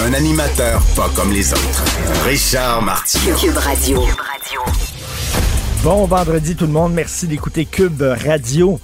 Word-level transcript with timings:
Un 0.00 0.14
animateur 0.14 0.82
pas 0.96 1.08
comme 1.14 1.32
les 1.32 1.52
autres. 1.52 1.84
Richard 2.24 2.82
Martineau. 2.82 3.36
Cube 3.36 3.56
Radio. 3.56 4.02
Bon 5.84 6.06
vendredi 6.06 6.56
tout 6.56 6.66
le 6.66 6.72
monde, 6.72 6.92
merci 6.92 7.26
d'écouter 7.26 7.64
Cube 7.66 8.02
Radio. 8.02 8.80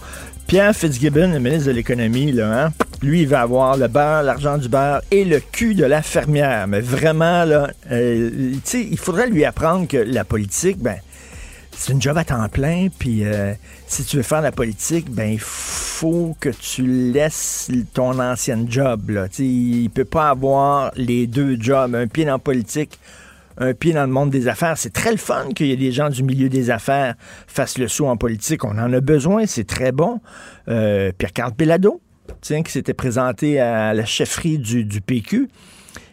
Pierre 0.46 0.74
Fitzgibbon, 0.74 1.32
le 1.32 1.40
ministre 1.40 1.66
de 1.66 1.72
l'économie, 1.72 2.32
là, 2.32 2.64
hein? 2.66 2.72
lui, 3.02 3.22
il 3.22 3.28
va 3.28 3.42
avoir 3.42 3.76
le 3.76 3.88
beurre, 3.88 4.22
l'argent 4.22 4.58
du 4.58 4.68
beurre 4.68 5.02
et 5.10 5.24
le 5.24 5.40
cul 5.40 5.74
de 5.74 5.84
la 5.84 6.02
fermière. 6.02 6.66
Mais 6.68 6.80
vraiment, 6.80 7.44
là, 7.44 7.70
euh, 7.90 8.52
tu 8.54 8.60
sais, 8.64 8.88
il 8.90 8.98
faudrait 8.98 9.28
lui 9.28 9.44
apprendre 9.44 9.86
que 9.86 9.96
la 9.96 10.24
politique, 10.24 10.78
ben, 10.78 10.96
c'est 11.78 11.92
une 11.92 12.02
job 12.02 12.18
à 12.18 12.24
temps 12.24 12.48
plein, 12.48 12.88
puis 12.98 13.24
euh, 13.24 13.54
si 13.86 14.04
tu 14.04 14.16
veux 14.16 14.24
faire 14.24 14.40
la 14.40 14.50
politique, 14.50 15.08
ben 15.10 15.30
il 15.30 15.38
faut 15.38 16.36
que 16.40 16.48
tu 16.48 16.84
laisses 17.12 17.70
ton 17.94 18.18
ancienne 18.18 18.66
job. 18.68 19.10
Là. 19.10 19.28
sais, 19.30 19.44
il 19.44 19.88
peut 19.88 20.04
pas 20.04 20.28
avoir 20.28 20.90
les 20.96 21.28
deux 21.28 21.56
jobs, 21.58 21.94
un 21.94 22.08
pied 22.08 22.24
dans 22.24 22.32
la 22.32 22.38
politique, 22.38 22.98
un 23.58 23.74
pied 23.74 23.92
dans 23.92 24.02
le 24.02 24.12
monde 24.12 24.30
des 24.30 24.48
affaires. 24.48 24.76
C'est 24.76 24.92
très 24.92 25.12
le 25.12 25.18
fun 25.18 25.50
qu'il 25.54 25.66
y 25.66 25.72
ait 25.72 25.76
des 25.76 25.92
gens 25.92 26.10
du 26.10 26.24
milieu 26.24 26.48
des 26.48 26.70
affaires 26.70 27.14
fassent 27.46 27.78
le 27.78 27.86
saut 27.86 28.08
en 28.08 28.16
politique. 28.16 28.64
On 28.64 28.76
en 28.76 28.92
a 28.92 29.00
besoin, 29.00 29.46
c'est 29.46 29.66
très 29.66 29.92
bon. 29.92 30.20
Euh, 30.66 31.12
Pierre-Carl 31.16 31.52
Pelado, 31.54 32.00
tiens, 32.40 32.64
qui 32.64 32.72
s'était 32.72 32.92
présenté 32.92 33.60
à 33.60 33.94
la 33.94 34.04
chefferie 34.04 34.58
du, 34.58 34.84
du 34.84 35.00
PQ. 35.00 35.48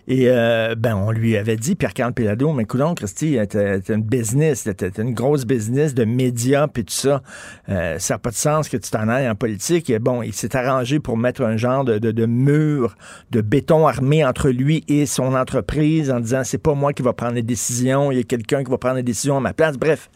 Et 0.08 0.30
euh, 0.30 0.76
ben, 0.76 0.96
on 0.96 1.12
lui 1.12 1.36
avait 1.36 1.56
dit, 1.56 1.76
Pierre-Carl 1.76 2.14
Pelado, 2.14 2.54
mais 2.54 2.64
écoute, 2.64 2.82
Christy, 2.96 3.38
t'as 3.50 3.80
une 3.90 4.04
business, 4.04 4.70
t'as 4.78 5.02
une 5.02 5.14
grosse 5.14 5.46
business 5.46 5.96
de 5.96 6.06
médias 6.06 6.68
puis 6.68 6.86
tout 6.86 6.94
ça. 6.94 7.24
Euh, 7.70 7.98
ça 7.98 8.16
n'a 8.16 8.18
pas 8.20 8.30
de 8.30 8.36
sens 8.36 8.70
que 8.70 8.78
tu 8.78 8.92
t'en 8.92 9.08
ailles 9.10 9.30
en 9.30 9.36
politique. 9.36 9.90
Et 9.90 9.98
bon, 9.98 10.22
il 10.22 10.34
s'est 10.34 10.56
arrangé 10.56 11.00
pour 11.00 11.18
mettre 11.18 11.42
un 11.42 11.58
genre 11.58 11.84
de, 11.84 11.98
de, 11.98 12.12
de, 12.12 12.26
mur 12.26 12.96
de 13.32 13.42
béton 13.42 13.88
armé 13.88 14.24
entre 14.24 14.50
lui 14.50 14.84
et 14.88 15.06
son 15.08 15.34
entreprise 15.34 16.12
en 16.12 16.20
disant 16.20 16.44
c'est 16.44 16.60
pas 16.60 16.76
moi 16.76 16.94
qui 16.94 17.02
va 17.02 17.14
prendre 17.14 17.34
les 17.34 17.44
décisions, 17.44 18.12
il 18.12 18.18
y 18.18 18.22
a 18.22 18.24
quelqu'un 18.24 18.64
qui 18.64 18.70
va 18.70 18.78
prendre 18.78 18.98
les 18.98 19.04
décisions 19.04 19.38
à 19.38 19.42
ma 19.42 19.54
place. 19.54 19.78
Bref, 19.78 20.10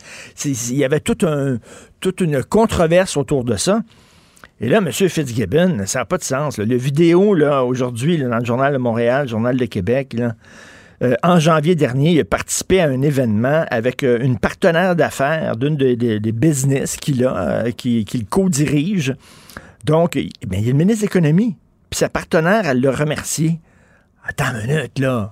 il 0.46 0.76
y 0.76 0.84
avait 0.84 1.00
tout 1.00 1.18
un, 1.26 1.58
toute 2.00 2.22
une 2.22 2.44
controverse 2.44 3.18
autour 3.18 3.44
de 3.44 3.56
ça. 3.56 3.82
Et 4.62 4.68
là, 4.68 4.78
M. 4.80 4.92
Fitzgibbon, 4.92 5.84
ça 5.86 6.00
n'a 6.00 6.06
pas 6.06 6.18
de 6.18 6.24
sens. 6.24 6.58
Le 6.58 6.76
vidéo, 6.76 7.34
là, 7.34 7.64
aujourd'hui, 7.64 8.18
dans 8.18 8.40
le 8.40 8.46
Journal 8.46 8.74
de 8.74 8.78
Montréal, 8.78 9.24
le 9.24 9.30
Journal 9.30 9.56
de 9.56 9.66
Québec, 9.66 10.18
euh, 11.02 11.16
en 11.24 11.40
janvier 11.40 11.76
dernier, 11.76 12.12
il 12.12 12.20
a 12.20 12.26
participé 12.26 12.82
à 12.82 12.90
un 12.90 13.02
événement 13.02 13.66
avec 13.72 14.04
euh, 14.04 14.20
une 14.22 14.38
partenaire 14.38 14.98
d'affaires 14.98 15.56
d'une 15.56 15.78
des, 15.78 16.20
business 16.34 16.98
qu'il 16.98 17.24
a, 17.24 17.38
euh, 17.38 17.72
qu'il 17.72 18.04
qui 18.04 18.26
co-dirige. 18.26 19.16
Donc, 19.86 20.18
eh 20.18 20.30
il 20.52 20.54
a 20.54 20.72
le 20.72 20.74
ministre 20.74 21.04
de 21.04 21.08
l'Économie. 21.08 21.56
Puis 21.90 22.00
sa 22.00 22.10
partenaire, 22.10 22.68
elle 22.68 22.82
l'a 22.82 22.92
remercié. 22.92 23.62
Attends 24.28 24.60
une 24.60 24.68
minute, 24.68 25.00
là. 25.00 25.32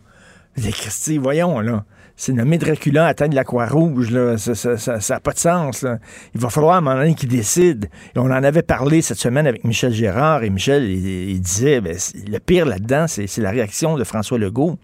Christy, 0.55 1.17
voyons, 1.17 1.59
là 1.59 1.83
c'est 2.19 2.33
nommé 2.33 2.57
Dracula 2.57 3.05
atteindre 3.05 3.35
la 3.35 3.43
Croix-Rouge. 3.43 4.09
Ça 4.37 4.97
n'a 5.09 5.19
pas 5.19 5.33
de 5.33 5.37
sens. 5.39 5.85
Il 6.33 6.41
va 6.41 6.49
falloir 6.49 6.73
à 6.73 6.77
un 6.79 6.81
moment 6.81 6.95
donné 6.97 7.13
qu'il 7.13 7.29
décide. 7.29 7.89
On 8.15 8.31
en 8.31 8.43
avait 8.43 8.63
parlé 8.63 9.03
cette 9.03 9.19
semaine 9.19 9.45
avec 9.45 9.63
Michel 9.63 9.93
Gérard. 9.93 10.43
Et 10.43 10.49
Michel, 10.49 10.89
il, 10.89 11.39
disait, 11.39 11.79
ben, 11.79 11.95
le 12.27 12.39
pire 12.39 12.65
là-dedans, 12.65 13.05
c'est 13.07 13.37
la 13.37 13.51
réaction 13.51 13.97
de 13.97 14.03
François 14.03 14.39
Legault. 14.39 14.79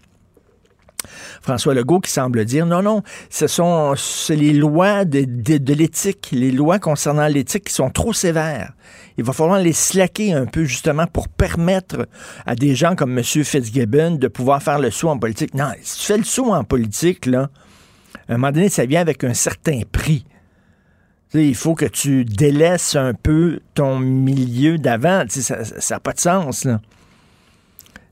François 1.42 1.74
Legault 1.74 2.00
qui 2.00 2.10
semble 2.10 2.44
dire 2.44 2.66
non, 2.66 2.82
non, 2.82 3.02
ce 3.30 3.46
sont 3.46 3.94
les 4.30 4.52
lois 4.52 5.04
de, 5.04 5.72
l'éthique, 5.74 6.30
les 6.32 6.52
lois 6.52 6.78
concernant 6.78 7.26
l'éthique 7.26 7.64
qui 7.64 7.74
sont 7.74 7.90
trop 7.90 8.12
sévères. 8.12 8.72
Il 9.16 9.24
va 9.24 9.32
falloir 9.32 9.60
les 9.60 9.72
slacker 9.72 10.32
un 10.32 10.46
peu 10.46 10.64
justement 10.64 11.06
pour 11.06 11.28
permettre 11.28 12.08
à 12.46 12.56
des 12.56 12.74
gens 12.74 12.96
comme 12.96 13.16
M. 13.16 13.24
Fitzgibbon 13.24 14.12
de 14.12 14.28
pouvoir 14.28 14.62
faire 14.62 14.78
le 14.78 14.90
saut 14.90 15.08
en 15.08 15.18
politique. 15.18 15.54
Non, 15.54 15.70
si 15.82 16.00
tu 16.00 16.06
fais 16.06 16.18
le 16.18 16.24
saut 16.24 16.52
en 16.52 16.64
politique, 16.64 17.26
là, 17.26 17.50
à 18.28 18.34
un 18.34 18.36
moment 18.36 18.52
donné, 18.52 18.68
ça 18.68 18.86
vient 18.86 19.00
avec 19.00 19.22
un 19.22 19.34
certain 19.34 19.82
prix. 19.90 20.24
il 21.32 21.54
faut 21.54 21.74
que 21.74 21.84
tu 21.84 22.24
délaisses 22.24 22.96
un 22.96 23.14
peu 23.14 23.60
ton 23.74 23.98
milieu 24.00 24.78
d'avant. 24.78 25.24
Ça 25.28 25.56
n'a 25.90 26.00
pas 26.00 26.12
de 26.12 26.20
sens. 26.20 26.64
Là. 26.64 26.80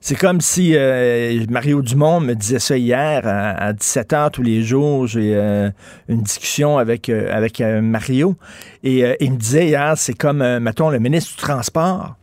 C'est 0.05 0.17
comme 0.17 0.41
si 0.41 0.73
euh, 0.75 1.47
Mario 1.49 1.81
Dumont 1.81 2.19
me 2.19 2.35
disait 2.35 2.59
ça 2.59 2.77
hier 2.77 3.23
à, 3.25 3.73
17h 3.73 4.33
tous 4.33 4.43
les 4.43 4.65
jours. 4.65 5.07
J'ai 5.07 5.37
euh, 5.37 5.71
une 6.09 6.23
discussion 6.23 6.77
avec, 6.77 7.09
euh, 7.09 7.33
avec 7.33 7.61
Mario. 7.61 8.35
Et 8.83 9.05
il 9.21 9.31
me 9.31 9.37
disait 9.37 9.69
hier, 9.69 9.95
c'est 9.97 10.15
comme, 10.15 10.59
mettons, 10.59 10.91
le 10.91 10.99
ministre 10.99 11.37
du 11.37 11.43
Transport. 11.43 12.17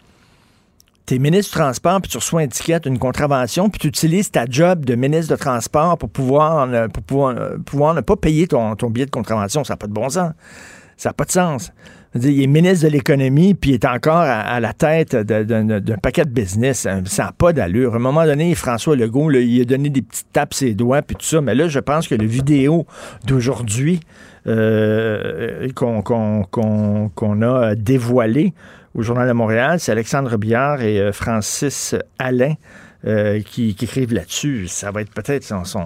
Tu 1.05 1.15
es 1.15 1.19
ministre 1.19 1.53
du 1.53 1.57
Transport, 1.57 2.01
puis 2.01 2.11
tu 2.11 2.17
reçois 2.17 2.41
une 2.43 2.49
étiquette, 2.49 2.85
une 2.85 2.99
contravention, 2.99 3.69
puis 3.69 3.79
tu 3.79 3.87
utilises 3.87 4.29
ta 4.29 4.45
job 4.45 4.83
de 4.83 4.95
ministre 4.95 5.33
de 5.33 5.39
Transport 5.39 5.97
pour 5.97 6.09
pouvoir, 6.09 6.67
pour 6.89 7.03
pouvoir, 7.03 7.35
pouvoir 7.65 7.93
ne 7.93 8.01
pas 8.01 8.17
payer 8.17 8.45
ton, 8.47 8.75
ton 8.75 8.89
billet 8.89 9.05
de 9.05 9.11
contravention. 9.11 9.63
Ça 9.63 9.73
n'a 9.73 9.77
pas 9.77 9.87
de 9.87 9.93
bon 9.93 10.09
sens. 10.09 10.33
Ça 10.97 11.09
n'a 11.09 11.13
pas 11.13 11.23
de 11.23 11.31
sens 11.31 11.71
il 12.15 12.41
est 12.41 12.47
ministre 12.47 12.87
de 12.87 12.91
l'économie, 12.91 13.53
puis 13.53 13.71
il 13.71 13.73
est 13.75 13.85
encore 13.85 14.21
à, 14.21 14.59
la 14.59 14.73
tête 14.73 15.15
d'un 15.15 15.97
paquet 16.01 16.25
de 16.25 16.29
business. 16.29 16.87
Ça 17.05 17.23
n'a 17.23 17.31
pas 17.31 17.53
d'allure. 17.53 17.93
À 17.93 17.97
un 17.97 17.99
moment 17.99 18.25
donné, 18.25 18.55
François 18.55 18.95
Legault, 18.95 19.31
il 19.31 19.61
a 19.61 19.65
donné 19.65 19.89
des 19.89 20.01
petites 20.01 20.31
tapes 20.33 20.53
ses 20.53 20.73
doigts, 20.73 21.01
puis 21.01 21.15
tout 21.15 21.25
ça. 21.25 21.41
Mais 21.41 21.53
là, 21.53 21.67
je 21.67 21.79
pense 21.79 22.07
que 22.07 22.15
la 22.15 22.25
vidéo 22.25 22.87
d'aujourd'hui 23.25 23.99
euh, 24.47 25.69
qu'on 25.75 27.41
a 27.41 27.75
dévoilée 27.75 28.53
au 28.95 29.01
Journal 29.01 29.27
de 29.27 29.33
Montréal, 29.33 29.79
c'est 29.79 29.91
Alexandre 29.91 30.37
Biard 30.37 30.81
et 30.81 30.99
euh, 30.99 31.11
Francis 31.11 31.95
Alain 32.17 32.55
euh, 33.05 33.41
qui, 33.41 33.69
écrivent 33.69 34.13
là-dessus. 34.13 34.67
Ça 34.67 34.91
va 34.91 35.01
être 35.01 35.13
peut-être 35.13 35.43
son, 35.43 35.63
son 35.63 35.85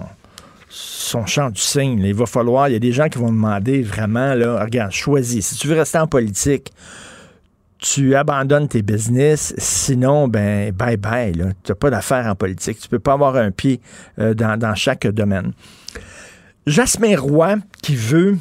son 0.74 1.24
champ 1.24 1.50
du 1.50 1.60
signe. 1.60 2.00
Il 2.00 2.14
va 2.14 2.26
falloir, 2.26 2.68
il 2.68 2.72
y 2.72 2.76
a 2.76 2.80
des 2.80 2.90
gens 2.90 3.08
qui 3.08 3.18
vont 3.18 3.30
demander 3.30 3.82
vraiment, 3.82 4.34
là, 4.34 4.64
regarde, 4.64 4.90
choisis. 4.90 5.46
Si 5.46 5.56
tu 5.56 5.68
veux 5.68 5.76
rester 5.76 5.98
en 5.98 6.08
politique, 6.08 6.72
tu 7.78 8.16
abandonnes 8.16 8.66
tes 8.66 8.82
business, 8.82 9.54
sinon, 9.56 10.26
ben, 10.26 10.72
bye 10.72 10.96
bye. 10.96 11.32
Tu 11.32 11.42
n'as 11.70 11.74
pas 11.76 11.90
d'affaires 11.90 12.26
en 12.26 12.34
politique. 12.34 12.80
Tu 12.80 12.88
peux 12.88 12.98
pas 12.98 13.12
avoir 13.12 13.36
un 13.36 13.52
pied 13.52 13.80
euh, 14.18 14.34
dans, 14.34 14.74
chaque 14.74 15.06
domaine. 15.06 15.52
Jasmin 16.66 17.16
Roy, 17.16 17.56
qui 17.80 17.94
veut 17.94 18.36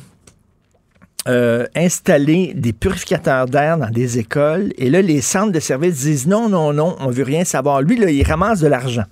euh, 1.28 1.68
installer 1.76 2.54
des 2.56 2.74
purificateurs 2.74 3.46
d'air 3.46 3.78
dans 3.78 3.92
des 3.92 4.18
écoles, 4.18 4.74
et 4.80 4.90
là, 4.90 5.04
les 5.04 5.22
centres 5.22 5.52
de 5.52 5.60
services 5.60 6.00
disent 6.00 6.26
non, 6.26 6.50
non, 6.50 6.74
non, 6.74 6.96
on 7.00 7.12
veut 7.12 7.24
rien 7.24 7.44
savoir. 7.44 7.84
Lui, 7.84 7.98
là, 7.98 8.10
il 8.10 8.24
ramasse 8.24 8.62
de 8.62 8.68
l'argent 8.68 9.06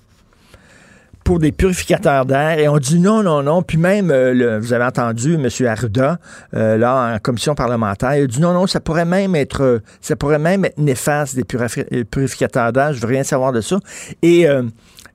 pour 1.32 1.38
des 1.38 1.50
purificateurs 1.50 2.26
d'air 2.26 2.58
et 2.58 2.68
on 2.68 2.76
dit 2.76 3.00
non, 3.00 3.22
non, 3.22 3.42
non. 3.42 3.62
Puis 3.62 3.78
même, 3.78 4.10
euh, 4.10 4.58
vous 4.60 4.74
avez 4.74 4.84
entendu 4.84 5.36
M. 5.36 5.48
Arruda, 5.66 6.18
euh, 6.52 6.76
là, 6.76 7.14
en 7.14 7.18
commission 7.20 7.54
parlementaire, 7.54 8.14
il 8.16 8.24
a 8.24 8.26
dit 8.26 8.38
non, 8.38 8.52
non, 8.52 8.66
ça 8.66 8.80
pourrait 8.80 9.06
même 9.06 9.34
être, 9.34 9.80
ça 10.02 10.14
pourrait 10.14 10.38
même 10.38 10.66
être 10.66 10.76
néfaste 10.76 11.34
des 11.34 11.44
purificateurs 12.04 12.74
d'air. 12.74 12.92
Je 12.92 13.00
veux 13.00 13.06
rien 13.06 13.22
savoir 13.22 13.52
de 13.52 13.62
ça. 13.62 13.78
Et 14.20 14.46
euh, 14.46 14.64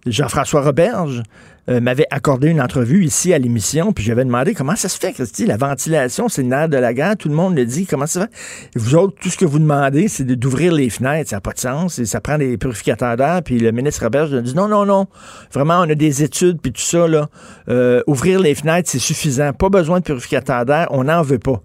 Jean-François 0.07 0.63
Roberge, 0.63 1.21
euh, 1.69 1.79
m'avait 1.81 2.07
accordé 2.11 2.49
une 2.49 2.61
entrevue 2.61 3.03
ici 3.03 3.33
à 3.33 3.39
l'émission, 3.39 3.93
puis 3.93 4.03
j'avais 4.03 4.25
demandé 4.25 4.53
comment 4.53 4.75
ça 4.75 4.89
se 4.89 4.97
fait, 4.97 5.13
Christy, 5.13 5.45
la 5.45 5.57
ventilation, 5.57 6.29
c'est 6.29 6.41
le 6.41 6.49
nerf 6.49 6.69
de 6.69 6.77
la 6.77 6.93
guerre, 6.93 7.17
tout 7.17 7.29
le 7.29 7.35
monde 7.35 7.55
le 7.55 7.65
dit, 7.65 7.85
comment 7.85 8.05
ça 8.05 8.21
se 8.21 8.25
fait? 8.25 8.31
vous 8.75 8.95
autres, 8.95 9.15
tout 9.19 9.29
ce 9.29 9.37
que 9.37 9.45
vous 9.45 9.59
demandez, 9.59 10.07
c'est 10.07 10.25
d'ouvrir 10.25 10.73
les 10.73 10.89
fenêtres, 10.89 11.29
ça 11.29 11.37
n'a 11.37 11.41
pas 11.41 11.53
de 11.53 11.59
sens, 11.59 12.03
ça 12.03 12.21
prend 12.21 12.37
des 12.37 12.57
purificateurs 12.57 13.17
d'air, 13.17 13.41
puis 13.43 13.59
le 13.59 13.71
ministre 13.71 14.03
Robert 14.03 14.33
a 14.33 14.41
dit 14.41 14.55
non, 14.55 14.67
non, 14.67 14.85
non, 14.85 15.07
vraiment, 15.51 15.79
on 15.79 15.89
a 15.89 15.95
des 15.95 16.23
études, 16.23 16.59
puis 16.61 16.71
tout 16.71 16.81
ça, 16.81 17.07
là, 17.07 17.29
euh, 17.69 18.01
ouvrir 18.07 18.39
les 18.39 18.55
fenêtres, 18.55 18.89
c'est 18.89 18.99
suffisant, 18.99 19.53
pas 19.53 19.69
besoin 19.69 19.99
de 19.99 20.03
purificateurs 20.03 20.65
d'air, 20.65 20.87
on 20.91 21.03
n'en 21.03 21.21
veut 21.21 21.39
pas. 21.39 21.61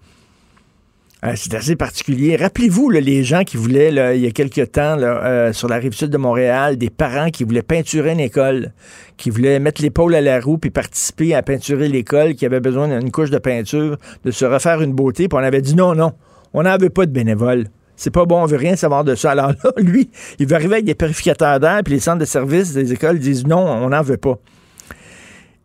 Euh, 1.25 1.35
c'est 1.37 1.55
assez 1.55 1.77
particulier. 1.77 2.35
Rappelez-vous 2.35 2.91
les 2.91 3.23
gens 3.23 3.45
qui 3.45 3.57
voulaient, 3.57 4.17
il 4.17 4.23
y 4.23 4.27
a 4.27 4.33
quelque 4.33 4.63
temps, 4.63 4.97
euh, 4.99 5.53
sur 5.53 5.69
la 5.69 5.77
rive 5.77 5.93
sud 5.93 6.11
de 6.11 6.17
Montréal, 6.17 6.77
des 6.77 6.91
parents 6.91 7.31
qui 7.31 7.45
voulaient 7.45 7.63
peinturer 7.63 8.11
une 8.11 8.21
école, 8.21 8.73
qui 9.17 9.31
voulaient 9.31 9.61
mettre 9.61 9.83
l'épaule 9.83 10.17
à 10.17 10.21
la 10.21 10.41
roue 10.41 10.59
puis 10.59 10.71
participer 10.71 11.33
à 11.35 11.43
peinturer 11.43 11.89
l'école, 11.89 12.35
qui 12.35 12.45
avait 12.45 12.59
besoin 12.59 12.89
d'une 12.89 13.13
couche 13.13 13.31
de 13.31 13.39
peinture, 13.39 13.99
de 14.25 14.31
se 14.33 14.45
refaire 14.45 14.83
une 14.83 14.95
beauté. 14.95 15.29
Puis 15.29 15.39
on 15.41 15.45
avait 15.45 15.63
dit 15.63 15.77
non, 15.77 15.95
non, 15.95 16.13
on 16.55 16.65
n'en 16.65 16.77
veut 16.77 16.91
pas 16.91 17.07
de 17.07 17.13
bénévoles. 17.13 17.69
C'est 17.95 18.11
pas 18.11 18.25
bon, 18.25 18.43
on 18.43 18.47
veut 18.47 18.57
rien 18.57 18.75
savoir 18.75 19.05
de 19.05 19.15
ça. 19.15 19.31
Alors 19.31 19.51
là, 19.51 19.71
lui, 19.77 20.11
il 20.41 20.49
veut 20.49 20.57
arriver 20.57 20.75
avec 20.75 20.87
des 20.87 20.97
purificateurs 20.97 21.61
d'air, 21.61 21.83
puis 21.85 21.95
les 21.95 22.01
centres 22.01 22.19
de 22.19 22.25
services 22.25 22.73
des 22.73 22.93
écoles 22.93 23.21
disent 23.21 23.47
non, 23.47 23.61
on 23.61 23.91
n'en 23.91 24.03
veut 24.03 24.17
pas. 24.17 24.41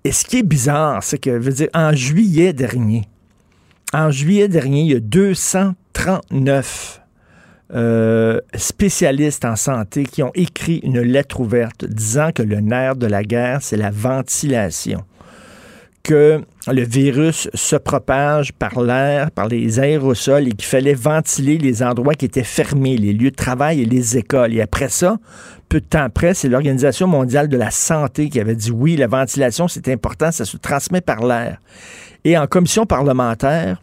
Et 0.03 0.11
ce 0.11 0.23
qui 0.23 0.37
est 0.37 0.43
bizarre, 0.43 1.01
c'est 1.01 1.17
que, 1.17 1.41
je 1.41 1.45
veux 1.45 1.51
dire, 1.51 1.69
en 1.73 1.93
juillet 1.93 2.53
dernier, 2.53 3.05
en 3.93 4.11
juillet 4.11 4.47
dernier, 4.47 4.81
il 4.81 4.91
y 4.91 4.95
a 4.95 4.99
239 4.99 7.01
euh, 7.73 8.39
spécialistes 8.55 9.43
en 9.43 9.57
santé 9.57 10.05
qui 10.05 10.23
ont 10.23 10.31
écrit 10.35 10.79
une 10.83 11.01
lettre 11.01 11.41
ouverte 11.41 11.83
disant 11.85 12.31
que 12.33 12.41
le 12.41 12.61
nerf 12.61 12.95
de 12.95 13.07
la 13.07 13.23
guerre, 13.23 13.61
c'est 13.61 13.77
la 13.77 13.91
ventilation. 13.91 15.03
Que 16.03 16.41
le 16.71 16.83
virus 16.83 17.49
se 17.53 17.75
propage 17.75 18.53
par 18.53 18.81
l'air, 18.81 19.31
par 19.31 19.49
les 19.49 19.79
aérosols 19.79 20.47
et 20.47 20.51
qu'il 20.51 20.65
fallait 20.65 20.93
ventiler 20.93 21.57
les 21.57 21.83
endroits 21.83 22.13
qui 22.13 22.23
étaient 22.23 22.43
fermés, 22.43 22.95
les 22.95 23.11
lieux 23.11 23.31
de 23.31 23.35
travail 23.35 23.81
et 23.81 23.85
les 23.85 24.15
écoles. 24.15 24.53
Et 24.53 24.61
après 24.61 24.87
ça, 24.87 25.17
peu 25.67 25.81
de 25.81 25.85
temps 25.85 26.03
après, 26.03 26.33
c'est 26.33 26.47
l'Organisation 26.47 27.07
mondiale 27.07 27.49
de 27.49 27.57
la 27.57 27.71
santé 27.71 28.29
qui 28.29 28.39
avait 28.39 28.55
dit 28.55 28.71
oui, 28.71 28.95
la 28.95 29.07
ventilation, 29.07 29.67
c'est 29.67 29.89
important, 29.89 30.31
ça 30.31 30.45
se 30.45 30.55
transmet 30.55 31.01
par 31.01 31.25
l'air. 31.25 31.57
Et 32.27 32.37
en 32.37 32.45
commission 32.45 32.85
parlementaire, 32.85 33.81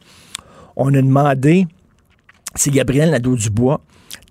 on 0.77 0.93
a 0.93 1.01
demandé 1.01 1.67
c'est 2.55 2.71
Gabriel 2.71 3.11
Nadeau-Dubois, 3.11 3.81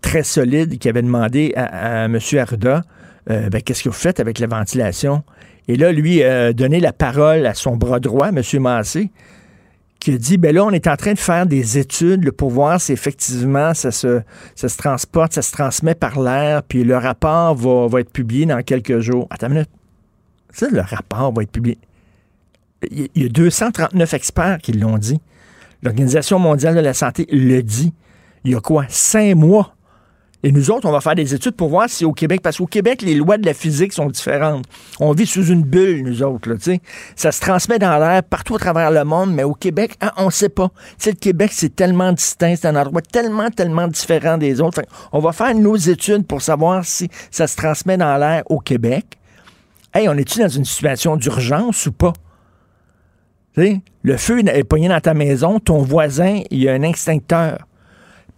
très 0.03 0.21
solide, 0.21 0.77
qui 0.77 0.87
avait 0.87 1.01
demandé 1.01 1.51
à, 1.55 2.05
M. 2.05 2.19
Arruda 2.37 2.83
euh, 3.31 3.49
ben, 3.49 3.59
qu'est-ce 3.59 3.81
que 3.81 3.89
vous 3.89 3.95
faites 3.95 4.19
avec 4.19 4.37
la 4.37 4.45
ventilation? 4.45 5.23
Et 5.67 5.77
là, 5.77 5.91
lui 5.91 6.21
a 6.21 6.53
donné 6.53 6.79
la 6.79 6.93
parole 6.93 7.47
à 7.47 7.55
son 7.55 7.75
bras 7.75 7.99
droit, 7.99 8.29
M. 8.29 8.43
Massé, 8.59 9.09
qui 9.99 10.13
a 10.13 10.17
dit 10.19 10.37
ben 10.37 10.53
là, 10.53 10.63
on 10.63 10.69
est 10.69 10.85
en 10.85 10.95
train 10.95 11.13
de 11.13 11.19
faire 11.19 11.47
des 11.47 11.79
études 11.79 12.29
pour 12.29 12.51
voir 12.51 12.79
si 12.79 12.91
effectivement 12.91 13.73
ça 13.73 13.89
se, 13.89 14.21
transporte, 14.77 15.33
ça 15.33 15.41
se 15.41 15.51
transmet 15.51 15.95
par 15.95 16.19
l'air, 16.19 16.61
puis 16.61 16.83
le 16.83 16.97
rapport 16.97 17.55
va, 17.55 17.87
va, 17.87 18.01
être 18.01 18.11
publié 18.11 18.45
dans 18.45 18.61
quelques 18.61 18.99
jours. 18.99 19.25
Attends 19.31 19.47
une 19.47 19.53
minute. 19.53 19.71
Ça, 20.51 20.67
le 20.71 20.81
rapport 20.81 21.33
va 21.33 21.41
être 21.41 21.51
publié. 21.51 21.79
Il 22.91 23.09
y 23.15 23.25
a 23.25 23.29
239 23.29 24.13
experts 24.13 24.57
qui 24.61 24.73
l'ont 24.73 24.97
dit. 24.97 25.19
L'Organisation 25.81 26.39
mondiale 26.39 26.75
de 26.75 26.79
la 26.79 26.93
santé 26.93 27.27
le 27.31 27.61
dit 27.61 27.93
il 28.45 28.51
y 28.51 28.55
a 28.55 28.59
quoi, 28.59 28.85
cinq 28.89 29.35
mois. 29.35 29.75
Et 30.45 30.51
nous 30.51 30.71
autres, 30.71 30.85
on 30.85 30.91
va 30.91 30.99
faire 30.99 31.15
des 31.15 31.33
études 31.33 31.55
pour 31.55 31.69
voir 31.69 31.89
si 31.89 32.03
au 32.03 32.11
Québec, 32.11 32.41
parce 32.41 32.57
qu'au 32.57 32.65
Québec, 32.65 33.01
les 33.01 33.15
lois 33.15 33.37
de 33.37 33.45
la 33.45 33.53
physique 33.53 33.93
sont 33.93 34.07
différentes. 34.07 34.65
On 34.99 35.13
vit 35.13 35.25
sous 35.25 35.45
une 35.45 35.63
bulle, 35.63 36.03
nous 36.03 36.21
autres, 36.21 36.49
là, 36.49 36.55
sais. 36.59 36.81
Ça 37.15 37.31
se 37.31 37.39
transmet 37.39 37.79
dans 37.79 37.97
l'air 37.97 38.21
partout 38.23 38.55
à 38.55 38.59
travers 38.59 38.91
le 38.91 39.05
monde, 39.05 39.33
mais 39.33 39.43
au 39.43 39.53
Québec, 39.53 39.95
hein, 40.01 40.11
on 40.17 40.25
ne 40.25 40.31
sait 40.31 40.49
pas. 40.49 40.69
le 41.05 41.13
Québec, 41.13 41.51
c'est 41.53 41.73
tellement 41.73 42.11
distinct, 42.11 42.55
c'est 42.57 42.67
un 42.67 42.75
endroit 42.75 43.01
tellement, 43.01 43.49
tellement 43.49 43.87
différent 43.87 44.37
des 44.37 44.59
autres. 44.59 44.81
on 45.13 45.19
va 45.19 45.31
faire 45.31 45.55
nos 45.55 45.77
études 45.77 46.27
pour 46.27 46.41
savoir 46.41 46.83
si 46.83 47.09
ça 47.31 47.47
se 47.47 47.55
transmet 47.55 47.95
dans 47.95 48.17
l'air 48.17 48.43
au 48.47 48.59
Québec. 48.59 49.05
Hey, 49.93 50.09
on 50.09 50.17
est-tu 50.17 50.39
dans 50.39 50.49
une 50.49 50.65
situation 50.65 51.15
d'urgence 51.15 51.85
ou 51.85 51.93
pas? 51.93 52.11
Le 53.55 54.17
feu 54.17 54.39
est 54.47 54.63
pogné 54.63 54.87
dans 54.87 54.99
ta 54.99 55.13
maison, 55.13 55.59
ton 55.59 55.79
voisin, 55.79 56.41
il 56.49 56.59
y 56.59 56.69
a 56.69 56.73
un 56.73 56.81
extincteur 56.81 57.67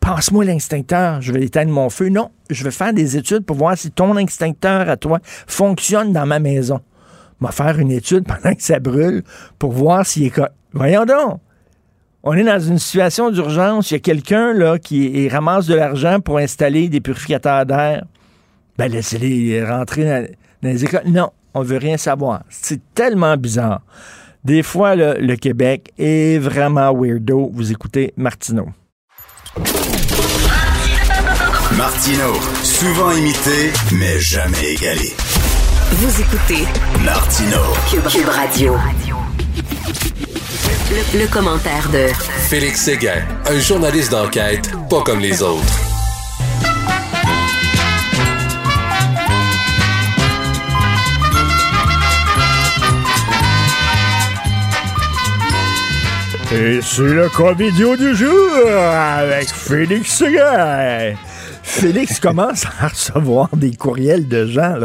passe-moi 0.06 0.46
l'extincteur, 0.46 1.20
je 1.22 1.32
vais 1.32 1.44
éteindre 1.44 1.72
mon 1.72 1.90
feu. 1.90 2.10
Non, 2.10 2.30
je 2.52 2.64
vais 2.64 2.70
faire 2.70 2.94
des 2.94 3.18
études 3.18 3.44
pour 3.44 3.56
voir 3.56 3.76
si 3.76 3.90
ton 3.90 4.18
extincteur 4.18 4.88
à 4.88 4.98
toi 4.98 5.20
fonctionne 5.48 6.14
dans 6.14 6.28
ma 6.28 6.38
maison. 6.38 6.80
Vais 7.42 7.52
faire 7.52 7.80
une 7.80 7.92
étude 7.92 8.24
pendant 8.28 8.56
que 8.56 8.62
ça 8.62 8.80
brûle 8.80 9.24
pour 9.58 9.72
voir 9.72 10.06
s'il 10.06 10.28
est... 10.28 10.42
Voyons 10.74 11.06
donc! 11.06 11.40
On 12.22 12.34
est 12.34 12.44
dans 12.44 12.60
une 12.60 12.78
situation 12.78 13.32
d'urgence. 13.32 13.90
Il 13.90 13.96
y 13.96 13.98
a 13.98 14.00
quelqu'un 14.00 14.54
là 14.54 14.78
qui 14.78 15.28
ramasse 15.28 15.66
de 15.66 15.76
l'argent 15.76 16.20
pour 16.20 16.38
installer 16.38 16.88
des 16.88 17.02
purificateurs 17.02 17.66
d'air. 17.66 18.06
Ben 18.78 18.92
laissez-les 18.92 19.64
rentrer 19.64 20.06
dans, 20.06 20.28
les 20.64 20.86
écoles. 20.86 21.04
Non, 21.08 21.32
on 21.54 21.62
veut 21.62 21.78
rien 21.78 21.98
savoir. 21.98 22.44
C'est 22.50 22.82
tellement 22.94 23.38
bizarre. 23.38 23.82
Des 24.46 24.62
fois, 24.62 24.96
le 24.96 25.36
Québec 25.38 25.92
est 25.98 26.38
vraiment 26.38 26.94
weirdo. 26.94 27.50
Vous 27.52 27.72
écoutez 27.72 28.14
Martineau. 28.16 28.68
Martino, 31.76 32.34
souvent 32.62 33.12
imité, 33.12 33.74
mais 33.94 34.20
jamais 34.20 34.74
égalé. 34.74 35.14
Vous 35.94 36.22
écoutez 36.22 36.64
Martino, 37.04 37.58
Cube, 37.90 38.28
Radio. 38.28 38.76
Le, 41.16 41.28
commentaire 41.28 41.90
de 41.92 42.14
Félix 42.48 42.82
Séguin, 42.82 43.24
un 43.50 43.60
journaliste 43.60 44.12
d'enquête 44.12 44.70
pas 44.92 45.02
comme 45.02 45.22
les 45.22 45.42
autres. 45.42 45.95
Et 56.58 56.80
c'est 56.82 57.02
le 57.02 57.30
vidéo 57.58 57.98
du 57.98 58.16
jour 58.16 58.72
avec 58.72 59.50
Félix 59.50 60.10
Séguin. 60.20 61.14
Félix 61.62 62.18
commence 62.22 62.66
à 62.80 62.88
recevoir 62.88 63.50
des 63.58 63.76
courriels 63.76 64.30
de 64.30 64.46
gens 64.46 64.78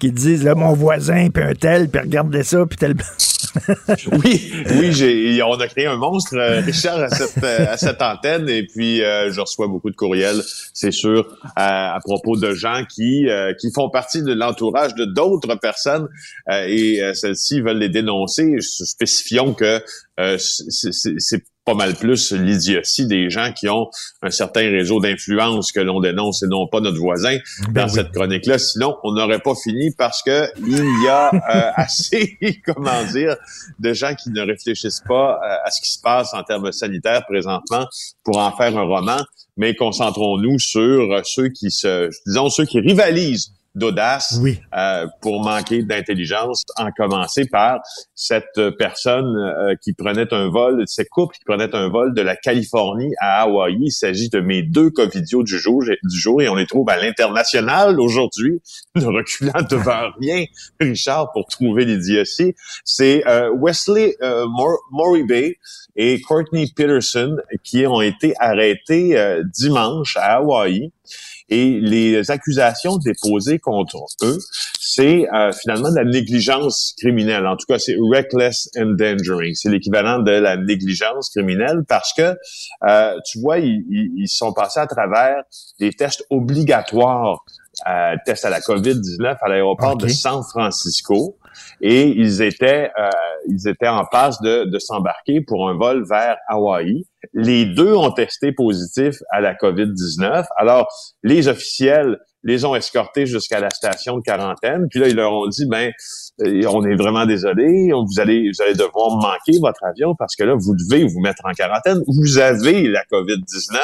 qui 0.00 0.10
disent 0.10 0.42
là, 0.42 0.56
mon 0.56 0.72
voisin, 0.72 1.28
puis 1.32 1.44
un 1.44 1.54
tel, 1.54 1.88
puis 1.88 2.00
regardez 2.00 2.42
ça, 2.42 2.66
puis 2.66 2.76
tel. 2.76 2.96
oui, 4.24 4.52
oui, 4.78 5.42
on 5.42 5.54
a 5.54 5.68
créé 5.68 5.86
un 5.86 5.96
monstre, 5.96 6.36
euh, 6.36 6.60
Richard, 6.60 6.98
à 6.98 7.08
cette, 7.08 7.42
euh, 7.42 7.66
à 7.68 7.76
cette 7.76 8.02
antenne, 8.02 8.48
et 8.48 8.66
puis 8.66 9.02
euh, 9.02 9.30
je 9.32 9.40
reçois 9.40 9.68
beaucoup 9.68 9.90
de 9.90 9.96
courriels, 9.96 10.42
c'est 10.72 10.90
sûr, 10.90 11.36
à, 11.56 11.98
propos 12.04 12.36
de 12.36 12.52
gens 12.52 12.84
qui 12.88 13.28
qui 13.58 13.70
font 13.72 13.88
partie 13.90 14.22
de 14.22 14.32
l'entourage 14.32 14.94
de 14.94 15.04
d'autres 15.04 15.54
personnes, 15.56 16.08
et 16.50 17.00
celles-ci 17.14 17.60
veulent 17.60 17.78
les 17.78 17.88
dénoncer. 17.88 18.56
Spécifions 18.60 19.54
que 19.54 19.80
c'est 20.38 21.44
pas 21.64 21.74
mal 21.74 21.94
plus 21.94 22.32
l'idiotie 22.32 23.06
des 23.06 23.30
gens 23.30 23.52
qui 23.52 23.68
ont 23.68 23.88
un 24.22 24.30
certain 24.30 24.68
réseau 24.70 25.00
d'influence 25.00 25.72
que 25.72 25.80
l'on 25.80 26.00
dénonce 26.00 26.42
et 26.42 26.46
non 26.46 26.66
pas 26.66 26.80
notre 26.80 26.98
voisin 26.98 27.38
ben 27.70 27.82
dans 27.82 27.88
cette 27.88 28.12
chronique-là. 28.12 28.58
Sinon, 28.58 28.96
on 29.02 29.12
n'aurait 29.12 29.38
pas 29.38 29.54
fini 29.54 29.90
parce 29.96 30.22
que 30.22 30.48
il 30.58 31.04
y 31.04 31.08
a 31.08 31.32
euh, 31.32 31.70
assez, 31.76 32.38
comment 32.64 33.04
dire, 33.04 33.36
de 33.78 33.92
gens 33.92 34.14
qui 34.14 34.30
ne 34.30 34.42
réfléchissent 34.42 35.02
pas 35.06 35.40
euh, 35.42 35.56
à 35.64 35.70
ce 35.70 35.80
qui 35.80 35.90
se 35.90 36.00
passe 36.00 36.34
en 36.34 36.42
termes 36.42 36.70
sanitaires 36.72 37.24
présentement 37.26 37.86
pour 38.24 38.38
en 38.38 38.54
faire 38.56 38.76
un 38.76 38.84
roman, 38.84 39.22
mais 39.56 39.74
concentrons-nous 39.74 40.58
sur 40.58 41.20
ceux 41.24 41.48
qui 41.48 41.70
se, 41.70 42.10
disons, 42.26 42.50
ceux 42.50 42.64
qui 42.66 42.80
rivalisent 42.80 43.52
d'audace 43.74 44.40
euh, 44.76 45.06
pour 45.20 45.42
manquer 45.42 45.82
d'intelligence, 45.82 46.62
en 46.76 46.90
commencer 46.92 47.46
par 47.46 47.80
cette 48.14 48.60
personne 48.78 49.36
euh, 49.36 49.74
qui 49.82 49.92
prenait 49.92 50.32
un 50.32 50.48
vol, 50.48 50.84
ces 50.86 51.04
couples 51.04 51.36
qui 51.36 51.44
prenaient 51.44 51.74
un 51.74 51.88
vol 51.88 52.14
de 52.14 52.22
la 52.22 52.36
Californie 52.36 53.12
à 53.20 53.42
Hawaï. 53.42 53.76
Il 53.80 53.90
s'agit 53.90 54.28
de 54.28 54.40
mes 54.40 54.62
deux 54.62 54.90
covidios 54.90 55.42
du 55.42 55.58
jour, 55.58 55.82
du 55.82 56.18
jour 56.18 56.40
et 56.40 56.48
on 56.48 56.54
les 56.54 56.66
trouve 56.66 56.88
à 56.88 56.96
l'international 56.96 58.00
aujourd'hui, 58.00 58.60
ne 58.94 59.06
reculant 59.06 59.62
devant 59.68 60.10
rien, 60.20 60.44
Richard, 60.80 61.32
pour 61.32 61.46
trouver 61.46 61.84
l'idiotie. 61.84 62.54
C'est 62.84 63.26
euh, 63.26 63.50
Wesley 63.56 64.16
euh, 64.22 64.46
Moribay 64.92 65.58
et 65.96 66.20
Courtney 66.20 66.70
Peterson 66.74 67.36
qui 67.62 67.86
ont 67.86 68.00
été 68.00 68.34
arrêtés 68.38 69.16
dimanche 69.52 70.16
à 70.16 70.36
Hawaï. 70.36 70.90
Et 71.48 71.78
les 71.80 72.30
accusations 72.30 72.96
déposées 72.96 73.58
contre 73.58 74.06
eux, 74.22 74.38
c'est 74.80 75.26
euh, 75.34 75.52
finalement 75.52 75.90
de 75.90 75.96
la 75.96 76.04
négligence 76.04 76.94
criminelle. 76.98 77.46
En 77.46 77.56
tout 77.56 77.66
cas, 77.66 77.78
c'est 77.78 77.96
reckless 77.98 78.68
endangering. 78.78 79.54
C'est 79.54 79.68
l'équivalent 79.68 80.20
de 80.20 80.30
la 80.30 80.56
négligence 80.56 81.30
criminelle 81.30 81.82
parce 81.88 82.12
que, 82.14 82.36
euh, 82.88 83.18
tu 83.26 83.40
vois, 83.40 83.58
ils, 83.58 83.84
ils, 84.16 84.28
sont 84.28 84.52
passés 84.52 84.80
à 84.80 84.86
travers 84.86 85.42
des 85.80 85.92
tests 85.92 86.24
obligatoires, 86.30 87.44
euh, 87.88 88.16
tests 88.24 88.44
à 88.44 88.50
la 88.50 88.60
COVID-19 88.60 89.36
à 89.40 89.48
l'aéroport 89.48 89.96
de 89.96 90.08
San 90.08 90.42
Francisco 90.42 91.38
et 91.80 92.08
ils 92.08 92.42
étaient 92.42 92.90
euh, 92.98 93.08
ils 93.48 93.68
étaient 93.68 93.88
en 93.88 94.04
passe 94.04 94.40
de, 94.40 94.64
de 94.64 94.78
s'embarquer 94.78 95.40
pour 95.40 95.68
un 95.68 95.74
vol 95.74 96.04
vers 96.08 96.36
Hawaï. 96.48 97.04
Les 97.32 97.66
deux 97.66 97.94
ont 97.94 98.10
testé 98.10 98.52
positif 98.52 99.16
à 99.30 99.40
la 99.40 99.54
COVID-19. 99.54 100.46
Alors, 100.56 100.88
les 101.22 101.48
officiels 101.48 102.18
les 102.44 102.64
ont 102.64 102.74
escortés 102.74 103.26
jusqu'à 103.26 103.58
la 103.58 103.70
station 103.70 104.18
de 104.18 104.22
quarantaine. 104.22 104.86
Puis 104.90 105.00
là, 105.00 105.08
ils 105.08 105.16
leur 105.16 105.32
ont 105.32 105.48
dit, 105.48 105.66
ben, 105.66 105.90
euh, 106.42 106.62
on 106.68 106.84
est 106.84 106.94
vraiment 106.94 107.24
désolé, 107.24 107.90
vous 107.90 108.20
allez, 108.20 108.50
vous 108.50 108.62
allez 108.62 108.74
devoir 108.74 109.16
manquer 109.16 109.58
votre 109.60 109.82
avion 109.84 110.14
parce 110.14 110.36
que 110.36 110.44
là, 110.44 110.54
vous 110.54 110.74
devez 110.76 111.04
vous 111.04 111.20
mettre 111.20 111.42
en 111.44 111.52
quarantaine. 111.52 112.02
Vous 112.06 112.38
avez 112.38 112.86
la 112.86 113.02
COVID-19. 113.10 113.78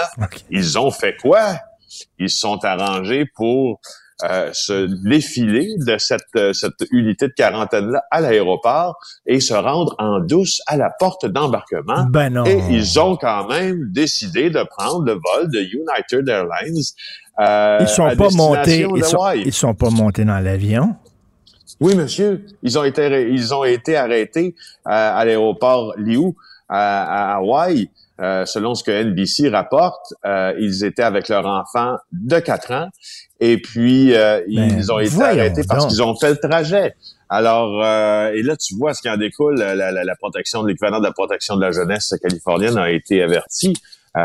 Ils 0.51 0.79
ont 0.79 0.91
fait 0.91 1.17
quoi? 1.17 1.55
Ils 2.19 2.31
se 2.31 2.39
sont 2.39 2.65
arrangés 2.65 3.25
pour 3.35 3.81
euh, 4.23 4.51
se 4.53 4.87
défiler 5.09 5.69
de 5.79 5.97
cette, 5.97 6.21
euh, 6.37 6.53
cette 6.53 6.87
unité 6.91 7.29
de 7.29 7.33
quarantaine-là 7.33 8.03
à 8.11 8.21
l'aéroport 8.21 8.99
et 9.25 9.41
se 9.41 9.55
rendre 9.55 9.95
en 9.99 10.21
douce 10.21 10.61
à 10.67 10.77
la 10.77 10.91
porte 10.91 11.25
d'embarquement. 11.25 12.05
Ben 12.11 12.31
non. 12.31 12.45
Et 12.45 12.61
ils 12.71 13.01
ont 13.01 13.17
quand 13.17 13.49
même 13.49 13.91
décidé 13.91 14.51
de 14.51 14.63
prendre 14.77 15.07
le 15.07 15.13
vol 15.13 15.51
de 15.51 15.61
United 15.61 16.29
Airlines. 16.29 16.83
Euh, 17.41 17.79
ils 17.81 17.89
sont 17.89 18.15
pas 18.15 18.29
montés. 18.31 18.87
Ils 18.95 19.05
sont, 19.05 19.31
ils 19.31 19.55
sont 19.55 19.75
pas 19.75 19.89
montés 19.89 20.27
dans 20.27 20.39
l'avion? 20.39 20.97
Oui, 21.81 21.95
monsieur. 21.95 22.45
Ils 22.63 22.79
ont 22.79 22.85
été, 22.85 23.31
ils 23.31 23.55
ont 23.55 23.65
été 23.65 23.97
arrêtés 23.97 24.55
à 24.85 25.25
l'aéroport 25.25 25.95
Liu 25.97 26.35
à, 26.69 27.33
à 27.33 27.37
Hawaï. 27.37 27.89
Euh, 28.21 28.45
selon 28.45 28.75
ce 28.75 28.85
que 28.85 28.91
NBC 28.91 29.49
rapporte, 29.49 30.13
euh, 30.27 30.53
ils 30.59 30.85
étaient 30.85 31.03
avec 31.03 31.29
leur 31.29 31.47
enfant 31.47 31.97
de 32.13 32.39
4 32.39 32.73
ans 32.73 32.89
et 33.41 33.57
puis 33.57 34.15
euh, 34.15 34.41
Ben, 34.47 34.77
ils 34.79 34.93
ont 34.93 34.99
été 34.99 35.23
arrêtés 35.23 35.63
parce 35.67 35.87
qu'ils 35.87 36.03
ont 36.03 36.15
fait 36.17 36.31
le 36.31 36.37
trajet. 36.37 36.95
Alors, 37.31 37.83
euh, 37.83 38.33
et 38.35 38.43
là, 38.43 38.57
tu 38.57 38.75
vois 38.77 38.93
ce 38.93 39.01
qui 39.01 39.09
en 39.09 39.17
découle, 39.17 39.57
la, 39.57 39.75
la, 39.75 39.93
la 39.93 40.17
protection 40.17 40.63
de 40.63 40.69
l'équivalent 40.69 40.99
de 40.99 41.05
la 41.07 41.13
protection 41.13 41.57
de 41.57 41.63
la 41.63 41.71
jeunesse 41.73 42.13
californienne 42.21 42.77
a 42.77 42.91
été 42.91 43.23
averti 43.23 43.73
euh, 44.17 44.21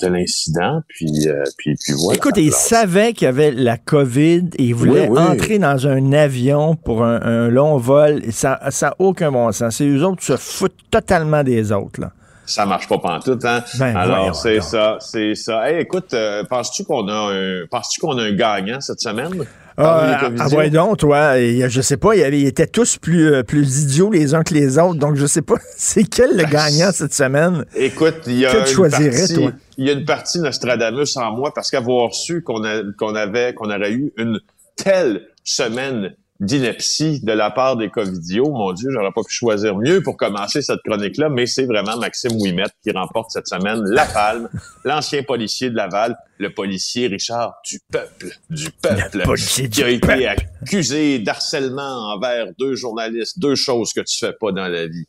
de 0.00 0.06
l'incident, 0.06 0.80
puis, 0.86 1.28
euh, 1.28 1.42
puis, 1.58 1.74
puis 1.74 1.92
voilà. 2.00 2.16
Écoute, 2.16 2.36
ils 2.36 2.52
savaient 2.52 3.12
qu'il 3.12 3.26
y 3.26 3.28
avait 3.28 3.50
la 3.50 3.76
COVID 3.76 4.50
et 4.56 4.62
ils 4.62 4.74
voulaient 4.74 5.08
Oui, 5.08 5.18
oui. 5.18 5.32
entrer 5.32 5.58
dans 5.58 5.88
un 5.88 6.12
avion 6.12 6.76
pour 6.76 7.04
un, 7.04 7.20
un 7.20 7.48
long 7.48 7.76
vol. 7.76 8.22
Et 8.24 8.30
ça 8.30 8.60
n'a 8.80 8.94
aucun 9.00 9.32
bon 9.32 9.50
sens. 9.50 9.76
C'est 9.76 9.86
eux 9.88 10.04
autres 10.04 10.20
qui 10.20 10.26
se 10.26 10.36
foutent 10.36 10.78
totalement 10.90 11.42
des 11.42 11.72
autres. 11.72 12.00
Là. 12.00 12.12
Ça 12.46 12.66
marche 12.66 12.88
pas 12.88 12.98
pantoute, 12.98 13.44
hein? 13.44 13.62
Ben, 13.78 13.96
Alors, 13.96 14.34
c'est 14.36 14.60
ça, 14.60 14.98
c'est 15.00 15.34
ça. 15.34 15.70
Hey, 15.70 15.80
écoute, 15.82 16.12
euh, 16.14 16.44
penses-tu 16.44 16.84
qu'on 16.84 17.08
a 17.08 17.32
un, 17.32 17.66
penses-tu 17.70 18.00
qu'on 18.00 18.18
a 18.18 18.22
un 18.24 18.32
gagnant 18.32 18.80
cette 18.80 19.00
semaine? 19.00 19.44
Ah, 19.76 20.20
ah, 20.22 20.30
ah, 20.38 20.48
ouais 20.54 20.70
donc, 20.70 20.98
toi, 20.98 21.36
et, 21.40 21.68
je 21.68 21.80
sais 21.80 21.96
pas, 21.96 22.14
il 22.14 22.20
y 22.20 22.22
avait- 22.24 22.38
ils 22.42 22.46
étaient 22.46 22.68
tous 22.68 22.96
plus, 22.96 23.32
euh, 23.34 23.42
plus 23.42 23.82
idiots 23.82 24.08
les 24.12 24.32
uns 24.32 24.44
que 24.44 24.54
les 24.54 24.78
autres, 24.78 25.00
donc 25.00 25.16
je 25.16 25.26
sais 25.26 25.42
pas, 25.42 25.56
c'est 25.76 26.04
quel 26.04 26.36
le 26.36 26.44
gagnant 26.44 26.92
cette 26.92 27.12
semaine? 27.12 27.64
Écoute, 27.74 28.14
il 28.28 28.38
y 28.38 28.46
a 28.46 28.52
Que 28.52 28.58
une 28.58 28.64
tu 28.66 28.74
choisirais, 28.74 29.10
partie, 29.18 29.34
toi? 29.34 29.50
il 29.78 29.86
y 29.86 29.90
a 29.90 29.94
une 29.94 30.04
partie 30.04 30.38
Nostradamus 30.38 31.16
en 31.16 31.32
moi 31.32 31.50
parce 31.52 31.72
qu'avoir 31.72 32.14
su 32.14 32.42
qu'on 32.42 32.62
a- 32.62 32.82
qu'on 32.96 33.16
avait, 33.16 33.52
qu'on 33.54 33.66
aurait 33.68 33.90
eu 33.92 34.12
une 34.16 34.38
telle 34.76 35.22
semaine 35.42 36.14
d'ineptie 36.40 37.20
de 37.20 37.32
la 37.32 37.50
part 37.50 37.76
des 37.76 37.90
Covidios, 37.90 38.50
mon 38.50 38.72
Dieu, 38.72 38.90
j'aurais 38.90 39.12
pas 39.12 39.22
pu 39.22 39.32
choisir 39.32 39.76
mieux 39.76 40.02
pour 40.02 40.16
commencer 40.16 40.62
cette 40.62 40.80
chronique-là, 40.84 41.28
mais 41.28 41.46
c'est 41.46 41.64
vraiment 41.64 41.96
Maxime 41.96 42.32
Ouimet 42.40 42.64
qui 42.82 42.90
remporte 42.90 43.30
cette 43.30 43.46
semaine 43.46 43.82
la 43.84 44.04
palme, 44.04 44.48
l'ancien 44.84 45.22
policier 45.22 45.70
de 45.70 45.76
Laval, 45.76 46.16
le 46.38 46.52
policier 46.52 47.06
Richard 47.06 47.54
du 47.68 47.78
peuple, 47.90 48.30
du 48.50 48.70
peuple, 48.70 49.22
policier 49.22 49.68
qui 49.68 49.82
a 49.82 49.86
du 49.88 49.94
été 49.94 50.06
peuple. 50.06 50.46
accusé 50.62 51.18
d'harcèlement 51.20 52.12
envers 52.12 52.46
deux 52.58 52.74
journalistes, 52.74 53.38
deux 53.38 53.54
choses 53.54 53.92
que 53.92 54.00
tu 54.00 54.18
fais 54.18 54.32
pas 54.32 54.50
dans 54.50 54.68
la 54.68 54.86
vie. 54.88 55.06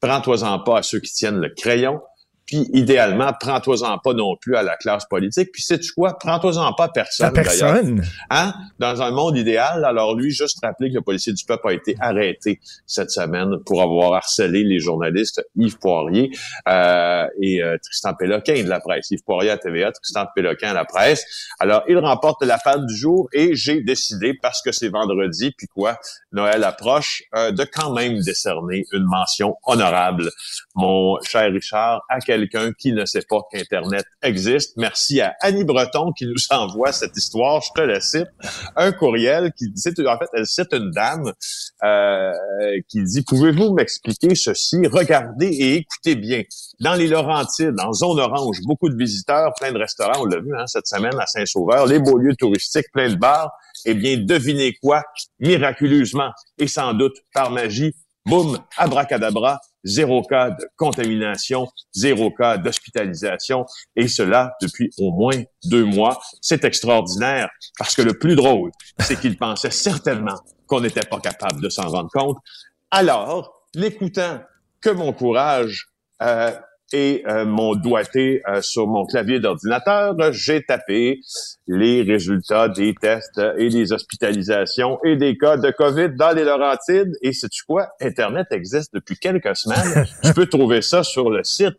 Prends-toi-en 0.00 0.58
pas 0.58 0.78
à 0.78 0.82
ceux 0.82 1.00
qui 1.00 1.12
tiennent 1.12 1.40
le 1.40 1.48
crayon. 1.48 2.00
Puis, 2.46 2.68
idéalement, 2.72 3.32
prends-toi-en 3.38 3.98
pas 3.98 4.12
non 4.12 4.36
plus 4.36 4.56
à 4.56 4.62
la 4.62 4.76
classe 4.76 5.04
politique. 5.06 5.50
Puis, 5.52 5.62
sais-tu 5.62 5.92
quoi? 5.92 6.16
Prends-toi-en 6.18 6.72
pas 6.74 6.84
à 6.84 6.88
personne, 6.88 7.32
personne. 7.32 8.02
Hein? 8.30 8.54
Dans 8.78 9.02
un 9.02 9.10
monde 9.10 9.36
idéal, 9.36 9.84
alors 9.84 10.14
lui, 10.14 10.30
juste 10.30 10.58
rappeler 10.62 10.90
que 10.90 10.94
le 10.94 11.02
policier 11.02 11.32
du 11.32 11.44
peuple 11.44 11.68
a 11.68 11.72
été 11.72 11.96
arrêté 12.00 12.60
cette 12.86 13.10
semaine 13.10 13.58
pour 13.64 13.82
avoir 13.82 14.14
harcelé 14.14 14.62
les 14.62 14.78
journalistes 14.78 15.44
Yves 15.56 15.78
Poirier 15.78 16.30
euh, 16.68 17.26
et 17.40 17.62
euh, 17.62 17.76
Tristan 17.82 18.14
Péloquin 18.14 18.62
de 18.62 18.68
la 18.68 18.80
presse. 18.80 19.10
Yves 19.10 19.24
Poirier 19.24 19.50
à 19.50 19.58
TVA, 19.58 19.90
Tristan 19.92 20.26
Péloquin 20.34 20.70
à 20.70 20.74
la 20.74 20.84
presse. 20.84 21.24
Alors, 21.58 21.82
il 21.88 21.98
remporte 21.98 22.44
la 22.44 22.58
femme 22.58 22.86
du 22.86 22.96
jour 22.96 23.28
et 23.32 23.54
j'ai 23.54 23.80
décidé, 23.80 24.34
parce 24.40 24.62
que 24.62 24.70
c'est 24.70 24.88
vendredi, 24.88 25.52
puis 25.56 25.66
quoi, 25.66 25.98
Noël 26.32 26.62
approche, 26.64 27.24
euh, 27.34 27.50
de 27.50 27.64
quand 27.64 27.92
même 27.92 28.20
décerner 28.20 28.84
une 28.92 29.04
mention 29.04 29.56
honorable, 29.64 30.30
mon 30.74 31.18
cher 31.22 31.50
Richard, 31.52 32.02
à 32.08 32.20
quelqu'un 32.36 32.72
qui 32.72 32.92
ne 32.92 33.04
sait 33.04 33.22
pas 33.28 33.40
qu'Internet 33.50 34.04
existe. 34.22 34.76
Merci 34.76 35.20
à 35.20 35.34
Annie 35.40 35.64
Breton 35.64 36.12
qui 36.12 36.26
nous 36.26 36.34
envoie 36.50 36.92
cette 36.92 37.16
histoire. 37.16 37.62
Je 37.62 37.68
te 37.74 37.80
la 37.80 38.00
cite. 38.00 38.28
Un 38.76 38.92
courriel 38.92 39.52
qui 39.56 39.70
dit, 39.70 39.82
en 40.06 40.18
fait, 40.18 40.28
elle 40.34 40.46
cite 40.46 40.72
une 40.72 40.90
dame 40.90 41.32
euh, 41.82 42.32
qui 42.88 43.02
dit, 43.02 43.22
pouvez-vous 43.22 43.72
m'expliquer 43.72 44.34
ceci? 44.34 44.86
Regardez 44.86 45.46
et 45.46 45.76
écoutez 45.76 46.16
bien. 46.16 46.42
Dans 46.80 46.94
les 46.94 47.08
Laurentides, 47.08 47.76
en 47.80 47.92
zone 47.92 48.20
orange, 48.20 48.58
beaucoup 48.64 48.88
de 48.88 48.96
visiteurs, 48.96 49.52
plein 49.58 49.72
de 49.72 49.78
restaurants, 49.78 50.22
on 50.22 50.26
l'a 50.26 50.40
vu 50.40 50.54
hein, 50.56 50.66
cette 50.66 50.86
semaine 50.86 51.18
à 51.18 51.26
Saint-Sauveur, 51.26 51.86
les 51.86 51.98
beaux 51.98 52.18
lieux 52.18 52.36
touristiques, 52.36 52.90
plein 52.92 53.10
de 53.10 53.16
bars. 53.16 53.50
Eh 53.84 53.94
bien, 53.94 54.16
devinez 54.18 54.74
quoi? 54.82 55.02
Miraculeusement, 55.38 56.30
et 56.58 56.66
sans 56.66 56.92
doute 56.92 57.16
par 57.32 57.50
magie, 57.50 57.94
boum, 58.26 58.58
abracadabra, 58.76 59.60
zéro 59.84 60.22
cas 60.22 60.50
de 60.50 60.66
contamination, 60.76 61.68
zéro 61.94 62.30
cas 62.30 62.58
d'hospitalisation, 62.58 63.64
et 63.94 64.08
cela 64.08 64.52
depuis 64.60 64.90
au 64.98 65.12
moins 65.12 65.42
deux 65.64 65.84
mois. 65.84 66.20
C'est 66.42 66.64
extraordinaire, 66.64 67.48
parce 67.78 67.94
que 67.94 68.02
le 68.02 68.18
plus 68.18 68.36
drôle, 68.36 68.70
c'est 68.98 69.18
qu'ils 69.18 69.38
pensaient 69.38 69.70
certainement 69.70 70.38
qu'on 70.66 70.80
n'était 70.80 71.06
pas 71.08 71.20
capable 71.20 71.62
de 71.62 71.68
s'en 71.68 71.88
rendre 71.88 72.10
compte. 72.12 72.36
Alors, 72.90 73.62
l'écoutant 73.74 74.40
que 74.80 74.90
mon 74.90 75.12
courage 75.12 75.88
euh, 76.22 76.52
et 76.92 77.24
euh, 77.26 77.44
mon 77.44 77.74
doigté 77.74 78.42
euh, 78.48 78.62
sur 78.62 78.86
mon 78.86 79.04
clavier 79.06 79.40
d'ordinateur, 79.40 80.14
j'ai 80.32 80.62
tapé 80.62 81.20
les 81.66 82.02
résultats 82.02 82.68
des 82.68 82.94
tests 82.94 83.40
et 83.58 83.68
des 83.68 83.92
hospitalisations 83.92 84.98
et 85.04 85.16
des 85.16 85.36
cas 85.36 85.56
de 85.56 85.70
COVID 85.70 86.10
dans 86.16 86.30
les 86.30 86.44
Laurentides. 86.44 87.12
Et 87.22 87.32
sais-tu 87.32 87.64
quoi? 87.64 87.88
Internet 88.00 88.46
existe 88.52 88.94
depuis 88.94 89.16
quelques 89.16 89.56
semaines. 89.56 90.06
tu 90.24 90.32
peux 90.32 90.46
trouver 90.46 90.80
ça 90.82 91.02
sur 91.02 91.30
le 91.30 91.42
site 91.42 91.76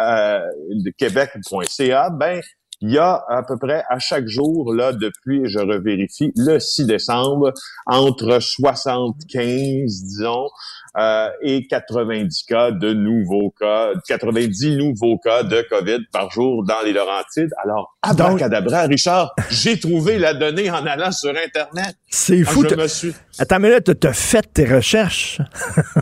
euh, 0.00 0.40
de 0.70 0.90
québec.ca. 0.90 2.10
Ben, 2.10 2.40
il 2.80 2.92
y 2.92 2.98
a 2.98 3.24
à 3.28 3.42
peu 3.42 3.56
près 3.56 3.82
à 3.88 3.98
chaque 3.98 4.28
jour, 4.28 4.72
là, 4.72 4.92
depuis, 4.92 5.42
je 5.48 5.58
revérifie, 5.58 6.32
le 6.36 6.58
6 6.60 6.86
décembre, 6.86 7.52
entre 7.86 8.38
75, 8.40 10.02
disons, 10.04 10.48
euh, 10.96 11.28
et 11.42 11.66
90 11.66 12.44
cas 12.44 12.70
de 12.70 12.92
nouveaux 12.92 13.52
cas, 13.58 13.90
90 14.06 14.76
nouveaux 14.76 15.18
cas 15.18 15.42
de 15.42 15.62
COVID 15.68 16.06
par 16.12 16.30
jour 16.30 16.64
dans 16.64 16.80
les 16.84 16.92
Laurentides. 16.92 17.50
Alors, 17.62 17.96
abracadabra, 18.02 18.82
Richard, 18.82 19.32
j'ai 19.50 19.78
trouvé 19.78 20.18
la 20.18 20.34
donnée 20.34 20.70
en 20.70 20.84
allant 20.86 21.12
sur 21.12 21.30
Internet. 21.30 21.96
C'est 22.08 22.42
Ah, 22.46 22.50
fou. 22.50 22.64
je 22.68 22.74
me 22.74 22.86
suis... 22.88 23.12
Attends, 23.38 23.58
mais 23.60 23.70
là, 23.70 23.80
t'as- 23.80 24.12
fait 24.12 24.52
tes 24.52 24.64
recherches, 24.64 25.40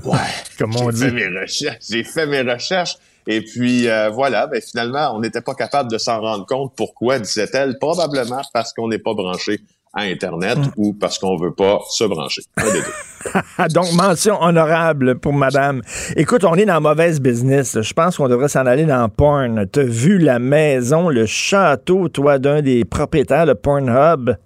Ouais, 0.05 0.19
comme 0.59 0.75
on 0.77 0.91
j'ai 0.91 0.99
fait 1.07 1.09
dit. 1.11 1.15
mes 1.17 1.41
recherches. 1.41 1.85
J'ai 1.91 2.05
fait 2.05 2.27
mes 2.27 2.43
recherches. 2.43 2.97
Et 3.27 3.41
puis, 3.43 3.89
euh, 3.89 4.09
voilà, 4.11 4.47
ben, 4.47 4.61
finalement, 4.61 5.13
on 5.15 5.21
n'était 5.21 5.41
pas 5.41 5.55
capable 5.55 5.91
de 5.91 5.99
s'en 5.99 6.21
rendre 6.21 6.47
compte. 6.47 6.73
Pourquoi, 6.77 7.19
disait-elle? 7.19 7.79
Probablement 7.79 8.43
parce 8.53 8.73
qu'on 8.73 8.89
n'est 8.89 8.99
pas 9.01 9.15
branché 9.15 9.61
à 9.95 10.03
Internet 10.03 10.59
Mm. 10.59 10.71
ou 10.77 10.93
parce 10.93 11.19
qu'on 11.19 11.37
veut 11.37 11.55
pas 11.55 11.81
se 11.91 12.05
brancher. 12.05 12.43
Un 12.59 12.65
des 12.67 12.81
deux. 12.83 13.69
Donc, 13.75 13.93
mention 13.95 14.41
honorable 14.43 15.19
pour 15.19 15.33
madame. 15.33 15.81
Écoute, 16.17 16.45
on 16.45 16.55
est 16.55 16.67
dans 16.67 16.81
mauvaise 16.81 17.19
business. 17.21 17.81
Je 17.81 17.93
pense 17.95 18.19
qu'on 18.19 18.29
devrait 18.29 18.49
s'en 18.49 18.67
aller 18.67 18.85
dans 18.85 19.09
porn. 19.09 19.67
T'as 19.67 19.83
vu 19.83 20.19
la 20.19 20.39
maison, 20.39 21.09
le 21.09 21.25
château, 21.27 22.09
toi, 22.09 22.39
d'un 22.39 22.61
des 22.63 22.85
propriétaires 22.85 23.47
de 23.47 23.55
Pornhub? 23.55 24.37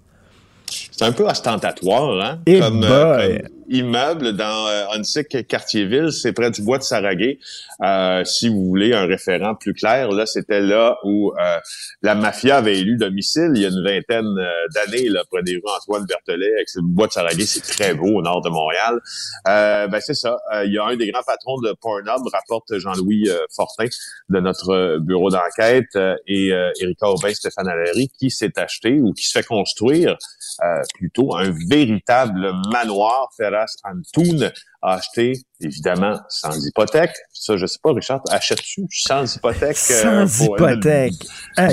C'est 1.00 1.06
un 1.06 1.12
peu 1.12 1.24
ostentatoire, 1.24 2.20
hein? 2.20 2.42
Eh 2.44 2.60
comme, 2.60 2.82
comme 2.82 3.38
immeuble 3.70 4.36
dans 4.36 4.68
euh, 4.68 5.42
Quartier-Ville, 5.48 6.12
c'est 6.12 6.32
près 6.32 6.50
du 6.50 6.60
bois 6.60 6.76
de 6.76 6.82
Saraguet. 6.82 7.38
Euh, 7.82 8.24
si 8.24 8.48
vous 8.48 8.66
voulez 8.66 8.92
un 8.92 9.06
référent 9.06 9.54
plus 9.54 9.72
clair, 9.72 10.10
là, 10.10 10.26
c'était 10.26 10.60
là 10.60 10.98
où 11.04 11.32
euh, 11.32 11.58
la 12.02 12.14
mafia 12.14 12.56
avait 12.56 12.78
élu 12.78 12.96
domicile 12.96 13.52
il 13.54 13.62
y 13.62 13.64
a 13.64 13.68
une 13.68 13.82
vingtaine 13.82 14.26
euh, 14.26 14.50
d'années, 14.74 15.08
là, 15.08 15.22
près 15.30 15.42
des 15.42 15.52
rues 15.52 15.62
Antoine 15.80 16.04
Berthelet, 16.04 16.52
avec 16.54 16.68
le 16.74 16.82
bois 16.82 17.06
de 17.06 17.12
Saraguet, 17.12 17.46
c'est 17.46 17.62
très 17.62 17.94
beau 17.94 18.18
au 18.18 18.22
nord 18.22 18.42
de 18.42 18.50
Montréal. 18.50 19.00
Euh, 19.48 19.86
ben 19.86 20.00
c'est 20.00 20.14
ça. 20.14 20.36
Euh, 20.52 20.64
il 20.66 20.74
y 20.74 20.78
a 20.78 20.84
un 20.84 20.96
des 20.96 21.10
grands 21.10 21.22
patrons 21.26 21.60
de 21.60 21.72
Pornhub, 21.80 22.26
rapporte 22.30 22.76
Jean-Louis 22.76 23.30
euh, 23.30 23.38
Fortin 23.54 23.86
de 24.28 24.40
notre 24.40 24.70
euh, 24.70 24.98
bureau 24.98 25.30
d'enquête, 25.30 25.96
euh, 25.96 26.14
et 26.26 26.52
euh, 26.52 26.70
Erika 26.80 27.08
Aubin, 27.08 27.32
Stéphane 27.32 27.68
Allery, 27.68 28.10
qui 28.18 28.30
s'est 28.30 28.58
acheté 28.58 29.00
ou 29.00 29.12
qui 29.12 29.26
se 29.26 29.38
fait 29.38 29.46
construire 29.46 30.18
euh, 30.64 30.82
plutôt 30.94 31.34
un 31.36 31.50
véritable 31.68 32.52
manoir. 32.72 33.28
Ferras 33.36 33.66
Antoun 33.84 34.50
a 34.82 34.94
acheté, 34.94 35.32
évidemment, 35.60 36.18
sans 36.28 36.56
hypothèque. 36.66 37.12
Ça, 37.32 37.56
je 37.56 37.66
sais 37.66 37.78
pas, 37.82 37.92
Richard, 37.92 38.20
achètes-tu 38.30 38.86
sans 38.90 39.34
hypothèque? 39.36 39.76
euh, 39.90 40.26
Sans 40.26 40.46
pour- 40.46 40.56
hypothèque. 40.56 41.12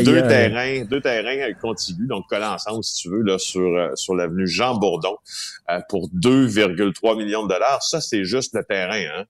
Deux 0.04 0.18
aïe. 0.22 0.28
terrains, 0.28 0.86
deux 0.86 1.02
terrains 1.02 1.50
euh, 1.50 1.54
contigus, 1.62 2.08
donc 2.08 2.26
collés 2.30 2.46
ensemble, 2.46 2.84
si 2.84 3.04
tu 3.04 3.10
veux, 3.10 3.22
là, 3.22 3.38
sur, 3.38 3.62
euh, 3.62 3.90
sur 3.96 4.16
l'avenue 4.16 4.48
Jean 4.48 4.76
Bourdon, 4.78 5.16
euh, 5.70 5.80
pour 5.90 6.10
2,3 6.14 7.16
millions 7.18 7.44
de 7.44 7.50
dollars. 7.50 7.82
Ça, 7.84 8.02
c'est 8.02 8.24
juste 8.26 8.54
le 8.56 8.64
terrain, 8.64 9.02
hein. 9.20 9.26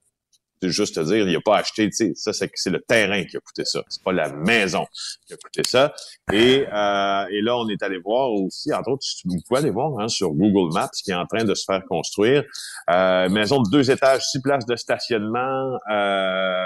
Juste 0.64 0.96
te 0.96 1.02
dire, 1.02 1.28
il 1.28 1.34
n'a 1.34 1.42
pas 1.42 1.58
acheté, 1.58 1.90
tu 1.90 1.96
sais, 1.96 2.12
ça, 2.16 2.34
c'est, 2.34 2.50
c'est 2.56 2.70
le 2.70 2.82
terrain 2.82 3.24
qui 3.26 3.38
a 3.38 3.40
coûté 3.40 3.64
ça. 3.64 3.84
C'est 3.90 4.04
pas 4.04 4.12
la 4.12 4.30
maison 4.32 4.86
qui 5.26 5.34
a 5.34 5.38
coûté 5.38 5.62
ça. 5.64 5.94
Et, 6.34 6.66
euh, 6.72 7.26
et 7.30 7.42
là, 7.42 7.58
on 7.58 7.68
est 7.70 7.82
allé 7.84 8.00
voir 8.00 8.32
aussi, 8.32 8.74
entre 8.74 8.92
autres, 8.92 9.06
vous 9.26 9.38
pouvez 9.48 9.60
aller 9.60 9.70
voir 9.70 10.00
hein, 10.00 10.08
sur 10.08 10.32
Google 10.32 10.74
Maps, 10.74 10.90
qui 11.04 11.12
est 11.12 11.16
en 11.16 11.26
train 11.26 11.44
de 11.44 11.54
se 11.54 11.64
faire 11.66 11.84
construire. 11.88 12.44
Euh, 12.90 13.30
maison 13.30 13.62
de 13.62 13.70
deux 13.70 13.92
étages, 13.92 14.24
six 14.24 14.42
places 14.42 14.66
de 14.66 14.76
stationnement, 14.76 15.78
euh, 15.92 16.66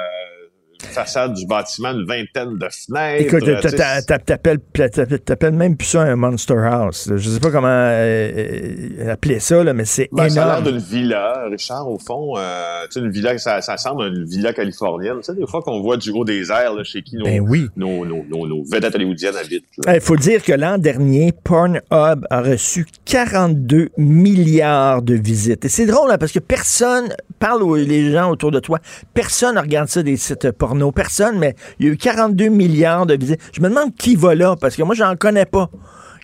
façade 0.88 1.34
du 1.34 1.46
bâtiment 1.46 1.92
une 1.92 2.06
vingtaine 2.06 2.58
de 2.58 2.68
fenêtres. 2.70 3.24
Écoute, 3.36 3.48
euh, 3.48 3.62
t'appelles 4.26 4.60
t'a- 4.90 5.06
t'appelles 5.18 5.54
même 5.54 5.78
plus 5.78 5.88
ça 5.88 6.02
un 6.02 6.16
Monster 6.16 6.58
House. 6.58 7.10
Je 7.16 7.30
sais 7.30 7.40
pas 7.40 7.52
comment 7.52 7.68
euh, 7.68 8.32
euh, 9.00 9.12
appeler 9.14 9.40
ça, 9.40 9.64
là, 9.64 9.74
mais 9.74 9.86
c'est 9.86 10.10
Ben, 10.12 10.30
ça 10.30 10.44
a 10.44 10.46
l'air 10.46 10.58
énorme. 10.60 10.72
d'une 10.78 10.82
villa, 10.86 11.46
Richard, 11.50 11.88
au 11.90 12.00
fond. 12.00 12.34
Euh, 12.38 12.84
tu 12.92 13.00
sais, 13.00 13.06
une 13.06 13.12
villa, 13.12 13.38
ça, 13.38 13.62
ça 13.62 13.78
semble 13.78 14.04
une 14.06 14.26
villa 14.26 14.54
californienne. 14.54 15.18
Tu 15.20 15.24
sais, 15.26 15.34
des 15.36 15.48
fois 15.48 15.62
qu'on 15.62 15.82
voit 15.82 15.98
du 15.98 16.12
haut 16.12 16.26
des 16.26 16.52
airs, 16.52 16.74
là, 16.74 16.84
chez 16.84 17.02
qui 17.02 17.16
nos, 17.18 17.26
Ben 17.26 17.40
oui. 17.42 17.68
nos, 17.76 18.06
nos, 18.06 18.24
nos, 18.30 18.48
nos 18.48 18.64
vedettes 18.64 18.96
hollywoodiennes 18.96 19.36
habitent. 19.38 19.66
Il 19.88 20.02
faut 20.02 20.16
dire 20.16 20.44
que 20.44 20.54
l'an 20.54 20.78
dernier, 20.78 21.34
Pornhub 21.44 21.82
a 21.92 22.42
reçu 22.42 22.86
42 23.06 23.90
milliards 23.98 25.02
de 25.02 25.14
visites. 25.16 25.66
Et 25.66 25.70
c'est 25.70 25.86
drôle, 25.86 26.12
hein, 26.12 26.18
parce 26.18 26.32
que 26.32 26.40
personne, 26.40 27.10
parle 27.40 27.64
aux 27.64 27.76
les 27.76 28.12
gens 28.12 28.30
autour 28.32 28.52
de 28.52 28.60
toi, 28.60 28.80
personne 29.14 29.56
ne 29.56 29.60
regarde 29.62 29.88
ça 29.90 30.04
des 30.04 30.18
sites 30.18 30.52
porno, 30.52 30.71
personne, 30.92 31.38
mais 31.38 31.56
il 31.80 31.86
y 31.86 31.90
a 31.90 31.94
eu 31.94 31.98
42 31.98 32.50
milliards 32.50 33.06
de 33.06 33.16
visites. 33.16 33.40
Je 33.54 33.62
me 33.62 33.70
demande 33.70 33.96
qui 33.96 34.16
va 34.16 34.36
là, 34.36 34.56
parce 34.56 34.76
que 34.76 34.84
moi, 34.84 34.96
j'en 34.96 35.16
connais 35.16 35.46
pas. 35.46 35.70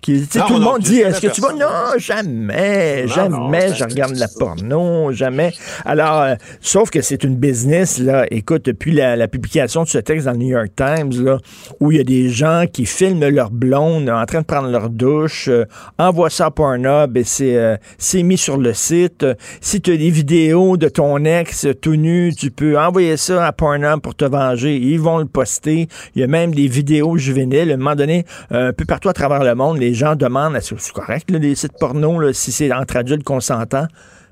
Qui, 0.01 0.27
Non, 0.35 0.45
tout 0.47 0.53
le 0.53 0.59
monde 0.59 0.81
dit, 0.81 0.99
est-ce 0.99 1.21
que 1.21 1.27
tu 1.27 1.41
vas? 1.41 1.53
Non, 1.53 1.97
jamais, 1.97 3.05
Non, 3.05 3.13
jamais, 3.13 3.69
non, 3.69 3.75
je 3.75 3.83
regarde 3.83 4.13
de 4.13 4.19
la 4.19 4.27
porno, 4.27 5.11
jamais. 5.11 5.53
Alors, 5.85 6.21
euh, 6.21 6.35
sauf 6.61 6.89
que 6.89 7.01
c'est 7.01 7.23
une 7.23 7.35
business, 7.35 7.99
là. 7.99 8.25
Écoute, 8.31 8.65
depuis 8.65 8.91
la, 8.91 9.15
la 9.15 9.27
publication 9.27 9.83
de 9.83 9.87
ce 9.87 9.97
texte 9.97 10.25
dans 10.25 10.33
le 10.33 10.37
New 10.37 10.49
York 10.49 10.69
Times, 10.75 11.11
là, 11.23 11.39
où 11.79 11.91
il 11.91 11.97
y 11.97 12.01
a 12.01 12.03
des 12.03 12.29
gens 12.29 12.65
qui 12.71 12.85
filment 12.85 13.27
leur 13.29 13.49
blonde 13.51 14.09
en 14.09 14.25
train 14.25 14.41
de 14.41 14.45
prendre 14.45 14.69
leur 14.69 14.89
douche, 14.89 15.47
euh, 15.47 15.65
envoient 15.97 16.29
ça 16.29 16.47
à 16.47 16.51
Pornhub 16.51 17.17
et 17.17 17.23
c'est 17.23 17.57
euh, 17.57 17.75
c'est 17.97 18.23
mis 18.23 18.37
sur 18.37 18.57
le 18.57 18.73
site. 18.73 19.25
Si 19.61 19.81
tu 19.81 19.91
as 19.91 19.97
des 19.97 20.09
vidéos 20.09 20.77
de 20.77 20.89
ton 20.89 21.23
ex 21.25 21.67
tout 21.81 21.95
nu, 21.95 22.33
tu 22.35 22.51
peux 22.51 22.77
envoyer 22.79 23.17
ça 23.17 23.45
à 23.45 23.51
Pornhub 23.51 23.99
pour 24.01 24.15
te 24.15 24.25
venger. 24.25 24.75
Ils 24.77 24.99
vont 24.99 25.17
le 25.17 25.25
poster. 25.25 25.87
Il 26.15 26.21
y 26.21 26.23
a 26.23 26.27
même 26.27 26.53
des 26.53 26.67
vidéos 26.67 27.17
juvéniles. 27.17 27.71
À 27.71 27.73
un 27.73 27.77
moment 27.77 27.95
donné, 27.95 28.25
euh, 28.51 28.69
un 28.69 28.73
peu 28.73 28.85
partout 28.85 29.09
à 29.09 29.13
travers 29.13 29.43
le 29.43 29.55
monde, 29.55 29.77
les 29.79 29.86
gens 29.93 30.15
demandent, 30.15 30.57
c'est 30.61 30.93
correct, 30.93 31.29
là, 31.31 31.39
les 31.39 31.55
sites 31.55 31.77
porno, 31.79 32.31
si 32.33 32.51
c'est 32.51 32.71
entre 32.73 32.97
adultes 32.97 33.23
consentants? 33.23 33.87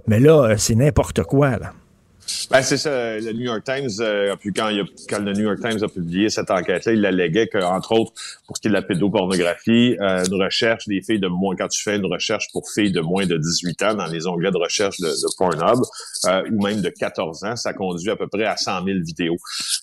Mais 0.08 0.20
là, 0.20 0.52
euh, 0.52 0.56
c'est 0.58 0.76
n'importe 0.76 1.24
quoi. 1.24 1.58
Ben, 2.50 2.62
c'est 2.62 2.78
ça. 2.78 3.20
Le 3.20 3.34
New 3.34 3.42
York 3.46 3.64
Times, 3.64 3.90
euh, 4.00 4.36
puis 4.40 4.52
quand, 4.52 4.70
il 4.70 4.82
a- 4.82 4.86
quand 5.10 5.20
le 5.20 5.34
New 5.34 5.44
York 5.44 5.60
Times 5.62 5.84
a 5.84 5.88
publié 5.88 6.30
cette 6.30 6.50
enquête-là, 6.50 6.94
il 6.94 7.06
alléguait 7.06 7.48
qu'entre 7.48 7.92
autres, 7.92 8.14
pour 8.48 8.56
ce 8.58 8.62
qui 8.62 8.68
est 8.68 8.70
de 8.70 8.76
la 8.76 8.82
pédopornographie, 8.82 9.96
euh, 10.00 10.24
une 10.26 10.42
recherche 10.42 10.88
des 10.88 11.02
filles 11.02 11.20
de 11.20 11.28
moins, 11.28 11.56
quand 11.56 11.68
tu 11.68 11.82
fais 11.84 11.96
une 11.98 12.06
recherche 12.06 12.48
pour 12.52 12.70
filles 12.70 12.92
de 12.92 13.02
moins 13.02 13.26
de 13.26 13.38
18 13.38 13.82
ans 13.84 13.94
dans 13.96 14.06
les 14.08 14.28
onglets 14.28 14.52
de 14.52 14.58
recherche 14.58 14.98
de, 15.00 15.08
de 15.08 15.36
Pornhub, 15.38 15.80
euh, 16.26 16.44
ou 16.52 16.64
même 16.64 16.82
de 16.82 16.90
14 16.90 17.44
ans, 17.44 17.56
ça 17.56 17.74
conduit 17.74 18.10
à 18.10 18.16
peu 18.16 18.28
près 18.28 18.46
à 18.46 18.58
100 18.58 18.84
000 18.86 19.00
vidéos, 19.04 19.38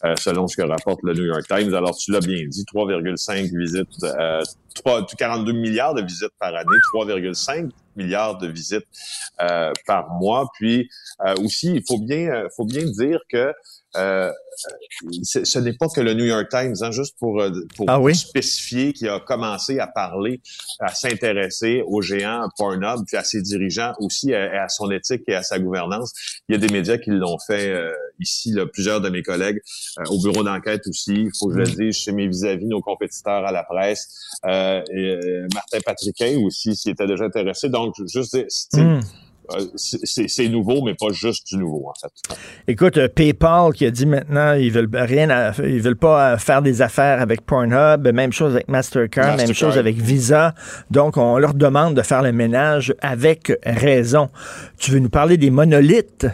euh, 0.04 0.14
selon 0.18 0.46
ce 0.48 0.56
que 0.56 0.62
rapporte 0.62 1.00
le 1.04 1.14
New 1.14 1.24
York 1.26 1.44
Times. 1.48 1.74
Alors, 1.74 1.96
tu 1.96 2.10
l'as 2.12 2.20
bien 2.20 2.44
dit, 2.48 2.64
3,5 2.64 3.50
visites, 3.56 3.86
euh, 4.04 4.40
3, 4.74 5.06
42 5.18 5.52
milliards 5.52 5.94
de 5.94 6.02
visites 6.02 6.32
par 6.40 6.54
année, 6.54 6.78
3,5 6.92 7.70
milliards 7.96 8.38
de 8.38 8.48
visites 8.48 8.86
euh, 9.40 9.72
par 9.86 10.10
mois. 10.10 10.50
Puis 10.54 10.88
euh, 11.24 11.34
aussi, 11.36 11.74
il 11.74 11.82
faut 11.86 11.98
bien, 11.98 12.28
euh, 12.28 12.48
faut 12.56 12.64
bien 12.64 12.84
dire 12.84 13.20
que 13.28 13.52
euh, 13.96 14.30
ce 15.22 15.58
n'est 15.58 15.72
pas 15.72 15.88
que 15.88 16.00
le 16.00 16.14
New 16.14 16.24
York 16.24 16.48
Times, 16.50 16.74
hein, 16.82 16.90
juste 16.90 17.16
pour, 17.18 17.40
euh, 17.40 17.50
pour 17.76 17.86
Ah 17.88 18.00
oui? 18.00 18.14
spécifier, 18.14 18.92
qui 18.92 19.08
a 19.08 19.18
commencé 19.20 19.78
à 19.78 19.86
parler, 19.86 20.40
à 20.80 20.94
s'intéresser 20.94 21.82
aux 21.86 22.02
géants 22.02 22.48
Pornhub, 22.56 23.04
puis 23.06 23.16
à 23.16 23.24
ses 23.24 23.42
dirigeants 23.42 23.92
aussi, 23.98 24.34
à, 24.34 24.64
à 24.64 24.68
son 24.68 24.90
éthique 24.90 25.22
et 25.28 25.34
à 25.34 25.42
sa 25.42 25.58
gouvernance. 25.58 26.12
Il 26.48 26.52
y 26.52 26.56
a 26.56 26.58
des 26.58 26.72
médias 26.72 26.98
qui 26.98 27.10
l'ont 27.10 27.38
fait 27.46 27.68
euh, 27.70 27.92
ici, 28.20 28.52
là, 28.52 28.66
plusieurs 28.66 29.00
de 29.00 29.08
mes 29.08 29.22
collègues, 29.22 29.60
euh, 29.98 30.04
au 30.10 30.20
bureau 30.22 30.42
d'enquête 30.42 30.82
aussi, 30.86 31.14
il 31.14 31.30
faut 31.38 31.48
que 31.48 31.54
je 31.54 31.58
le 31.70 31.86
dise, 31.86 31.96
chez 31.96 32.12
mes 32.12 32.28
vis-à-vis, 32.28 32.66
nos 32.66 32.80
compétiteurs 32.80 33.44
à 33.44 33.52
la 33.52 33.64
presse, 33.64 34.08
euh, 34.46 34.82
et 34.94 34.98
euh, 34.98 35.48
Martin 35.54 35.78
Patriquet 35.84 36.36
aussi 36.36 36.76
s'y 36.76 36.90
était 36.90 37.06
déjà 37.06 37.24
intéressé. 37.24 37.68
Donc, 37.68 37.94
juste 38.06 38.36
dire, 38.36 38.46
euh, 39.58 39.66
c'est- 39.76 40.48
nouveau, 40.48 40.82
mais 40.82 40.94
pas 40.94 41.12
juste 41.12 41.46
du 41.48 41.56
nouveau, 41.56 41.88
en 41.88 41.94
fait. 42.00 42.36
Écoute, 42.68 42.96
euh, 42.98 43.08
PayPal 43.08 43.72
qui 43.72 43.86
a 43.86 43.90
dit 43.90 44.06
maintenant 44.06 44.52
ils 44.54 44.70
veulent 44.72 44.90
rien, 44.92 45.30
à- 45.30 45.52
ils 45.62 45.80
veulent 45.80 45.96
pas 45.96 46.32
euh, 46.32 46.38
faire 46.38 46.62
des 46.62 46.82
affaires 46.82 47.20
avec 47.20 47.42
Pornhub, 47.46 48.06
même 48.12 48.32
chose 48.32 48.54
avec 48.54 48.68
Mastercard, 48.68 49.36
même 49.36 49.48
Mastercard. 49.48 49.56
chose 49.56 49.78
avec 49.78 49.96
Visa. 49.96 50.54
Donc 50.90 51.16
on 51.16 51.38
leur 51.38 51.54
demande 51.54 51.94
de 51.94 52.02
faire 52.02 52.22
le 52.22 52.32
ménage 52.32 52.94
avec 53.00 53.52
raison. 53.64 54.28
Tu 54.78 54.90
veux 54.90 54.98
nous 54.98 55.08
parler 55.10 55.36
des 55.36 55.50
monolithes? 55.50 56.26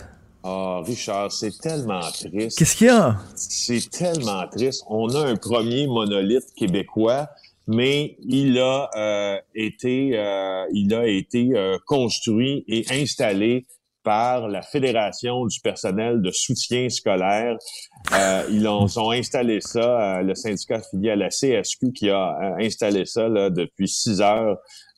Ah, 0.44 0.80
Richard, 0.86 1.30
c'est 1.32 1.50
tellement 1.60 2.00
triste. 2.00 2.58
Qu'est-ce 2.58 2.76
qu'il 2.76 2.86
y 2.86 2.90
a? 2.90 3.16
C'est 3.34 3.90
tellement 3.90 4.46
triste. 4.48 4.84
On 4.88 5.08
a 5.14 5.26
un 5.26 5.36
premier 5.36 5.86
monolithe 5.86 6.46
québécois, 6.56 7.28
mais 7.68 8.16
il 8.20 8.58
a 8.58 8.88
euh, 8.96 9.38
été, 9.54 10.18
euh, 10.18 10.64
il 10.72 10.92
a 10.94 11.06
été 11.06 11.50
euh, 11.54 11.76
construit 11.86 12.64
et 12.66 12.84
installé 12.90 13.66
par 14.02 14.48
la 14.48 14.62
Fédération 14.62 15.44
du 15.44 15.60
personnel 15.60 16.22
de 16.22 16.30
soutien 16.30 16.88
scolaire. 16.88 17.58
Euh, 18.14 18.42
ils 18.50 18.66
ont, 18.66 18.86
ont 18.96 19.10
installé 19.10 19.60
ça, 19.60 20.18
euh, 20.18 20.22
le 20.22 20.34
syndicat 20.34 20.76
affilié 20.76 21.10
à 21.10 21.16
la 21.16 21.28
CSQ 21.28 21.92
qui 21.92 22.08
a 22.08 22.30
euh, 22.30 22.64
installé 22.64 23.04
ça 23.04 23.28
là, 23.28 23.50
depuis 23.50 23.86
six 23.86 24.22
heures 24.22 24.56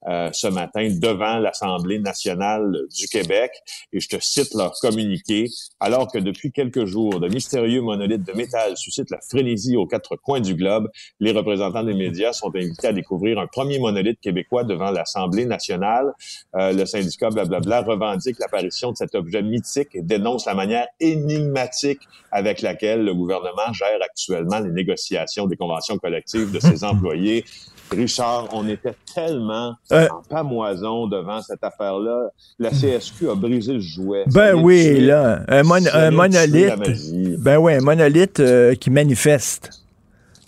euh, 0.09 0.31
ce 0.33 0.47
matin 0.47 0.89
devant 0.91 1.39
l'Assemblée 1.39 1.99
nationale 1.99 2.75
du 2.97 3.07
Québec. 3.07 3.51
Et 3.93 4.01
je 4.01 4.09
te 4.09 4.17
cite 4.21 4.55
leur 4.55 4.73
communiqué. 4.81 5.49
Alors 5.79 6.11
que 6.11 6.19
depuis 6.19 6.53
quelques 6.53 6.87
jours, 6.87 7.21
de 7.21 7.29
mystérieux 7.29 7.83
monolithes 7.83 8.27
de 8.27 8.33
métal 8.33 8.77
suscitent 8.77 9.11
la 9.11 9.21
frénésie 9.21 9.77
aux 9.77 9.87
quatre 9.87 10.17
coins 10.17 10.41
du 10.41 10.55
globe, 10.55 10.89
les 11.21 11.33
représentants 11.33 11.85
des 11.85 11.95
médias 11.95 12.33
sont 12.33 12.55
invités 12.55 12.89
à 12.89 12.93
découvrir 12.93 13.39
un 13.39 13.47
premier 13.47 13.79
monolithe 13.79 14.21
québécois 14.21 14.65
devant 14.65 14.91
l'Assemblée 14.91 15.45
nationale. 15.45 16.13
Euh, 16.57 16.73
le 16.73 16.87
syndicat 16.87 17.31
blablabla 17.31 17.83
revendique 17.83 18.39
l'apparition 18.39 18.93
de 18.93 18.97
cet 18.97 19.15
objet 19.15 19.43
mythique 19.43 19.89
et 19.95 20.03
dénonce 20.03 20.47
la 20.47 20.55
manière 20.55 20.87
énigmatique 20.99 22.01
avec 22.33 22.63
laquelle 22.63 23.05
le 23.05 23.15
gouvernement 23.15 23.73
gère 23.73 24.01
actuellement 24.03 24.61
les 24.61 24.71
négociations 24.71 25.47
des 25.47 25.57
conventions 25.57 25.99
collectives 25.99 26.53
de 26.53 26.61
ses 26.61 26.85
employés. 26.91 27.45
Richard, 27.91 28.49
on 28.53 28.69
était 28.69 28.95
tellement 29.15 29.75
Euh. 29.93 30.07
en 30.11 30.23
pamoison 30.29 31.07
devant 31.07 31.43
cette 31.43 31.63
affaire-là. 31.65 32.29
La 32.59 32.71
CSQ 32.71 33.31
a 33.31 33.35
brisé 33.35 33.75
le 33.75 33.81
jouet. 33.81 34.25
Ben 34.29 34.55
oui, 34.55 34.83
tuer- 34.85 35.01
là, 35.01 35.41
un, 35.49 35.63
mon- 35.63 35.81
monolithe. 36.13 37.39
Ben 37.39 37.57
oui, 37.59 37.75
un 37.75 37.81
monolithe 37.81 38.41
euh, 38.41 38.75
qui 38.75 38.91
manifeste. 38.91 39.71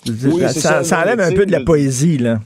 Oui, 0.08 0.42
ça, 0.48 0.82
enlève 1.02 1.20
un 1.20 1.32
peu 1.32 1.46
de 1.46 1.52
la 1.52 1.60
poésie, 1.60 2.18
là. 2.18 2.40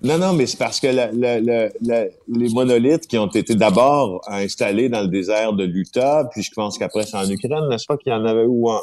Non, 0.00 0.16
non, 0.16 0.32
mais 0.32 0.46
c'est 0.46 0.58
parce 0.58 0.78
que 0.78 0.86
la- 0.86 1.10
la- 1.10 1.40
la- 1.40 1.68
la- 1.80 2.04
les 2.28 2.48
monolithes 2.50 3.08
qui 3.08 3.18
ont 3.18 3.26
été 3.26 3.56
d'abord 3.56 4.20
installés 4.28 4.88
dans 4.88 5.00
le 5.00 5.08
désert 5.08 5.52
de 5.54 5.64
l'Utah, 5.64 6.28
puis 6.32 6.42
je 6.44 6.52
pense 6.54 6.78
qu'après 6.78 7.04
c'est 7.04 7.16
en 7.16 7.28
Ukraine, 7.28 7.68
n'est-ce 7.68 7.86
pas 7.86 7.96
qu'il 7.96 8.12
y 8.12 8.14
en 8.14 8.24
avait 8.24 8.44
où 8.46 8.70
en, 8.70 8.80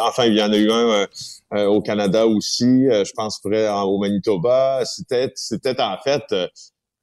enfin 0.00 0.24
il 0.26 0.34
y 0.34 0.42
en 0.42 0.52
a 0.52 0.56
eu 0.56 0.68
un 0.70 0.88
euh, 0.90 1.06
euh, 1.54 1.66
au 1.66 1.80
Canada 1.80 2.26
aussi, 2.26 2.88
euh, 2.88 3.04
je 3.04 3.12
pense 3.12 3.38
près 3.38 3.68
en- 3.68 3.82
au 3.84 3.98
Manitoba. 3.98 4.82
C'était 4.84 5.30
c'était 5.36 5.80
en 5.80 5.96
fait 6.02 6.22
euh, 6.32 6.48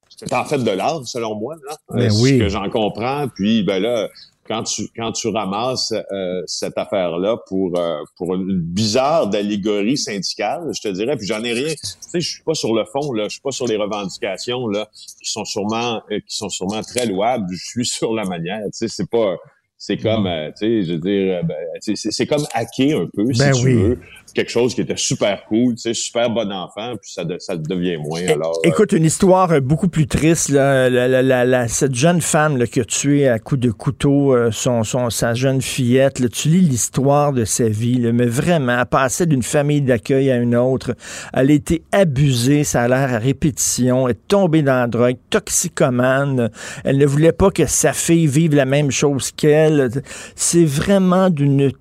c'était 0.09 0.35
en 0.35 0.43
fait 0.43 0.59
de 0.61 0.71
l'art 0.71 1.05
selon 1.07 1.35
moi 1.35 1.55
là, 1.69 1.75
Ben 1.91 2.11
euh, 2.11 2.15
oui. 2.21 2.33
ce 2.33 2.43
que 2.43 2.49
j'en 2.49 2.69
comprends. 2.69 3.27
Puis 3.33 3.63
ben 3.63 3.81
là 3.81 4.09
quand 4.47 4.63
tu 4.63 4.87
quand 4.95 5.11
tu 5.11 5.27
ramasses 5.27 5.91
euh, 5.91 6.41
cette 6.45 6.77
affaire 6.77 7.17
là 7.17 7.37
pour 7.47 7.77
euh, 7.77 8.01
pour 8.15 8.33
une 8.35 8.59
bizarre 8.59 9.27
d'allégorie 9.27 9.97
syndicale, 9.97 10.69
je 10.73 10.81
te 10.81 10.87
dirais, 10.87 11.17
puis 11.17 11.27
j'en 11.27 11.43
ai 11.43 11.53
rien. 11.53 11.73
Tu 11.73 11.87
sais, 11.99 12.21
je 12.21 12.29
suis 12.29 12.43
pas 12.43 12.53
sur 12.53 12.73
le 12.73 12.85
fond 12.85 13.11
là, 13.13 13.25
je 13.25 13.33
suis 13.33 13.41
pas 13.41 13.51
sur 13.51 13.67
les 13.67 13.77
revendications 13.77 14.67
là 14.67 14.89
qui 15.21 15.29
sont 15.29 15.45
sûrement 15.45 16.01
euh, 16.11 16.19
qui 16.27 16.35
sont 16.35 16.49
sûrement 16.49 16.81
très 16.81 17.05
louables. 17.05 17.45
Je 17.51 17.63
suis 17.63 17.85
sur 17.97 18.13
la 18.13 18.25
manière. 18.25 18.63
Tu 18.65 18.71
sais, 18.73 18.87
c'est 18.87 19.09
pas 19.09 19.35
c'est 19.79 19.97
comme, 19.97 20.25
euh, 20.25 20.49
tu 20.57 20.57
sais, 20.57 20.83
je 20.83 20.93
veux 20.93 20.99
dire, 20.99 21.37
euh, 21.37 21.43
ben, 21.43 21.55
c'est 21.81 22.25
comme 22.25 22.45
hacker 22.53 23.01
un 23.01 23.07
peu, 23.13 23.25
Ben 23.25 23.53
si 23.53 23.61
tu 23.61 23.67
oui. 23.67 23.73
veux, 23.75 23.99
quelque 24.37 24.51
chose 24.51 24.73
qui 24.75 24.81
était 24.81 24.95
super 24.97 25.43
cool, 25.45 25.73
tu 25.75 25.81
sais, 25.81 25.93
super 25.93 26.29
bon 26.29 26.51
enfant, 26.51 26.93
puis 27.01 27.11
ça, 27.11 27.23
de- 27.25 27.37
ça 27.39 27.57
devient 27.57 27.97
moins. 27.97 28.21
Alors, 28.27 28.53
euh, 28.63 28.69
Écoute, 28.69 28.91
une 28.93 29.03
histoire 29.05 29.51
euh, 29.51 29.59
beaucoup 29.59 29.87
plus 29.89 30.07
triste. 30.07 30.49
là. 30.49 30.89
La- 30.89 31.07
la- 31.07 31.21
la- 31.23 31.43
la- 31.45 31.67
cette 31.67 31.95
jeune 31.95 32.21
femme 32.21 32.57
là, 32.57 32.67
qui 32.67 32.79
a 32.79 32.85
tué 32.85 33.27
à 33.27 33.39
coups 33.39 33.59
de 33.61 33.71
couteau 33.71 34.35
euh, 34.35 34.51
son, 34.51 34.83
son- 34.83 35.09
sa 35.09 35.33
jeune 35.33 35.61
fillette, 35.61 36.19
là, 36.19 36.29
tu 36.29 36.49
lis 36.49 36.61
l'histoire 36.61 37.33
de 37.33 37.43
sa 37.45 37.67
vie, 37.67 37.97
là, 37.97 38.11
mais 38.13 38.27
vraiment, 38.27 38.77
elle 38.79 38.85
passait 38.85 39.25
d'une 39.25 39.43
famille 39.43 39.81
d'accueil 39.81 40.29
à 40.31 40.37
une 40.37 40.55
autre. 40.55 40.95
Elle 41.33 41.49
a 41.49 41.53
été 41.53 41.83
abusée, 41.91 42.63
ça 42.63 42.83
a 42.83 42.87
l'air 42.87 43.13
à 43.13 43.17
répétition, 43.17 44.07
elle 44.07 44.11
est 44.15 44.27
tombée 44.27 44.61
dans 44.61 44.79
la 44.81 44.87
drogue, 44.87 45.17
toxicomane. 45.31 46.49
Elle 46.83 46.97
ne 46.97 47.05
voulait 47.05 47.31
pas 47.31 47.49
que 47.49 47.65
sa 47.65 47.93
fille 47.93 48.27
vive 48.27 48.53
la 48.55 48.65
même 48.65 48.91
chose 48.91 49.31
qu'elle. 49.31 49.89
C'est 50.35 50.65
vraiment 50.65 51.29
d'une 51.29 51.71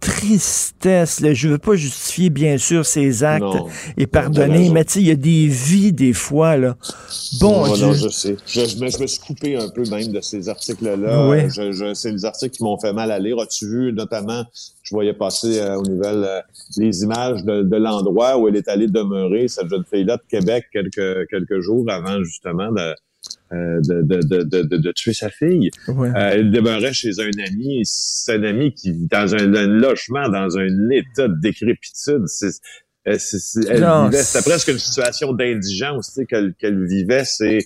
tristesse. 0.00 1.20
Là. 1.20 1.32
Je 1.34 1.48
veux 1.48 1.58
pas 1.58 1.74
justifier, 1.74 2.30
bien 2.30 2.58
sûr, 2.58 2.84
ses 2.84 3.24
actes 3.24 3.42
Non. 3.42 3.66
et 3.96 4.06
pardonner, 4.06 4.70
mais 4.70 4.84
tu 4.84 4.92
sais, 4.94 5.00
il 5.00 5.06
y 5.06 5.10
a 5.10 5.16
des 5.16 5.46
vies, 5.48 5.92
des 5.92 6.12
fois, 6.12 6.56
là. 6.56 6.76
Bon 7.40 7.66
Non, 7.66 7.74
Dieu. 7.74 7.86
non, 7.86 7.92
je 7.92 8.08
sais. 8.08 8.36
Je, 8.46 8.64
je 8.66 8.78
me, 8.78 8.88
je 8.88 8.98
me 9.00 9.06
suis 9.06 9.20
coupé 9.20 9.56
un 9.56 9.68
peu 9.68 9.82
même 9.90 10.08
de 10.12 10.20
ces 10.20 10.48
articles-là. 10.48 11.28
Oui. 11.28 11.50
Je, 11.50 11.72
je, 11.72 11.94
c'est 11.94 12.12
des 12.12 12.24
articles 12.24 12.56
qui 12.56 12.62
m'ont 12.62 12.78
fait 12.78 12.92
mal 12.92 13.10
à 13.10 13.18
lire. 13.18 13.38
As-tu 13.40 13.66
vu, 13.68 13.92
notamment, 13.92 14.44
je 14.82 14.94
voyais 14.94 15.14
passer 15.14 15.58
euh, 15.60 15.76
aux 15.76 15.82
nouvelles 15.82 16.24
euh, 16.24 16.40
les 16.76 17.02
images 17.02 17.44
de, 17.44 17.62
de 17.62 17.76
l'endroit 17.76 18.38
où 18.38 18.48
elle 18.48 18.56
est 18.56 18.68
allée 18.68 18.86
demeurer, 18.88 19.48
cette 19.48 19.68
jeune 19.68 19.84
fille-là 19.90 20.16
de 20.18 20.22
Québec, 20.28 20.66
quelques, 20.72 21.28
quelques 21.30 21.60
jours 21.60 21.84
avant, 21.90 22.22
justement, 22.22 22.70
de, 22.70 22.94
euh, 23.52 23.80
de, 23.80 24.02
de, 24.02 24.42
de, 24.42 24.76
de, 24.76 24.92
tuer 24.92 25.12
sa 25.12 25.30
fille. 25.30 25.70
Ouais. 25.88 26.08
Euh, 26.08 26.30
elle 26.32 26.50
demeurait 26.50 26.92
chez 26.92 27.12
un 27.20 27.30
ami. 27.46 27.82
C'est 27.84 28.34
un 28.34 28.42
ami 28.42 28.74
qui 28.74 28.90
vit 28.92 29.06
dans 29.10 29.34
un, 29.34 29.54
un 29.54 29.66
logement, 29.66 30.28
dans 30.28 30.58
un 30.58 30.90
état 30.90 31.28
de 31.28 31.40
décrépitude. 31.40 32.26
C'est, 32.26 32.48
euh, 33.06 33.16
elle 33.68 33.80
Non, 33.80 34.08
vivait- 34.08 34.22
c'était 34.22 34.48
presque 34.48 34.68
une 34.68 34.78
situation 34.78 35.32
d'indigence 35.32 36.08
tu 36.08 36.20
sais, 36.20 36.26
qu'elle, 36.26 36.54
qu'elle 36.54 36.84
vivait. 36.86 37.24
C'est, 37.24 37.58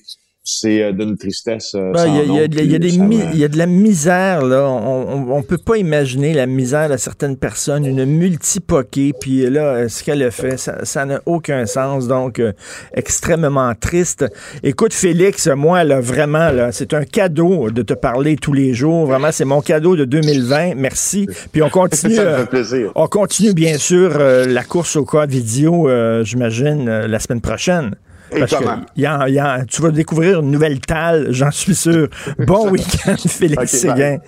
c'est 0.59 0.83
euh, 0.83 0.93
d'une 0.93 1.17
tristesse. 1.17 1.73
Ben, 1.75 2.07
Il 2.07 2.33
y, 2.35 2.39
a- 2.39 2.45
y 2.45 2.49
de 2.49 2.57
la- 2.57 2.63
y 2.63 3.39
y 3.39 3.45
a 3.45 3.49
de 3.49 3.67
misère, 3.67 4.45
là. 4.45 4.69
On, 4.69 5.31
on 5.33 5.43
peut 5.43 5.59
pas 5.59 5.77
imaginer 5.77 6.33
la 6.35 6.47
misère 6.47 6.89
de 6.89 6.97
certaines 6.97 7.37
personnes, 7.37 7.85
une 7.87 8.05
multipoquée, 8.05 9.13
puis 9.19 9.49
là, 9.49 9.63
euh, 9.75 9.89
ce 9.89 10.03
qu'elle 10.05 10.23
a 10.23 10.31
fait, 10.31 10.57
ça 10.59 11.05
n'a 11.07 11.21
aucun 11.27 11.67
sens, 11.67 12.07
donc 12.09 12.39
euh, 12.39 12.53
extrêmement 12.95 13.75
triste. 13.75 14.25
Écoute, 14.63 14.93
Félix, 14.93 15.47
moi, 15.49 15.85
là, 15.85 16.01
vraiment, 16.01 16.51
là, 16.51 16.73
c'est 16.73 16.95
un 16.95 17.05
cadeau 17.05 17.71
de 17.71 17.83
te 17.83 17.95
parler 17.95 18.37
tous 18.37 18.53
les 18.53 18.75
jours. 18.75 19.07
Vraiment, 19.07 19.33
c'est 19.33 19.45
mon 19.45 19.61
cadeau 19.61 19.97
de 19.97 20.05
2020. 20.05 20.75
Merci. 20.77 21.27
Puis 21.53 21.63
on 21.63 21.69
continue. 21.81 22.15
Ça 22.15 22.25
me 22.25 22.37
fait 22.39 22.47
plaisir. 22.47 22.93
on 22.95 23.07
continue, 23.07 23.55
bien 23.55 23.79
sûr, 23.79 24.17
euh, 24.19 24.47
la 24.47 24.63
course 24.65 24.97
au 24.97 25.05
cas 25.05 25.27
vidéo, 25.27 25.89
euh, 25.89 26.25
j'imagine, 26.25 26.85
la 26.89 27.19
semaine 27.19 27.41
prochaine. 27.41 27.95
Parce 28.38 28.55
que 28.55 28.64
y 28.97 29.07
a- 29.07 29.29
y 29.29 29.38
a- 29.38 29.64
tu 29.69 29.83
vas 29.83 29.90
découvrir 29.90 30.40
une 30.40 30.51
nouvelle 30.51 30.81
talle, 30.81 31.29
j'en 31.31 31.51
suis 31.51 31.75
sûr. 31.75 32.09
Bon 32.38 32.71
week-end, 32.71 33.16
Félix 33.27 33.73
Séguin. 33.77 34.19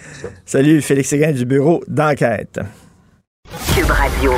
Salut, 0.44 0.82
Félix 0.82 1.08
Séguin 1.08 1.32
du 1.32 1.44
bureau 1.44 1.82
d'enquête. 1.88 2.60
Cube 3.74 3.90
Radio. 3.90 4.32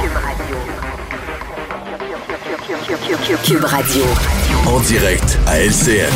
Cube 3.45 3.65
Radio. 3.65 4.05
En 4.67 4.81
direct 4.81 5.39
à 5.47 5.61
LCN. 5.61 6.11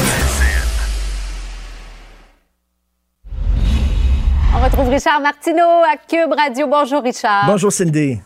On 4.55 4.65
retrouve 4.65 4.89
Richard 4.89 5.21
Martineau 5.21 5.63
à 5.63 5.97
Cube 6.09 6.33
Radio. 6.37 6.67
Bonjour 6.67 7.03
Richard. 7.03 7.45
Bonjour, 7.47 7.71
Cindy. 7.73 8.21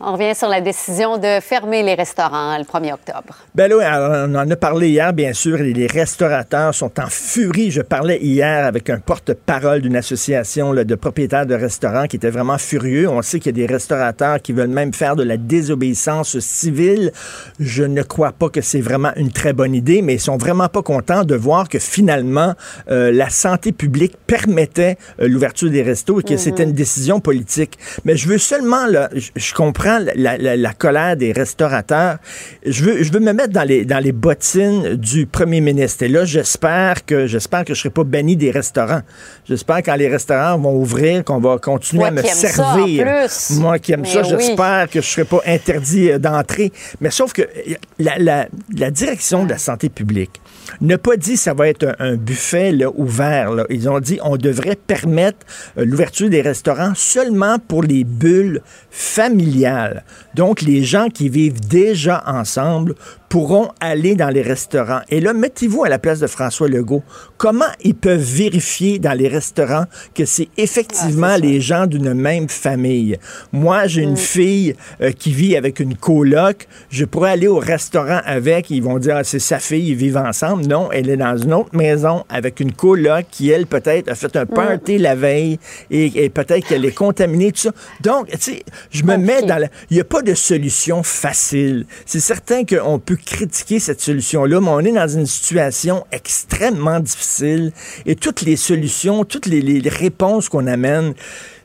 On 0.00 0.12
revient 0.12 0.32
sur 0.32 0.46
la 0.46 0.60
décision 0.60 1.18
de 1.18 1.40
fermer 1.40 1.82
les 1.82 1.94
restaurants 1.94 2.56
le 2.56 2.62
1er 2.62 2.92
octobre. 2.92 3.34
Ben 3.56 3.68
là, 3.68 4.26
on 4.28 4.34
en 4.36 4.48
a 4.48 4.54
parlé 4.54 4.90
hier, 4.90 5.12
bien 5.12 5.32
sûr, 5.32 5.56
les 5.56 5.88
restaurateurs 5.88 6.72
sont 6.72 7.00
en 7.00 7.08
furie. 7.08 7.72
Je 7.72 7.82
parlais 7.82 8.20
hier 8.20 8.64
avec 8.64 8.90
un 8.90 9.00
porte-parole 9.00 9.80
d'une 9.80 9.96
association 9.96 10.70
là, 10.70 10.84
de 10.84 10.94
propriétaires 10.94 11.46
de 11.46 11.56
restaurants 11.56 12.06
qui 12.06 12.14
était 12.14 12.30
vraiment 12.30 12.58
furieux. 12.58 13.08
On 13.08 13.22
sait 13.22 13.40
qu'il 13.40 13.58
y 13.58 13.60
a 13.60 13.66
des 13.66 13.72
restaurateurs 13.72 14.40
qui 14.40 14.52
veulent 14.52 14.68
même 14.68 14.94
faire 14.94 15.16
de 15.16 15.24
la 15.24 15.36
désobéissance 15.36 16.38
civile. 16.38 17.10
Je 17.58 17.82
ne 17.82 18.02
crois 18.02 18.30
pas 18.30 18.50
que 18.50 18.60
c'est 18.60 18.80
vraiment 18.80 19.10
une 19.16 19.32
très 19.32 19.52
bonne 19.52 19.74
idée, 19.74 20.00
mais 20.02 20.14
ils 20.14 20.20
sont 20.20 20.36
vraiment 20.36 20.68
pas 20.68 20.82
contents 20.82 21.24
de 21.24 21.34
voir 21.34 21.68
que 21.68 21.80
finalement, 21.80 22.54
euh, 22.88 23.10
la 23.10 23.30
santé 23.30 23.72
publique 23.72 24.16
permettait 24.28 24.96
euh, 25.20 25.26
l'ouverture 25.26 25.70
des 25.72 25.82
restos 25.82 26.20
et 26.20 26.22
que 26.22 26.36
c'était 26.36 26.62
une 26.62 26.72
décision 26.72 27.18
politique. 27.18 27.80
Mais 28.04 28.16
je 28.16 28.28
veux 28.28 28.38
seulement, 28.38 28.86
là, 28.86 29.10
je, 29.12 29.30
je 29.34 29.54
comprends 29.88 30.12
la, 30.16 30.36
la- 30.38 30.56
la 30.56 30.72
colère 30.72 31.16
des 31.16 31.32
restaurateurs. 31.32 32.18
Je 32.64 32.84
veux, 32.84 33.02
je 33.02 33.12
veux 33.12 33.20
me 33.20 33.32
mettre 33.32 33.52
dans 33.52 33.62
les, 33.66 33.84
dans 33.84 33.98
les 33.98 34.12
bottines 34.12 34.94
du 34.96 35.26
premier 35.26 35.60
ministre. 35.60 36.02
Et 36.04 36.08
là, 36.08 36.24
j'espère 36.24 37.04
que, 37.04 37.26
j'espère 37.26 37.64
que 37.64 37.74
je 37.74 37.80
serai 37.80 37.90
pas 37.90 38.04
banni 38.04 38.36
des 38.36 38.50
restaurants. 38.50 39.02
J'espère 39.46 39.82
quand 39.82 39.94
les 39.96 40.08
restaurants 40.08 40.58
vont 40.58 40.74
ouvrir, 40.76 41.24
qu'on 41.24 41.38
va 41.38 41.58
continuer 41.58 42.04
à 42.04 42.10
me 42.10 42.22
servir. 42.22 43.06
Moi 43.52 43.78
qui 43.78 43.92
aime 43.92 44.00
Mais 44.02 44.08
ça, 44.08 44.20
oui. 44.22 44.28
j'espère 44.30 44.88
que 44.90 45.00
je 45.00 45.06
serai 45.06 45.24
pas 45.24 45.40
interdit 45.46 46.10
euh, 46.10 46.18
d'entrer. 46.18 46.72
Mais 47.00 47.10
sauf 47.10 47.32
que 47.32 47.42
euh, 47.42 47.74
la, 47.98 48.18
la- 48.18 48.48
la 48.76 48.90
direction 48.90 49.44
de 49.44 49.50
la 49.50 49.58
santé 49.58 49.88
publique 49.88 50.40
n'a 50.80 50.98
pas 50.98 51.16
dit 51.16 51.36
ça 51.36 51.54
va 51.54 51.68
être 51.68 51.96
un, 51.98 52.16
buffet 52.16 52.74
ouvert. 52.96 53.50
Ils 53.70 53.88
ont 53.88 54.00
dit 54.00 54.18
on 54.22 54.36
devrait 54.36 54.76
permettre 54.76 55.38
euh, 55.76 55.84
l'ouverture 55.84 56.30
des 56.30 56.40
restaurants 56.40 56.92
seulement 56.94 57.58
pour 57.58 57.82
les 57.82 58.04
bulles 58.04 58.62
familiales. 58.90 60.04
Donc, 60.34 60.62
les 60.62 60.82
gens 60.82 61.08
qui 61.08 61.28
vivent 61.28 61.60
déjà 61.60 62.22
ensemble 62.26 62.94
pourront 63.28 63.68
aller 63.80 64.14
dans 64.14 64.30
les 64.30 64.42
restaurants. 64.42 65.00
Et 65.10 65.20
là, 65.20 65.32
mettez-vous 65.32 65.84
à 65.84 65.88
la 65.88 65.98
place 65.98 66.20
de 66.20 66.26
François 66.26 66.68
Legault. 66.68 67.02
Comment 67.36 67.66
ils 67.84 67.94
peuvent 67.94 68.20
vérifier 68.20 68.98
dans 68.98 69.12
les 69.12 69.28
restaurants 69.28 69.84
que 70.14 70.24
c'est 70.24 70.48
effectivement 70.56 71.36
les 71.36 71.60
gens 71.60 71.86
d'une 71.86 72.14
même 72.14 72.48
famille? 72.48 73.18
Moi, 73.52 73.86
j'ai 73.86 74.02
une 74.02 74.16
fille 74.16 74.74
euh, 75.00 75.12
qui 75.12 75.32
vit 75.32 75.56
avec 75.56 75.78
une 75.80 75.94
coloc. 75.94 76.66
Je 76.90 77.04
pourrais 77.04 77.32
aller 77.32 77.46
au 77.48 77.58
restaurant 77.58 78.20
avec. 78.24 78.70
Ils 78.70 78.82
vont 78.82 78.98
dire, 78.98 79.16
ah, 79.16 79.24
c'est 79.24 79.38
sa 79.38 79.58
fille, 79.58 79.88
ils 79.88 79.94
vivent 79.94 80.16
ensemble. 80.16 80.66
Non, 80.66 80.90
elle 80.90 81.10
est 81.10 81.16
dans 81.16 81.36
une 81.36 81.52
autre 81.52 81.74
maison 81.74 82.24
avec 82.28 82.60
une 82.60 82.72
coloc 82.72 83.26
qui, 83.30 83.50
elle, 83.50 83.66
peut-être, 83.66 84.08
a 84.08 84.14
fait 84.14 84.34
un 84.36 84.46
party 84.46 84.98
la 84.98 85.14
veille 85.14 85.58
et, 85.90 86.24
et 86.24 86.28
peut-être 86.30 86.66
qu'elle 86.66 86.84
est 86.84 86.92
contaminée, 86.92 87.52
tout 87.52 87.60
ça. 87.60 87.72
Donc, 88.00 88.28
tu 88.30 88.38
sais, 88.40 88.62
je 88.90 89.02
me 89.04 89.16
mets 89.16 89.42
dans 89.42 89.58
la... 89.58 89.68
Il 89.90 89.94
n'y 89.94 90.00
a 90.00 90.04
pas 90.04 90.22
de 90.22 90.34
solution 90.34 91.02
facile. 91.02 91.84
C'est 92.06 92.20
certain 92.20 92.64
qu'on 92.64 92.98
peut 92.98 93.17
critiquer 93.24 93.78
cette 93.78 94.00
solution-là, 94.00 94.60
mais 94.60 94.68
on 94.68 94.80
est 94.80 94.92
dans 94.92 95.08
une 95.08 95.26
situation 95.26 96.04
extrêmement 96.12 97.00
difficile 97.00 97.72
et 98.06 98.16
toutes 98.16 98.42
les 98.42 98.56
solutions, 98.56 99.24
toutes 99.24 99.46
les, 99.46 99.60
les 99.60 99.88
réponses 99.88 100.48
qu'on 100.48 100.66
amène, 100.66 101.14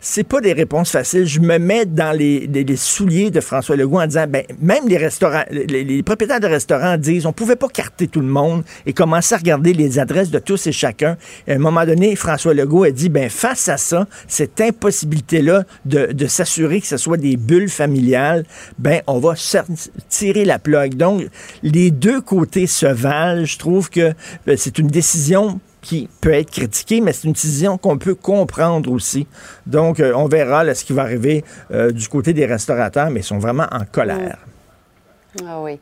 c'est 0.04 0.26
pas 0.26 0.42
des 0.42 0.52
réponses 0.52 0.92
faciles. 0.92 1.26
Je 1.26 1.40
me 1.40 1.58
mets 1.58 1.86
dans 1.86 2.12
les, 2.12 2.50
souliers 2.76 3.32
de 3.32 3.40
François 3.40 3.78
Legault 3.78 4.02
en 4.02 4.06
disant, 4.06 4.26
ben, 4.28 4.44
même 4.62 4.86
les 4.86 4.98
restaurants, 4.98 5.46
les, 5.50 6.04
propriétaires 6.04 6.42
de 6.42 6.48
restaurants 6.48 6.98
disent, 6.98 7.26
on 7.26 7.32
pouvait 7.32 7.56
pas 7.56 7.70
carter 7.70 8.10
tout 8.10 8.20
le 8.20 8.28
monde 8.28 8.64
et 8.86 8.92
commencer 8.92 9.34
à 9.34 9.38
regarder 9.38 9.72
les 9.72 10.00
adresses 10.00 10.30
de 10.30 10.40
tous 10.40 10.68
et 10.68 10.74
chacun. 10.74 11.16
À 11.48 11.54
un 11.54 11.58
moment 11.58 11.86
donné, 11.86 12.18
François 12.18 12.54
Legault 12.54 12.84
a 12.84 12.92
dit, 12.92 13.08
ben, 13.08 13.30
face 13.30 13.70
à 13.70 13.78
ça, 13.78 14.06
cette 14.28 14.60
impossibilité-là 14.60 15.64
de, 15.86 16.12
de 16.12 16.28
s'assurer 16.28 16.82
que 16.82 16.88
ce 16.88 16.98
soit 16.98 17.18
des 17.18 17.38
bulles 17.38 17.70
familiales, 17.70 18.44
ben, 18.78 19.02
on 19.08 19.20
va 19.20 19.36
tirer 20.10 20.44
la 20.44 20.60
plug. 20.60 20.96
Donc, 20.96 21.24
les 21.64 21.92
deux 21.92 22.20
côtés 22.20 22.68
se 22.68 22.86
valent. 22.86 23.46
Je 23.46 23.58
trouve 23.58 23.90
que 23.90 24.14
ben, 24.46 24.58
c'est 24.58 24.80
une 24.80 24.88
décision 24.88 25.62
qui 25.84 26.10
peut 26.22 26.34
être 26.34 26.50
critiquée, 26.50 27.02
mais 27.02 27.14
c'est 27.14 27.28
une 27.28 27.34
décision 27.34 27.78
qu'on 27.78 27.98
peut 27.98 28.16
comprendre 28.16 28.92
aussi. 28.92 29.28
Donc, 29.68 30.00
euh, 30.00 30.14
on 30.16 30.28
verra 30.28 30.74
ce 30.74 30.84
qui 30.84 30.94
va 30.94 31.04
arriver 31.04 31.44
euh, 31.72 31.92
du 31.92 32.08
côté 32.08 32.34
des 32.34 32.46
restaurateurs, 32.46 33.12
mais 33.12 33.20
ils 33.20 33.26
sont 33.26 33.38
vraiment 33.38 33.68
en 33.72 33.84
colère. 33.86 34.38
Ah 35.46 35.62
oui. 35.62 35.80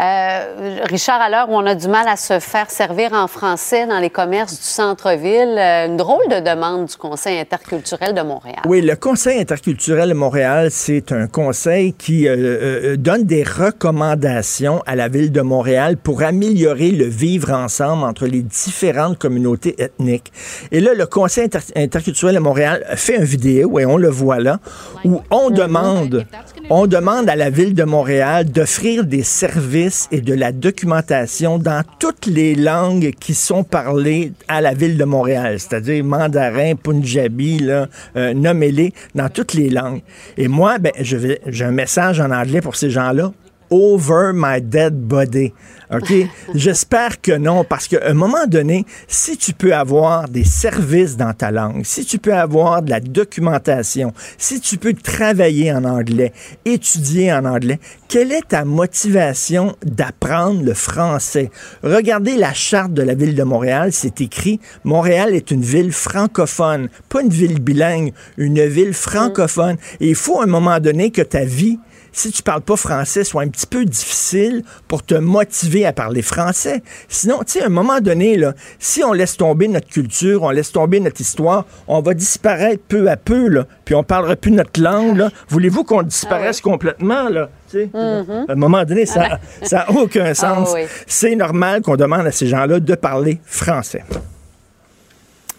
Euh, 0.00 0.78
Richard, 0.88 1.20
à 1.20 1.28
l'heure 1.28 1.50
où 1.50 1.54
on 1.54 1.66
a 1.66 1.74
du 1.74 1.86
mal 1.86 2.08
à 2.08 2.16
se 2.16 2.38
faire 2.38 2.70
servir 2.70 3.12
en 3.12 3.26
français 3.26 3.86
dans 3.86 3.98
les 3.98 4.08
commerces 4.08 4.58
du 4.58 4.64
centre-ville, 4.64 5.58
euh, 5.58 5.88
une 5.88 5.98
drôle 5.98 6.26
de 6.28 6.40
demande 6.40 6.86
du 6.86 6.96
Conseil 6.96 7.38
interculturel 7.38 8.14
de 8.14 8.22
Montréal. 8.22 8.60
Oui, 8.66 8.80
le 8.80 8.96
Conseil 8.96 9.40
interculturel 9.40 10.08
de 10.08 10.14
Montréal, 10.14 10.68
c'est 10.70 11.12
un 11.12 11.26
conseil 11.26 11.92
qui 11.92 12.26
euh, 12.26 12.34
euh, 12.34 12.96
donne 12.96 13.24
des 13.24 13.42
recommandations 13.42 14.82
à 14.86 14.96
la 14.96 15.08
ville 15.08 15.32
de 15.32 15.42
Montréal 15.42 15.98
pour 15.98 16.22
améliorer 16.22 16.92
le 16.92 17.04
vivre 17.04 17.50
ensemble 17.50 18.04
entre 18.04 18.26
les 18.26 18.40
différentes 18.40 19.18
communautés 19.18 19.74
ethniques. 19.78 20.32
Et 20.72 20.80
là, 20.80 20.94
le 20.94 21.04
Conseil 21.04 21.44
inter- 21.44 21.58
interculturel 21.76 22.36
de 22.36 22.40
Montréal 22.40 22.86
fait 22.94 23.16
une 23.16 23.24
vidéo, 23.24 23.78
et 23.78 23.84
on 23.84 23.98
le 23.98 24.08
voit 24.08 24.38
là, 24.38 24.60
où 25.04 25.20
on 25.30 25.50
demande, 25.50 26.24
on 26.70 26.86
demande 26.86 27.28
à 27.28 27.36
la 27.36 27.50
ville 27.50 27.74
de 27.74 27.84
Montréal 27.84 28.46
d'offrir 28.46 29.04
des 29.04 29.24
services 29.24 29.89
et 30.10 30.20
de 30.20 30.34
la 30.34 30.52
documentation 30.52 31.58
dans 31.58 31.82
toutes 31.98 32.26
les 32.26 32.54
langues 32.54 33.12
qui 33.18 33.34
sont 33.34 33.64
parlées 33.64 34.32
à 34.48 34.60
la 34.60 34.74
ville 34.74 34.96
de 34.96 35.04
Montréal, 35.04 35.58
c'est-à-dire 35.58 36.04
mandarin, 36.04 36.74
punjabi, 36.74 37.60
euh, 37.68 38.34
nommez-les, 38.34 38.92
dans 39.14 39.28
toutes 39.28 39.54
les 39.54 39.70
langues. 39.70 40.02
Et 40.36 40.48
moi, 40.48 40.78
ben, 40.78 40.92
j'ai 41.00 41.64
un 41.64 41.70
message 41.70 42.20
en 42.20 42.30
anglais 42.30 42.60
pour 42.60 42.76
ces 42.76 42.90
gens-là. 42.90 43.32
Over 43.70 44.32
my 44.34 44.60
dead 44.60 45.08
body. 45.08 45.52
OK? 45.92 46.12
J'espère 46.54 47.20
que 47.20 47.32
non, 47.32 47.64
parce 47.64 47.88
qu'à 47.88 48.00
un 48.06 48.14
moment 48.14 48.46
donné, 48.46 48.84
si 49.08 49.36
tu 49.36 49.52
peux 49.52 49.74
avoir 49.74 50.28
des 50.28 50.44
services 50.44 51.16
dans 51.16 51.32
ta 51.32 51.50
langue, 51.50 51.84
si 51.84 52.04
tu 52.04 52.18
peux 52.18 52.34
avoir 52.34 52.82
de 52.82 52.90
la 52.90 53.00
documentation, 53.00 54.12
si 54.38 54.60
tu 54.60 54.76
peux 54.76 54.94
travailler 54.94 55.72
en 55.72 55.84
anglais, 55.84 56.32
étudier 56.64 57.32
en 57.32 57.44
anglais, 57.44 57.80
quelle 58.08 58.32
est 58.32 58.48
ta 58.48 58.64
motivation 58.64 59.74
d'apprendre 59.84 60.62
le 60.62 60.74
français? 60.74 61.50
Regardez 61.82 62.36
la 62.36 62.52
charte 62.52 62.92
de 62.92 63.02
la 63.02 63.14
ville 63.14 63.34
de 63.34 63.42
Montréal, 63.42 63.92
c'est 63.92 64.20
écrit 64.20 64.60
Montréal 64.84 65.34
est 65.34 65.50
une 65.50 65.62
ville 65.62 65.92
francophone, 65.92 66.88
pas 67.08 67.22
une 67.22 67.28
ville 67.28 67.60
bilingue, 67.60 68.12
une 68.36 68.64
ville 68.64 68.94
francophone. 68.94 69.76
Et 70.00 70.08
il 70.08 70.14
faut 70.14 70.40
à 70.40 70.44
un 70.44 70.48
moment 70.48 70.78
donné 70.78 71.10
que 71.10 71.22
ta 71.22 71.44
vie 71.44 71.78
si 72.12 72.30
tu 72.30 72.42
parles 72.42 72.62
pas 72.62 72.76
français, 72.76 73.24
soit 73.24 73.42
un 73.42 73.48
petit 73.48 73.66
peu 73.66 73.84
difficile 73.84 74.62
pour 74.88 75.02
te 75.02 75.14
motiver 75.14 75.86
à 75.86 75.92
parler 75.92 76.22
français. 76.22 76.82
Sinon, 77.08 77.38
tu 77.40 77.52
sais, 77.52 77.62
à 77.62 77.66
un 77.66 77.70
moment 77.70 78.00
donné, 78.00 78.36
là, 78.36 78.54
si 78.78 79.02
on 79.04 79.12
laisse 79.12 79.36
tomber 79.36 79.68
notre 79.68 79.88
culture, 79.88 80.42
on 80.42 80.50
laisse 80.50 80.72
tomber 80.72 81.00
notre 81.00 81.20
histoire, 81.20 81.66
on 81.88 82.00
va 82.00 82.14
disparaître 82.14 82.82
peu 82.88 83.08
à 83.10 83.16
peu, 83.16 83.48
là, 83.48 83.66
puis 83.84 83.94
on 83.94 84.02
parlera 84.02 84.36
plus 84.36 84.52
notre 84.52 84.80
langue. 84.80 85.16
Là. 85.16 85.30
Voulez-vous 85.48 85.84
qu'on 85.84 86.02
disparaisse 86.02 86.60
complètement, 86.60 87.28
là? 87.28 87.50
Mm-hmm. 87.72 88.46
À 88.48 88.52
un 88.52 88.56
moment 88.56 88.84
donné, 88.84 89.06
ça 89.06 89.38
n'a 89.70 89.90
aucun 89.92 90.26
ah 90.26 90.34
sens. 90.34 90.74
C'est 91.06 91.36
normal 91.36 91.82
qu'on 91.82 91.96
demande 91.96 92.26
à 92.26 92.32
ces 92.32 92.46
gens-là 92.46 92.80
de 92.80 92.94
parler 92.94 93.40
français. 93.44 94.04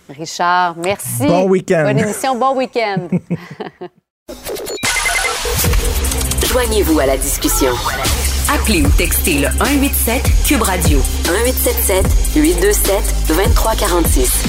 Richard, 0.10 0.76
merci. 0.78 1.26
Bon 1.26 1.48
week-end. 1.48 1.84
Bonne 1.86 2.00
émission, 2.00 2.36
bon 2.38 2.56
week-end. 2.58 3.08
Joignez-vous 6.52 7.00
à 7.00 7.06
la 7.06 7.16
discussion. 7.16 7.72
Appelez 8.54 8.82
ou 8.82 8.90
textez 8.90 9.40
le 9.40 9.48
187 9.58 10.22
Cube 10.46 10.62
Radio 10.62 11.00
1877 11.24 12.06
827 12.36 13.16
2346. 13.30 14.44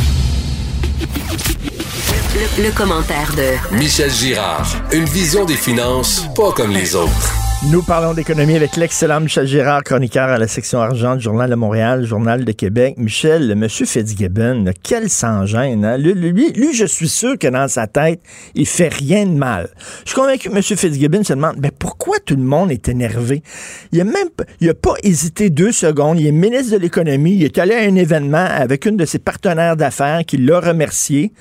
Le, 2.59 2.63
le 2.65 2.71
commentaire 2.73 3.33
de 3.37 3.77
Michel 3.77 4.11
Girard. 4.11 4.67
Une 4.91 5.05
vision 5.05 5.45
des 5.45 5.57
finances 5.57 6.25
pas 6.35 6.51
comme 6.53 6.73
les 6.73 6.97
autres. 6.97 7.52
Nous 7.71 7.81
parlons 7.81 8.13
d'économie 8.13 8.57
avec 8.57 8.77
l'excellent 8.77 9.21
Michel 9.21 9.47
Girard, 9.47 9.85
chroniqueur 9.85 10.29
à 10.29 10.37
la 10.37 10.49
section 10.49 10.81
argent 10.81 11.15
du 11.15 11.23
Journal 11.23 11.49
de 11.49 11.55
Montréal, 11.55 12.05
Journal 12.05 12.45
de 12.45 12.51
Québec. 12.51 12.95
Michel, 12.97 13.47
le 13.47 13.55
monsieur 13.55 13.87
Fitzgibbon, 13.87 14.65
quel 14.83 15.09
sans-gêne. 15.09 15.85
Hein? 15.85 15.97
Lui, 15.97 16.33
lui, 16.51 16.75
je 16.75 16.85
suis 16.85 17.09
sûr 17.09 17.39
que 17.39 17.47
dans 17.47 17.69
sa 17.69 17.87
tête, 17.87 18.21
il 18.57 18.67
fait 18.67 18.93
rien 18.93 19.27
de 19.27 19.35
mal. 19.37 19.69
Je 20.05 20.11
suis 20.11 20.21
convaincu 20.21 20.49
que 20.49 20.55
monsieur 20.55 20.75
Fitzgibbon 20.75 21.23
se 21.23 21.35
demande, 21.35 21.59
mais 21.63 21.71
pourquoi 21.71 22.19
tout 22.19 22.35
le 22.35 22.43
monde 22.43 22.73
est 22.73 22.89
énervé? 22.89 23.45
Il 23.93 24.01
a 24.01 24.05
même 24.05 24.29
il 24.61 24.69
a 24.69 24.75
pas 24.75 24.95
hésité 25.05 25.49
deux 25.49 25.73
secondes. 25.73 26.19
Il 26.19 26.27
est 26.27 26.33
ministre 26.33 26.77
de 26.77 26.83
l'économie. 26.83 27.37
Il 27.37 27.45
est 27.45 27.59
allé 27.59 27.77
à 27.77 27.83
un 27.83 27.95
événement 27.95 28.45
avec 28.45 28.87
une 28.87 28.97
de 28.97 29.05
ses 29.05 29.21
partenaires 29.21 29.77
d'affaires 29.77 30.25
qui 30.27 30.37
l'a 30.37 30.59
remercié. 30.59 31.33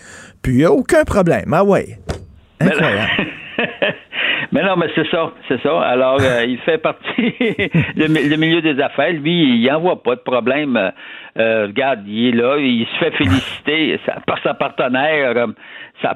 Puis 0.43 0.53
il 0.53 0.57
n'y 0.60 0.65
a 0.65 0.71
aucun 0.71 1.03
problème. 1.03 1.51
Ah 1.51 1.63
ouais. 1.63 1.97
Incroyable. 2.60 3.10
Mais 4.52 4.64
non, 4.64 4.76
mais 4.76 4.88
c'est 4.96 5.10
ça, 5.10 5.32
c'est 5.48 5.62
ça. 5.62 5.80
Alors, 5.80 6.18
euh, 6.20 6.44
il 6.46 6.58
fait 6.60 6.78
partie 6.78 7.34
le, 7.96 8.36
milieu 8.36 8.62
des 8.62 8.82
affaires. 8.82 9.14
Lui, 9.14 9.62
il 9.62 9.66
n'envoie 9.66 10.04
pas 10.04 10.16
de 10.16 10.22
problème. 10.22 10.92
Euh, 11.40 11.68
regarde, 11.68 12.02
il 12.06 12.28
est 12.28 12.32
là, 12.32 12.58
il 12.58 12.86
se 12.86 12.98
fait 12.98 13.12
féliciter 13.12 13.98
par 14.28 14.44
sa 14.44 14.54
partenaire, 14.54 15.34
euh, 15.38 15.48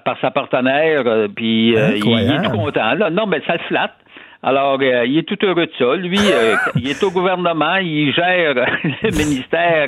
par 0.03 0.19
sa 0.19 0.31
partenaire, 0.31 1.29
puis 1.33 1.69
il, 1.69 1.75
est 1.77 2.43
tout 2.43 2.51
content. 2.51 2.95
Non, 3.09 3.25
mais 3.25 3.41
ça 3.47 3.53
le 3.53 3.59
flatte. 3.69 3.95
Alors, 4.43 4.83
il 4.83 5.17
est 5.17 5.23
tout 5.23 5.43
heureux 5.45 5.67
de 5.67 5.71
ça. 5.79 5.95
Lui, 5.95 6.19
il 6.75 6.89
est 6.89 7.03
au 7.03 7.11
gouvernement, 7.11 7.77
il 7.77 8.13
gère 8.13 8.53
le 8.83 9.17
ministère 9.17 9.85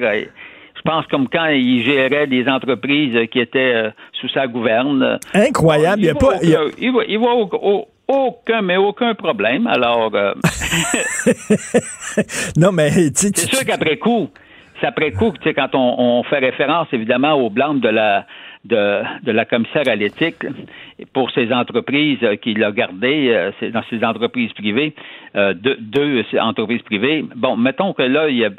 je 0.76 0.82
pense 0.84 1.08
comme 1.08 1.28
quand 1.28 1.48
il 1.48 1.84
gérait 1.84 2.28
des 2.28 2.48
entreprises 2.48 3.28
qui 3.32 3.40
étaient 3.40 3.92
sous 4.22 4.30
sa 4.30 4.48
gouverne. 4.48 5.20
Incroyable. 5.34 6.04
il, 6.04 6.14
voit, 6.92 7.04
il, 7.08 7.18
voit, 7.18 7.36
aucun, 8.08 8.62
mais 8.62 8.78
aucun 8.78 9.16
problème. 9.16 9.68
Alors, 9.68 10.12
euh, 10.14 10.34
non, 12.58 12.72
mais 12.72 12.90
c'est 13.14 13.38
sûr 13.38 13.66
qu'après 13.66 13.98
coup, 13.98 14.30
c'est 14.80 14.88
après 14.88 15.12
coup, 15.12 15.32
tu 15.32 15.44
sais, 15.44 15.54
quand 15.54 15.70
on, 15.74 16.24
fait 16.24 16.40
référence 16.40 16.88
évidemment 16.92 17.34
au 17.34 17.50
blanc 17.50 17.74
de 17.74 17.90
la 17.90 18.26
de, 18.66 19.02
de 19.24 19.32
la 19.32 19.46
commissaire 19.46 19.88
à 19.88 19.96
l'éthique 19.96 20.46
pour 21.14 21.32
ces 21.32 21.54
entreprises 21.54 22.20
qu'il 22.42 22.64
a 22.64 22.72
gardées 22.72 23.30
euh, 23.30 23.72
dans 23.72 23.84
ces 23.90 24.04
entreprises 24.04 24.52
privées, 24.54 24.94
euh, 25.36 25.54
deux, 25.54 25.78
deux 25.80 26.26
entreprises 26.40 26.82
privées. 26.82 27.24
Bon, 27.36 27.56
mettons 27.56 27.94
que 27.94 28.02
là, 28.02 28.30
il 28.30 28.38
y 28.38 28.46
a 28.46 28.50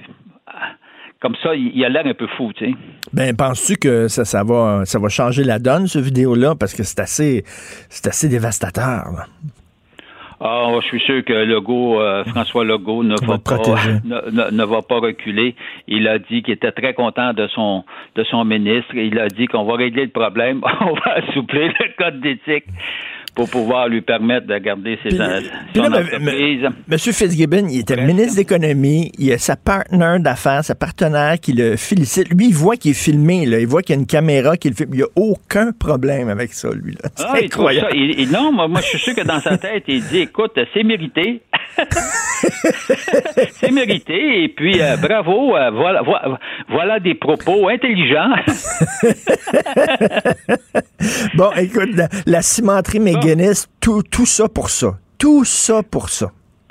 comme 1.21 1.35
ça, 1.43 1.55
il, 1.55 1.85
a 1.85 1.89
l'air 1.89 2.07
un 2.07 2.15
peu 2.15 2.29
fou, 2.37 2.53
tu 2.55 2.67
sais. 2.67 2.75
Ben, 3.13 3.35
penses-tu 3.35 3.77
que 3.77 4.07
ça, 4.09 4.25
ça, 4.25 4.45
va, 4.45 4.85
ça 4.85 4.99
va 4.99 5.09
changer 5.09 5.43
la 5.43 5.59
donne, 5.59 5.89
ce 5.89 5.99
vidéo-là? 5.99 6.55
Parce 6.55 6.75
que 6.75 6.85
c'est 6.85 7.01
assez, 7.01 7.43
c'est 7.89 8.07
assez 8.07 8.29
dévastateur, 8.29 9.11
là. 9.17 9.27
Ah, 10.41 10.71
je 10.81 10.87
suis 10.87 11.01
sûr 11.01 11.25
que 11.25 11.33
Legault, 11.33 12.01
euh, 12.01 12.23
François 12.27 12.65
Legault 12.65 13.03
ne 13.03 13.17
va, 13.27 13.39
pas, 13.39 13.59
ne, 14.05 14.65
va 14.65 14.83
pas 14.83 15.01
reculer. 15.01 15.57
Il 15.89 16.07
a 16.07 16.21
dit 16.21 16.43
qu'il 16.43 16.55
était 16.55 16.71
très 16.71 16.95
content 16.95 17.33
de 17.33 17.49
son 17.49 17.85
de 18.15 18.23
son 18.23 18.45
ministre. 18.45 18.95
Il 18.95 19.19
a 19.19 19.27
dit 19.27 19.49
qu'on 19.49 19.65
va 19.65 19.75
régler 19.75 20.05
le 20.05 20.11
problème, 20.11 20.61
on 20.81 20.93
va 20.93 21.15
assouplir 21.15 21.73
le 21.81 21.87
code 21.99 22.21
d'éthique 22.21 22.67
pour 23.39 23.49
pouvoir 23.49 23.87
lui 23.87 24.01
permettre 24.01 24.49
de 24.49 24.59
garder 24.59 24.99
ses, 25.05 25.15
entreprises. 25.21 26.67
Monsieur 26.89 27.13
Fitzgibbon, 27.13 27.69
il 27.71 27.79
était 27.83 28.05
ministre 28.05 28.35
d'économie, 28.35 29.13
il 29.17 29.33
a 29.33 29.39
sa 29.39 29.55
partenaire 29.55 30.19
d'affaires, 30.19 30.65
sa 30.65 30.75
partenaire 30.75 31.39
qui 31.39 31.53
le 31.53 31.77
félicite. 31.77 32.31
Lui, 32.31 32.49
il 32.49 32.55
voit 32.55 32.77
qu'il 32.77 32.91
est 32.91 32.95
filmé, 32.95 33.47
là. 33.47 33.61
il 33.61 33.69
voit 33.69 33.83
qu'il 33.83 33.95
y 33.95 33.99
a 33.99 34.01
une 34.01 34.09
caméra 34.09 34.57
qui 34.57 34.71
le 34.71 34.75
filme. 34.75 34.91
Il 34.93 34.97
n'y 34.97 35.03
a 35.05 35.09
aucun 35.15 35.71
problème 35.71 36.29
avec 36.29 36.53
ça, 36.53 36.71
lui. 36.73 36.95
Là. 36.95 37.11
Ah, 37.21 37.37
incroyable. 37.41 37.95
non, 38.33 38.51
moi, 38.51 38.67
moi, 38.67 38.81
je 38.81 38.87
suis 38.87 38.99
sûr 38.99 39.15
que 39.15 39.25
dans 39.25 39.39
sa 39.39 39.57
tête, 39.57 39.85
il 39.87 40.03
dit, 40.03 40.19
écoute, 40.19 40.59
c'est 40.75 40.83
mérité. 40.83 41.41
c'est 43.51 43.71
mérité. 43.71 44.45
Et 44.45 44.49
puis, 44.49 44.81
euh, 44.81 44.97
bravo, 44.97 45.57
euh, 45.57 45.71
voilà, 45.71 46.03
voilà, 46.69 47.01
des 47.01 47.15
propos 47.15 47.69
intelligents. 47.69 48.35
bon, 51.35 51.51
écoute, 51.57 51.91
la, 52.27 52.43
cimenterie 52.43 53.01
McGuinness, 53.01 53.69
tout, 53.81 54.03
tout 54.03 54.27
ça 54.27 54.49
pour 54.49 54.71
ça. 54.71 54.95
Tout 55.19 55.45
ça 55.45 55.83
pour 55.83 56.09
ça. 56.09 56.31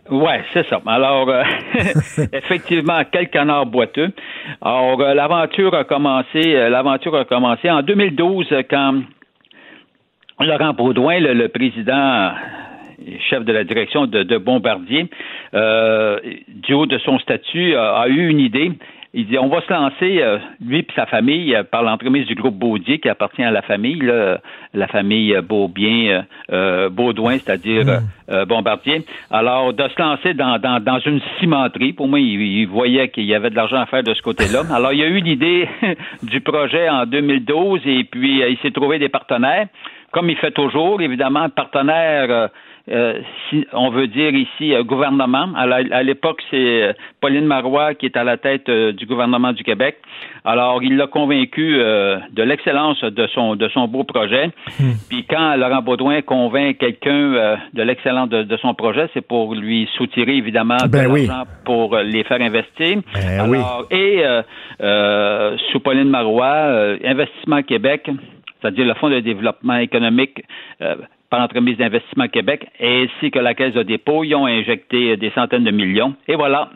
Oui, 0.10 0.32
c'est 0.54 0.66
ça. 0.68 0.82
Alors, 0.86 1.30
euh, 1.30 1.44
effectivement, 2.32 3.02
quel 3.12 3.30
canard 3.30 3.66
boiteux. 3.66 4.14
Alors, 4.62 4.98
l'aventure 4.98 5.76
a 5.76 5.84
commencé, 5.84 6.54
l'aventure 6.70 7.16
a 7.16 7.26
commencé 7.26 7.70
en 7.70 7.82
2012 7.82 8.48
quand 8.70 9.02
Laurent 10.40 10.74
Baudouin, 10.74 11.20
le 11.20 11.50
président 11.50 12.32
chef 13.30 13.44
de 13.44 13.54
la 13.54 13.64
direction 13.64 14.06
de, 14.08 14.38
Bombardier, 14.38 15.08
euh, 15.54 16.20
du 16.48 16.74
haut 16.74 16.86
de 16.86 16.98
son 17.00 17.20
statut, 17.20 17.76
a, 17.76 18.08
eu 18.08 18.28
une 18.28 18.40
idée. 18.40 18.72
Il 19.14 19.26
dit 19.26 19.40
on 19.40 19.48
va 19.48 19.62
se 19.62 19.72
lancer, 19.72 20.22
euh, 20.22 20.38
lui 20.64 20.80
et 20.80 20.88
sa 20.96 21.06
famille, 21.06 21.56
euh, 21.56 21.64
par 21.64 21.82
l'entremise 21.82 22.28
du 22.28 22.36
groupe 22.36 22.56
Baudier 22.56 23.00
qui 23.00 23.10
appartient 23.10 23.42
à 23.42 23.52
la 23.52 23.62
famille, 23.62 24.04
la 24.74 24.88
famille 24.88 25.36
Beaubien, 25.42 26.26
Baudouin, 26.92 27.38
c'est-à-dire 27.40 27.86
hmm. 27.86 28.46
Bombardier. 28.46 29.06
Alors, 29.32 29.74
de 29.74 29.88
se 29.88 30.02
lancer 30.02 30.34
dans, 30.34 30.60
dans, 30.60 31.00
une 31.00 31.22
cimenterie, 31.40 31.94
pour 31.94 32.08
moi, 32.08 32.20
il, 32.20 32.66
voyait 32.68 33.10
qu'il 33.10 33.24
y 33.24 33.34
avait 33.34 33.50
de 33.50 33.56
l'argent 33.56 33.78
à 33.78 33.86
faire 33.86 34.04
de 34.04 34.14
ce 34.14 34.22
côté-là. 34.22 34.64
Alors, 34.74 34.92
il 34.92 35.00
y 35.00 35.04
a 35.04 35.08
eu 35.08 35.22
l'idée 35.22 35.68
du 36.24 36.42
projet 36.42 36.90
en 36.90 37.06
2012 37.06 37.82
et 37.86 38.04
puis 38.04 38.42
il 38.42 38.58
s'est 38.62 38.72
trouvé 38.72 39.00
des 39.00 39.10
partenaires 39.10 39.68
comme 40.12 40.30
il 40.30 40.38
fait 40.38 40.52
toujours, 40.52 41.02
évidemment, 41.02 41.50
partenaires 41.50 42.50
euh, 42.90 43.20
si 43.50 43.68
on 43.74 43.90
veut 43.90 44.08
dire 44.08 44.34
ici 44.34 44.74
euh, 44.74 44.84
gouvernement. 44.84 45.50
À 45.56 46.04
l'époque, 46.04 46.42
c'est 46.50 46.84
euh, 46.84 46.94
Pauline 47.20 47.46
Marois 47.46 47.96
qui 47.96 48.06
est 48.06 48.16
à 48.16 48.24
la 48.24 48.38
tête 48.38 48.70
du 48.70 49.06
gouvernement 49.06 49.52
du 49.52 49.64
Québec. 49.64 49.98
Alors, 50.46 50.82
il 50.82 50.96
l'a 50.96 51.08
convaincu 51.08 51.78
de 51.78 52.44
l'excellence 52.44 53.02
de 53.02 53.28
son 53.28 53.56
de 53.56 53.68
son 53.70 53.88
beau 53.88 54.04
projet. 54.04 54.52
Hmm. 54.80 54.94
Puis 55.10 55.26
quand 55.26 55.56
Laurent 55.58 55.82
Baudouin 55.82 56.22
convainc 56.22 56.78
quelqu'un 56.78 57.58
de 57.74 57.84
l'excellence 57.84 58.30
de, 58.30 58.58
son 58.58 58.74
projet, 58.74 59.10
c'est 59.14 59.26
pour 59.26 59.54
lui 59.56 59.90
soutirer 59.98 60.38
évidemment 60.38 60.78
ben 60.88 61.10
de 61.10 61.28
l'argent 61.28 61.44
pour 61.66 61.98
les 61.98 62.24
faire 62.24 62.42
investir. 62.42 63.00
Ben 63.14 63.40
Alors, 63.40 63.86
Et 63.92 64.24
sous 65.72 65.80
Pauline 65.82 66.10
Marois, 66.10 66.96
Investissement 67.04 67.62
Québec 67.64 68.10
c'est-à-dire 68.60 68.86
le 68.86 68.96
Fonds 68.96 69.10
de 69.10 69.20
développement 69.20 69.78
économique 69.78 70.42
par 71.30 71.40
l'entremise 71.40 71.78
d'investissement 71.78 72.28
Québec, 72.28 72.68
ainsi 72.82 73.32
que 73.32 73.40
la 73.40 73.54
Caisse 73.54 73.74
de 73.74 73.84
dépôt. 73.84 74.24
Ils 74.24 74.36
ont 74.36 74.46
injecté 74.46 75.18
des 75.18 75.32
centaines 75.32 75.64
de 75.64 75.72
millions. 75.72 76.16
Et 76.28 76.36
voilà, 76.36 76.70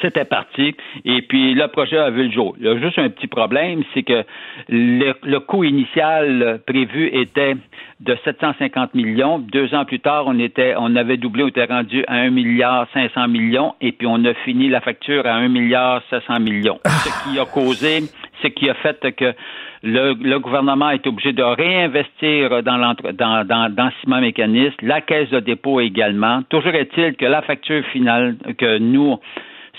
c'était 0.00 0.24
parti. 0.24 0.74
Et 1.04 1.22
puis, 1.22 1.54
le 1.54 1.68
projet 1.68 1.98
a 1.98 2.10
vu 2.10 2.24
le 2.24 2.30
jour. 2.30 2.54
Il 2.58 2.66
y 2.66 2.68
a 2.68 2.78
juste 2.78 2.98
un 2.98 3.08
petit 3.10 3.26
problème, 3.26 3.82
c'est 3.92 4.02
que 4.02 4.24
le, 4.68 5.38
coût 5.38 5.64
initial 5.64 6.60
prévu 6.66 7.08
était 7.12 7.54
de 8.00 8.16
750 8.24 8.94
millions. 8.94 9.38
Deux 9.38 9.74
ans 9.74 9.84
plus 9.84 10.00
tard, 10.00 10.24
on 10.26 10.38
était, 10.38 10.74
on 10.76 10.96
avait 10.96 11.16
doublé, 11.16 11.44
on 11.44 11.48
était 11.48 11.64
rendu 11.64 12.04
à 12.06 12.14
1 12.14 12.30
milliard 12.30 12.86
500 12.94 13.28
millions, 13.28 13.74
et 13.80 13.92
puis 13.92 14.06
on 14.06 14.24
a 14.24 14.34
fini 14.44 14.68
la 14.68 14.80
facture 14.80 15.26
à 15.26 15.34
1 15.34 15.48
milliard 15.48 16.02
700 16.10 16.40
millions. 16.40 16.80
Ce 16.84 17.30
qui 17.30 17.38
a 17.38 17.44
causé, 17.44 18.00
ce 18.42 18.48
qui 18.48 18.68
a 18.68 18.74
fait 18.74 19.14
que 19.14 19.34
le, 19.82 20.38
gouvernement 20.38 20.90
est 20.90 21.06
obligé 21.06 21.32
de 21.32 21.42
réinvestir 21.42 22.62
dans, 22.62 22.94
dans, 23.14 23.44
dans, 23.44 23.74
dans 23.74 23.90
Ciment 24.00 24.20
Mécaniste, 24.20 24.80
la 24.82 25.00
caisse 25.00 25.30
de 25.30 25.40
dépôt 25.40 25.80
également. 25.80 26.42
Toujours 26.48 26.74
est-il 26.74 27.16
que 27.16 27.24
la 27.24 27.42
facture 27.42 27.84
finale 27.86 28.36
que 28.58 28.78
nous, 28.78 29.18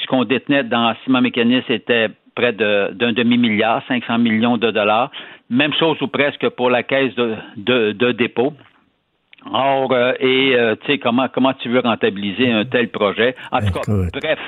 ce 0.01 0.07
qu'on 0.07 0.25
détenait 0.25 0.63
dans 0.63 0.93
Ciment 1.03 1.21
Mécaniste 1.21 1.69
était 1.69 2.09
près 2.35 2.51
d'un 2.51 3.13
demi-milliard, 3.13 3.83
500 3.87 4.17
millions 4.17 4.57
de 4.57 4.71
dollars. 4.71 5.11
Même 5.49 5.73
chose 5.73 6.01
ou 6.01 6.07
presque 6.07 6.49
pour 6.49 6.69
la 6.69 6.83
caisse 6.83 7.13
de, 7.15 7.91
de, 7.91 8.11
dépôt. 8.11 8.53
Or, 9.51 9.91
euh, 9.91 10.13
et 10.19 10.55
euh, 10.55 10.75
tu 10.75 10.87
sais, 10.93 10.97
comment, 10.97 11.27
comment 11.27 11.53
tu 11.53 11.69
veux 11.69 11.81
rentabiliser 11.81 12.51
un 12.51 12.65
tel 12.65 12.89
projet? 12.89 13.35
En 13.51 13.59
tout 13.59 13.73
cas, 13.73 13.81
bref, 14.13 14.39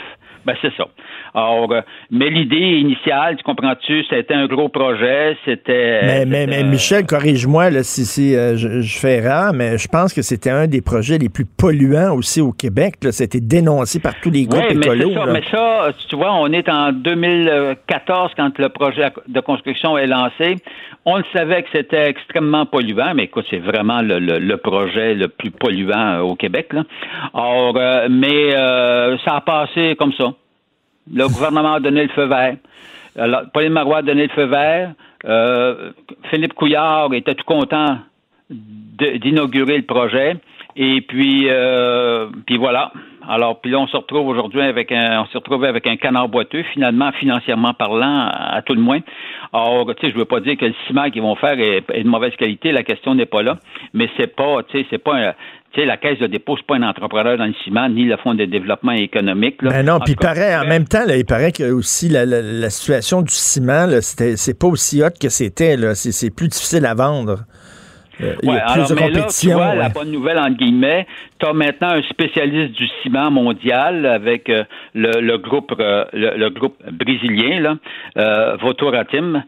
ben, 0.46 0.56
c'est 0.62 0.74
ça. 0.78 0.86
Alors, 1.34 1.72
euh, 1.72 1.82
mais 2.12 2.30
l'idée 2.30 2.80
initiale, 2.80 3.36
tu 3.36 3.44
comprends-tu, 3.44 4.04
c'était 4.10 4.36
un 4.36 4.46
gros 4.46 4.70
projet, 4.70 5.36
c'était... 5.44 6.02
Mais, 6.04 6.26
mais, 6.26 6.46
mais, 6.46 6.64
Michel, 6.64 7.06
corrige-moi 7.06 7.84
si, 7.84 8.06
si 8.06 8.36
euh, 8.36 8.56
je, 8.56 9.00
fais 9.00 9.18
erreur, 9.18 9.52
mais 9.54 9.78
je 9.78 9.88
pense 9.88 10.14
que 10.14 10.22
c'était 10.22 10.52
un 10.52 10.68
des 10.68 10.82
projets 10.82 11.18
les 11.18 11.30
plus 11.30 11.46
polluants 11.46 12.16
aussi 12.16 12.42
au 12.42 12.52
Québec. 12.52 12.96
C'était 13.10 13.42
dénoncé 13.42 14.00
par 14.00 14.14
tous 14.22 14.30
les 14.30 14.46
groupes 14.46 14.64
oui, 14.70 14.76
mais 14.76 14.86
écolos. 14.86 15.14
Ça, 15.14 15.26
mais 15.26 15.42
ça, 15.52 15.88
tu 16.10 16.16
vois, 16.16 16.34
on 16.36 16.52
est 16.54 16.70
en 16.70 16.92
2014 16.92 18.32
quand 18.38 18.58
le 18.60 18.70
projet 18.70 19.12
de 19.28 19.40
construction 19.40 19.98
est 19.98 20.08
lancé. 20.08 20.58
On 21.06 21.18
le 21.18 21.26
savait 21.36 21.64
que 21.64 21.70
c'était 21.74 22.08
extrêmement 22.08 22.66
polluant, 22.66 23.14
mais 23.16 23.24
écoute, 23.24 23.46
c'est 23.50 23.60
vraiment 23.60 24.02
le, 24.02 24.56
projet 24.56 25.16
le 25.16 25.28
plus 25.28 25.52
polluant 25.52 26.14
euh, 26.14 26.20
au 26.22 26.36
Québec. 26.36 26.72
Là. 26.72 26.84
Or, 27.34 27.74
mais 28.10 28.52
ça 29.26 29.36
a 29.36 29.42
passé 29.42 29.96
comme 29.98 30.14
ça. 30.14 30.35
Le 31.14 31.28
gouvernement 31.28 31.76
a 31.76 31.80
donné 31.80 32.04
le 32.04 32.10
feu 32.10 32.26
vert. 32.26 32.58
Pauline 33.54 33.74
Marois 33.74 33.98
a 33.98 34.02
donné 34.02 34.24
le 34.24 34.34
feu 34.34 34.46
vert. 34.46 34.94
Euh, 35.26 35.92
Philippe 36.30 36.54
Couillard 36.54 37.14
était 37.14 37.36
tout 37.36 37.46
content 37.46 38.00
d'inaugurer 38.50 39.78
le 39.78 39.86
projet. 39.86 40.38
Et 40.76 41.02
puis, 41.02 41.48
euh, 41.50 42.28
puis 42.46 42.58
voilà. 42.58 42.92
Alors, 43.28 43.60
puis 43.60 43.72
là, 43.72 43.80
on 43.80 43.88
se 43.88 43.98
retrouve 43.98 44.28
aujourd'hui 44.28 44.62
avec 44.62 44.92
un, 44.92 45.22
on 45.22 45.26
s'est 45.28 45.38
retrouvé 45.38 45.68
avec 45.68 45.88
un 45.88 45.98
canard 45.98 46.30
boiteux, 46.30 46.64
finalement, 46.74 47.12
financièrement 47.14 47.74
parlant, 47.74 48.30
à, 48.32 48.62
tout 48.64 48.74
le 48.74 48.82
moins. 48.82 49.00
Alors, 49.54 49.86
tu 49.96 50.06
sais, 50.06 50.14
je 50.14 50.18
veux 50.18 50.26
pas 50.26 50.40
dire 50.40 50.58
que 50.58 50.66
le 50.66 50.74
ciment 50.88 51.10
qu'ils 51.10 51.22
vont 51.22 51.36
faire 51.36 51.60
est, 51.60 51.82
de 52.04 52.08
mauvaise 52.08 52.36
qualité, 52.36 52.72
la 52.72 52.84
question 52.84 53.16
n'est 53.16 53.26
pas 53.26 53.42
là, 53.42 53.58
mais 53.94 54.10
c'est 54.18 54.36
pas, 54.36 54.64
tu 54.64 54.80
sais, 54.80 54.88
c'est 54.90 55.04
pas, 55.04 55.16
un, 55.16 55.34
tu 55.74 55.82
sais, 55.82 55.86
la 55.86 55.98
caisse 55.98 56.20
de 56.20 56.28
dépôt, 56.28 56.56
c'est 56.58 56.66
pas 56.66 56.76
un 56.76 56.84
entrepreneur 56.84 57.38
dans 57.38 57.46
le 57.46 57.54
ciment, 57.64 57.90
ni 57.90 58.06
le 58.06 58.18
fonds 58.18 58.36
de 58.36 58.46
développement 58.46 58.94
économique. 58.94 59.62
Là. 59.62 59.72
Ben 59.72 59.86
non, 59.86 60.00
puis 60.00 60.16
paraît, 60.16 60.56
en 60.56 60.66
même 60.66 60.86
temps, 60.86 61.06
là, 61.06 61.18
il 61.18 61.26
paraît 61.26 61.52
que 61.52 61.72
aussi 61.72 62.10
la, 62.10 62.26
la, 62.26 62.70
situation 62.70 63.22
du 63.22 63.34
ciment, 63.34 63.88
c'est 64.02 64.60
pas 64.60 64.68
aussi 64.68 65.04
hot 65.04 65.10
que 65.20 65.30
c'était, 65.30 65.76
c'est 65.96 66.34
plus 66.34 66.48
difficile 66.48 66.86
à 66.86 66.94
vendre. 66.94 67.40
Euh, 68.22 68.36
il 68.44 68.50
y 68.50 68.58
a 68.58 68.74
plus 68.74 68.90
de 68.90 69.00
compétition. 69.00 69.58
Là, 69.58 69.66
tu 69.66 69.74
vois, 69.74 69.76
la 69.76 69.90
bonne 69.90 70.12
nouvelle, 70.12 70.40
entre 70.40 70.58
guillemets, 70.58 71.06
tu 71.40 71.46
as 71.46 71.54
maintenant 71.54 71.90
un 71.90 72.02
spécialiste 72.04 72.74
du 72.74 72.88
ciment 73.02 73.30
mondial 73.30 74.06
avec 74.06 74.50
euh, 74.50 74.64
le, 74.94 75.38
groupe 75.38 75.74
euh, 75.80 76.06
le, 76.14 76.50
groupe 76.50 76.78
brésilien, 76.92 77.60
là, 77.60 77.76
euh, 78.18 78.56
Votoratim, 78.62 79.44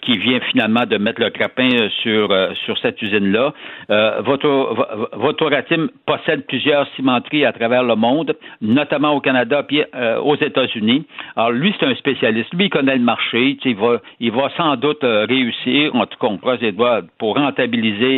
qui 0.00 0.18
vient 0.18 0.40
finalement 0.50 0.86
de 0.86 0.98
mettre 0.98 1.20
le 1.20 1.30
crapin 1.30 1.68
sur, 2.02 2.28
sur 2.64 2.78
cette 2.78 3.00
usine-là. 3.02 3.52
Votoratim 5.12 5.88
possède 6.06 6.46
plusieurs 6.46 6.86
cimenteries 6.94 7.44
à 7.44 7.52
travers 7.52 7.82
le 7.82 7.94
monde, 7.94 8.34
notamment 8.60 9.12
au 9.12 9.20
Canada 9.20 9.62
puis 9.62 9.82
aux 10.22 10.36
États-Unis. 10.36 11.06
Alors, 11.36 11.50
lui, 11.50 11.74
c'est 11.78 11.86
un 11.86 11.94
spécialiste. 11.94 12.52
Lui, 12.54 12.66
il 12.66 12.70
connaît 12.70 12.96
le 12.96 13.02
marché. 13.02 13.56
Il 13.64 13.76
va, 13.76 14.00
il 14.20 14.32
va 14.32 14.50
sans 14.56 14.76
doute 14.76 15.02
réussir, 15.02 15.94
en 15.94 16.06
tout 16.06 16.18
cas, 16.18 16.28
on 16.28 16.38
croise 16.38 16.60
les 16.60 16.72
doigts, 16.72 17.00
pour 17.18 17.36
rentabiliser 17.36 18.11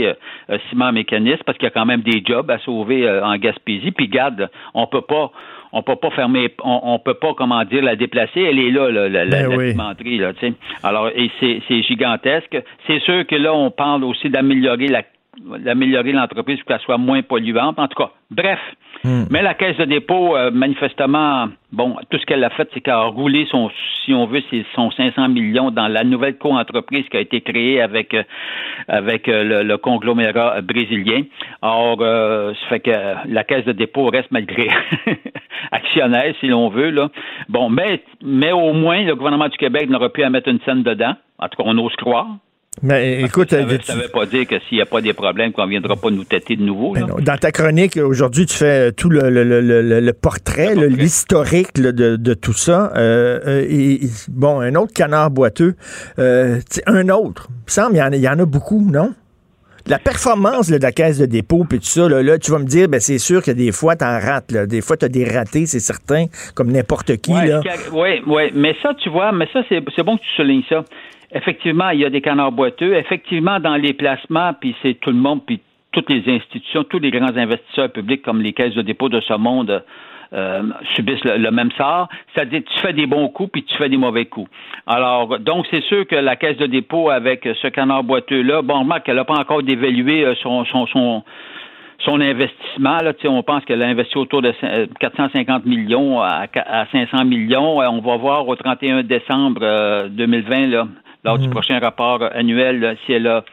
Ciment 0.69 0.93
Mécanisme, 0.93 1.43
parce 1.45 1.59
qu'il 1.59 1.67
y 1.67 1.69
a 1.69 1.71
quand 1.71 1.87
même 1.87 2.03
des 2.03 2.23
jobs 2.25 2.51
à 2.51 2.59
sauver 2.59 3.07
euh, 3.07 3.25
en 3.25 3.37
Gaspésie. 3.37 3.91
Puis 3.91 4.09
garde, 4.09 4.51
on 4.75 4.87
peut 4.87 5.03
pas 5.03 5.31
on 5.77 5.83
peut 5.83 5.97
pas 5.97 6.11
fermer, 6.11 6.55
on, 6.63 7.01
peut 7.01 7.15
pas, 7.15 7.35
comment 7.37 7.65
dire, 7.65 7.83
la 7.83 7.97
déplacer. 7.97 8.41
Elle 8.41 8.61
est 8.61 8.71
là, 8.71 8.93
la, 8.93 9.09
la, 9.09 9.25
ben 9.25 9.51
là, 9.51 10.33
tu 10.33 10.41
sais. 10.41 10.53
Alors, 10.85 11.09
et 11.09 11.29
c'est 11.41 11.83
gigantesque. 11.83 12.57
C'est 12.87 13.01
sûr 13.01 13.27
que 13.27 13.35
là, 13.35 13.53
on 13.53 13.73
parle 13.73 14.05
aussi 14.05 14.31
d'améliorer 14.31 14.87
la 14.87 15.03
d'améliorer 15.59 16.13
l'entreprise 16.13 16.59
pour 16.59 16.67
qu'elle 16.67 16.81
soit 16.81 16.97
moins 16.97 17.23
polluante. 17.23 17.77
En 17.81 17.89
tout 17.89 18.01
cas, 18.01 18.13
bref. 18.31 18.61
Hmm. 19.05 19.25
Mais 19.31 19.43
la 19.43 19.53
caisse 19.53 19.77
de 19.77 19.85
dépôt, 19.85 20.35
euh, 20.35 20.51
manifestement, 20.51 21.49
bon, 21.73 21.95
tout 22.09 22.17
ce 22.19 22.25
qu'elle 22.25 22.43
a 22.43 22.49
fait, 22.49 22.67
c'est 22.73 22.81
qu'elle 22.81 22.95
a 22.95 23.03
roulé 23.05 23.47
son, 23.51 23.71
si 24.03 24.15
on 24.15 24.25
veut, 24.25 24.43
son 24.75 24.91
500 24.91 25.29
millions 25.29 25.71
dans 25.71 25.89
la 25.89 26.05
nouvelle 26.05 26.39
co-entreprise 26.39 27.05
qui 27.11 27.19
a 27.19 27.21
été 27.21 27.43
créée 27.43 27.83
avec, 27.83 28.15
euh, 28.15 28.23
avec 28.89 29.29
euh, 29.29 29.63
le, 29.63 29.77
conglomérat 29.77 30.63
brésilien. 30.63 31.25
Or, 31.61 31.99
ça 31.99 32.67
fait 32.71 32.81
que 32.81 32.91
la 33.29 33.45
caisse 33.45 33.67
de 33.67 33.73
dépôt 33.73 34.07
reste 34.07 34.31
malgré 34.31 34.69
actionnaire, 35.71 36.35
si 36.41 36.47
l'on 36.47 36.71
veut, 36.71 36.89
là. 36.89 37.11
Bon, 37.51 37.69
mais, 37.69 38.01
mais 38.23 38.53
au 38.53 38.73
moins, 38.73 39.03
le 39.03 39.15
gouvernement 39.15 39.49
du 39.49 39.59
Québec 39.59 39.91
n'aura 39.91 40.09
plus 40.09 40.23
à 40.23 40.31
mettre 40.31 40.49
une 40.49 40.61
scène 40.61 40.83
dedans. 40.83 41.15
En 41.39 41.49
tout 41.49 41.63
cas, 41.63 41.65
on 41.67 41.77
ose 41.77 41.95
croire. 41.97 42.29
Mais 42.83 43.23
écoute, 43.23 43.51
ça 43.51 43.63
ne 43.63 43.67
veut, 43.67 43.79
pas 44.13 44.27
dire 44.27 44.47
que 44.47 44.59
s'il 44.69 44.79
n'y 44.79 44.83
a 44.83 44.87
pas 44.87 45.01
des 45.01 45.13
problèmes, 45.13 45.53
qu'on 45.53 45.65
ne 45.65 45.71
viendra 45.71 45.97
pas 45.97 46.11
nous 46.11 46.25
têter 46.25 46.57
de 46.57 46.63
nouveau. 46.63 46.95
dans 46.97 47.37
ta 47.37 47.53
chronique, 47.53 47.97
aujourd'hui, 47.97 48.47
tu 48.47 48.57
fais 48.57 48.93
tout 48.93 49.09
le, 49.09 49.31
le, 49.31 50.13
portrait, 50.13 50.75
l'historique 50.75 51.75
de, 51.75 52.35
tout 52.35 52.53
ça. 52.53 52.93
Euh, 52.97 53.41
euh, 53.47 53.67
et, 53.69 54.01
bon, 54.29 54.61
un 54.61 54.75
autre 54.75 54.93
canard 54.93 55.31
boiteux. 55.31 55.77
Euh, 56.19 56.61
un 56.87 57.09
autre. 57.09 57.49
Il 57.51 57.65
me 57.67 57.71
semble 57.71 57.95
qu'il 57.95 58.21
y, 58.21 58.29
en 58.29 58.39
a 58.39 58.45
beaucoup, 58.45 58.89
non? 58.91 59.15
La 59.87 59.99
performance 59.99 60.71
de 60.71 60.79
la 60.79 60.93
caisse 60.93 61.19
de 61.19 61.27
dépôt, 61.27 61.65
puis 61.69 61.79
tout 61.79 61.85
ça, 61.85 62.09
là, 62.09 62.39
tu 62.39 62.51
vas 62.51 62.59
me 62.59 62.65
dire, 62.65 62.89
ben, 62.89 63.01
c'est 63.01 63.19
sûr 63.19 63.43
que 63.43 63.51
des 63.51 63.71
fois, 63.71 63.97
tu 63.97 64.05
en 64.05 64.19
rates. 64.19 64.53
Des 64.53 64.81
fois, 64.81 64.97
tu 64.97 65.05
as 65.05 65.09
des 65.09 65.25
ratés, 65.25 65.67
c'est 65.67 65.81
certain, 65.81 66.27
comme 66.55 66.73
n'importe 66.73 67.17
qui. 67.19 67.33
Oui, 67.93 68.23
oui, 68.27 68.43
mais 68.55 68.75
ça, 68.83 68.95
tu 68.95 69.11
vois, 69.11 69.33
mais 69.33 69.47
ça, 69.53 69.61
c'est 69.69 70.03
bon 70.03 70.17
que 70.17 70.23
tu 70.23 70.37
soulignes 70.37 70.65
ça. 70.69 70.85
Effectivement, 71.33 71.91
il 71.91 72.01
y 72.01 72.05
a 72.05 72.11
des 72.11 72.21
canards 72.21 72.53
boiteux. 72.53 72.95
Effectivement, 72.95 73.61
dans 73.61 73.77
les 73.77 73.93
placements, 73.93 74.53
puis 74.59 74.75
c'est 74.83 74.95
tout 74.95 75.11
le 75.11 75.17
monde, 75.17 75.45
puis 75.45 75.61
toutes 75.93 76.11
les 76.11 76.23
institutions, 76.29 76.85
tous 76.85 76.99
les 76.99 77.11
grands 77.11 77.37
investisseurs 77.37 77.91
publics 77.91 78.23
comme 78.23 78.43
les 78.43 78.53
caisses 78.53 78.75
de 78.75 78.83
dépôt 78.83 79.09
de 79.09 79.21
ce 79.21 79.35
monde 79.35 79.83
euh, 80.33 80.63
subissent 80.95 81.25
le, 81.25 81.51
même 81.51 81.71
sort. 81.73 82.09
C'est-à-dire, 82.35 82.63
tu 82.67 82.81
fais 82.81 82.93
des 82.93 83.07
bons 83.07 83.29
coups 83.29 83.53
puis 83.53 83.63
tu 83.63 83.77
fais 83.77 83.89
des 83.89 83.97
mauvais 83.97 84.25
coups. 84.25 84.51
Alors, 84.87 85.39
donc, 85.39 85.67
c'est 85.71 85.83
sûr 85.85 86.07
que 86.07 86.17
la 86.17 86.35
caisse 86.35 86.57
de 86.57 86.67
dépôt 86.67 87.11
avec 87.11 87.49
ce 87.63 87.69
canard 87.69 88.03
boiteux-là, 88.03 88.63
bon, 88.63 88.81
remarque 88.81 89.07
qu'elle 89.07 89.17
n'a 89.17 89.25
pas 89.25 89.39
encore 89.39 89.63
dévalué 89.63 90.25
euh, 90.25 90.35
son, 90.43 90.65
son, 90.65 90.87
son 90.89 91.23
son 92.05 92.21
investissement, 92.21 92.99
là, 92.99 93.13
on 93.25 93.43
pense 93.43 93.65
qu'elle 93.65 93.83
a 93.83 93.87
investi 93.87 94.19
autour 94.19 94.43
de 94.43 94.53
450 95.01 95.63
euh, 95.65 95.69
millions 95.69 96.21
à, 96.21 96.47
500 96.93 97.25
millions. 97.25 97.79
On 97.79 98.01
va 98.01 98.17
voir 98.17 98.47
au 98.47 98.57
31 98.57 99.05
décembre 99.05 100.09
2020 100.11 100.67
là, 100.67 100.87
lors 101.25 101.39
du 101.39 101.47
mhm. 101.47 101.53
prochain 101.53 101.79
rapport 101.79 102.23
annuel 102.35 102.97
si 103.05 103.13
elle 103.13 103.27
a 103.27 103.45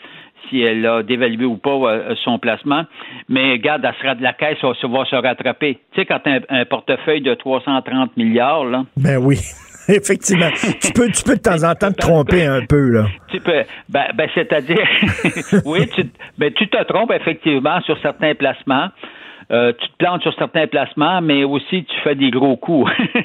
si 0.49 0.61
elle 0.61 0.85
a 0.85 1.03
dévalué 1.03 1.45
ou 1.45 1.57
pas 1.57 1.71
euh, 1.71 2.15
son 2.23 2.39
placement. 2.39 2.83
Mais 3.29 3.53
regarde, 3.53 3.85
elle 3.85 3.93
sera 4.01 4.15
de 4.15 4.23
la 4.23 4.33
caisse, 4.33 4.57
ça 4.59 4.87
va 4.87 5.05
se 5.05 5.15
rattraper. 5.15 5.79
Tu 5.93 6.01
sais, 6.01 6.05
quand 6.05 6.19
tu 6.19 6.29
as 6.29 6.41
un, 6.49 6.65
portefeuille 6.65 7.21
de 7.21 7.33
330 7.33 8.17
milliards, 8.17 8.65
là. 8.65 8.83
Ben 8.97 9.17
oui. 9.17 9.39
Effectivement. 9.87 10.49
tu 10.79 10.91
peux, 10.93 11.09
tu 11.09 11.23
peux 11.23 11.35
de 11.35 11.41
temps 11.41 11.63
en 11.63 11.73
temps 11.73 11.91
te 11.91 11.97
tromper 11.97 12.45
un 12.45 12.65
peu, 12.65 12.89
là. 12.89 13.05
Tu 13.29 13.39
peux. 13.39 13.63
Ben, 13.89 14.05
ben 14.13 14.29
c'est-à-dire, 14.33 14.87
oui, 15.65 15.87
tu, 15.87 16.03
ben, 16.37 16.53
tu 16.53 16.67
te 16.67 16.83
trompes 16.83 17.11
effectivement 17.11 17.81
sur 17.81 17.99
certains 18.01 18.35
placements. 18.35 18.89
Euh, 19.51 19.73
tu 19.77 19.87
te 19.89 19.97
plantes 19.97 20.21
sur 20.21 20.33
certains 20.35 20.67
placements, 20.67 21.21
mais 21.21 21.43
aussi 21.43 21.83
tu 21.83 22.01
fais 22.03 22.15
des 22.15 22.31
gros 22.31 22.55
coups. 22.55 22.89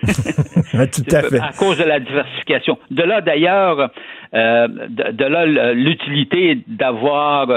Tout 0.73 1.17
à 1.17 1.23
fait. 1.23 1.41
À 1.41 1.53
cause 1.57 1.79
de 1.79 1.85
la 1.85 2.01
diversification. 2.01 2.79
De 2.91 3.03
là, 3.05 3.21
d'ailleurs, 3.21 3.91
euh, 4.35 4.67
de, 4.89 5.25
là 5.25 5.73
l'utilité 5.73 6.59
d'avoir 6.67 7.49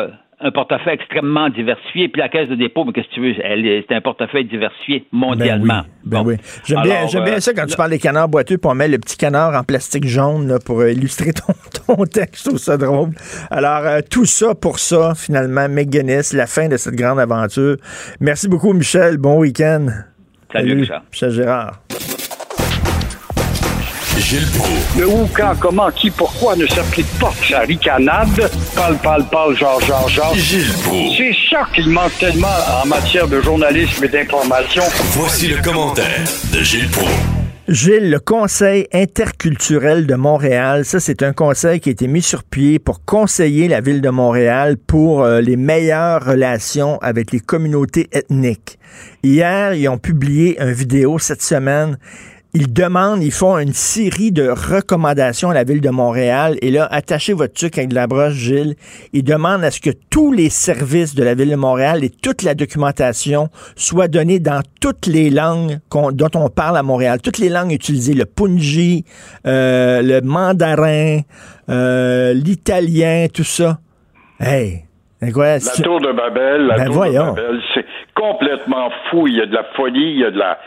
un 0.41 0.52
portefeuille 0.52 0.93
extrêmement 0.93 1.49
diversifié. 1.49 2.08
Puis 2.08 2.21
la 2.21 2.30
caisse 2.30 2.49
de 2.49 2.56
dépôt, 2.56 2.86
mais 2.86 2.93
qu'est-ce 2.93 3.08
que 3.10 3.13
tu 3.13 3.21
veux, 3.21 3.34
c'est 3.36 3.95
un 3.95 4.02
portefeuille 4.02 4.45
diversifié 4.45 5.06
mondialement. 5.12 5.82
Ben 6.06 6.23
oui. 6.25 6.36
Ben 6.38 6.41
J'aime 6.65 6.82
bien, 6.82 7.06
bien 7.23 7.34
euh, 7.36 7.39
ça 7.39 7.54
quand 7.54 7.65
tu 7.65 7.75
parles 7.75 7.91
des 7.91 7.99
canards 7.99 8.30
boiteux, 8.30 8.58
pour 8.58 8.73
mettre 8.73 8.91
le 8.91 8.99
petit 8.99 9.17
canard 9.17 9.56
en 9.56 9.63
plastique 9.63 10.08
jaune 10.08 10.58
pour 10.65 10.86
illustrer 10.86 11.34
ton, 11.34 11.54
ton 11.95 12.06
texte. 12.06 12.43
Je 12.43 12.49
trouve 12.49 12.60
ça 12.60 12.78
drôle. 12.78 13.10
Alors, 13.52 13.86
euh, 13.86 13.99
tout 14.10 14.25
ça 14.25 14.56
pour 14.56 14.80
ça, 14.80 15.13
finalement, 15.15 15.67
McGuinness, 15.67 16.34
la 16.34 16.47
fin 16.47 16.67
de 16.67 16.78
cette 16.78 16.95
grande 16.95 17.19
aventure. 17.19 17.75
Merci 18.19 18.47
beaucoup, 18.47 18.73
Michel. 18.73 19.17
Bon 19.17 19.39
week-end. 19.39 19.88
Salut, 20.52 20.86
Salut 20.86 21.02
Michel 21.12 21.32
Gérard. 21.32 21.82
Gilles 24.19 24.47
Proulx. 24.55 24.99
Le 24.99 25.08
où, 25.08 25.29
quand, 25.34 25.53
comment, 25.60 25.89
qui, 25.91 26.10
pourquoi 26.12 26.55
ne 26.55 26.67
s'applique 26.67 27.08
pas 27.19 27.34
sa 27.47 27.60
ricanade? 27.62 28.51
Parle, 28.75 28.97
parle, 28.97 29.25
parle, 29.29 29.58
genre, 29.58 29.82
genre, 29.82 30.10
genre. 30.10 30.36
Gilles 30.36 30.73
Proulx. 30.84 31.17
C'est 31.17 31.36
ça 31.49 31.67
qu'il 31.73 31.89
manque 31.89 32.17
tellement 32.19 32.47
en 32.84 32.88
matière 32.88 33.27
de 33.27 33.41
journalisme 33.41 34.03
et 34.03 34.10
d'information. 34.10 34.84
Voici 35.13 35.47
le 35.47 35.62
commentaire 35.62 36.23
de 36.53 36.60
Gilles 36.62 36.89
Proulx. 36.89 37.10
Gilles, 37.69 38.10
le 38.10 38.19
Conseil 38.19 38.87
interculturel 38.93 40.08
de 40.08 40.15
Montréal, 40.15 40.85
ça 40.85 41.00
c'est 41.00 41.21
un 41.21 41.33
conseil 41.33 41.79
qui 41.79 41.89
a 41.89 41.91
été 41.91 42.08
mis 42.08 42.23
sur 42.23 42.43
pied 42.43 42.79
pour 42.79 43.06
conseiller 43.06 43.67
la 43.67 43.79
ville 43.79 44.02
de 44.02 44.10
Montréal 44.10 44.75
pour 44.77 45.23
euh, 45.23 45.39
les 45.39 45.56
meilleures 45.56 46.25
relations 46.25 46.98
avec 47.04 47.31
les 47.31 47.39
communautés 47.39 48.10
ethniques. 48.12 48.79
Hier, 49.21 49.75
ils 49.75 49.87
ont 49.87 50.00
publié 50.00 50.60
une 50.60 50.71
vidéo 50.71 51.19
cette 51.19 51.43
semaine 51.43 52.00
ils 52.54 52.73
demandent, 52.73 53.21
ils 53.21 53.31
font 53.31 53.60
une 53.60 53.73
série 53.73 54.31
de 54.31 54.50
recommandations 54.50 55.52
à 55.52 55.54
la 55.54 55.63
ville 55.63 55.81
de 55.81 55.89
Montréal. 55.89 56.58
Et 56.63 56.71
là, 56.71 56.87
attachez 56.89 57.33
votre 57.33 57.54
truc 57.54 57.77
avec 57.77 57.89
de 57.89 57.95
la 57.95 58.08
broche, 58.08 58.33
Gilles. 58.33 58.75
Ils 59.13 59.23
demandent 59.23 59.63
à 59.63 59.69
ce 59.69 59.79
que 59.79 59.91
tous 60.10 60.31
les 60.31 60.50
services 60.50 61.13
de 61.13 61.23
la 61.23 61.35
ville 61.35 61.52
de 61.52 61.56
Montréal 61.56 62.04
et 62.04 62.10
toute 62.10 62.41
la 62.41 62.56
documentation 62.56 63.50
soient 63.75 64.08
donnés 64.08 64.39
dans 64.39 64.62
toutes 64.81 65.06
les 65.06 65.29
langues 65.29 65.77
dont 65.91 66.31
on 66.33 66.50
parle 66.50 66.77
à 66.77 66.83
Montréal. 66.83 67.21
Toutes 67.21 67.37
les 67.37 67.50
langues 67.50 67.71
utilisées, 67.71 68.15
le 68.15 68.25
punji, 68.25 69.06
euh, 69.45 70.02
le 70.02 70.21
mandarin, 70.21 71.19
euh, 71.69 72.33
l'italien, 72.33 73.27
tout 73.31 73.43
ça. 73.43 73.77
Hey, 74.39 74.85
la 75.21 75.83
tour 75.83 76.00
de 76.00 76.13
Babel, 76.13 76.65
la 76.65 76.77
ben 76.77 76.85
tour 76.85 77.06
de 77.06 77.12
Babel, 77.12 77.62
c'est 77.73 77.85
complètement 78.15 78.89
fou. 79.10 79.27
Il 79.27 79.35
y 79.35 79.41
a 79.41 79.45
de 79.45 79.54
la 79.54 79.65
folie, 79.75 80.13
il 80.13 80.19
y 80.19 80.25
a 80.25 80.31
de 80.31 80.37
la 80.37 80.58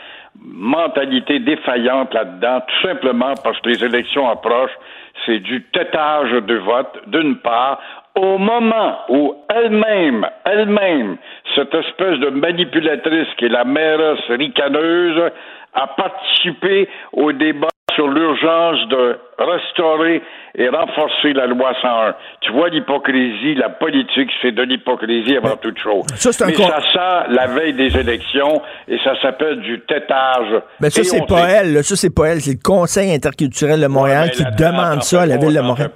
mentalité 0.45 1.39
défaillante 1.39 2.13
là-dedans, 2.13 2.61
tout 2.61 2.87
simplement 2.87 3.33
parce 3.43 3.59
que 3.61 3.69
les 3.69 3.83
élections 3.83 4.29
approchent. 4.29 4.77
C'est 5.25 5.39
du 5.39 5.63
tétage 5.71 6.31
de 6.31 6.55
vote, 6.55 6.99
d'une 7.07 7.37
part, 7.37 7.79
au 8.15 8.37
moment 8.37 8.99
où 9.09 9.35
elle-même, 9.49 10.27
elle-même, 10.45 11.17
cette 11.55 11.73
espèce 11.73 12.19
de 12.19 12.29
manipulatrice 12.29 13.27
qui 13.37 13.45
est 13.45 13.49
la 13.49 13.63
mairesse 13.63 14.25
ricaneuse, 14.29 15.31
a 15.73 15.87
participé 15.87 16.89
au 17.13 17.31
débat 17.31 17.69
sur 17.95 18.07
l'urgence 18.07 18.87
de 18.89 19.17
restaurer 19.39 20.21
et 20.55 20.69
renforcer 20.69 21.33
la 21.33 21.47
loi 21.47 21.73
101. 21.81 22.15
Tu 22.41 22.51
vois 22.51 22.69
l'hypocrisie, 22.69 23.55
la 23.55 23.69
politique, 23.69 24.29
c'est 24.41 24.51
de 24.51 24.61
l'hypocrisie 24.61 25.37
avant 25.37 25.55
toute 25.57 25.79
chose. 25.79 26.05
Ça, 26.15 26.29
Mais 26.45 26.53
ça 26.53 26.81
sent 26.81 27.33
la 27.33 27.47
veille 27.47 27.73
des 27.73 27.97
élections 27.97 28.61
et 28.87 28.97
ça 29.03 29.19
s'appelle 29.21 29.61
du 29.61 29.79
tétage. 29.81 30.61
Mais 30.79 30.89
ça, 30.89 31.03
c'est 31.03 31.25
pas 31.25 31.47
elle. 31.49 31.83
Ça, 31.83 31.95
c'est 31.95 32.13
pas 32.13 32.27
elle. 32.27 32.41
C'est 32.41 32.53
le 32.53 32.63
Conseil 32.63 33.13
interculturel 33.13 33.81
de 33.81 33.87
Montréal 33.87 34.29
qui 34.31 34.43
demande 34.43 35.01
ça 35.01 35.23
à 35.23 35.25
la 35.25 35.37
ville 35.37 35.55
de 35.55 35.61
Montréal. 35.61 35.89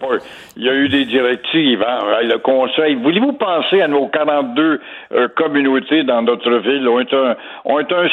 Il 0.56 0.64
y 0.64 0.70
a 0.70 0.74
eu 0.74 0.90
des 0.90 1.06
directives. 1.06 1.84
Hein. 1.88 2.00
Le 2.24 2.38
Conseil. 2.40 2.96
Voulez-vous 2.96 3.34
penser 3.34 3.82
à 3.82 3.88
nos 3.88 4.08
42 4.08 4.82
euh, 5.12 5.28
communautés 5.36 6.04
dans 6.04 6.24
notre 6.24 6.50
ville? 6.58 6.88
Ont 6.88 7.00
été 7.00 7.16
un, 7.16 7.36
ont 7.66 7.80
été 7.80 7.94
un 7.94 8.08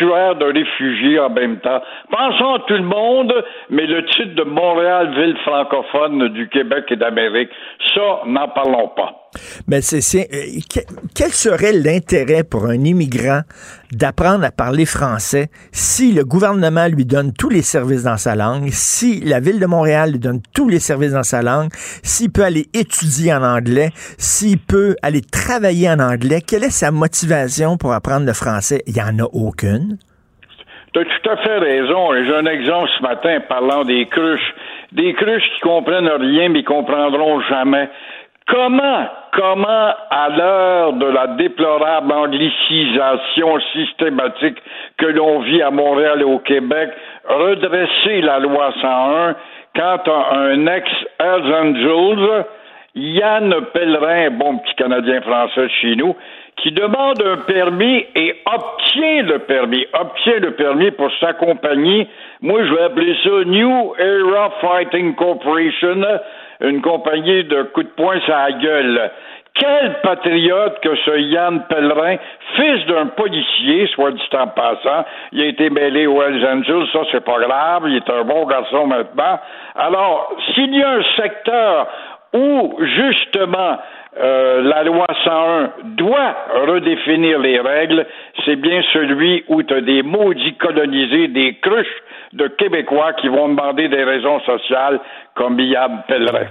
de 0.00 0.44
réfugiés 0.52 1.18
en 1.18 1.30
même 1.30 1.58
temps? 1.60 1.80
Pensons 2.10 2.54
à 2.54 2.58
tout 2.60 2.74
le 2.74 2.82
monde, 2.82 3.32
mais 3.70 3.86
le 3.86 4.04
titre 4.06 4.34
de 4.34 4.44
Montréal, 4.44 5.12
ville 5.14 5.36
francophone 5.38 6.28
du 6.28 6.48
Québec 6.48 6.86
et 6.90 6.96
d'Amérique, 6.96 7.50
ça, 7.94 8.20
n'en 8.26 8.48
parlons 8.48 8.88
pas. 8.88 9.27
Mais 9.66 9.82
c'est, 9.82 10.28
euh, 10.32 10.60
quel 11.14 11.30
serait 11.30 11.72
l'intérêt 11.72 12.44
pour 12.44 12.66
un 12.66 12.84
immigrant 12.84 13.40
d'apprendre 13.92 14.44
à 14.44 14.50
parler 14.50 14.86
français 14.86 15.48
si 15.72 16.12
le 16.12 16.24
gouvernement 16.24 16.86
lui 16.88 17.04
donne 17.04 17.32
tous 17.32 17.50
les 17.50 17.62
services 17.62 18.04
dans 18.04 18.16
sa 18.16 18.34
langue, 18.34 18.68
si 18.70 19.20
la 19.20 19.40
ville 19.40 19.60
de 19.60 19.66
Montréal 19.66 20.12
lui 20.12 20.18
donne 20.18 20.40
tous 20.54 20.68
les 20.68 20.80
services 20.80 21.12
dans 21.12 21.22
sa 21.22 21.42
langue, 21.42 21.70
s'il 22.02 22.30
peut 22.30 22.44
aller 22.44 22.66
étudier 22.74 23.34
en 23.34 23.42
anglais, 23.42 23.90
s'il 24.16 24.58
peut 24.58 24.96
aller 25.02 25.20
travailler 25.20 25.90
en 25.90 26.00
anglais, 26.00 26.40
quelle 26.46 26.64
est 26.64 26.70
sa 26.70 26.90
motivation 26.90 27.76
pour 27.76 27.92
apprendre 27.92 28.26
le 28.26 28.32
français? 28.32 28.82
Il 28.86 28.94
n'y 28.94 29.02
en 29.02 29.18
a 29.18 29.28
aucune. 29.32 29.98
Tu 30.94 31.00
as 31.00 31.04
tout 31.04 31.30
à 31.30 31.36
fait 31.36 31.58
raison. 31.58 32.14
J'ai 32.24 32.34
un 32.34 32.46
exemple 32.46 32.88
ce 32.96 33.02
matin 33.02 33.40
parlant 33.48 33.84
des 33.84 34.06
cruches. 34.06 34.54
Des 34.92 35.12
cruches 35.12 35.44
qui 35.54 35.60
comprennent 35.60 36.08
rien 36.08 36.48
mais 36.48 36.64
comprendront 36.64 37.40
jamais. 37.42 37.90
Comment, 38.48 39.06
comment, 39.32 39.92
à 40.10 40.28
l'heure 40.30 40.94
de 40.94 41.04
la 41.04 41.26
déplorable 41.36 42.10
anglicisation 42.10 43.60
systématique 43.74 44.56
que 44.96 45.04
l'on 45.04 45.40
vit 45.40 45.60
à 45.60 45.70
Montréal 45.70 46.22
et 46.22 46.24
au 46.24 46.38
Québec, 46.38 46.88
redresser 47.28 48.22
la 48.22 48.38
loi 48.38 48.72
101 48.80 49.36
quand 49.76 50.08
un 50.32 50.66
ex-Hells 50.66 51.54
Angels, 51.54 52.44
Yann 52.94 53.54
Pellerin, 53.74 54.30
bon 54.30 54.58
petit 54.58 54.74
Canadien 54.76 55.20
français 55.20 55.68
chez 55.82 55.94
nous, 55.94 56.16
qui 56.56 56.72
demande 56.72 57.22
un 57.22 57.36
permis 57.36 58.06
et 58.14 58.34
obtient 58.46 59.22
le 59.24 59.40
permis, 59.40 59.86
obtient 59.92 60.40
le 60.40 60.52
permis 60.52 60.90
pour 60.92 61.10
sa 61.20 61.34
compagnie. 61.34 62.08
Moi, 62.40 62.64
je 62.64 62.72
vais 62.72 62.82
appeler 62.82 63.14
ça 63.22 63.44
New 63.44 63.94
Era 63.98 64.50
Fighting 64.60 65.14
Corporation, 65.14 66.02
une 66.60 66.80
compagnie 66.82 67.44
de 67.44 67.62
coups 67.62 67.86
de 67.86 67.92
poing 67.92 68.18
la 68.26 68.52
gueule. 68.52 69.10
Quel 69.54 70.00
patriote 70.02 70.78
que 70.80 70.94
ce 71.04 71.18
Yann 71.18 71.64
Pellerin, 71.68 72.16
fils 72.54 72.86
d'un 72.86 73.06
policier, 73.06 73.88
soit 73.88 74.12
dit 74.12 74.22
en 74.32 74.46
passant, 74.48 75.04
il 75.32 75.42
a 75.42 75.46
été 75.46 75.68
mêlé 75.68 76.06
aux 76.06 76.22
Hells 76.22 76.46
Angels, 76.46 76.86
ça 76.92 77.00
c'est 77.10 77.24
pas 77.24 77.40
grave, 77.40 77.82
il 77.88 77.96
est 77.96 78.10
un 78.10 78.22
bon 78.22 78.46
garçon 78.46 78.86
maintenant. 78.86 79.40
Alors, 79.74 80.32
s'il 80.54 80.74
y 80.76 80.82
a 80.82 80.90
un 80.90 81.02
secteur 81.16 81.88
où, 82.34 82.76
justement, 82.80 83.78
euh, 84.20 84.62
la 84.62 84.84
loi 84.84 85.06
101 85.24 85.70
doit 85.96 86.36
redéfinir 86.66 87.40
les 87.40 87.58
règles, 87.58 88.06
c'est 88.44 88.56
bien 88.56 88.82
celui 88.92 89.44
où 89.48 89.62
tu 89.62 89.74
as 89.74 89.80
des 89.80 90.02
maudits 90.02 90.56
colonisés, 90.56 91.28
des 91.28 91.54
cruches 91.54 92.02
de 92.32 92.48
Québécois 92.58 93.12
qui 93.14 93.28
vont 93.28 93.48
demander 93.48 93.88
des 93.88 94.04
raisons 94.04 94.40
sociales 94.40 95.00
comme 95.34 95.58
Yann 95.60 96.02
Pellerin. 96.08 96.48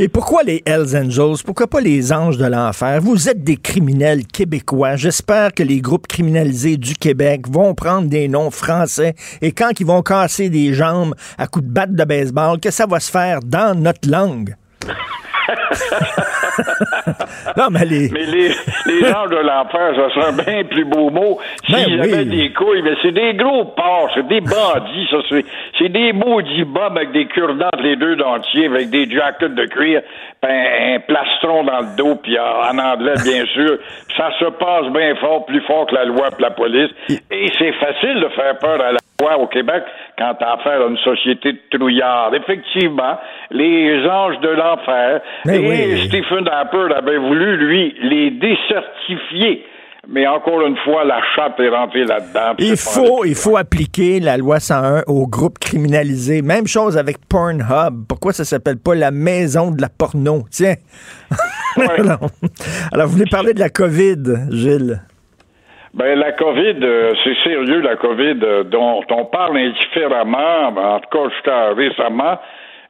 Et 0.00 0.06
pourquoi 0.06 0.44
les 0.44 0.62
Hells 0.64 0.96
Angels? 0.96 1.42
Pourquoi 1.44 1.66
pas 1.66 1.80
les 1.80 2.12
anges 2.12 2.38
de 2.38 2.44
l'enfer? 2.44 3.00
Vous 3.00 3.28
êtes 3.28 3.42
des 3.42 3.56
criminels 3.56 4.28
québécois. 4.28 4.94
J'espère 4.94 5.52
que 5.52 5.64
les 5.64 5.80
groupes 5.80 6.06
criminalisés 6.06 6.76
du 6.76 6.94
Québec 6.94 7.48
vont 7.48 7.74
prendre 7.74 8.08
des 8.08 8.28
noms 8.28 8.52
français 8.52 9.14
et 9.42 9.50
quand 9.50 9.80
ils 9.80 9.86
vont 9.86 10.02
casser 10.02 10.50
des 10.50 10.72
jambes 10.72 11.16
à 11.36 11.48
coups 11.48 11.66
de 11.66 11.72
batte 11.72 11.94
de 11.94 12.04
baseball, 12.04 12.60
que 12.60 12.70
ça 12.70 12.86
va 12.86 13.00
se 13.00 13.10
faire 13.10 13.40
dans 13.44 13.76
notre 13.76 14.08
langue. 14.08 14.54
non, 17.56 17.68
mais 17.70 17.84
les... 17.84 18.08
mais 18.10 18.26
les, 18.26 18.50
gens 19.00 19.26
de 19.26 19.36
l'enfer, 19.36 19.94
ça 19.96 20.14
serait 20.14 20.28
un 20.28 20.32
bien 20.32 20.64
plus 20.64 20.84
beau 20.84 21.10
mot 21.10 21.38
ben 21.68 21.78
s'ils 21.78 22.00
avaient 22.00 22.24
des 22.24 22.52
couilles. 22.52 22.82
Mais 22.82 22.94
c'est 23.02 23.12
des 23.12 23.34
gros 23.34 23.64
porcs, 23.64 24.10
c'est 24.14 24.28
des 24.28 24.40
bandits, 24.40 25.08
ça. 25.10 25.18
C'est 25.78 25.88
des 25.88 26.12
maudits 26.12 26.64
bombes 26.64 26.96
avec 26.96 27.12
des 27.12 27.26
cure-dents 27.26 27.70
les 27.82 27.96
deux 27.96 28.16
dentiers, 28.16 28.66
avec 28.66 28.90
des 28.90 29.10
jackets 29.10 29.54
de 29.54 29.64
cuir, 29.66 30.02
un 30.42 30.98
plastron 31.00 31.64
dans 31.64 31.80
le 31.80 31.96
dos, 31.96 32.16
puis 32.16 32.38
en 32.38 32.78
anglais, 32.78 33.14
bien 33.24 33.44
sûr. 33.46 33.78
Ça 34.16 34.30
se 34.38 34.46
passe 34.46 34.86
bien 34.92 35.14
fort, 35.16 35.46
plus 35.46 35.60
fort 35.62 35.86
que 35.86 35.94
la 35.94 36.04
loi 36.04 36.28
et 36.28 36.42
la 36.42 36.50
police. 36.50 36.90
Et 37.08 37.50
c'est 37.58 37.72
facile 37.72 38.20
de 38.20 38.28
faire 38.28 38.58
peur 38.58 38.80
à 38.80 38.92
la 38.92 38.98
loi 39.20 39.38
au 39.38 39.46
Québec 39.46 39.84
quand 40.18 40.34
t'as 40.38 40.54
affaire 40.54 40.82
à 40.82 40.88
une 40.88 40.98
société 40.98 41.52
de 41.52 41.78
trouillards. 41.78 42.34
Effectivement, 42.34 43.18
les 43.50 44.04
anges 44.06 44.40
de 44.40 44.48
l'enfer. 44.48 45.20
Et 45.46 45.96
Stephen 46.08 46.48
Harper 46.48 46.92
avait 46.94 47.18
voulu, 47.18 47.56
lui, 47.56 47.94
les 48.02 48.30
décertifier. 48.32 49.64
Mais 50.10 50.26
encore 50.26 50.66
une 50.66 50.76
fois, 50.78 51.04
la 51.04 51.20
chatte 51.36 51.60
est 51.60 51.68
rentrée 51.68 52.04
là-dedans. 52.04 52.54
Il 52.58 52.76
faut, 52.76 53.26
il 53.26 53.34
faut 53.34 53.58
appliquer 53.58 54.20
la 54.20 54.38
loi 54.38 54.58
101 54.58 55.02
aux 55.06 55.26
groupes 55.26 55.58
criminalisés. 55.58 56.40
Même 56.40 56.66
chose 56.66 56.96
avec 56.96 57.18
Pornhub. 57.28 58.06
Pourquoi 58.08 58.32
ça 58.32 58.44
s'appelle 58.44 58.78
pas 58.78 58.94
la 58.94 59.10
maison 59.10 59.70
de 59.70 59.82
la 59.82 59.90
porno? 59.90 60.44
Tiens. 60.50 60.76
Alors, 61.76 63.06
vous 63.06 63.12
voulez 63.12 63.30
parler 63.30 63.52
de 63.52 63.60
la 63.60 63.68
COVID, 63.68 64.48
Gilles? 64.50 65.02
Ben 65.94 66.18
la 66.18 66.32
COVID, 66.32 66.76
euh, 66.82 67.14
c'est 67.24 67.36
sérieux 67.44 67.80
la 67.80 67.96
COVID 67.96 68.38
euh, 68.42 68.62
dont 68.64 69.02
on 69.10 69.24
parle 69.24 69.56
indifféremment, 69.56 70.68
en 70.76 71.00
tout 71.00 71.08
cas 71.10 71.30
jusqu'à 71.30 71.72
récemment. 71.72 72.38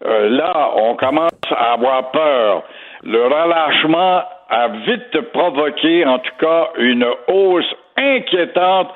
Euh, 0.04 0.28
là, 0.30 0.70
on 0.76 0.94
commence 0.94 1.30
à 1.50 1.74
avoir 1.74 2.10
peur. 2.10 2.64
Le 3.04 3.22
relâchement 3.24 4.22
a 4.50 4.68
vite 4.86 5.20
provoqué, 5.32 6.04
en 6.06 6.18
tout 6.18 6.34
cas, 6.40 6.70
une 6.78 7.06
hausse 7.28 7.72
inquiétante, 7.96 8.90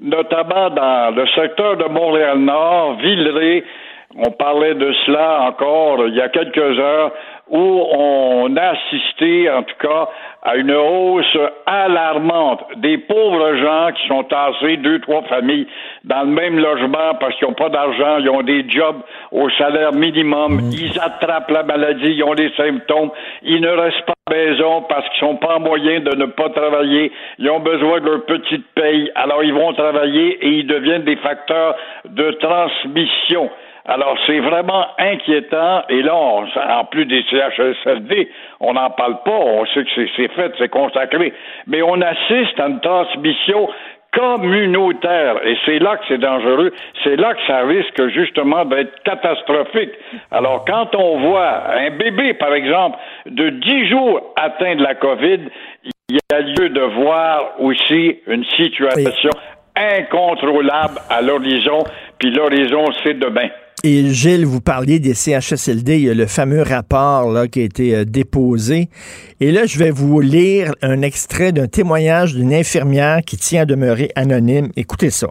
notamment 0.00 0.70
dans 0.70 1.14
le 1.14 1.26
secteur 1.28 1.76
de 1.76 1.84
Montréal-Nord, 1.84 2.96
Villeray. 2.98 3.64
On 4.16 4.30
parlait 4.30 4.74
de 4.74 4.92
cela 5.04 5.42
encore 5.42 6.06
il 6.06 6.14
y 6.14 6.20
a 6.20 6.28
quelques 6.28 6.78
heures 6.78 7.12
où 7.50 7.58
on 7.58 8.56
a 8.56 8.72
assisté, 8.72 9.50
en 9.50 9.62
tout 9.62 9.76
cas, 9.80 10.08
à 10.42 10.56
une 10.56 10.72
hausse 10.72 11.36
alarmante 11.66 12.62
des 12.76 12.98
pauvres 12.98 13.56
gens 13.56 13.90
qui 13.92 14.06
sont 14.06 14.24
tassés, 14.24 14.76
deux, 14.76 15.00
trois 15.00 15.22
familles, 15.22 15.66
dans 16.04 16.22
le 16.22 16.28
même 16.28 16.58
logement 16.58 17.14
parce 17.18 17.34
qu'ils 17.36 17.48
n'ont 17.48 17.54
pas 17.54 17.68
d'argent, 17.68 18.18
ils 18.18 18.28
ont 18.30 18.42
des 18.42 18.68
jobs 18.68 19.00
au 19.32 19.50
salaire 19.50 19.92
minimum, 19.92 20.54
mmh. 20.56 20.70
ils 20.72 21.00
attrapent 21.00 21.50
la 21.50 21.62
maladie, 21.64 22.14
ils 22.16 22.22
ont 22.22 22.34
des 22.34 22.50
symptômes, 22.56 23.10
ils 23.42 23.60
ne 23.60 23.68
restent 23.68 24.06
pas 24.06 24.14
à 24.26 24.34
la 24.34 24.36
maison 24.36 24.82
parce 24.82 25.08
qu'ils 25.10 25.20
sont 25.20 25.36
pas 25.36 25.56
en 25.56 25.60
moyen 25.60 26.00
de 26.00 26.14
ne 26.14 26.26
pas 26.26 26.50
travailler, 26.50 27.12
ils 27.38 27.50
ont 27.50 27.60
besoin 27.60 28.00
de 28.00 28.06
leur 28.06 28.24
petite 28.24 28.66
paye, 28.74 29.10
alors 29.14 29.42
ils 29.42 29.54
vont 29.54 29.72
travailler 29.72 30.38
et 30.40 30.48
ils 30.60 30.66
deviennent 30.66 31.04
des 31.04 31.16
facteurs 31.16 31.76
de 32.04 32.30
transmission. 32.32 33.50
Alors, 33.88 34.18
c'est 34.26 34.38
vraiment 34.40 34.86
inquiétant. 34.98 35.82
Et 35.88 36.02
là, 36.02 36.14
en 36.14 36.84
plus 36.84 37.06
des 37.06 37.24
CHSLD, 37.30 38.30
on 38.60 38.74
n'en 38.74 38.90
parle 38.90 39.22
pas. 39.24 39.32
On 39.32 39.64
sait 39.66 39.82
que 39.82 39.90
c'est 40.14 40.28
fait, 40.28 40.52
c'est 40.58 40.68
consacré. 40.68 41.32
Mais 41.66 41.80
on 41.80 41.98
assiste 42.02 42.60
à 42.60 42.66
une 42.66 42.80
transmission 42.80 43.68
communautaire. 44.12 45.36
Et 45.46 45.56
c'est 45.64 45.78
là 45.78 45.96
que 45.96 46.04
c'est 46.08 46.18
dangereux. 46.18 46.72
C'est 47.02 47.16
là 47.16 47.32
que 47.32 47.40
ça 47.46 47.60
risque 47.60 48.08
justement 48.08 48.66
d'être 48.66 49.02
catastrophique. 49.04 49.92
Alors, 50.30 50.66
quand 50.66 50.94
on 50.94 51.20
voit 51.20 51.70
un 51.74 51.90
bébé, 51.90 52.34
par 52.34 52.52
exemple, 52.52 52.98
de 53.24 53.48
10 53.48 53.88
jours 53.88 54.34
atteint 54.36 54.76
de 54.76 54.82
la 54.82 54.96
COVID, 54.96 55.40
il 56.10 56.16
y 56.16 56.34
a 56.34 56.40
lieu 56.40 56.68
de 56.68 56.80
voir 56.80 57.54
aussi 57.58 58.18
une 58.26 58.44
situation 58.44 59.30
incontrôlable 59.74 60.98
à 61.08 61.22
l'horizon. 61.22 61.84
Puis 62.18 62.30
l'horizon, 62.30 62.84
c'est 63.02 63.18
demain. 63.18 63.48
Et 63.84 64.12
Gilles, 64.12 64.44
vous 64.44 64.60
parliez 64.60 64.98
des 64.98 65.14
CHSLD, 65.14 65.98
il 65.98 66.04
y 66.06 66.10
a 66.10 66.14
le 66.14 66.26
fameux 66.26 66.62
rapport 66.62 67.30
là, 67.30 67.46
qui 67.46 67.60
a 67.60 67.62
été 67.62 67.94
euh, 67.94 68.04
déposé. 68.04 68.88
Et 69.38 69.52
là, 69.52 69.66
je 69.66 69.78
vais 69.78 69.92
vous 69.92 70.18
lire 70.20 70.72
un 70.82 71.00
extrait 71.02 71.52
d'un 71.52 71.68
témoignage 71.68 72.34
d'une 72.34 72.52
infirmière 72.52 73.20
qui 73.24 73.36
tient 73.36 73.62
à 73.62 73.66
demeurer 73.66 74.10
anonyme. 74.16 74.70
Écoutez 74.74 75.10
ça. 75.10 75.28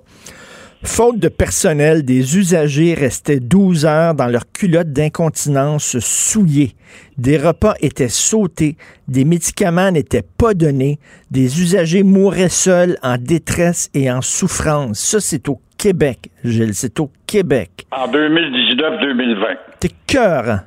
Faute 0.88 1.20
de 1.20 1.28
personnel, 1.28 2.04
des 2.04 2.38
usagers 2.38 2.96
restaient 2.96 3.40
12 3.40 3.86
heures 3.86 4.16
dans 4.16 4.26
leur 4.26 4.52
culotte 4.52 4.92
d'incontinence 4.92 6.00
souillée. 6.00 6.72
Des 7.20 7.38
repas 7.38 7.76
étaient 7.82 8.08
sautés, 8.08 8.78
des 9.08 9.24
médicaments 9.24 9.92
n'étaient 9.92 10.24
pas 10.24 10.56
donnés, 10.56 10.98
des 11.30 11.62
usagers 11.62 12.02
mouraient 12.02 12.50
seuls 12.50 12.98
en 13.04 13.18
détresse 13.18 13.92
et 13.94 14.10
en 14.10 14.24
souffrance. 14.24 14.98
Ça, 14.98 15.20
c'est 15.20 15.48
au 15.50 15.62
Québec, 15.78 16.32
Gilles. 16.44 16.74
C'est 16.74 17.00
au 17.00 17.12
Québec. 17.28 17.86
En 17.92 18.08
2019-2020. 18.08 19.58
T'es 19.80 19.92
cœur. 20.08 20.62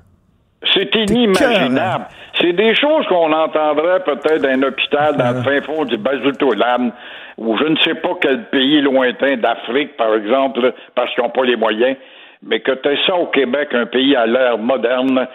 C'est 0.75 0.95
inimaginable. 0.95 2.07
C'est 2.41 2.53
des 2.53 2.75
choses 2.75 3.07
qu'on 3.07 3.33
entendrait 3.33 4.01
peut-être 4.05 4.43
dans 4.43 4.49
un 4.49 4.63
hôpital 4.63 5.17
dans 5.17 5.37
le 5.37 5.43
fin 5.43 5.61
fond 5.63 5.85
du 5.85 5.97
Bazoutoulam 5.97 6.93
ou 7.39 7.57
je 7.57 7.65
ne 7.65 7.77
sais 7.79 7.95
pas 7.95 8.11
quel 8.21 8.45
pays 8.51 8.81
lointain 8.83 9.37
d'Afrique, 9.39 9.97
par 9.97 10.15
exemple, 10.15 10.73
parce 10.95 11.13
qu'ils 11.15 11.25
n'ont 11.25 11.31
pas 11.31 11.45
les 11.45 11.57
moyens. 11.57 11.97
Mais 12.43 12.61
que 12.61 12.73
tu 12.73 12.89
ça 13.07 13.17
au 13.17 13.27
Québec, 13.27 13.69
un 13.73 13.87
pays 13.87 14.17
à 14.17 14.27
l'ère 14.27 14.59
moderne, 14.59 15.27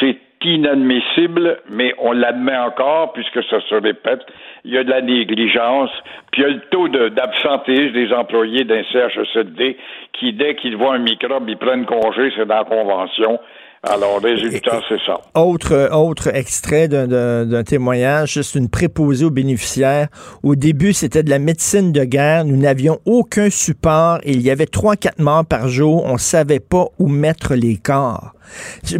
c'est 0.00 0.18
inadmissible, 0.44 1.58
mais 1.68 1.94
on 1.98 2.12
l'admet 2.12 2.56
encore 2.56 3.12
puisque 3.12 3.42
ça 3.44 3.60
se 3.68 3.74
répète. 3.74 4.20
Il 4.64 4.72
y 4.72 4.78
a 4.78 4.84
de 4.84 4.90
la 4.90 5.00
négligence, 5.00 5.90
puis 6.30 6.42
il 6.42 6.48
y 6.48 6.50
a 6.50 6.54
le 6.54 6.60
taux 6.70 6.88
d'absentéisme 6.88 7.92
des 7.92 8.12
employés 8.12 8.64
d'un 8.64 8.82
CHSLD 8.84 9.76
qui, 10.12 10.32
dès 10.32 10.54
qu'ils 10.54 10.76
voient 10.76 10.94
un 10.94 10.98
microbe, 10.98 11.48
ils 11.48 11.56
prennent 11.56 11.86
congé, 11.86 12.32
c'est 12.36 12.46
dans 12.46 12.58
la 12.58 12.64
convention. 12.64 13.40
Alors, 13.88 14.20
résultat, 14.20 14.80
c'est 14.88 14.98
ça. 15.06 15.20
Autre, 15.34 15.90
autre 15.92 16.34
extrait 16.34 16.88
d'un 16.88 17.62
témoignage, 17.62 18.40
c'est 18.42 18.58
une 18.58 18.68
préposée 18.68 19.24
aux 19.24 19.30
bénéficiaires. 19.30 20.08
Au 20.42 20.56
début, 20.56 20.92
c'était 20.92 21.22
de 21.22 21.30
la 21.30 21.38
médecine 21.38 21.92
de 21.92 22.02
guerre. 22.02 22.44
Nous 22.44 22.56
n'avions 22.56 22.98
aucun 23.04 23.48
support 23.48 24.18
et 24.24 24.32
il 24.32 24.42
y 24.42 24.50
avait 24.50 24.66
trois, 24.66 24.96
quatre 24.96 25.20
morts 25.20 25.44
par 25.44 25.68
jour. 25.68 26.04
On 26.04 26.18
savait 26.18 26.60
pas 26.60 26.86
où 26.98 27.06
mettre 27.06 27.54
les 27.54 27.76
corps. 27.76 28.32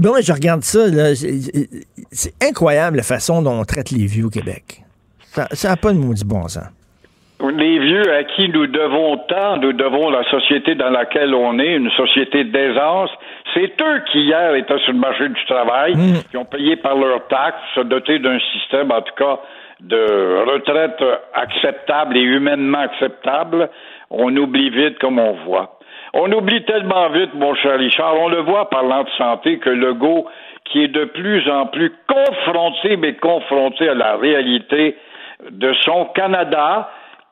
Moi, 0.00 0.20
je 0.20 0.32
regarde 0.32 0.62
ça, 0.62 0.86
c'est 2.12 2.34
incroyable 2.40 2.98
la 2.98 3.02
façon 3.02 3.42
dont 3.42 3.58
on 3.58 3.64
traite 3.64 3.90
les 3.90 4.06
vieux 4.06 4.26
au 4.26 4.30
Québec. 4.30 4.84
Ça 5.52 5.68
n'a 5.68 5.76
pas 5.76 5.92
de 5.92 5.98
maudit 5.98 6.24
bon 6.24 6.46
sens. 6.48 6.64
Les 7.40 7.78
vieux 7.78 8.14
à 8.14 8.24
qui 8.24 8.48
nous 8.48 8.66
devons 8.66 9.18
tant, 9.28 9.58
nous 9.58 9.74
devons 9.74 10.08
la 10.08 10.24
société 10.30 10.74
dans 10.74 10.88
laquelle 10.88 11.34
on 11.34 11.58
est, 11.58 11.76
une 11.76 11.90
société 11.90 12.44
d'aisance, 12.44 13.10
c'est 13.52 13.80
eux 13.82 14.02
qui 14.10 14.20
hier 14.20 14.54
étaient 14.54 14.78
sur 14.78 14.92
le 14.92 14.98
marché 14.98 15.28
du 15.28 15.44
travail, 15.44 15.94
mm. 15.94 16.30
qui 16.30 16.36
ont 16.38 16.46
payé 16.46 16.76
par 16.76 16.96
leurs 16.96 17.26
taxes, 17.28 17.60
se 17.74 17.80
doter 17.80 18.18
d'un 18.20 18.38
système, 18.52 18.90
en 18.90 19.02
tout 19.02 19.14
cas, 19.14 19.38
de 19.80 20.50
retraite 20.50 21.02
acceptable 21.34 22.16
et 22.16 22.22
humainement 22.22 22.78
acceptable. 22.78 23.68
On 24.10 24.34
oublie 24.34 24.70
vite 24.70 24.98
comme 24.98 25.18
on 25.18 25.32
voit. 25.44 25.78
On 26.14 26.32
oublie 26.32 26.64
tellement 26.64 27.10
vite, 27.10 27.34
mon 27.34 27.54
cher 27.54 27.78
Richard, 27.78 28.14
on 28.18 28.28
le 28.28 28.40
voit 28.40 28.70
parlant 28.70 29.04
de 29.04 29.10
santé, 29.18 29.58
que 29.58 29.68
le 29.68 29.92
go 29.92 30.26
qui 30.64 30.84
est 30.84 30.88
de 30.88 31.04
plus 31.04 31.48
en 31.50 31.66
plus 31.66 31.92
confronté, 32.08 32.96
mais 32.96 33.14
confronté 33.14 33.88
à 33.88 33.94
la 33.94 34.16
réalité 34.16 34.96
de 35.50 35.72
son 35.84 36.06
Canada, 36.06 36.88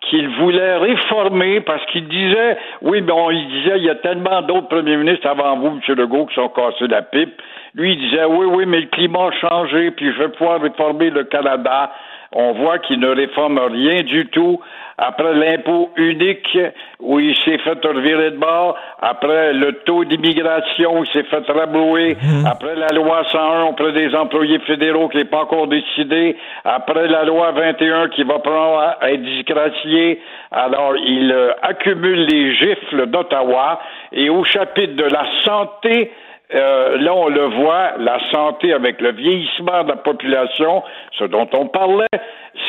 qu'il 0.08 0.28
voulait 0.40 0.76
réformer 0.76 1.60
parce 1.60 1.84
qu'il 1.86 2.08
disait, 2.08 2.56
oui, 2.82 3.00
bon, 3.00 3.30
il 3.30 3.48
disait, 3.48 3.78
il 3.78 3.84
y 3.84 3.90
a 3.90 3.94
tellement 3.96 4.42
d'autres 4.42 4.68
premiers 4.68 4.96
ministres 4.96 5.26
avant 5.26 5.56
vous, 5.56 5.78
M. 5.86 5.94
Legault, 5.96 6.26
qui 6.26 6.34
sont 6.34 6.48
cassés 6.48 6.86
la 6.88 7.02
pipe. 7.02 7.40
Lui, 7.74 7.92
il 7.92 7.98
disait, 7.98 8.24
oui, 8.24 8.46
oui, 8.46 8.66
mais 8.66 8.80
le 8.80 8.86
climat 8.86 9.28
a 9.28 9.32
changé, 9.32 9.90
puis 9.90 10.12
je 10.12 10.18
vais 10.18 10.28
pouvoir 10.28 10.60
réformer 10.60 11.10
le 11.10 11.24
Canada. 11.24 11.90
On 12.34 12.52
voit 12.52 12.78
qu'il 12.80 12.98
ne 12.98 13.08
réforme 13.08 13.58
rien 13.58 14.02
du 14.02 14.26
tout. 14.26 14.60
Après 14.96 15.34
l'impôt 15.34 15.90
unique, 15.96 16.56
où 17.00 17.18
il 17.18 17.34
s'est 17.44 17.58
fait 17.58 17.84
revirer 17.84 18.30
de 18.30 18.36
bord. 18.36 18.76
Après 19.00 19.52
le 19.52 19.72
taux 19.84 20.04
d'immigration, 20.04 21.02
il 21.02 21.10
s'est 21.12 21.24
fait 21.24 21.50
rablouer. 21.50 22.16
Mhm. 22.20 22.46
Après 22.46 22.76
la 22.76 22.88
loi 22.88 23.24
101 23.30 23.64
auprès 23.64 23.92
des 23.92 24.14
employés 24.14 24.58
fédéraux 24.60 25.08
qui 25.08 25.16
n'est 25.18 25.24
pas 25.24 25.42
encore 25.42 25.66
décidé. 25.66 26.36
Après 26.64 27.08
la 27.08 27.24
loi 27.24 27.52
21 27.52 28.08
qui 28.08 28.22
va 28.22 28.38
prendre 28.38 28.78
à 29.00 29.10
être 29.10 29.22
disgraciée. 29.22 30.20
Alors, 30.52 30.96
il 30.96 31.32
euh, 31.32 31.52
accumule 31.62 32.26
les 32.26 32.54
gifles 32.54 33.06
d'Ottawa. 33.06 33.80
Et 34.12 34.30
au 34.30 34.44
chapitre 34.44 34.94
de 34.94 35.04
la 35.04 35.26
santé, 35.44 36.12
euh, 36.52 36.98
là, 36.98 37.14
on 37.14 37.28
le 37.28 37.46
voit, 37.46 37.92
la 37.98 38.18
santé 38.30 38.72
avec 38.72 39.00
le 39.00 39.12
vieillissement 39.12 39.84
de 39.84 39.88
la 39.88 39.96
population, 39.96 40.82
ce 41.18 41.24
dont 41.24 41.48
on 41.52 41.68
parlait, 41.68 42.06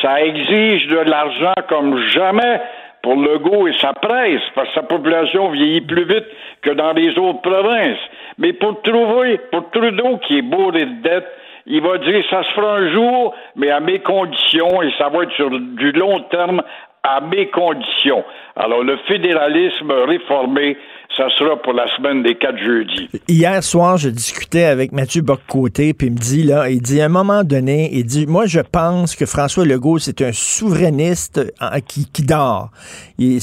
ça 0.00 0.22
exige 0.22 0.86
de 0.88 0.98
l'argent 0.98 1.54
comme 1.68 1.98
jamais 2.08 2.60
pour 3.02 3.16
le 3.16 3.38
goût 3.38 3.68
et 3.68 3.76
sa 3.78 3.92
presse, 3.92 4.40
parce 4.54 4.68
que 4.68 4.74
sa 4.74 4.82
population 4.82 5.50
vieillit 5.50 5.82
plus 5.82 6.04
vite 6.04 6.26
que 6.62 6.70
dans 6.70 6.92
les 6.92 7.16
autres 7.18 7.42
provinces. 7.42 8.00
Mais 8.38 8.52
pour 8.54 8.80
trouver, 8.82 9.38
pour 9.52 9.70
Trudeau 9.70 10.16
qui 10.26 10.38
est 10.38 10.42
bourré 10.42 10.86
de 10.86 11.02
dettes, 11.02 11.32
il 11.66 11.82
va 11.82 11.98
dire 11.98 12.24
ça 12.30 12.42
se 12.44 12.52
fera 12.52 12.76
un 12.76 12.92
jour, 12.92 13.34
mais 13.56 13.70
à 13.70 13.80
mes 13.80 13.98
conditions, 13.98 14.82
et 14.82 14.90
ça 14.98 15.08
va 15.08 15.24
être 15.24 15.32
sur 15.32 15.50
du 15.50 15.92
long 15.92 16.20
terme 16.30 16.62
à 17.02 17.20
mes 17.20 17.46
conditions. 17.48 18.24
Alors, 18.56 18.82
le 18.82 18.96
fédéralisme 19.08 19.92
réformé, 19.92 20.76
ça 21.16 21.28
sera 21.38 21.56
pour 21.56 21.72
la 21.72 21.86
semaine 21.96 22.22
des 22.22 22.34
quatre 22.34 22.58
jeudis. 22.58 23.08
Hier 23.26 23.62
soir, 23.64 23.96
je 23.96 24.10
discutais 24.10 24.64
avec 24.64 24.92
Mathieu 24.92 25.22
Boccoté, 25.22 25.94
puis 25.94 26.08
il 26.08 26.12
me 26.12 26.18
dit, 26.18 26.42
là, 26.42 26.68
il 26.68 26.82
dit, 26.82 27.00
à 27.00 27.06
un 27.06 27.08
moment 27.08 27.42
donné, 27.42 27.88
il 27.92 28.04
dit, 28.04 28.26
moi, 28.26 28.46
je 28.46 28.60
pense 28.60 29.16
que 29.16 29.24
François 29.24 29.64
Legault, 29.64 29.98
c'est 29.98 30.20
un 30.20 30.32
souverainiste 30.32 31.54
qui, 31.88 32.06
qui 32.10 32.22
dort. 32.22 32.70
Il, 33.18 33.38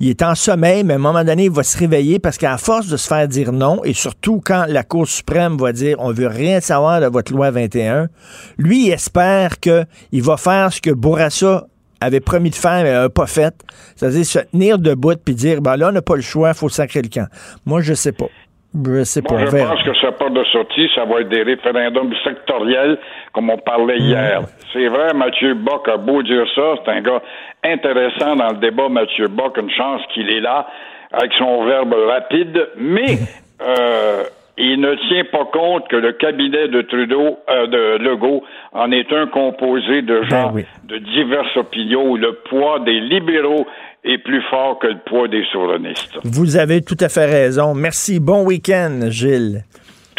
il 0.00 0.08
est 0.08 0.22
en 0.22 0.34
sommeil, 0.34 0.84
mais 0.84 0.94
à 0.94 0.96
un 0.96 1.00
moment 1.00 1.24
donné, 1.24 1.44
il 1.44 1.50
va 1.50 1.62
se 1.62 1.78
réveiller 1.78 2.18
parce 2.18 2.36
qu'à 2.36 2.58
force 2.58 2.88
de 2.88 2.96
se 2.96 3.08
faire 3.08 3.26
dire 3.26 3.52
non, 3.52 3.82
et 3.84 3.94
surtout 3.94 4.42
quand 4.44 4.66
la 4.68 4.82
Cour 4.82 5.06
suprême 5.08 5.56
va 5.56 5.72
dire, 5.72 5.96
on 6.00 6.12
veut 6.12 6.28
rien 6.28 6.60
savoir 6.60 7.00
de 7.00 7.06
votre 7.06 7.32
loi 7.32 7.50
21, 7.50 8.08
lui, 8.58 8.86
il 8.86 8.92
espère 8.92 9.60
qu'il 9.60 10.22
va 10.22 10.36
faire 10.36 10.72
ce 10.72 10.80
que 10.80 10.90
Bourassa 10.90 11.66
avait 12.00 12.20
promis 12.20 12.50
de 12.50 12.54
faire, 12.54 12.82
mais 12.82 12.92
n'a 12.92 13.08
pas 13.08 13.26
fait. 13.26 13.54
C'est-à-dire 13.96 14.24
se 14.24 14.38
tenir 14.38 14.78
debout 14.78 15.16
puis 15.24 15.34
dire, 15.34 15.60
ben 15.60 15.76
là, 15.76 15.88
on 15.88 15.92
n'a 15.92 16.02
pas 16.02 16.16
le 16.16 16.22
choix, 16.22 16.50
il 16.50 16.54
faut 16.54 16.68
sacrer 16.68 17.02
le 17.02 17.08
camp. 17.08 17.28
Moi, 17.66 17.80
je 17.80 17.94
sais 17.94 18.12
pas. 18.12 18.28
Je 18.74 19.02
sais 19.04 19.22
pas. 19.22 19.38
je 19.38 19.46
pense 19.46 19.82
que 19.82 19.94
ça 20.00 20.12
part 20.12 20.30
de 20.30 20.44
sortie, 20.44 20.88
ça 20.94 21.04
va 21.06 21.22
être 21.22 21.30
des 21.30 21.42
référendums 21.42 22.12
sectoriels, 22.22 22.98
comme 23.32 23.48
on 23.48 23.56
parlait 23.58 23.98
hier. 23.98 24.42
C'est 24.72 24.88
vrai, 24.88 25.14
Mathieu 25.14 25.54
Bock 25.54 25.88
a 25.88 25.96
beau 25.96 26.22
dire 26.22 26.44
ça, 26.54 26.74
c'est 26.84 26.90
un 26.90 27.00
gars 27.00 27.22
intéressant 27.64 28.36
dans 28.36 28.50
le 28.50 28.58
débat, 28.58 28.88
Mathieu 28.90 29.28
Bock, 29.28 29.56
une 29.56 29.70
chance 29.70 30.02
qu'il 30.12 30.30
est 30.30 30.40
là, 30.40 30.66
avec 31.12 31.32
son 31.38 31.64
verbe 31.64 31.94
rapide, 31.94 32.68
mais 32.76 33.18
euh, 33.62 34.24
il 34.78 34.82
ne 34.82 34.94
tient 35.08 35.24
pas 35.24 35.44
compte 35.52 35.88
que 35.88 35.96
le 35.96 36.12
cabinet 36.12 36.68
de 36.68 36.82
Trudeau, 36.82 37.38
euh, 37.48 37.66
de 37.66 38.04
Legault, 38.04 38.44
en 38.72 38.92
est 38.92 39.12
un 39.12 39.26
composé 39.26 40.02
de 40.02 40.20
ben 40.20 40.28
gens 40.28 40.54
de 40.84 40.98
diverses 40.98 41.56
opinions 41.56 42.08
où 42.10 42.16
le 42.16 42.34
poids 42.48 42.78
des 42.80 43.00
libéraux 43.00 43.66
est 44.04 44.18
plus 44.18 44.42
fort 44.42 44.78
que 44.78 44.86
le 44.86 44.98
poids 45.04 45.26
des 45.26 45.44
souverainistes. 45.50 46.18
Vous 46.22 46.56
avez 46.56 46.82
tout 46.82 46.96
à 47.00 47.08
fait 47.08 47.26
raison. 47.26 47.74
Merci. 47.74 48.20
Bon 48.20 48.44
week-end, 48.44 49.08
Gilles. 49.08 49.64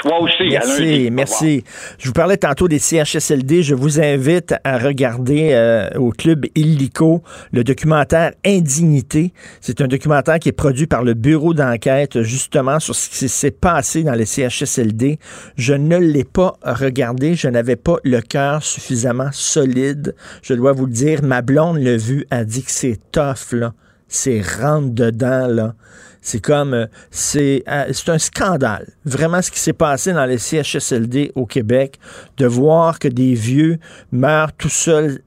Toi 0.02 0.22
aussi, 0.22 0.50
Merci, 0.50 1.10
merci. 1.12 1.64
Je 1.98 2.08
vous 2.08 2.14
parlais 2.14 2.38
tantôt 2.38 2.68
des 2.68 2.80
CHSLD. 2.80 3.64
Je 3.64 3.76
vous 3.76 4.00
invite 4.00 4.56
à 4.64 4.78
regarder 4.78 5.50
euh, 5.52 5.90
au 5.98 6.12
club 6.12 6.46
Illico 6.56 7.22
le 7.52 7.64
documentaire 7.64 8.32
Indignité. 8.46 9.34
C'est 9.60 9.82
un 9.82 9.88
documentaire 9.88 10.40
qui 10.40 10.50
est 10.50 10.54
produit 10.54 10.88
par 10.88 11.04
le 11.04 11.16
bureau 11.16 11.54
d'enquête 11.54 12.22
justement 12.22 12.80
sur 12.80 12.96
ce 12.96 13.10
qui 13.10 13.28
s'est 13.28 13.52
passé 13.52 14.04
dans 14.04 14.14
les 14.14 14.26
CHSLD. 14.26 15.20
Je 15.58 15.74
ne 15.74 15.98
l'ai 15.98 16.24
pas 16.24 16.56
regardé. 16.64 17.36
Je 17.36 17.50
n'avais 17.50 17.76
pas 17.76 17.98
le 18.04 18.22
cœur 18.22 18.64
suffisamment 18.64 19.30
solide. 19.34 20.16
Je 20.42 20.54
dois 20.54 20.72
vous 20.72 20.86
le 20.86 20.94
dire. 20.94 21.24
Ma 21.24 21.42
blonde 21.42 21.78
l'a 21.78 21.98
vu, 21.98 22.26
a 22.32 22.46
dit 22.46 22.64
que 22.64 22.72
c'est 22.72 23.00
tough, 23.12 23.52
là. 23.52 23.74
C'est 24.08 24.42
rentre 24.42 24.90
dedans, 24.90 25.48
là. 25.48 25.76
C'est 26.22 26.42
comme, 26.42 26.74
euh, 26.74 26.86
c'est 27.12 27.64
euh, 27.68 27.86
c'est 27.94 28.10
un 28.10 28.18
scandale. 28.18 28.88
Vraiment, 29.06 29.42
ce 29.42 29.52
qui 29.52 29.60
s'est 29.60 29.74
passé 29.74 30.14
dans 30.14 30.26
les 30.26 30.38
CHSLD 30.38 31.32
au 31.36 31.46
Québec, 31.46 32.00
de 32.38 32.46
voir 32.46 33.00
que 33.00 33.08
des 33.08 33.34
vieux 33.34 33.80
meurent 34.12 34.54
tout 34.54 34.70
seuls 34.70 35.22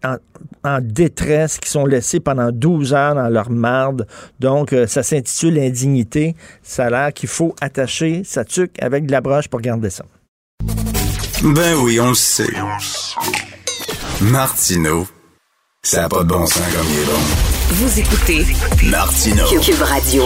en, 0.65 0.81
détresse, 0.81 1.59
qui 1.59 1.71
sont 1.71 1.87
laissés 1.87 2.21
pendant 2.21 2.51
12 2.51 2.95
heures 2.95 3.15
dans 3.15 3.29
leur 3.29 3.51
marde. 3.51 4.07
Donc, 4.41 4.73
euh, 4.73 4.87
ça 4.87 5.03
s'intitule 5.03 5.59
Indignité. 5.59 6.35
Ça 6.63 6.87
a 6.87 6.91
l'air 6.91 7.13
qu'il 7.13 7.29
faut 7.29 7.55
attacher 7.61 8.23
sa 8.25 8.45
tuque 8.45 8.81
avec 8.81 9.07
de 9.07 9.13
la 9.13 9.21
broche 9.21 9.49
pour 9.49 9.61
garder 9.61 9.91
ça. 9.91 10.05
Ben 11.43 11.75
oui, 11.83 11.99
on 12.01 12.11
le 12.11 12.15
sait. 12.15 12.53
Martineau, 14.21 15.07
ça 15.83 16.03
n'a 16.03 16.09
pas 16.09 16.23
de 16.23 16.29
bon 16.29 16.47
sens 16.47 16.63
comme 16.73 16.87
il 16.89 16.99
est 17.01 17.07
bon. 17.07 17.52
Vous 17.75 18.01
écoutez 18.01 18.45
Martino. 18.83 19.47
Cube 19.63 19.81
Radio. 19.81 20.25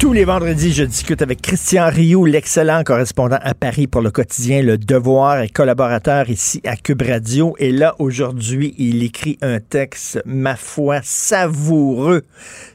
Tous 0.00 0.14
les 0.14 0.24
vendredis, 0.24 0.72
je 0.72 0.82
discute 0.82 1.20
avec 1.20 1.42
Christian 1.42 1.90
Rioux, 1.90 2.24
l'excellent 2.24 2.82
correspondant 2.84 3.38
à 3.42 3.52
Paris 3.52 3.86
pour 3.86 4.00
le 4.00 4.10
quotidien 4.10 4.62
Le 4.62 4.78
Devoir 4.78 5.42
et 5.42 5.50
collaborateur 5.50 6.30
ici 6.30 6.62
à 6.64 6.74
Cube 6.74 7.02
Radio. 7.02 7.54
Et 7.58 7.70
là, 7.70 7.94
aujourd'hui, 7.98 8.74
il 8.78 9.02
écrit 9.02 9.36
un 9.42 9.60
texte, 9.60 10.22
ma 10.24 10.56
foi, 10.56 11.00
savoureux. 11.02 12.22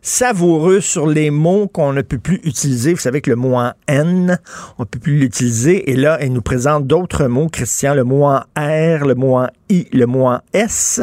Savoureux 0.04 0.82
sur 0.82 1.08
les 1.08 1.32
mots 1.32 1.68
qu'on 1.68 1.94
ne 1.94 2.04
peut 2.04 2.20
plus 2.20 2.40
utiliser. 2.44 2.94
Vous 2.94 3.00
savez 3.00 3.22
que 3.22 3.32
le 3.32 3.38
mot 3.38 3.56
en 3.56 3.72
N, 3.88 4.38
on 4.78 4.84
ne 4.84 4.86
peut 4.86 5.00
plus 5.00 5.18
l'utiliser. 5.18 5.90
Et 5.90 5.96
là, 5.96 6.20
il 6.22 6.32
nous 6.32 6.44
présente 6.44 6.86
d'autres 6.86 7.26
mots, 7.26 7.50
Christian, 7.50 7.96
le 7.96 8.04
mot 8.04 8.26
en 8.26 8.42
R, 8.56 9.04
le 9.04 9.16
mot 9.16 9.38
en 9.38 9.48
I, 9.70 9.88
le 9.94 10.06
mot 10.06 10.28
en 10.28 10.42
S. 10.54 11.02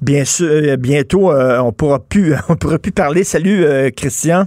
Bien 0.00 0.24
sûr, 0.24 0.46
euh, 0.48 0.76
bientôt, 0.76 1.32
euh, 1.32 1.58
on 1.58 1.72
pourra 1.72 1.98
plus, 1.98 2.36
pourra 2.60 2.78
plus 2.78 2.92
parler. 2.92 3.24
Salut, 3.24 3.64
euh, 3.64 3.90
Christian. 3.90 4.46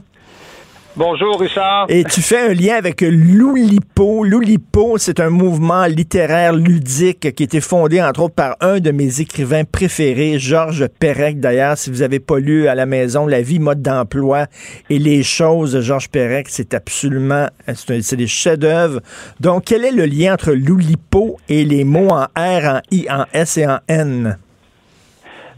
Bonjour, 1.00 1.40
Richard. 1.40 1.86
Et 1.88 2.04
tu 2.04 2.22
fais 2.22 2.50
un 2.50 2.54
lien 2.54 2.76
avec 2.76 3.00
Loulipo. 3.00 4.26
Loulipo, 4.26 4.98
c'est 4.98 5.22
un 5.22 5.30
mouvement 5.30 5.86
littéraire 5.86 6.52
ludique 6.52 7.34
qui 7.34 7.44
a 7.44 7.46
été 7.46 7.62
fondé, 7.62 8.02
entre 8.02 8.24
autres, 8.24 8.36
par 8.36 8.58
un 8.60 8.82
de 8.82 8.92
mes 8.92 9.22
écrivains 9.22 9.64
préférés, 9.64 10.40
Georges 10.40 10.88
Perec. 11.00 11.40
D'ailleurs, 11.40 11.78
si 11.78 11.90
vous 11.90 12.00
n'avez 12.00 12.20
pas 12.20 12.38
lu 12.40 12.68
à 12.68 12.76
la 12.76 12.86
maison 12.86 13.28
La 13.28 13.42
vie, 13.42 13.60
mode 13.60 13.82
d'emploi 13.82 14.48
et 14.90 15.00
les 15.00 15.24
choses 15.24 15.80
Georges 15.80 16.10
Perec, 16.10 16.48
c'est 16.50 16.74
absolument, 16.74 17.48
c'est 17.74 18.18
des 18.18 18.28
chefs-d'œuvre. 18.28 19.00
Donc, 19.40 19.64
quel 19.68 19.86
est 19.86 19.94
le 19.94 20.06
lien 20.06 20.34
entre 20.34 20.52
Loulipo 20.52 21.38
et 21.48 21.64
les 21.64 21.86
mots 21.86 22.10
en 22.10 22.26
R, 22.36 22.66
en 22.66 22.82
I, 22.92 23.08
en 23.10 23.24
S 23.32 23.58
et 23.58 23.66
en 23.66 23.80
N? 23.88 24.38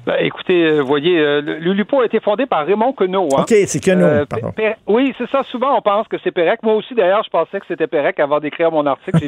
Ben, 0.06 0.16
écoutez, 0.20 0.66
euh, 0.66 0.82
voyez, 0.82 1.20
euh, 1.20 1.42
l'ULIPO 1.42 2.02
a 2.02 2.06
été 2.06 2.20
fondé 2.20 2.48
par 2.48 2.66
Raymond 2.66 2.94
Queneau. 2.94 3.28
Hein. 3.36 3.42
OK, 3.42 3.50
c'est 3.50 3.80
Queneau, 3.80 4.06
euh, 4.06 4.26
Oui, 4.88 5.14
c'est 5.18 5.30
ça. 5.30 5.44
Souvent, 5.44 5.78
on 5.78 5.82
pense 5.82 6.08
que 6.08 6.18
c'est 6.24 6.32
Pérec. 6.32 6.64
Moi 6.64 6.74
aussi, 6.74 6.96
d'ailleurs, 6.96 7.24
je 7.24 7.30
pensais 7.30 7.60
que 7.60 7.66
c'était 7.68 7.86
Pérec 7.86 8.20
avant 8.20 8.40
d'écrire 8.40 8.72
mon 8.72 8.86
article. 8.88 9.20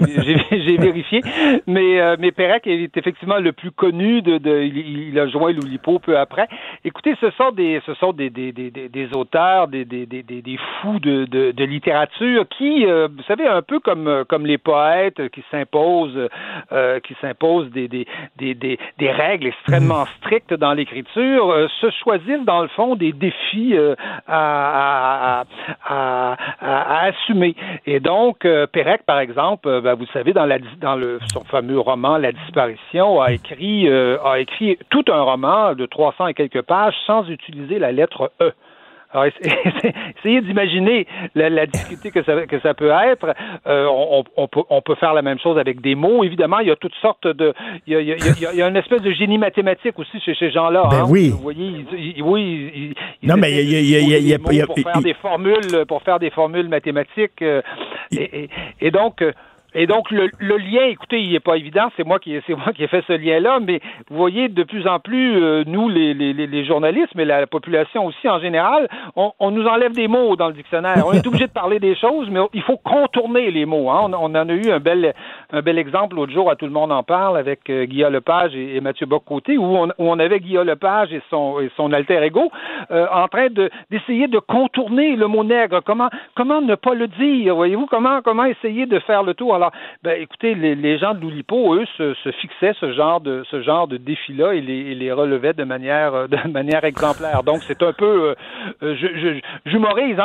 J'ai 0.51 0.77
vérifié. 0.77 1.21
Mais, 1.67 2.01
euh, 2.01 2.15
mais 2.17 2.31
Pérec 2.31 2.65
est 2.65 2.97
effectivement 2.97 3.37
le 3.37 3.51
plus 3.51 3.69
connu. 3.69 4.23
De, 4.23 4.39
de 4.39 4.63
il, 4.63 5.19
a 5.19 5.27
joint 5.27 5.51
l'ULIPO 5.51 5.99
peu 5.99 6.17
après. 6.17 6.47
Écoutez, 6.83 7.15
ce 7.21 7.29
sont 7.31 7.51
des, 7.51 7.79
ce 7.85 7.93
sont 7.95 8.11
des, 8.11 8.31
des, 8.31 8.51
des, 8.51 8.71
des 8.71 9.13
auteurs, 9.13 9.67
des, 9.67 9.85
des, 9.85 10.07
des, 10.07 10.23
des 10.23 10.57
fous 10.81 10.99
de, 10.99 11.25
de, 11.25 11.51
de 11.51 11.63
littérature 11.63 12.45
qui, 12.57 12.85
vous 12.85 13.23
savez, 13.27 13.45
un 13.45 13.61
peu 13.61 13.79
comme, 13.79 14.23
comme 14.27 14.47
les 14.47 14.57
poètes 14.57 15.29
qui 15.29 15.43
s'imposent, 15.51 16.29
qui 17.03 17.15
s'imposent 17.21 17.69
des, 17.69 17.87
des, 17.87 18.07
des, 18.37 18.55
des, 18.55 18.79
des 18.97 19.11
règles 19.11 19.47
extrêmement 19.47 20.05
strictes 20.17 20.53
dans 20.63 20.71
l'écriture 20.71 21.51
euh, 21.51 21.67
se 21.81 21.89
choisissent 22.01 22.45
dans 22.45 22.61
le 22.61 22.69
fond 22.69 22.95
des 22.95 23.11
défis 23.11 23.75
euh, 23.75 23.95
à, 24.29 25.43
assumer. 27.05 27.53
Et 27.85 27.99
donc, 27.99 28.45
euh, 28.45 28.65
Pérec, 28.65 29.03
par 29.05 29.19
exemple, 29.19 29.81
ben, 29.81 29.95
vous 29.95 30.05
savez, 30.13 30.31
dans, 30.31 30.45
la, 30.45 30.59
dans 30.79 30.95
le, 30.95 31.19
son 31.33 31.43
fameux 31.43 31.77
roman 31.77 32.15
La 32.17 32.31
disparition, 32.31 33.19
a 33.19 33.33
écrit, 33.33 33.89
a 33.89 34.39
écrit 34.39 34.77
tout 34.89 35.03
un 35.09 35.21
roman 35.21 35.75
de 35.75 35.85
300 35.85 36.27
et 36.27 36.33
quelques 36.33 36.61
pages 36.61 36.95
sans 37.05 37.29
utiliser 37.29 37.77
la 37.77 37.91
lettre 37.91 38.31
E. 38.41 38.53
Alors, 39.13 39.27
essayez 40.17 40.41
d'imaginer 40.41 41.05
la, 41.35 41.49
la, 41.49 41.67
difficulté 41.67 42.09
que 42.09 42.23
ça, 42.23 42.47
que 42.47 42.59
ça 42.61 42.73
peut 42.73 42.89
être. 42.89 43.35
Euh, 43.67 43.85
on, 43.85 44.23
on, 44.35 44.47
peut, 44.47 44.63
on 44.69 44.81
peut 44.81 44.95
faire 44.95 45.13
la 45.13 45.21
même 45.21 45.39
chose 45.39 45.59
avec 45.59 45.81
des 45.81 45.93
mots. 45.93 46.23
Évidemment, 46.23 46.59
il 46.59 46.67
y 46.67 46.71
a 46.71 46.75
toutes 46.75 46.95
sortes 46.95 47.27
de... 47.27 47.53
Il 47.85 47.93
y 47.93 47.95
a, 47.95 48.01
il 48.01 48.07
y 48.07 48.11
a, 48.11 48.51
il 48.51 48.57
y 48.57 48.61
a 48.61 48.67
une 48.67 48.75
espèce 48.75 49.03
de 49.03 49.11
génie 49.11 49.37
mathématique 49.37 49.97
aussi 49.99 50.19
chez 50.19 50.33
ces 50.33 50.49
gens-là. 50.51 50.87
Ben 50.89 51.01
hein. 51.01 51.07
oui. 51.07 51.29
Vous 51.29 51.37
voyez, 51.37 51.85
ils, 51.93 52.23
oui. 52.23 52.95
Ils, 53.21 53.27
non, 53.27 53.35
mais 53.37 53.51
il 53.51 53.69
y 53.69 53.75
a... 53.75 53.79
Il 53.79 53.89
y 53.89 53.95
a, 53.95 53.99
il 53.99 54.09
y 54.09 54.15
a, 54.15 54.17
il 54.17 54.57
y 54.57 54.61
a 54.61 54.65
pour 54.65 54.79
faire 54.79 55.01
des 55.01 55.13
formules, 55.13 55.85
pour 55.87 56.01
faire 56.01 56.19
des 56.19 56.31
formules 56.31 56.67
mathématiques. 56.67 57.41
Euh, 57.43 57.61
et, 58.11 58.43
et, 58.43 58.49
et, 58.81 58.91
donc... 58.91 59.23
Et 59.75 59.87
donc 59.87 60.11
le, 60.11 60.29
le, 60.39 60.57
lien, 60.57 60.83
écoutez, 60.85 61.19
il 61.19 61.31
n'est 61.31 61.39
pas 61.39 61.57
évident, 61.57 61.89
c'est 61.97 62.05
moi 62.05 62.19
qui 62.19 62.39
c'est 62.47 62.55
moi 62.55 62.73
qui 62.73 62.83
ai 62.83 62.87
fait 62.87 63.03
ce 63.07 63.13
lien-là, 63.13 63.59
mais 63.59 63.79
vous 64.09 64.17
voyez 64.17 64.47
de 64.47 64.63
plus 64.63 64.87
en 64.87 64.99
plus 64.99 65.41
euh, 65.41 65.63
nous 65.65 65.89
les, 65.89 66.13
les, 66.13 66.33
les, 66.33 66.65
journalistes, 66.65 67.13
mais 67.15 67.25
la, 67.25 67.47
population 67.47 68.05
aussi 68.05 68.29
en 68.29 68.39
général, 68.39 68.87
on, 69.15 69.31
on, 69.39 69.51
nous 69.51 69.65
enlève 69.65 69.93
des 69.93 70.07
mots 70.07 70.35
dans 70.35 70.47
le 70.47 70.53
dictionnaire. 70.53 71.03
On 71.05 71.13
est 71.13 71.25
obligé 71.27 71.47
de 71.47 71.51
parler 71.51 71.79
des 71.79 71.95
choses, 71.95 72.29
mais 72.29 72.39
il 72.53 72.61
faut 72.61 72.77
contourner 72.77 73.51
les 73.51 73.65
mots. 73.65 73.89
Hein. 73.89 74.09
On, 74.11 74.13
on, 74.13 74.35
en 74.35 74.49
a 74.49 74.53
eu 74.53 74.71
un 74.71 74.79
bel 74.79 75.13
un 75.51 75.61
bel 75.61 75.77
exemple 75.77 76.15
l'autre 76.15 76.33
jour 76.33 76.49
à 76.49 76.55
tout 76.55 76.65
le 76.65 76.71
monde 76.71 76.91
en 76.91 77.03
parle 77.03 77.37
avec 77.37 77.69
euh, 77.69 77.85
Guillaume 77.85 78.13
Lepage 78.13 78.55
et, 78.55 78.75
et 78.75 78.81
Mathieu 78.81 79.05
Boccoté, 79.05 79.57
où 79.57 79.63
on, 79.63 79.87
où 79.87 79.93
on 79.97 80.19
avait 80.19 80.39
Guillaume 80.39 80.67
Lepage 80.67 81.13
et 81.13 81.21
son 81.29 81.59
et 81.59 81.71
son 81.75 81.91
alter 81.93 82.21
ego 82.23 82.51
euh, 82.91 83.07
en 83.11 83.27
train 83.27 83.47
de 83.49 83.69
d'essayer 83.89 84.27
de 84.27 84.39
contourner 84.39 85.15
le 85.15 85.27
mot 85.27 85.43
nègre. 85.43 85.81
Comment 85.83 86.09
comment 86.35 86.61
ne 86.61 86.75
pas 86.75 86.93
le 86.93 87.07
dire 87.07 87.55
Voyez-vous? 87.55 87.87
Comment 87.87 88.21
comment 88.21 88.45
essayer 88.45 88.85
de 88.85 88.99
faire 88.99 89.23
le 89.23 89.33
tour? 89.33 89.53
Alors, 89.63 89.71
écoutez, 90.19 90.55
les, 90.55 90.97
gens 90.97 91.13
de 91.13 91.21
l'Oulipo, 91.21 91.75
eux, 91.75 91.85
se, 91.97 92.31
fixaient 92.41 92.73
ce 92.79 92.91
genre 92.93 93.21
de 93.21 93.97
défi-là 93.97 94.53
et 94.53 94.61
les, 94.61 95.11
relevaient 95.11 95.53
de 95.53 95.63
manière 95.63 96.83
exemplaire. 96.83 97.43
Donc, 97.43 97.61
c'est 97.63 97.81
un 97.81 97.93
peu, 97.93 98.35
j'humorise, 98.81 100.17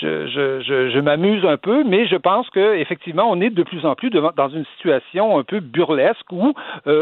je 0.00 1.00
m'amuse 1.00 1.44
un 1.44 1.56
peu, 1.56 1.84
mais 1.84 2.08
je 2.08 2.16
pense 2.16 2.48
que 2.50 2.76
effectivement, 2.78 3.30
on 3.30 3.40
est 3.40 3.50
de 3.50 3.62
plus 3.62 3.84
en 3.84 3.94
plus 3.94 4.10
dans 4.10 4.48
une 4.48 4.64
situation 4.76 5.38
un 5.38 5.44
peu 5.44 5.60
burlesque 5.60 6.32
où 6.32 6.54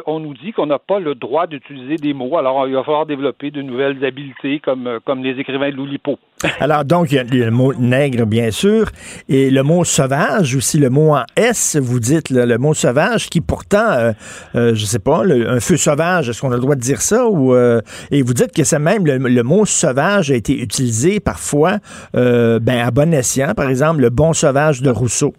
on 0.07 0.21
nous 0.21 0.35
dit 0.35 0.53
qu'on 0.53 0.67
n'a 0.67 0.79
pas 0.79 0.99
le 0.99 1.15
droit 1.15 1.47
d'utiliser 1.47 1.97
des 1.97 2.13
mots. 2.13 2.37
Alors, 2.37 2.67
il 2.67 2.75
va 2.75 2.83
falloir 2.85 3.07
développer 3.07 3.51
de 3.51 3.63
nouvelles 3.63 4.05
habiletés 4.05 4.61
comme 4.61 5.23
les 5.23 5.39
écrivains 5.41 5.71
de 5.71 5.77
l'Oulipo. 5.77 6.19
Alors, 6.61 6.85
donc, 6.85 7.09
le 7.13 7.51
mot 7.51 7.73
nègre, 7.75 8.27
bien 8.27 8.51
sûr, 8.51 8.87
et 9.29 9.51
le 9.51 9.63
mot 9.63 9.85
sauvage 9.95 10.57
aussi, 10.57 10.79
le 10.79 10.91
mot 10.91 11.15
en 11.15 11.23
S, 11.37 11.77
vous 11.81 12.01
dites, 12.01 12.31
le 12.31 12.59
mot 12.59 12.75
sauvage, 12.75 13.31
qui 13.31 13.41
pourtant, 13.41 13.93
euh, 13.93 14.13
euh, 14.57 14.75
je 14.75 14.85
sais 14.85 14.99
pas, 14.99 15.23
un 15.25 15.61
feu 15.61 15.77
sauvage, 15.77 16.29
est-ce 16.29 16.41
qu'on 16.41 16.51
a 16.51 16.57
le 16.57 16.61
droit 16.61 16.75
de 16.75 16.81
dire 16.81 17.01
ça? 17.01 17.25
Euh, 17.25 17.81
et 18.11 18.23
vous 18.23 18.35
dites 18.35 18.53
que 18.53 18.65
c'est 18.65 18.81
même, 18.81 19.07
le, 19.07 19.43
mot 19.45 19.65
sauvage 19.65 20.33
a 20.33 20.35
été 20.35 20.61
utilisé 20.61 21.21
parfois 21.21 21.79
ben, 22.13 22.79
à 22.85 22.91
bon 22.91 23.15
escient, 23.15 23.55
par 23.55 23.69
exemple, 23.69 24.01
le 24.01 24.11
bon 24.11 24.33
sauvage 24.33 24.83
de 24.83 24.91
Rousseau. 24.91 25.33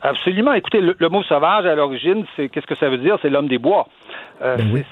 Absolument. 0.00 0.52
Écoutez, 0.52 0.80
le, 0.80 0.94
le 0.96 1.08
mot 1.08 1.24
sauvage, 1.24 1.66
à 1.66 1.74
l'origine, 1.74 2.24
c'est 2.36 2.48
qu'est-ce 2.48 2.66
que 2.66 2.76
ça 2.76 2.88
veut 2.88 2.98
dire? 2.98 3.18
C'est 3.22 3.30
l'homme 3.30 3.48
des 3.48 3.58
bois. 3.58 3.88
Euh, 4.42 4.56
ben 4.56 4.84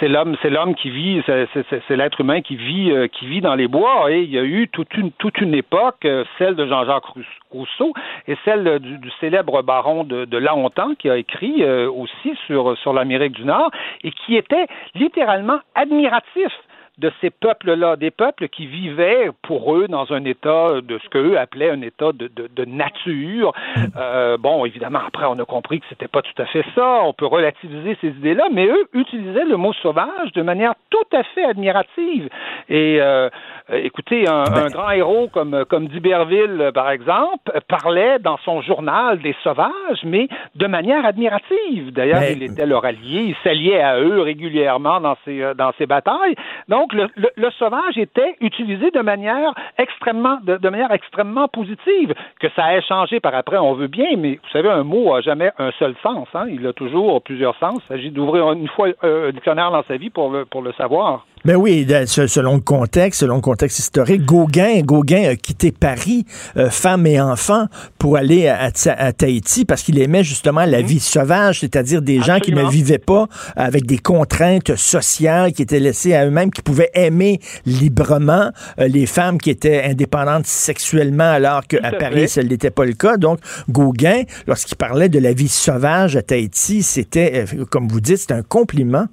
c'est 0.00 0.08
l'homme, 0.08 0.36
c'est 0.40 0.48
l'homme 0.48 0.74
qui 0.74 0.90
vit, 0.90 1.22
c'est 1.26 1.96
l'être 1.96 2.20
humain 2.20 2.40
qui 2.40 2.56
vit, 2.56 2.90
euh, 2.90 3.06
qui 3.06 3.26
vit 3.26 3.40
dans 3.40 3.54
les 3.54 3.68
bois. 3.68 4.10
Et 4.10 4.22
il 4.22 4.30
y 4.30 4.38
a 4.38 4.42
eu 4.42 4.68
toute 4.68 4.94
une 4.94 5.12
toute 5.12 5.38
une 5.40 5.54
époque, 5.54 6.04
euh, 6.04 6.24
celle 6.38 6.54
de 6.54 6.66
Jean-Jacques 6.66 7.04
Rousseau 7.50 7.92
et 8.26 8.36
celle 8.44 8.78
du, 8.78 8.98
du, 8.98 9.10
célèbre 9.20 9.62
baron 9.62 10.04
de, 10.04 10.24
de 10.24 10.38
Lahontan 10.38 10.94
qui 10.98 11.10
a 11.10 11.16
écrit 11.16 11.64
aussi 11.64 12.34
sur 12.46 12.76
sur 12.78 12.92
l'Amérique 12.92 13.32
du 13.32 13.44
Nord 13.44 13.70
et 14.04 14.10
qui 14.10 14.36
était 14.36 14.66
littéralement 14.94 15.60
admiratif 15.74 16.52
de 16.98 17.12
ces 17.20 17.30
peuples-là, 17.30 17.96
des 17.96 18.10
peuples 18.10 18.48
qui 18.48 18.66
vivaient 18.66 19.30
pour 19.42 19.74
eux 19.76 19.86
dans 19.88 20.12
un 20.12 20.24
état 20.24 20.80
de 20.82 20.98
ce 20.98 21.08
qu'eux 21.08 21.38
appelaient 21.38 21.70
un 21.70 21.82
état 21.82 22.12
de, 22.12 22.28
de, 22.28 22.48
de 22.54 22.64
nature. 22.64 23.52
Euh, 23.96 24.36
bon, 24.36 24.64
évidemment, 24.64 25.00
après, 25.06 25.24
on 25.26 25.38
a 25.38 25.44
compris 25.44 25.80
que 25.80 25.86
c'était 25.88 26.08
pas 26.08 26.22
tout 26.22 26.40
à 26.40 26.46
fait 26.46 26.64
ça. 26.74 27.00
On 27.02 27.12
peut 27.12 27.26
relativiser 27.26 27.96
ces 28.00 28.08
idées-là, 28.08 28.44
mais 28.52 28.66
eux 28.66 28.86
utilisaient 28.92 29.44
le 29.44 29.56
mot 29.56 29.72
sauvage 29.72 30.30
de 30.34 30.42
manière 30.42 30.74
tout 30.90 31.16
à 31.16 31.22
fait 31.22 31.44
admirative. 31.44 32.28
Et 32.68 32.98
euh, 33.00 33.28
écoutez, 33.70 34.28
un, 34.28 34.44
un 34.44 34.66
grand 34.68 34.90
héros 34.90 35.28
comme, 35.32 35.64
comme 35.68 35.88
d'Iberville, 35.88 36.70
par 36.74 36.90
exemple, 36.90 37.50
parlait 37.66 38.18
dans 38.18 38.38
son 38.38 38.60
journal 38.62 39.18
des 39.20 39.34
sauvages, 39.42 40.02
mais 40.04 40.28
de 40.54 40.66
manière 40.66 41.04
admirative. 41.04 41.92
D'ailleurs, 41.92 42.20
Ben. 42.20 42.36
il 42.36 42.42
était 42.42 42.66
leur 42.66 42.84
allié, 42.84 43.22
il 43.28 43.36
s'alliait 43.42 43.80
à 43.80 43.98
eux 44.00 44.20
régulièrement 44.20 45.00
dans 45.00 45.16
ses, 45.24 45.42
euh, 45.42 45.54
dans 45.54 45.72
ses 45.78 45.86
batailles. 45.86 46.34
Donc, 46.68 46.87
le, 46.92 47.08
le- 47.36 47.50
sauvage 47.58 47.96
était 47.96 48.36
utilisé 48.40 48.90
de 48.90 49.00
manière 49.00 49.54
extrêmement, 49.78 50.38
de, 50.42 50.68
manière 50.68 50.92
extrêmement 50.92 51.48
positive. 51.48 52.14
Que 52.40 52.48
ça 52.54 52.76
ait 52.76 52.82
changé 52.82 53.20
par 53.20 53.34
après, 53.34 53.58
on 53.58 53.74
veut 53.74 53.88
bien, 53.88 54.16
mais 54.16 54.34
vous 54.42 54.48
savez, 54.52 54.68
un 54.68 54.84
mot 54.84 55.14
a 55.14 55.20
jamais 55.20 55.50
un 55.58 55.70
seul 55.78 55.94
sens. 56.02 56.28
Hein? 56.34 56.46
Il 56.50 56.66
a 56.66 56.72
toujours 56.72 57.22
plusieurs 57.22 57.56
sens. 57.56 57.80
Il 57.84 57.88
s'agit 57.88 58.10
d'ouvrir 58.10 58.52
une 58.52 58.68
fois 58.68 58.88
euh, 59.04 59.28
un 59.28 59.32
dictionnaire 59.32 59.70
dans 59.70 59.82
sa 59.84 59.96
vie 59.96 60.10
pour 60.10 60.30
le, 60.30 60.44
pour 60.44 60.62
le 60.62 60.72
savoir. 60.72 61.26
Ben 61.44 61.56
oui, 61.56 61.86
selon 62.06 62.54
le 62.56 62.60
contexte, 62.60 63.20
selon 63.20 63.36
le 63.36 63.40
contexte 63.40 63.78
historique, 63.78 64.24
Gauguin, 64.24 64.80
Gauguin 64.82 65.30
a 65.30 65.36
quitté 65.36 65.70
Paris, 65.72 66.26
euh, 66.56 66.68
femme 66.68 67.06
et 67.06 67.20
enfant, 67.20 67.66
pour 67.98 68.16
aller 68.16 68.48
à, 68.48 68.64
à- 68.66 68.90
à 69.06 69.12
Tahiti 69.12 69.64
parce 69.64 69.82
qu'il 69.82 69.98
aimait 70.00 70.24
justement 70.24 70.64
la 70.64 70.82
vie 70.82 71.00
sauvage, 71.00 71.60
c'est-à-dire 71.60 72.02
des 72.02 72.20
gens 72.20 72.38
qui 72.40 72.52
ne 72.52 72.62
vivaient 72.70 72.98
pas 72.98 73.28
avec 73.56 73.86
des 73.86 73.98
contraintes 73.98 74.74
sociales, 74.76 75.52
qui 75.52 75.62
étaient 75.62 75.80
laissés 75.80 76.14
à 76.14 76.26
eux-mêmes, 76.26 76.50
qui 76.50 76.60
pouvaient 76.62 76.90
aimer 76.94 77.40
librement 77.64 78.50
euh, 78.80 78.88
les 78.88 79.06
femmes 79.06 79.38
qui 79.38 79.50
étaient 79.50 79.84
indépendantes 79.84 80.46
sexuellement, 80.46 81.30
alors 81.30 81.66
qu'à 81.66 81.78
Paris, 81.98 82.28
ce 82.28 82.40
n'était 82.40 82.70
pas 82.70 82.84
le 82.84 82.92
cas. 82.94 83.16
Donc, 83.16 83.38
Gauguin, 83.70 84.22
lorsqu'il 84.46 84.76
parlait 84.76 85.08
de 85.08 85.18
la 85.18 85.32
vie 85.32 85.48
sauvage 85.48 86.16
à 86.16 86.22
Tahiti, 86.22 86.82
c'était, 86.82 87.46
euh, 87.56 87.64
comme 87.70 87.88
vous 87.88 88.00
dites, 88.00 88.18
c'était 88.18 88.34
un 88.34 88.42
compliment. 88.42 89.06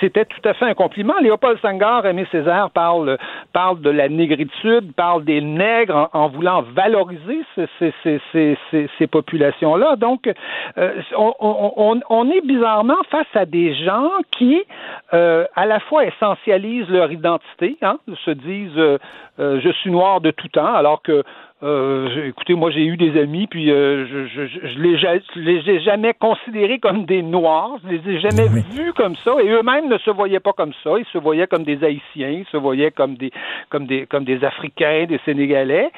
C'était 0.00 0.24
tout 0.24 0.40
à 0.44 0.54
fait 0.54 0.64
un 0.64 0.74
compliment. 0.74 1.14
Léopold 1.20 1.58
Senghor, 1.60 2.06
Aimé 2.06 2.26
Césaire 2.30 2.70
parle, 2.70 3.18
parle 3.52 3.80
de 3.80 3.90
la 3.90 4.08
négritude, 4.08 4.92
parle 4.94 5.24
des 5.24 5.40
nègres 5.40 6.08
en, 6.12 6.28
voulant 6.28 6.62
valoriser 6.62 7.42
ces, 7.78 9.06
populations-là. 9.06 9.96
Donc, 9.96 10.28
euh, 10.78 11.02
on, 11.16 12.30
est 12.30 12.46
bizarrement 12.46 13.02
face 13.10 13.26
à 13.34 13.44
des 13.46 13.74
gens 13.74 14.10
qui, 14.30 14.62
euh, 15.12 15.44
à 15.54 15.66
la 15.66 15.80
fois 15.80 16.06
essentialisent 16.06 16.88
leur 16.88 17.12
identité, 17.12 17.76
hein, 17.82 17.98
se 18.24 18.30
disent 18.30 18.78
euh, 18.78 18.98
je 19.38 19.72
suis 19.80 19.90
noir 19.90 20.20
de 20.20 20.30
tout 20.30 20.48
temps, 20.48 20.74
alors 20.74 21.02
que 21.02 21.22
euh, 21.62 22.26
écoutez, 22.28 22.54
moi 22.54 22.70
j'ai 22.72 22.84
eu 22.84 22.96
des 22.96 23.20
amis, 23.20 23.46
puis 23.46 23.70
euh, 23.70 24.04
je, 24.06 24.26
je, 24.26 24.46
je, 24.46 24.66
je 24.66 24.78
les, 24.80 25.60
les 25.60 25.70
ai 25.70 25.80
jamais 25.80 26.12
considérés 26.12 26.80
comme 26.80 27.04
des 27.04 27.22
noirs, 27.22 27.76
je 27.84 27.96
les 27.96 28.16
ai 28.16 28.20
jamais 28.20 28.48
vus 28.48 28.92
comme 28.94 29.14
ça, 29.24 29.36
et 29.40 29.48
eux-mêmes 29.48 29.88
ne 29.88 29.98
se 29.98 30.10
voyaient 30.10 30.40
pas 30.40 30.52
comme 30.52 30.72
ça, 30.82 30.90
ils 30.98 31.04
se 31.12 31.18
voyaient 31.18 31.46
comme 31.46 31.62
des 31.62 31.84
Haïtiens, 31.84 32.30
ils 32.30 32.46
se 32.50 32.56
voyaient 32.56 32.90
comme 32.90 33.14
des 33.14 33.30
comme 33.70 33.86
des 33.86 34.06
comme 34.06 34.24
des 34.24 34.42
Africains, 34.44 35.06
des 35.08 35.20
Sénégalais, 35.24 35.90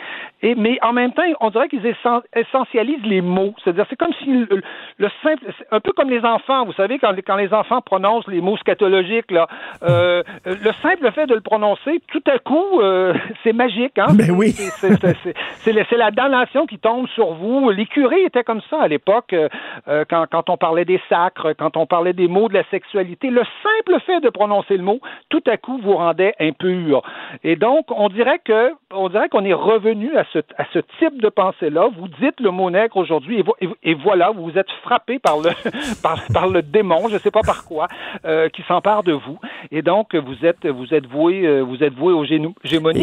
et 0.44 0.54
mais 0.54 0.78
en 0.82 0.92
même 0.92 1.12
temps, 1.12 1.22
on 1.40 1.50
dirait 1.50 1.68
qu'ils 1.68 1.84
essen- 1.86 2.22
essentialisent 2.36 3.04
les 3.06 3.20
mots, 3.20 3.54
c'est-à-dire 3.62 3.86
c'est 3.90 3.96
comme 3.98 4.12
si 4.22 4.26
le, 4.30 4.62
le 4.98 5.08
simple, 5.22 5.44
un 5.70 5.80
peu 5.80 5.92
comme 5.92 6.10
les 6.10 6.24
enfants, 6.24 6.64
vous 6.66 6.72
savez 6.74 6.98
quand 6.98 7.12
les- 7.12 7.22
quand 7.22 7.36
les 7.36 7.52
enfants 7.52 7.80
prononcent 7.80 8.28
les 8.28 8.40
mots 8.40 8.56
scatologiques 8.58 9.30
là, 9.30 9.46
euh, 9.82 10.22
le 10.44 10.72
simple 10.82 11.10
fait 11.12 11.26
de 11.26 11.34
le 11.34 11.40
prononcer, 11.40 12.00
tout 12.12 12.22
à 12.26 12.38
coup, 12.38 12.80
euh, 12.80 13.14
c'est 13.42 13.52
magique, 13.52 13.98
hein? 13.98 14.08
Ben 14.14 14.30
oui. 14.30 14.50
C'est- 14.52 15.96
la, 15.96 16.10
damnation 16.10 16.66
qui 16.66 16.78
tombe 16.78 17.08
sur 17.08 17.32
vous. 17.34 17.70
Les 17.70 17.86
curés 17.86 18.24
étaient 18.24 18.44
comme 18.44 18.60
ça 18.70 18.82
à 18.82 18.88
l'époque, 18.88 19.32
euh, 19.32 19.48
euh, 19.88 20.04
quand, 20.08 20.26
quand 20.30 20.50
on 20.50 20.56
parlait 20.56 20.84
des 20.84 21.00
sacres, 21.08 21.52
quand 21.58 21.76
on 21.76 21.86
parlait 21.86 22.12
des 22.12 22.28
mots 22.28 22.48
de 22.48 22.54
la 22.54 22.64
sexualité. 22.70 23.30
Le 23.30 23.42
simple 23.62 24.00
fait 24.06 24.20
de 24.20 24.28
prononcer 24.28 24.76
le 24.76 24.82
mot, 24.82 25.00
tout 25.30 25.42
à 25.46 25.56
coup, 25.56 25.78
vous 25.82 25.94
rendait 25.96 26.34
impur. 26.40 27.02
Et 27.42 27.56
donc, 27.56 27.86
on 27.90 28.08
dirait 28.08 28.40
que, 28.44 28.72
on 28.92 29.08
dirait 29.08 29.28
qu'on 29.28 29.44
est 29.44 29.52
revenu 29.54 30.16
à 30.16 30.24
ce, 30.34 30.40
à 30.58 30.64
ce 30.74 30.80
type 30.98 31.22
de 31.22 31.30
pensée-là. 31.30 31.88
Vous 31.96 32.08
dites 32.20 32.38
le 32.40 32.50
mot 32.50 32.68
nègre 32.68 32.98
aujourd'hui, 32.98 33.38
et, 33.38 33.42
vo- 33.42 33.56
et, 33.62 33.68
et 33.82 33.94
voilà, 33.94 34.30
vous 34.32 34.50
êtes 34.58 34.70
frappé 34.82 35.18
par 35.18 35.38
le, 35.38 35.50
par, 36.02 36.20
par 36.34 36.48
le 36.48 36.60
démon, 36.60 37.08
je 37.08 37.14
ne 37.14 37.18
sais 37.20 37.30
pas 37.30 37.40
par 37.40 37.64
quoi, 37.64 37.86
euh, 38.26 38.50
qui 38.50 38.62
s'empare 38.64 39.02
de 39.02 39.12
vous. 39.12 39.38
Et 39.70 39.80
donc, 39.80 40.14
vous 40.14 40.44
êtes, 40.44 40.66
vous 40.66 40.92
êtes 40.92 41.06
voué, 41.06 41.46
euh, 41.46 41.62
vous 41.62 41.82
êtes 41.82 41.94
voué 41.94 42.12
aux 42.12 42.24
gémonies, 42.24 42.54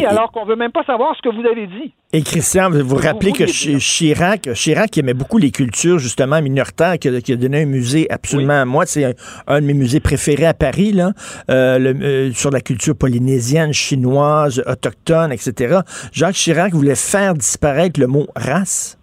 alors 0.06 0.30
qu'on 0.30 0.44
veut 0.44 0.56
même 0.56 0.70
pas 0.72 0.84
savoir 0.84 1.16
ce 1.16 1.22
que 1.22 1.28
vous 1.34 1.44
avez 1.46 1.66
dit. 1.66 1.92
Et 2.14 2.22
Christian, 2.22 2.68
vous 2.70 2.86
vous 2.86 2.96
rappelez 2.96 3.32
que. 3.32 3.44
Chirac, 3.78 4.52
Chirac 4.52 4.90
qui 4.90 5.00
aimait 5.00 5.14
beaucoup 5.14 5.38
les 5.38 5.50
cultures 5.50 5.98
justement 5.98 6.42
minoritaires, 6.42 6.98
qui 6.98 7.08
a, 7.08 7.20
qui 7.22 7.32
a 7.32 7.36
donné 7.36 7.62
un 7.62 7.66
musée 7.66 8.06
absolument, 8.10 8.66
moi 8.66 8.84
c'est 8.84 9.04
un, 9.04 9.12
un 9.46 9.60
de 9.62 9.66
mes 9.66 9.72
musées 9.72 10.00
préférés 10.00 10.44
à 10.44 10.52
Paris 10.52 10.92
là, 10.92 11.12
euh, 11.50 11.78
le- 11.78 11.96
euh, 12.02 12.32
sur 12.34 12.50
la 12.50 12.60
culture 12.60 12.94
polynésienne, 12.94 13.72
chinoise, 13.72 14.62
autochtone, 14.66 15.32
etc. 15.32 15.78
Jacques 16.12 16.34
Chirac 16.34 16.74
voulait 16.74 16.94
faire 16.96 17.32
disparaître 17.34 17.98
le 17.98 18.06
mot 18.08 18.26
race. 18.36 18.98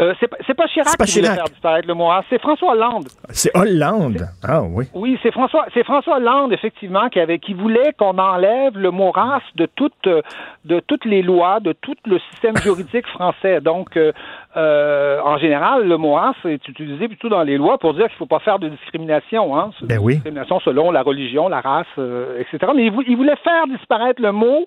Euh, 0.00 0.14
c'est 0.20 0.28
pas- 0.28 0.36
c'est 0.46 0.54
pas 0.54 0.66
Chirac 0.68 0.88
C'est 0.90 0.96
pas 0.98 1.04
qui 1.06 1.18
voulait 1.20 1.34
faire 1.34 1.44
disparaître 1.46 1.88
le 1.88 1.94
mot 1.94 2.06
race, 2.06 2.24
c'est 2.30 2.40
François 2.40 2.72
Hollande. 2.72 3.08
C'est 3.30 3.50
Hollande. 3.56 4.28
Ah 4.46 4.62
oui. 4.62 4.84
Oui, 4.94 5.18
c'est 5.22 5.32
François, 5.32 5.66
c'est 5.74 5.82
François 5.84 6.16
Hollande 6.18 6.52
effectivement 6.52 7.08
qui 7.08 7.18
avait, 7.18 7.38
qui 7.40 7.52
voulait 7.54 7.92
qu'on 7.98 8.16
enlève 8.18 8.78
le 8.78 8.90
mot 8.92 9.10
race 9.10 9.42
de 9.56 9.66
toutes, 9.66 10.08
de 10.64 10.80
toutes 10.86 11.04
les 11.04 11.22
lois, 11.22 11.58
de 11.60 11.72
tout 11.72 11.96
le 12.06 12.18
système 12.30 12.56
juridique 12.58 13.06
français. 13.08 13.60
Donc, 13.60 13.96
euh, 13.96 14.12
euh, 14.56 15.20
en 15.24 15.36
général, 15.38 15.86
le 15.86 15.96
mot 15.96 16.14
race 16.14 16.36
est 16.44 16.66
utilisé 16.68 17.08
plutôt 17.08 17.28
dans 17.28 17.42
les 17.42 17.56
lois 17.56 17.78
pour 17.78 17.94
dire 17.94 18.06
qu'il 18.06 18.16
faut 18.16 18.26
pas 18.26 18.38
faire 18.40 18.58
de 18.58 18.68
discrimination, 18.68 19.58
hein, 19.58 19.70
Ben 19.82 19.98
oui. 20.00 20.14
discrimination 20.14 20.60
selon 20.60 20.90
la 20.90 21.02
religion, 21.02 21.48
la 21.48 21.60
race, 21.60 21.86
euh, 21.98 22.38
etc. 22.40 22.72
Mais 22.74 22.86
il, 22.86 22.92
vou- 22.92 23.02
il 23.06 23.16
voulait 23.16 23.36
faire 23.42 23.66
disparaître 23.66 24.22
le 24.22 24.32
mot 24.32 24.66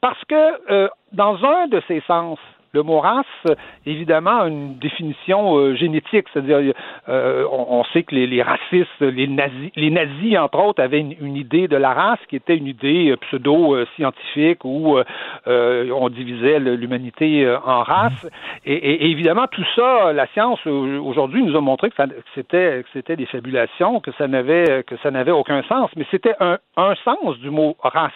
parce 0.00 0.22
que 0.28 0.72
euh, 0.72 0.88
dans 1.12 1.36
un 1.44 1.68
de 1.68 1.82
ses 1.86 2.02
sens, 2.06 2.38
le 2.72 2.82
mot 2.82 3.00
race, 3.00 3.26
euh, 3.48 3.54
évidemment, 3.86 4.40
a 4.42 4.48
une 4.48 4.78
définition 4.78 5.56
euh, 5.58 5.74
génétique, 5.74 6.26
c'est-à-dire, 6.32 6.72
euh, 7.08 7.44
on, 7.50 7.66
on 7.80 7.84
sait 7.92 8.02
que 8.04 8.14
les, 8.14 8.26
les 8.26 8.42
racistes, 8.42 9.00
les 9.00 9.26
nazis, 9.26 9.70
les 9.76 9.90
nazis 9.90 10.38
entre 10.38 10.58
autres, 10.64 10.82
avaient 10.82 11.00
une, 11.00 11.14
une 11.20 11.36
idée 11.36 11.66
de 11.68 11.76
la 11.76 11.92
race 11.92 12.20
qui 12.28 12.36
était 12.36 12.56
une 12.56 12.66
idée 12.66 13.10
euh, 13.10 13.16
pseudo-scientifique 13.16 14.64
où 14.64 14.96
euh, 14.98 15.04
euh, 15.48 15.90
on 15.92 16.08
divisait 16.08 16.58
l'humanité 16.60 17.44
euh, 17.44 17.58
en 17.64 17.82
races. 17.82 18.28
Et, 18.64 18.74
et- 18.74 19.04
et 19.06 19.10
évidemment, 19.10 19.46
tout 19.50 19.64
ça, 19.74 20.12
la 20.12 20.26
science 20.28 20.58
euh, 20.66 20.98
aujourd'hui 21.00 21.42
nous 21.42 21.56
a 21.56 21.60
montré 21.60 21.90
que, 21.90 21.96
que 21.96 22.12
c'était 22.34 22.82
que 22.82 22.88
c'était 22.92 23.16
des 23.16 23.26
fabulations, 23.26 24.00
que 24.00 24.12
ça 24.12 24.28
n'avait 24.28 24.82
que 24.86 24.96
ça 25.02 25.10
n'avait 25.10 25.30
aucun 25.30 25.62
sens. 25.64 25.90
Mais 25.96 26.06
c'était 26.10 26.34
un, 26.40 26.58
un 26.76 26.94
sens 27.04 27.38
du 27.38 27.50
mot 27.50 27.76
race. 27.82 28.12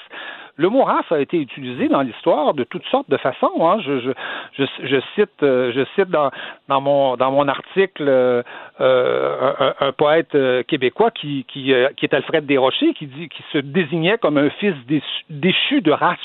Le 0.57 0.69
mot 0.69 0.85
race 0.85 1.11
a 1.11 1.19
été 1.19 1.39
utilisé 1.39 1.89
dans 1.89 2.03
l'histoire 2.03 2.55
de 2.55 2.65
toutes 2.65 2.85
sortes 2.87 3.11
de 3.11 3.17
façons. 3.17 3.53
Hein. 3.61 3.79
Je, 3.85 4.01
je, 4.01 4.11
je, 4.59 4.65
je 4.85 5.01
cite, 5.15 5.43
euh, 5.43 5.73
je 5.75 5.85
cite 5.95 6.11
dans, 6.11 6.31
dans 6.69 6.81
mon 6.81 7.17
dans 7.17 7.33
mon 7.33 7.49
article 7.49 8.05
euh, 8.09 8.43
un, 8.79 9.75
un 9.81 9.93
poète 9.93 10.35
euh, 10.35 10.63
québécois 10.63 11.11
qui 11.11 11.45
qui, 11.49 11.73
euh, 11.73 11.89
qui 11.97 12.07
est 12.07 12.15
Alfred 12.15 12.47
Desrochers 12.47 12.95
qui 12.95 13.07
dit 13.07 13.29
qui 13.29 13.43
se 13.53 13.59
désignait 13.59 14.19
comme 14.19 14.39
un 14.39 14.51
fils 14.51 14.75
déchu, 14.87 15.25
déchu 15.29 15.81
de 15.81 15.91
race 15.91 16.19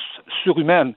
surhumaine. 0.44 0.94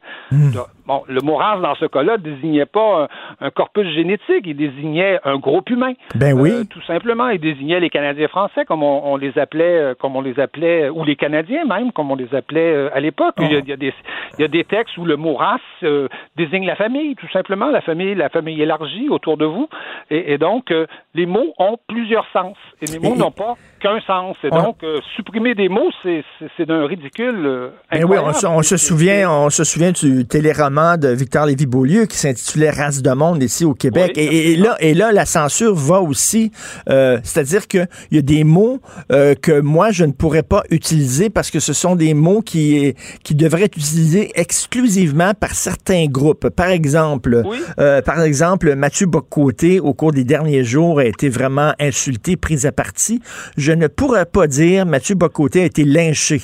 Bon, 0.87 1.03
le 1.09 1.21
mot 1.21 1.37
race 1.37 1.61
dans 1.61 1.77
ce 1.77 1.85
cas-là 1.87 2.17
désignait 2.19 2.67
pas 2.67 3.09
un, 3.41 3.47
un 3.47 3.51
corpus 3.51 3.87
génétique, 3.95 4.45
il 4.45 4.57
désignait 4.57 5.21
un 5.25 5.37
groupe 5.37 5.71
humain. 5.71 5.93
Ben 6.17 6.33
oui. 6.39 6.51
Euh, 6.51 6.65
tout 6.69 6.83
simplement, 6.83 7.29
il 7.29 7.39
désignait 7.39 7.79
les 7.79 7.89
Canadiens 7.91 8.27
français 8.27 8.65
comme 8.65 8.83
on, 8.83 9.13
on 9.13 9.17
les 9.17 9.39
appelait, 9.39 9.77
euh, 9.79 9.95
comme 9.95 10.17
on 10.17 10.21
les 10.21 10.41
appelait, 10.41 10.89
ou 10.89 11.05
les 11.05 11.15
Canadiens 11.15 11.65
même 11.67 11.93
comme 11.93 12.11
on 12.11 12.17
les 12.17 12.35
appelait 12.35 12.73
euh, 12.75 12.91
à 12.95 12.99
l'époque. 12.99 13.35
Il, 13.39 13.53
y 13.53 13.57
a- 13.57 13.61
il 13.61 13.69
y 13.69 13.73
a 13.73 13.77
des 13.77 13.95
il 14.39 14.43
y 14.43 14.45
a 14.45 14.49
des 14.49 14.65
textes 14.65 14.97
où 14.97 15.05
le 15.05 15.17
mot 15.17 15.35
race 15.35 15.61
euh, 15.85 16.09
désigne 16.37 16.67
la 16.67 16.75
famille, 16.75 17.15
tout 17.17 17.29
simplement 17.33 17.67
la 17.67 17.83
famille, 17.83 18.15
la 18.17 18.29
famille 18.31 18.61
élargie 18.61 19.09
autour 19.09 19.37
de 19.37 19.45
vous. 19.45 19.69
Et, 20.11 20.33
et 20.33 20.39
donc 20.39 20.73
euh, 20.73 20.87
les 21.15 21.27
mots 21.27 21.53
ont 21.59 21.77
plusieurs 21.87 22.27
sens 22.33 22.57
et 22.81 22.87
les 22.87 22.99
mots 22.99 23.15
n'ont 23.15 23.31
pas 23.31 23.55
qu'un 23.79 24.01
sens. 24.01 24.37
Et 24.43 24.49
On- 24.51 24.63
donc 24.63 24.79
supprimer 25.15 25.55
des 25.55 25.69
mots, 25.69 25.91
c'est 26.03 26.67
d'un 26.67 26.87
ridicule. 26.87 27.47
euh, 27.47 27.69
Ben 27.93 27.99
oui, 27.99 28.17
on, 28.19 28.27
incroyable. 28.29 28.35
se- 28.35 28.47
on 28.47 28.63
se 28.63 28.77
C'est- 28.77 28.87
souvient, 28.89 29.31
on 29.31 29.51
se 29.51 29.63
souvient 29.65 29.93
du 29.93 30.27
téléroman 30.27 30.72
roman 30.73 30.97
de 30.97 31.09
Victor 31.09 31.45
Lévy-Beaulieu 31.45 32.07
qui 32.07 32.17
s'intitulait 32.17 32.71
Race 32.71 33.03
de 33.03 33.11
monde 33.11 33.43
ici 33.43 33.67
au 33.67 33.75
Québec. 33.75 34.13
et, 34.17 34.57
là, 34.57 34.77
et 34.81 34.95
là, 34.95 35.13
la 35.13 35.27
censure 35.27 35.75
va 35.75 36.01
aussi, 36.01 36.51
euh, 36.89 37.19
c'est-à-dire 37.23 37.69
qu'il 37.69 37.87
y 38.11 38.19
a 38.19 38.23
des 38.23 38.43
mots 38.43 38.81
euh, 39.11 39.35
que 39.35 39.61
moi, 39.61 39.91
je 39.91 40.05
ne 40.05 40.13
pourrais 40.13 40.43
pas 40.43 40.63
utiliser 40.71 41.29
parce 41.29 41.51
que 41.51 41.61
ce 41.61 41.75
sont 41.75 41.95
des 41.95 42.15
mots 42.15 42.41
qui, 42.41 42.95
qui 43.23 43.35
devraient 43.35 43.65
être 43.65 43.77
utilisés 43.77 44.33
exclusivement 44.35 45.35
par 45.35 45.55
certains 45.55 46.07
groupes. 46.07 46.49
Par 46.49 46.69
exemple, 46.69 47.43
euh, 47.79 48.01
par 48.01 48.23
exemple, 48.23 48.75
Mathieu 48.75 49.07
Bocoté, 49.07 49.79
au 49.79 49.93
cours 49.93 50.13
des 50.13 50.25
derniers 50.25 50.65
jours, 50.65 51.01
a 51.01 51.05
été 51.05 51.29
vraiment 51.29 51.75
insulté, 51.79 52.37
pris 52.37 52.67
à 52.67 52.73
partie. 52.73 53.21
Je 53.59 53.73
ne 53.73 53.89
pourrais 53.89 54.27
pas 54.27 54.47
dire 54.47 54.87
Mathieu 54.87 55.17
Bocoté 55.17 55.61
a 55.61 55.65
été 55.67 55.85
lynché. 55.85 56.41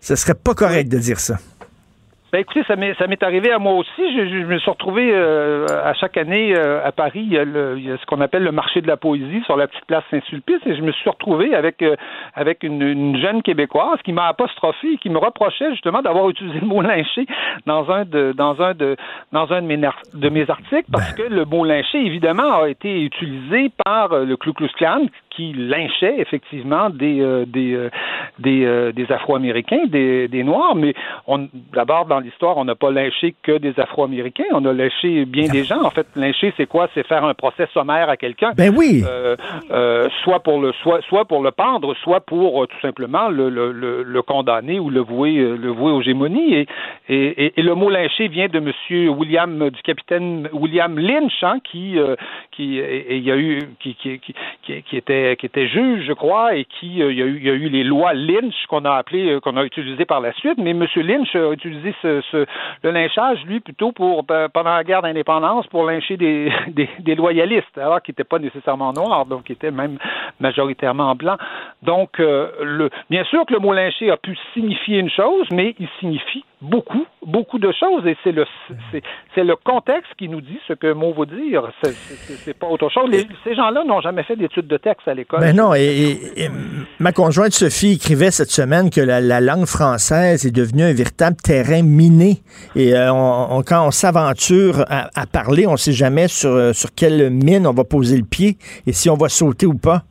Ce 0.00 0.16
serait 0.16 0.34
pas 0.34 0.54
correct 0.54 0.88
de 0.88 0.98
dire 0.98 1.20
ça. 1.20 1.36
Ben 2.32 2.38
écoutez, 2.38 2.62
ça 2.68 2.76
m'est 2.76 2.94
ça 2.94 3.08
m'est 3.08 3.22
arrivé 3.24 3.50
à 3.50 3.58
moi 3.58 3.72
aussi. 3.72 3.90
Je, 3.98 4.44
me 4.44 4.58
suis 4.58 4.70
retrouvé 4.70 5.10
euh, 5.12 5.66
à 5.84 5.94
chaque 5.94 6.16
année 6.16 6.54
euh, 6.56 6.84
à 6.84 6.92
Paris. 6.92 7.22
Il 7.26 7.32
y, 7.32 7.38
a 7.38 7.44
le, 7.44 7.74
il 7.76 7.88
y, 7.88 7.90
a 7.90 7.98
ce 7.98 8.06
qu'on 8.06 8.20
appelle 8.20 8.44
le 8.44 8.52
marché 8.52 8.80
de 8.80 8.86
la 8.86 8.96
poésie 8.96 9.42
sur 9.46 9.56
la 9.56 9.66
petite 9.66 9.84
place 9.86 10.04
Saint-Sulpice, 10.12 10.60
et 10.64 10.76
je 10.76 10.82
me 10.82 10.92
suis 10.92 11.10
retrouvé 11.10 11.56
avec 11.56 11.82
euh, 11.82 11.96
avec 12.34 12.62
une, 12.62 12.82
une, 12.82 13.16
jeune 13.16 13.42
québécoise 13.42 13.98
qui 14.04 14.12
m'a 14.12 14.28
apostrophé 14.28 14.92
et 14.92 14.96
qui 14.98 15.10
me 15.10 15.18
reprochait 15.18 15.72
justement 15.72 16.02
d'avoir 16.02 16.30
utilisé 16.30 16.60
le 16.60 16.66
mot 16.66 16.82
lynché 16.82 17.26
dans 17.66 17.90
un 17.90 18.04
de 18.04 18.32
dans 18.36 18.62
un 18.62 18.74
de 18.74 18.96
dans 19.32 19.52
un 19.52 19.62
de 19.62 19.66
mes 19.66 19.76
de 20.14 20.28
mes 20.28 20.48
articles 20.48 20.90
parce 20.92 21.12
ben. 21.16 21.24
que 21.24 21.34
le 21.34 21.44
mot 21.44 21.64
lynché 21.64 21.98
évidemment 21.98 22.62
a 22.62 22.68
été 22.68 23.02
utilisé 23.02 23.72
par 23.84 24.10
le 24.14 24.36
Ku 24.36 24.52
Klux 24.52 24.70
Klan 24.76 25.06
qui 25.30 25.52
lynchait 25.52 26.16
effectivement 26.18 26.90
des 26.90 27.44
des 27.46 27.88
des, 28.38 28.92
des 28.94 29.12
Afro-Américains, 29.12 29.86
des, 29.86 30.28
des 30.28 30.44
Noirs, 30.44 30.74
mais 30.74 30.94
on 31.26 31.48
d'abord 31.72 32.06
dans 32.06 32.20
l'histoire, 32.20 32.56
on 32.56 32.64
n'a 32.64 32.74
pas 32.74 32.90
lynché 32.90 33.34
que 33.42 33.58
des 33.58 33.78
Afro-Américains, 33.78 34.44
on 34.52 34.64
a 34.64 34.72
lynché 34.72 35.24
bien 35.24 35.48
des 35.48 35.64
gens. 35.64 35.82
En 35.82 35.90
fait, 35.90 36.06
lyncher, 36.16 36.52
c'est 36.56 36.66
quoi? 36.66 36.88
C'est 36.94 37.06
faire 37.06 37.24
un 37.24 37.34
procès 37.34 37.66
sommaire 37.72 38.08
à 38.08 38.16
quelqu'un. 38.16 38.52
Ben 38.56 38.74
oui. 38.76 39.02
Euh, 39.06 39.36
euh, 39.70 40.08
soit 40.22 40.40
pour 40.40 40.60
le 40.60 40.72
soit, 40.82 41.00
soit 41.02 41.24
pour 41.24 41.42
le 41.42 41.50
pendre, 41.50 41.94
soit 42.02 42.20
pour 42.20 42.62
euh, 42.62 42.66
tout 42.66 42.80
simplement 42.80 43.28
le, 43.28 43.48
le, 43.48 43.72
le, 44.02 44.22
condamner 44.22 44.78
ou 44.78 44.90
le 44.90 45.00
vouer 45.00 45.34
le 45.34 45.70
vouer 45.70 45.92
aux 45.92 46.02
gémonies. 46.02 46.54
Et, 46.54 46.66
et, 47.08 47.58
et, 47.58 47.62
le 47.62 47.74
mot 47.74 47.90
lyncher 47.90 48.28
vient 48.28 48.48
de 48.48 48.60
Monsieur 48.60 49.08
William 49.08 49.70
du 49.70 49.82
capitaine 49.82 50.48
William 50.52 50.98
Lynch, 50.98 51.42
hein, 51.42 51.58
qui 51.64 51.96
qui 52.52 52.78
et 52.78 53.16
il 53.16 53.24
y 53.24 53.30
a 53.30 53.36
eu 53.36 53.60
qui, 53.80 53.94
qui, 53.94 54.18
qui, 54.20 54.82
qui, 54.82 54.96
était 54.96 55.19
qui 55.38 55.46
était 55.46 55.68
juge, 55.68 56.04
je 56.06 56.12
crois, 56.12 56.56
et 56.56 56.64
qui 56.64 56.98
il 56.98 57.18
y 57.18 57.22
a 57.22 57.26
eu 57.26 57.36
il 57.36 57.44
y 57.44 57.50
a 57.50 57.54
eu 57.54 57.68
les 57.68 57.84
lois 57.84 58.12
Lynch 58.12 58.66
qu'on 58.68 58.84
a 58.84 58.94
appelées 58.94 59.38
qu'on 59.42 59.56
a 59.56 59.64
utilisées 59.64 60.04
par 60.04 60.20
la 60.20 60.32
suite. 60.34 60.58
Mais 60.58 60.74
Monsieur 60.74 61.02
Lynch 61.02 61.34
a 61.34 61.52
utilisé 61.52 61.94
le 62.82 62.90
lynchage, 62.90 63.44
lui, 63.46 63.60
plutôt 63.60 63.92
pour 63.92 64.24
euh, 64.30 64.48
pendant 64.48 64.74
la 64.74 64.84
guerre 64.84 65.02
d'indépendance 65.02 65.66
pour 65.68 65.84
lyncher 65.84 66.16
des, 66.16 66.50
loyalistes, 67.16 67.76
alors 67.76 68.02
qu'ils 68.02 68.12
n'étaient 68.12 68.24
pas 68.24 68.38
nécessairement 68.38 68.92
noirs, 68.92 69.26
donc 69.26 69.48
ils 69.48 69.52
étaient 69.52 69.70
même 69.70 69.98
majoritairement 70.38 71.14
blancs. 71.14 71.38
Donc, 71.82 72.20
euh, 72.20 72.88
bien 73.08 73.24
sûr 73.24 73.44
que 73.46 73.54
le 73.54 73.60
mot 73.60 73.72
lyncher 73.72 74.10
a 74.10 74.16
pu 74.16 74.36
signifier 74.54 74.98
une 74.98 75.10
chose, 75.10 75.46
mais 75.52 75.74
il 75.78 75.88
signifie 75.98 76.44
beaucoup, 76.62 77.06
beaucoup 77.26 77.58
de 77.58 77.72
choses 77.72 78.06
et 78.06 78.16
c'est 78.22 78.32
le 78.32 78.44
c'est 79.34 79.44
le 79.44 79.56
contexte 79.56 80.12
qui 80.18 80.28
nous 80.28 80.40
dit 80.40 80.58
ce 80.68 80.74
que 80.74 80.92
mot 80.92 81.14
veut 81.14 81.26
dire. 81.26 81.70
C'est 81.82 82.58
pas 82.58 82.66
autre 82.66 82.88
chose. 82.90 83.10
ces 83.44 83.54
gens-là 83.54 83.84
n'ont 83.84 84.00
jamais 84.00 84.22
fait 84.22 84.36
d'études 84.36 84.66
de 84.66 84.76
texte 84.76 85.08
à 85.08 85.14
l'école. 85.14 85.40
Ben 85.40 85.56
non. 85.56 85.74
Et, 85.74 86.18
ma 86.98 87.12
conjointe 87.12 87.52
Sophie 87.52 87.92
écrivait 87.92 88.30
cette 88.30 88.50
semaine 88.50 88.90
que 88.90 89.00
la, 89.00 89.40
langue 89.40 89.66
française 89.66 90.44
est 90.44 90.54
devenue 90.54 90.82
un 90.82 90.92
véritable 90.92 91.36
terrain 91.36 91.82
miné. 91.82 92.42
Et 92.76 92.94
euh, 92.94 93.10
quand 93.66 93.86
on 93.86 93.90
s'aventure 93.90 94.84
à, 94.88 95.08
à, 95.14 95.26
parler, 95.26 95.66
on 95.66 95.72
ne 95.72 95.76
sait 95.76 95.92
jamais 95.92 96.28
sur 96.28 96.74
sur 96.74 96.94
quelle 96.94 97.30
mine 97.30 97.66
on 97.66 97.72
va 97.72 97.84
poser 97.84 98.16
le 98.16 98.24
pied 98.24 98.58
et 98.86 98.92
si 98.92 99.08
on 99.08 99.16
va 99.16 99.28
sauter 99.28 99.66
ou 99.66 99.74
pas. 99.74 100.02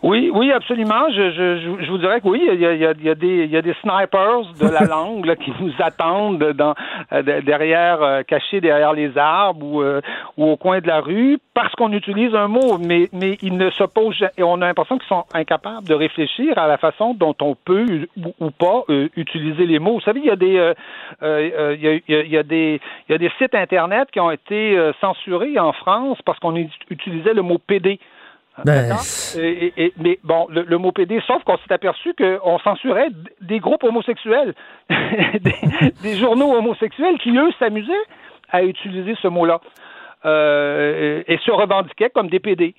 Oui, 0.00 0.30
oui, 0.32 0.52
absolument. 0.52 1.10
Je, 1.10 1.32
je, 1.32 1.82
je 1.84 1.90
vous 1.90 1.98
dirais 1.98 2.20
que 2.20 2.28
oui, 2.28 2.48
il 2.52 2.60
y 2.60 2.66
a, 2.66 2.72
il 2.72 2.80
y 2.80 3.08
a, 3.08 3.14
des, 3.16 3.44
il 3.44 3.50
y 3.50 3.56
a 3.56 3.62
des 3.62 3.74
snipers 3.82 4.42
de 4.60 4.68
la 4.68 4.84
langue 4.88 5.26
là, 5.26 5.34
qui 5.34 5.52
nous 5.60 5.72
attendent 5.80 6.52
dans, 6.52 6.74
euh, 7.12 7.40
derrière, 7.42 8.00
euh, 8.00 8.22
cachés 8.22 8.60
derrière 8.60 8.92
les 8.92 9.18
arbres 9.18 9.66
ou, 9.66 9.82
euh, 9.82 10.00
ou 10.36 10.50
au 10.50 10.56
coin 10.56 10.78
de 10.78 10.86
la 10.86 11.00
rue, 11.00 11.38
parce 11.52 11.74
qu'on 11.74 11.92
utilise 11.92 12.32
un 12.36 12.46
mot, 12.46 12.78
mais, 12.78 13.08
mais 13.12 13.38
ils 13.42 13.56
ne 13.56 13.70
s'opposent 13.70 14.24
et 14.36 14.44
on 14.44 14.62
a 14.62 14.66
l'impression 14.66 14.98
qu'ils 14.98 15.08
sont 15.08 15.24
incapables 15.34 15.88
de 15.88 15.94
réfléchir 15.94 16.56
à 16.58 16.68
la 16.68 16.78
façon 16.78 17.14
dont 17.14 17.34
on 17.40 17.56
peut 17.56 18.06
ou, 18.16 18.50
pas 18.52 18.84
utiliser 19.16 19.66
les 19.66 19.80
mots. 19.80 19.94
Vous 19.94 20.00
savez, 20.00 20.20
il 20.20 20.26
y 20.26 20.30
a 20.30 20.36
des, 20.36 20.72
il, 21.22 21.80
y 21.82 21.88
a, 21.88 22.22
il, 22.22 22.30
y 22.30 22.36
a, 22.36 22.42
des, 22.44 22.80
il 23.08 23.12
y 23.12 23.14
a 23.16 23.18
des 23.18 23.30
sites 23.38 23.54
internet 23.54 24.08
qui 24.12 24.20
ont 24.20 24.30
été 24.30 24.78
censurés 25.00 25.58
en 25.58 25.72
France 25.72 26.18
parce 26.24 26.38
qu'on 26.38 26.54
utilisait 26.56 27.34
le 27.34 27.42
mot 27.42 27.58
PD. 27.58 27.98
Ben, 28.64 28.96
et, 29.36 29.92
mais 29.98 30.18
bon, 30.24 30.46
le, 30.50 30.78
mot 30.78 30.90
PD, 30.90 31.20
sauf 31.26 31.44
qu'on 31.44 31.56
s'est 31.58 31.72
aperçu 31.72 32.14
qu'on 32.14 32.58
censurait 32.58 33.10
des 33.40 33.60
groupes 33.60 33.84
homosexuels, 33.84 34.54
des, 36.02 36.16
journaux 36.16 36.54
homosexuels 36.56 37.18
qui, 37.18 37.30
eux, 37.36 37.50
s'amusaient 37.58 37.92
à 38.50 38.62
utiliser 38.62 39.14
ce 39.22 39.28
mot-là 39.28 39.60
euh, 40.24 41.22
et 41.28 41.38
se 41.38 41.50
revendiquaient 41.52 42.10
comme 42.10 42.28
des 42.28 42.40
PD. 42.40 42.74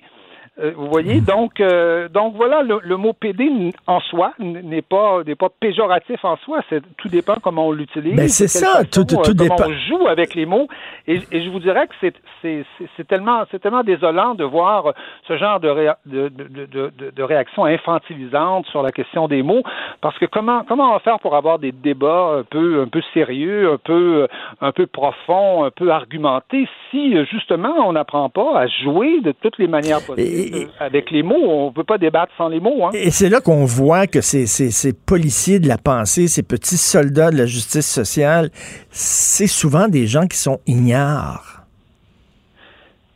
Euh, 0.58 0.72
vous 0.76 0.88
voyez, 0.88 1.20
donc, 1.20 1.60
euh, 1.60 2.08
donc 2.08 2.34
voilà, 2.34 2.62
le, 2.62 2.96
mot 2.96 3.12
PD 3.12 3.72
en 3.86 4.00
soi 4.00 4.32
n'est 4.38 4.82
pas 4.82 5.22
n'est 5.24 5.36
pas 5.36 5.48
péjoratif 5.48 6.22
en 6.24 6.36
soi. 6.38 6.60
C'est 6.68 6.82
tout 6.96 7.08
dépend 7.08 7.36
comment 7.42 7.68
on 7.68 7.72
l'utilise. 7.72 8.12
Mais 8.12 8.22
ben, 8.22 8.28
c'est 8.28 8.48
ça, 8.48 8.84
tout, 8.84 9.04
tout, 9.04 9.16
euh, 9.18 9.32
dépend. 9.32 9.56
On 9.66 9.72
joue 9.88 10.06
avec 10.08 10.34
les 10.34 10.46
mots, 10.46 10.68
et, 11.06 11.20
et 11.32 11.42
je 11.42 11.50
vous 11.50 11.60
dirais 11.60 11.86
que 11.86 11.94
c'est 12.00 12.14
c'est 12.42 12.64
c'est 12.96 13.06
tellement 13.06 13.44
c'est 13.50 13.60
tellement 13.60 13.84
désolant 13.84 14.34
de 14.34 14.44
voir 14.44 14.92
ce 15.26 15.38
genre 15.38 15.60
de, 15.60 15.72
de, 16.04 16.28
de, 16.28 16.66
de, 16.66 17.10
de 17.10 17.22
réaction 17.22 17.64
infantilisante 17.64 18.66
sur 18.66 18.82
la 18.82 18.92
question 18.92 19.28
des 19.28 19.42
mots, 19.42 19.62
parce 20.00 20.18
que 20.18 20.26
comment 20.26 20.64
comment 20.68 20.90
on 20.90 20.92
va 20.94 21.00
faire 21.00 21.20
pour 21.20 21.36
avoir 21.36 21.58
des 21.58 21.72
débats 21.72 22.38
un 22.40 22.42
peu 22.42 22.82
un 22.82 22.88
peu 22.88 23.00
sérieux, 23.14 23.72
un 23.72 23.78
peu 23.78 24.26
un 24.60 24.72
peu 24.72 24.86
profonds, 24.86 25.64
un 25.64 25.70
peu 25.70 25.90
argumentés, 25.90 26.68
si 26.90 27.16
justement 27.26 27.72
on 27.86 27.92
n'apprend 27.92 28.28
pas 28.28 28.58
à 28.58 28.66
jouer 28.66 29.20
de 29.20 29.32
toutes 29.32 29.56
les 29.56 29.68
manières 29.68 30.04
possibles 30.04 30.39
avec 30.78 31.10
les 31.10 31.22
mots. 31.22 31.34
On 31.36 31.66
ne 31.66 31.72
peut 31.72 31.84
pas 31.84 31.98
débattre 31.98 32.32
sans 32.36 32.48
les 32.48 32.60
mots. 32.60 32.84
Hein. 32.84 32.90
Et 32.94 33.10
c'est 33.10 33.28
là 33.28 33.40
qu'on 33.40 33.64
voit 33.64 34.06
que 34.06 34.20
ces, 34.20 34.46
ces, 34.46 34.92
policiers 34.92 35.58
de 35.58 35.68
la 35.68 35.78
pensée, 35.78 36.28
ces 36.28 36.42
petits 36.42 36.76
soldats 36.76 37.30
de 37.30 37.36
la 37.36 37.46
justice 37.46 37.86
sociale, 37.88 38.50
c'est 38.90 39.46
souvent 39.46 39.88
des 39.88 40.06
gens 40.06 40.26
qui 40.26 40.38
sont 40.38 40.60
ignares. 40.66 41.59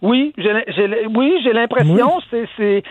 Oui, 0.04 0.34
j'ai, 0.36 1.06
oui, 1.14 1.40
j'ai 1.42 1.54
l'impression, 1.54 2.20
c'est, 2.30 2.82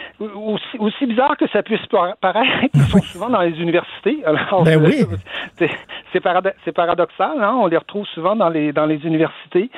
aussi, 0.79 1.05
bizarre 1.05 1.37
que 1.37 1.47
ça 1.49 1.61
puisse 1.61 1.85
paraître, 2.19 2.69
ils 2.73 2.81
sont 2.81 3.03
souvent 3.03 3.29
dans 3.29 3.41
les 3.41 3.61
universités. 3.61 4.17
Alors, 4.25 4.63
ben 4.63 4.83
oui. 4.83 5.05
c'est, 6.13 6.19
paradoxal, 6.73 7.37
hein? 7.39 7.55
on 7.61 7.67
les 7.67 7.77
retrouve 7.77 8.07
souvent 8.07 8.35
dans 8.35 8.49
les 8.49 8.73
dans 8.73 8.87
les 8.87 9.05
universités. 9.05 9.69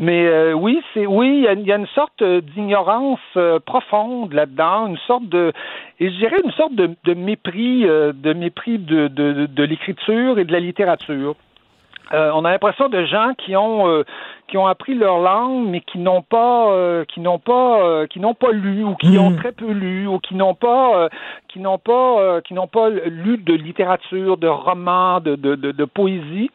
Mais 0.00 0.26
euh, 0.26 0.52
oui, 0.52 0.82
c'est 0.92 1.06
oui, 1.06 1.46
il 1.48 1.64
y, 1.64 1.72
a, 1.72 1.76
une 1.76 1.86
sorte 1.94 2.24
d'ignorance 2.24 3.20
euh, 3.36 3.60
profonde 3.60 4.32
là-dedans, 4.32 4.88
une 4.88 4.98
sorte 5.06 5.28
de, 5.28 5.52
et 6.00 6.10
je 6.10 6.16
dirais 6.16 6.38
une 6.44 6.50
sorte 6.52 6.74
de, 6.74 7.14
mépris, 7.14 7.86
euh, 7.86 8.12
de 8.12 8.32
mépris 8.32 8.78
de, 8.78 9.06
de, 9.06 9.46
de 9.46 9.62
l'écriture 9.62 10.40
et 10.40 10.44
de 10.44 10.52
la 10.52 10.58
littérature. 10.58 11.36
Euh, 12.12 12.30
on 12.34 12.44
a 12.44 12.50
l'impression 12.50 12.88
de 12.88 13.04
gens 13.04 13.34
qui 13.38 13.56
ont 13.56 13.88
euh, 13.88 14.02
qui 14.48 14.56
ont 14.58 14.66
appris 14.66 14.94
leur 14.94 15.18
langue 15.18 15.68
mais 15.68 15.80
qui 15.80 15.98
n'ont 15.98 16.22
pas 16.22 16.72
euh, 16.72 17.04
qui 17.04 17.20
n'ont 17.20 17.38
pas 17.38 18.06
qui 18.08 18.18
n'ont 18.18 18.34
pas 18.34 18.50
lu 18.50 18.82
ou 18.82 18.96
qui 18.96 19.16
ont 19.16 19.30
hmm. 19.30 19.36
très 19.36 19.52
peu 19.52 19.70
lu 19.70 20.08
ou 20.08 20.18
qui 20.18 20.34
n'ont 20.34 20.54
pas 20.54 21.08
qui 21.48 21.60
n'ont 21.60 21.78
pas 21.78 22.40
qui 22.42 22.54
n'ont 22.54 22.66
pas 22.66 22.88
lu 22.88 23.38
de 23.38 23.54
littérature, 23.54 24.36
de 24.36 24.48
romans, 24.48 25.20
de, 25.20 25.36
de, 25.36 25.54
de 25.54 25.84
poésie. 25.84 26.50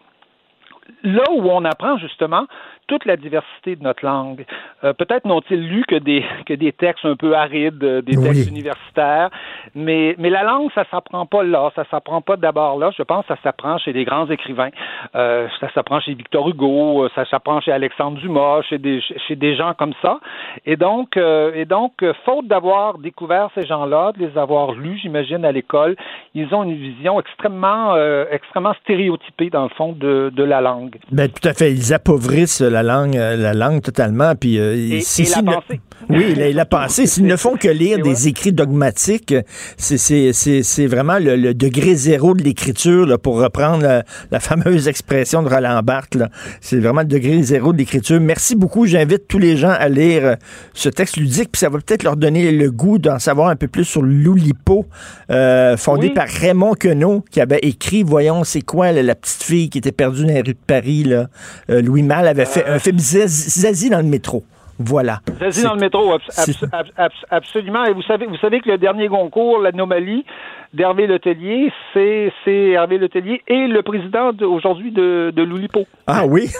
Là 1.03 1.23
où 1.31 1.49
on 1.49 1.63
apprend 1.65 1.97
justement 1.97 2.45
toute 2.87 3.05
la 3.05 3.17
diversité 3.17 3.75
de 3.75 3.83
notre 3.83 4.05
langue. 4.05 4.45
Euh, 4.83 4.93
peut-être 4.93 5.25
n'ont-ils 5.25 5.61
lu 5.67 5.83
que 5.87 5.95
des, 5.95 6.23
que 6.45 6.53
des 6.53 6.71
textes 6.71 7.05
un 7.05 7.15
peu 7.15 7.35
arides, 7.35 7.83
euh, 7.83 8.01
des 8.01 8.15
textes 8.15 8.49
universitaires, 8.49 9.29
mais, 9.73 10.15
mais 10.17 10.29
la 10.29 10.43
langue, 10.43 10.69
ça 10.73 10.85
s'apprend 10.91 11.25
pas 11.25 11.43
là, 11.43 11.71
ça 11.75 11.85
s'apprend 11.89 12.21
pas 12.21 12.37
d'abord 12.37 12.77
là. 12.77 12.91
Je 12.97 13.03
pense 13.03 13.25
que 13.25 13.33
ça 13.33 13.41
s'apprend 13.41 13.77
chez 13.77 13.93
des 13.93 14.05
grands 14.05 14.29
écrivains. 14.29 14.69
Euh, 15.15 15.47
ça 15.59 15.71
s'apprend 15.73 15.99
chez 15.99 16.13
Victor 16.13 16.47
Hugo, 16.49 17.07
ça 17.15 17.25
s'apprend 17.25 17.61
chez 17.61 17.71
Alexandre 17.71 18.19
Dumas, 18.19 18.61
chez 18.63 18.77
des, 18.77 19.01
chez 19.27 19.35
des 19.35 19.55
gens 19.55 19.73
comme 19.73 19.93
ça. 20.01 20.19
Et 20.65 20.75
donc, 20.75 21.17
et 21.17 21.65
donc 21.65 21.93
faute 22.25 22.47
d'avoir 22.47 22.97
découvert 22.97 23.49
ces 23.55 23.65
gens-là, 23.65 24.11
de 24.13 24.25
les 24.25 24.37
avoir 24.37 24.73
lus, 24.73 24.99
j'imagine, 25.01 25.45
à 25.45 25.51
l'école, 25.51 25.95
ils 26.33 26.53
ont 26.53 26.63
une 26.63 26.75
vision 26.75 27.19
extrêmement, 27.19 27.95
extrêmement 28.31 28.73
stéréotypée, 28.83 29.49
dans 29.49 29.63
le 29.63 29.69
fond, 29.69 29.93
de, 29.93 30.31
de 30.33 30.43
la 30.43 30.61
langue. 30.61 30.97
Ben, 31.11 31.29
tout 31.29 31.47
à 31.47 31.53
fait. 31.53 31.71
Ils 31.71 31.93
appauvrissent 31.93 32.61
la 32.75 32.83
langue, 32.83 33.17
euh, 33.17 33.35
la 33.37 33.53
langue 33.53 33.81
totalement. 33.81 34.35
Puis, 34.35 34.59
euh, 34.59 34.75
Et, 34.75 35.01
si- 35.01 35.23
et 35.23 35.25
si 35.25 35.35
la 35.35 35.41
ne- 35.41 35.51
pensée. 35.55 35.81
Oui. 36.09 36.35
S'ils 37.07 37.25
ne 37.25 37.35
font 37.35 37.55
que 37.55 37.67
lire 37.69 37.99
des 38.03 38.27
écrits 38.27 38.51
dogmatiques, 38.53 39.33
c'est- 39.77 40.85
vraiment 40.87 41.17
le, 41.19 41.35
le 41.35 41.53
degré 41.53 41.95
zéro 41.95 42.33
de 42.33 42.43
l'écriture, 42.43 43.17
pour 43.19 43.39
reprendre 43.41 43.81
la, 43.83 44.03
la 44.31 44.39
fameuse 44.39 44.87
expression 44.87 45.41
de 45.41 45.49
Roland 45.49 45.81
Barthes. 45.83 46.17
C'est 46.61 46.77
vraiment 46.79 47.01
le 47.01 47.07
degré 47.07 47.41
zéro 47.43 47.73
de 47.73 47.77
l'écriture. 47.77 48.19
Merci 48.19 48.55
beaucoup. 48.55 48.85
J'invite 48.85 49.27
tous 49.27 49.39
les 49.39 49.57
gens 49.57 49.71
à 49.77 49.89
lire 49.89 50.25
euh, 50.25 50.35
ce 50.73 50.89
texte 50.89 51.17
ludique, 51.17 51.49
puis 51.51 51.59
ça 51.59 51.69
va 51.69 51.79
peut-être 51.79 52.03
leur 52.03 52.17
donner 52.17 52.51
le 52.51 52.71
goût 52.71 52.97
d'en 52.99 53.17
savoir 53.19 53.49
un 53.49 53.55
peu 53.55 53.67
plus 53.67 53.85
sur 53.85 54.01
l'Oulipo, 54.01 54.85
euh, 55.31 55.77
fondé 55.77 56.07
Oui. 56.07 56.13
par 56.13 56.27
Raymond 56.27 56.73
Queneau, 56.75 57.23
qui 57.31 57.41
avait 57.41 57.59
écrit, 57.63 58.03
voyons, 58.03 58.43
c'est 58.43 58.61
quoi, 58.61 58.91
la 58.91 59.15
petite 59.15 59.43
fille 59.43 59.69
qui 59.69 59.77
était 59.79 59.91
perdue 59.91 60.23
dans 60.23 60.27
les 60.33 60.41
rues 60.41 60.53
de 60.53 60.57
Paris. 60.67 61.03
Là. 61.05 61.27
Euh, 61.69 61.81
Louis 61.81 62.03
Malle 62.03 62.27
avait 62.27 62.45
fait 62.45 62.64
un 62.65 62.79
film 62.79 62.97
Zazie 62.99 63.49
Zazie 63.61 63.89
dans 63.89 63.97
le 63.99 64.03
métro. 64.09 64.43
Voilà. 64.77 65.21
C'est- 65.51 65.63
dans 65.63 65.73
le 65.75 65.79
métro, 65.79 66.11
abs- 66.13 66.21
c'est- 66.29 66.51
abs- 66.63 66.69
abs- 66.73 66.91
abs- 66.97 67.25
absolument. 67.31 67.85
Et 67.85 67.93
vous 67.93 68.01
savez, 68.01 68.25
vous 68.25 68.35
savez 68.37 68.59
que 68.59 68.69
le 68.69 68.77
dernier 68.77 69.07
concours, 69.07 69.59
l'anomalie 69.59 70.25
d'Hervé 70.73 71.07
Letellier, 71.07 71.71
c'est 71.93 72.33
c'est 72.43 72.71
Hervé 72.71 72.97
Letellier 72.97 73.41
et 73.47 73.67
le 73.67 73.81
président 73.83 74.33
de- 74.33 74.45
aujourd'hui 74.45 74.91
de, 74.91 75.31
de 75.33 75.43
l'Oulipo. 75.43 75.85
Ah 76.07 76.25
oui? 76.25 76.49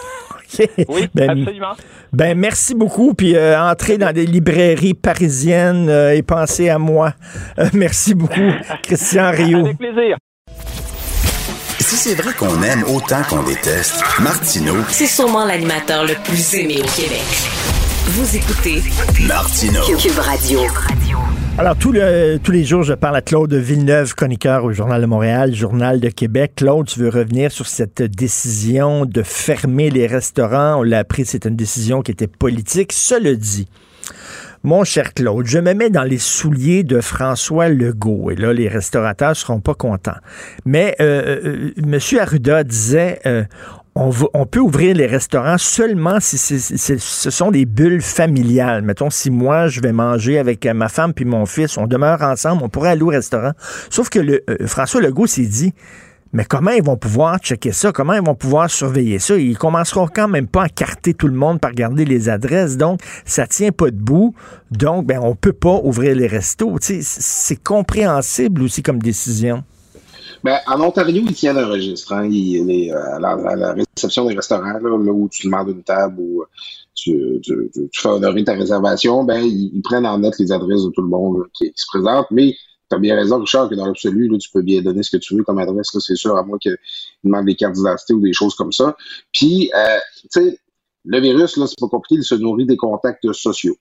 Oui, 0.88 1.08
Ben, 1.12 1.28
absolument. 1.30 1.72
ben, 2.12 2.38
merci 2.38 2.74
beaucoup. 2.76 3.14
Puis 3.14 3.34
euh, 3.36 3.60
entrez 3.60 3.98
dans 3.98 4.12
des 4.14 4.24
librairies 4.24 4.94
parisiennes 4.94 5.88
euh, 5.88 6.14
et 6.14 6.22
pensez 6.22 6.68
à 6.68 6.78
moi. 6.78 7.12
Euh, 7.58 7.64
merci 7.74 8.14
beaucoup, 8.14 8.52
Christian 8.84 9.32
Rio. 9.32 9.58
Avec 9.58 9.76
plaisir. 9.76 10.16
Si 11.96 12.10
c'est 12.10 12.14
vrai 12.14 12.34
qu'on 12.34 12.62
aime 12.62 12.84
autant 12.94 13.22
qu'on 13.22 13.42
déteste, 13.42 14.02
Martineau, 14.20 14.74
C'est 14.90 15.06
sûrement 15.06 15.46
l'animateur 15.46 16.04
le 16.04 16.12
plus 16.24 16.54
aimé 16.54 16.76
au 16.78 16.86
Québec. 17.00 17.22
Vous 18.08 18.36
écoutez 18.36 18.82
Martineau. 19.26 19.80
Cube 19.98 20.18
Radio. 20.18 20.60
Alors, 21.56 21.74
tout 21.76 21.92
le- 21.92 22.36
tous 22.42 22.52
les 22.52 22.64
jours, 22.64 22.82
je 22.82 22.92
parle 22.92 23.16
à 23.16 23.22
Claude 23.22 23.54
Villeneuve, 23.54 24.14
chroniqueur 24.14 24.64
au 24.64 24.72
Journal 24.72 25.00
de 25.00 25.06
Montréal, 25.06 25.54
Journal 25.54 25.98
de 26.00 26.10
Québec. 26.10 26.52
Claude, 26.56 26.86
tu 26.86 27.00
veux 27.00 27.08
revenir 27.08 27.50
sur 27.50 27.66
cette 27.66 28.02
décision 28.02 29.06
de 29.06 29.22
fermer 29.22 29.88
les 29.88 30.06
restaurants? 30.06 30.80
On 30.80 30.82
l'a 30.82 30.98
appris, 30.98 31.24
c'est 31.24 31.46
une 31.46 31.56
décision 31.56 32.02
qui 32.02 32.10
était 32.12 32.26
politique. 32.26 32.92
Cela 32.92 33.34
dit, 33.34 33.68
mon 34.62 34.84
cher 34.84 35.14
Claude, 35.14 35.46
je 35.46 35.58
me 35.58 35.74
mets 35.74 35.90
dans 35.90 36.02
les 36.02 36.18
souliers 36.18 36.82
de 36.82 37.00
François 37.00 37.68
Legault. 37.68 38.30
Et 38.30 38.36
là, 38.36 38.52
les 38.52 38.68
restaurateurs 38.68 39.36
seront 39.36 39.60
pas 39.60 39.74
contents. 39.74 40.16
Mais 40.64 40.96
euh, 41.00 41.72
euh, 41.76 41.82
M. 41.82 41.98
Arruda 42.20 42.64
disait... 42.64 43.20
euh, 43.26 43.44
on, 43.96 44.46
peut 44.46 44.60
ouvrir 44.60 44.94
les 44.94 45.06
restaurants 45.06 45.58
seulement 45.58 46.20
si 46.20 46.36
ce 46.36 47.30
sont 47.30 47.50
des 47.50 47.64
bulles 47.64 48.02
familiales. 48.02 48.82
Mettons, 48.82 49.08
si 49.08 49.30
moi, 49.30 49.68
je 49.68 49.80
vais 49.80 49.92
manger 49.92 50.38
avec 50.38 50.66
ma 50.66 50.88
femme 50.88 51.14
puis 51.14 51.24
mon 51.24 51.46
fils, 51.46 51.78
on 51.78 51.86
demeure 51.86 52.20
ensemble, 52.22 52.62
on 52.62 52.68
pourrait 52.68 52.90
aller 52.90 53.02
au 53.02 53.08
restaurant. 53.08 53.52
Sauf 53.88 54.10
que 54.10 54.18
le, 54.18 54.42
euh, 54.50 54.66
François 54.66 55.00
Legault 55.00 55.26
s'est 55.26 55.46
dit, 55.46 55.72
mais 56.32 56.44
comment 56.44 56.72
ils 56.72 56.82
vont 56.82 56.96
pouvoir 56.96 57.38
checker 57.38 57.72
ça? 57.72 57.92
Comment 57.92 58.14
ils 58.14 58.24
vont 58.24 58.34
pouvoir 58.34 58.70
surveiller 58.70 59.18
ça? 59.18 59.36
Ils 59.36 59.56
commenceront 59.56 60.08
quand 60.12 60.28
même 60.28 60.48
pas 60.48 60.64
à 60.64 60.68
carter 60.68 61.14
tout 61.14 61.28
le 61.28 61.34
monde 61.34 61.60
par 61.60 61.72
garder 61.72 62.04
les 62.04 62.28
adresses. 62.28 62.76
Donc, 62.76 63.00
ça 63.24 63.46
tient 63.46 63.72
pas 63.72 63.90
debout. 63.90 64.34
Donc, 64.70 65.06
ben, 65.06 65.20
on 65.22 65.34
peut 65.34 65.52
pas 65.52 65.80
ouvrir 65.82 66.14
les 66.16 66.26
restos. 66.26 66.76
C'est 66.80 67.62
compréhensible 67.62 68.62
aussi 68.62 68.82
comme 68.82 68.98
décision. 68.98 69.62
Ben, 70.42 70.58
en 70.66 70.80
Ontario, 70.80 71.22
ils 71.26 71.34
tiennent 71.34 71.58
un 71.58 71.66
registre. 71.66 72.12
Hein. 72.12 72.28
Euh, 72.30 73.16
à, 73.16 73.56
la, 73.56 73.72
réception 73.72 74.26
des 74.26 74.34
restaurants, 74.34 74.78
là, 74.78 74.90
où 74.90 75.28
tu 75.28 75.46
demandes 75.46 75.70
une 75.70 75.82
table 75.82 76.16
ou 76.18 76.42
euh, 76.42 76.46
tu, 76.94 77.40
fais 77.94 78.08
honorer 78.08 78.44
ta 78.44 78.52
réservation, 78.52 79.24
ben, 79.24 79.40
ils, 79.42 79.80
prennent 79.82 80.06
en 80.06 80.18
note 80.18 80.38
les 80.38 80.52
adresses 80.52 80.82
de 80.84 80.90
tout 80.90 81.02
le 81.02 81.08
monde 81.08 81.44
qui, 81.54 81.72
qui 81.72 81.80
se 81.80 81.86
présente. 81.86 82.26
Mais 82.30 82.54
tu 82.88 82.96
as 82.96 82.98
bien 82.98 83.16
raison, 83.16 83.40
Richard, 83.40 83.68
que 83.68 83.74
dans 83.74 83.86
l'absolu, 83.86 84.36
tu 84.38 84.50
peux 84.50 84.62
bien 84.62 84.82
donner 84.82 85.02
ce 85.02 85.10
que 85.10 85.16
tu 85.16 85.36
veux 85.36 85.42
comme 85.42 85.58
adresse, 85.58 85.92
là, 85.94 86.00
c'est 86.00 86.16
sûr, 86.16 86.36
à 86.36 86.42
moins 86.44 86.58
qu'ils 86.58 86.76
demandent 87.24 87.46
des 87.46 87.56
cartes 87.56 87.74
d'identité 87.74 88.14
ou 88.14 88.20
des 88.20 88.32
choses 88.32 88.54
comme 88.54 88.72
ça. 88.72 88.96
Puis, 89.32 89.70
euh, 89.74 89.98
tu 90.32 90.40
sais, 90.40 90.58
le 91.04 91.20
virus, 91.20 91.56
là, 91.56 91.66
c'est 91.66 91.78
pas 91.80 91.88
compliqué, 91.88 92.16
il 92.16 92.24
se 92.24 92.34
nourrit 92.34 92.66
des 92.66 92.76
contacts 92.76 93.32
sociaux. 93.32 93.76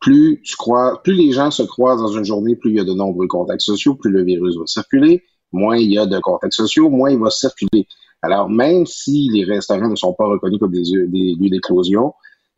Plus 0.00 0.40
tu 0.42 0.56
crois, 0.56 1.02
plus 1.02 1.14
les 1.14 1.32
gens 1.32 1.50
se 1.50 1.62
croisent 1.62 2.02
dans 2.02 2.18
une 2.18 2.24
journée, 2.24 2.56
plus 2.56 2.70
il 2.70 2.76
y 2.76 2.80
a 2.80 2.84
de 2.84 2.92
nombreux 2.92 3.28
contacts 3.28 3.60
sociaux, 3.60 3.94
plus 3.94 4.10
le 4.10 4.24
virus 4.24 4.56
va 4.56 4.66
circuler 4.66 5.22
moins 5.52 5.76
il 5.76 5.92
y 5.92 5.98
a 5.98 6.06
de 6.06 6.18
contacts 6.18 6.54
sociaux, 6.54 6.88
moins 6.88 7.10
il 7.10 7.18
va 7.18 7.30
circuler. 7.30 7.86
Alors, 8.22 8.48
même 8.48 8.86
si 8.86 9.28
les 9.32 9.44
restaurants 9.44 9.88
ne 9.88 9.96
sont 9.96 10.14
pas 10.14 10.26
reconnus 10.26 10.58
comme 10.58 10.72
des 10.72 10.82
lieux 10.82 11.50
d'éclosion, 11.50 12.14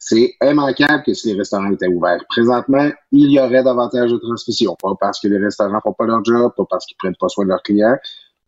c'est 0.06 0.34
immanquable 0.42 1.02
que 1.02 1.14
si 1.14 1.28
les 1.28 1.38
restaurants 1.38 1.72
étaient 1.72 1.88
ouverts. 1.88 2.22
Présentement, 2.28 2.90
il 3.10 3.32
y 3.32 3.40
aurait 3.40 3.62
davantage 3.62 4.10
de 4.10 4.18
transmission. 4.18 4.76
Pas 4.78 4.92
parce 5.00 5.18
que 5.18 5.28
les 5.28 5.38
restaurants 5.38 5.80
font 5.82 5.94
pas 5.94 6.04
leur 6.04 6.22
job, 6.22 6.52
pas 6.54 6.64
parce 6.68 6.84
qu'ils 6.84 6.98
prennent 6.98 7.16
pas 7.18 7.30
soin 7.30 7.44
de 7.44 7.48
leurs 7.48 7.62
clients, 7.62 7.96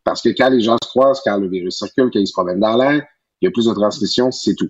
parce 0.05 0.21
que 0.21 0.29
quand 0.37 0.51
les 0.51 0.61
gens 0.61 0.77
se 0.83 0.87
croisent, 0.87 1.23
quand 1.25 1.39
le 1.39 1.49
virus 1.49 1.79
circule, 1.79 2.11
quand 2.13 2.19
ils 2.19 2.27
se 2.27 2.35
promènent 2.35 2.61
dans 2.61 2.77
l'air, 2.77 3.03
il 3.41 3.47
y 3.47 3.49
a 3.49 3.51
plus 3.51 3.65
de 3.65 3.73
transmission, 3.73 4.31
c'est 4.31 4.55
tout. 4.55 4.69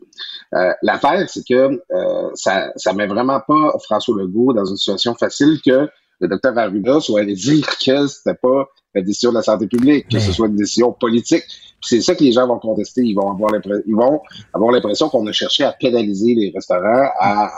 Euh, 0.55 0.73
L'affaire, 0.83 1.29
c'est 1.29 1.45
que 1.45 1.81
euh, 1.93 2.31
ça 2.35 2.71
ça 2.77 2.93
met 2.93 3.09
vraiment 3.09 3.41
pas 3.41 3.77
François 3.83 4.17
Legault 4.17 4.53
dans 4.53 4.65
une 4.65 4.77
situation 4.77 5.17
facile 5.17 5.59
que 5.67 5.89
le 6.21 6.29
docteur 6.29 6.57
Arruda 6.57 7.01
soit 7.01 7.21
allé 7.21 7.35
dire 7.35 7.67
que 7.85 8.07
c'était 8.07 8.39
pas 8.41 8.69
la 8.97 9.03
décision 9.03 9.31
de 9.31 9.37
la 9.37 9.43
santé 9.43 9.67
publique, 9.67 10.09
que 10.11 10.19
ce 10.19 10.33
soit 10.33 10.49
une 10.49 10.57
décision 10.57 10.91
politique. 10.93 11.45
C'est 11.83 12.01
ça 12.01 12.15
que 12.17 12.25
les 12.25 12.33
gens 12.33 12.49
vont 12.49 12.59
contester. 12.59 13.03
Ils 13.03 13.15
vont 13.15 13.31
avoir 13.31 13.53
l'impression, 13.53 13.83
ils 13.87 13.95
vont 13.95 14.21
avoir 14.55 14.73
l'impression 14.73 15.09
qu'on 15.11 15.25
a 15.27 15.33
cherché 15.33 15.63
à 15.63 15.73
pénaliser 15.79 16.35
les 16.35 16.51
restaurants, 16.53 17.11
à, 17.21 17.45
à, 17.45 17.51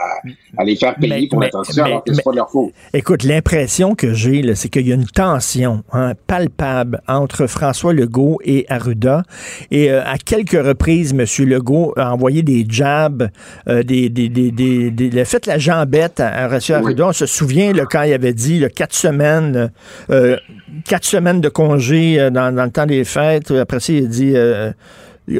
à 0.59 0.65
les 0.65 0.77
faire 0.77 0.97
payer 0.97 1.21
Mais- 1.23 1.29
pour 1.29 1.39
mais- 1.39 1.47
la 1.47 1.51
transition, 1.51 1.85
mais- 1.85 1.91
alors 1.91 2.05
que 2.05 2.13
c'est 2.13 2.23
pas 2.25 2.33
de 2.33 2.37
leur 2.37 2.51
faute. 2.51 2.73
Écoute, 2.93 3.23
l'impression 3.23 3.95
que 3.95 4.13
j'ai, 4.13 4.55
c'est 4.57 4.69
qu'il 4.69 4.87
y 4.89 4.93
a 4.93 4.97
une 4.97 5.07
tension 5.07 5.83
hein, 5.93 6.13
palpable 6.27 7.01
entre 7.07 7.47
François 7.47 7.93
Legault 7.95 8.39
et 8.45 8.67
Arruda. 8.69 9.23
Et 9.71 9.91
euh, 9.91 10.03
à 10.05 10.19
quelques 10.19 10.61
reprises, 10.67 11.13
M. 11.17 11.25
Legault 11.49 11.95
a 11.97 12.13
envoyé 12.13 12.43
des 12.43 12.67
jabs, 12.69 13.31
euh, 13.69 13.83
des, 13.85 14.09
des, 14.11 14.29
des, 14.29 15.25
fait 15.25 15.47
la 15.47 15.59
jambette 15.59 16.19
à, 16.21 16.27
à 16.29 16.55
M. 16.55 16.61
Arruda. 16.71 17.07
On 17.09 17.13
se 17.13 17.25
souvient 17.27 17.73
là, 17.73 17.85
quand 17.89 18.03
il 18.03 18.13
avait 18.13 18.35
dit 18.35 18.59
là, 18.59 18.69
quatre 18.69 18.95
semaines, 18.95 19.71
euh, 20.11 20.37
quatre 20.87 21.05
semaines 21.05 21.28
de 21.35 21.49
congé 21.49 22.21
euh, 22.21 22.31
dans, 22.31 22.55
dans 22.55 22.65
le 22.65 22.71
temps 22.71 22.87
des 22.87 23.05
fêtes. 23.05 23.51
Après 23.51 23.81
ça, 23.81 23.93
il 23.93 24.05
a 24.05 24.09
dit... 24.09 24.33
euh, 24.35 24.73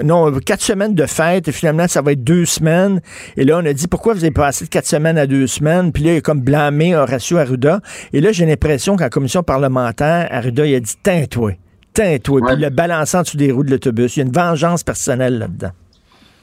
non, 0.05 0.31
quatre 0.45 0.61
semaines 0.61 0.95
de 0.95 1.07
fête, 1.07 1.49
et 1.49 1.53
finalement, 1.53 1.89
ça 1.89 2.03
va 2.03 2.13
être 2.13 2.23
deux 2.23 2.45
semaines. 2.45 3.01
Et 3.39 3.45
là, 3.45 3.57
on 3.57 3.65
a 3.65 3.73
dit, 3.73 3.89
pourquoi 3.89 4.13
vous 4.13 4.23
avez 4.23 4.31
passé 4.31 4.67
de 4.67 4.69
quatre 4.69 4.85
semaines 4.87 5.17
à 5.17 5.27
deux 5.27 5.47
semaines? 5.47 5.93
Puis 5.93 6.05
là, 6.05 6.13
il 6.13 6.17
a 6.19 6.21
comme 6.21 6.41
blâmé 6.43 6.95
Horacio 6.95 7.39
Arruda. 7.39 7.81
Et 8.13 8.21
là, 8.21 8.31
j'ai 8.31 8.45
l'impression 8.45 8.97
qu'en 8.97 9.09
commission 9.09 9.43
parlementaire, 9.43 10.29
Arruda, 10.31 10.67
il 10.67 10.75
a 10.75 10.81
dit, 10.81 10.93
teins-toi, 11.03 11.53
teins-toi. 11.95 12.41
Puis 12.47 12.63
Ouais. 12.63 12.71
balancé 12.71 13.17
en 13.17 13.23
dessous 13.23 13.39
des 13.39 13.51
roues 13.51 13.65
de 13.65 13.71
l'autobus. 13.71 14.15
Il 14.17 14.21
y 14.21 14.23
a 14.25 14.27
une 14.27 14.33
vengeance 14.33 14.85
personnelle 14.85 15.39
là-dedans. 15.39 15.71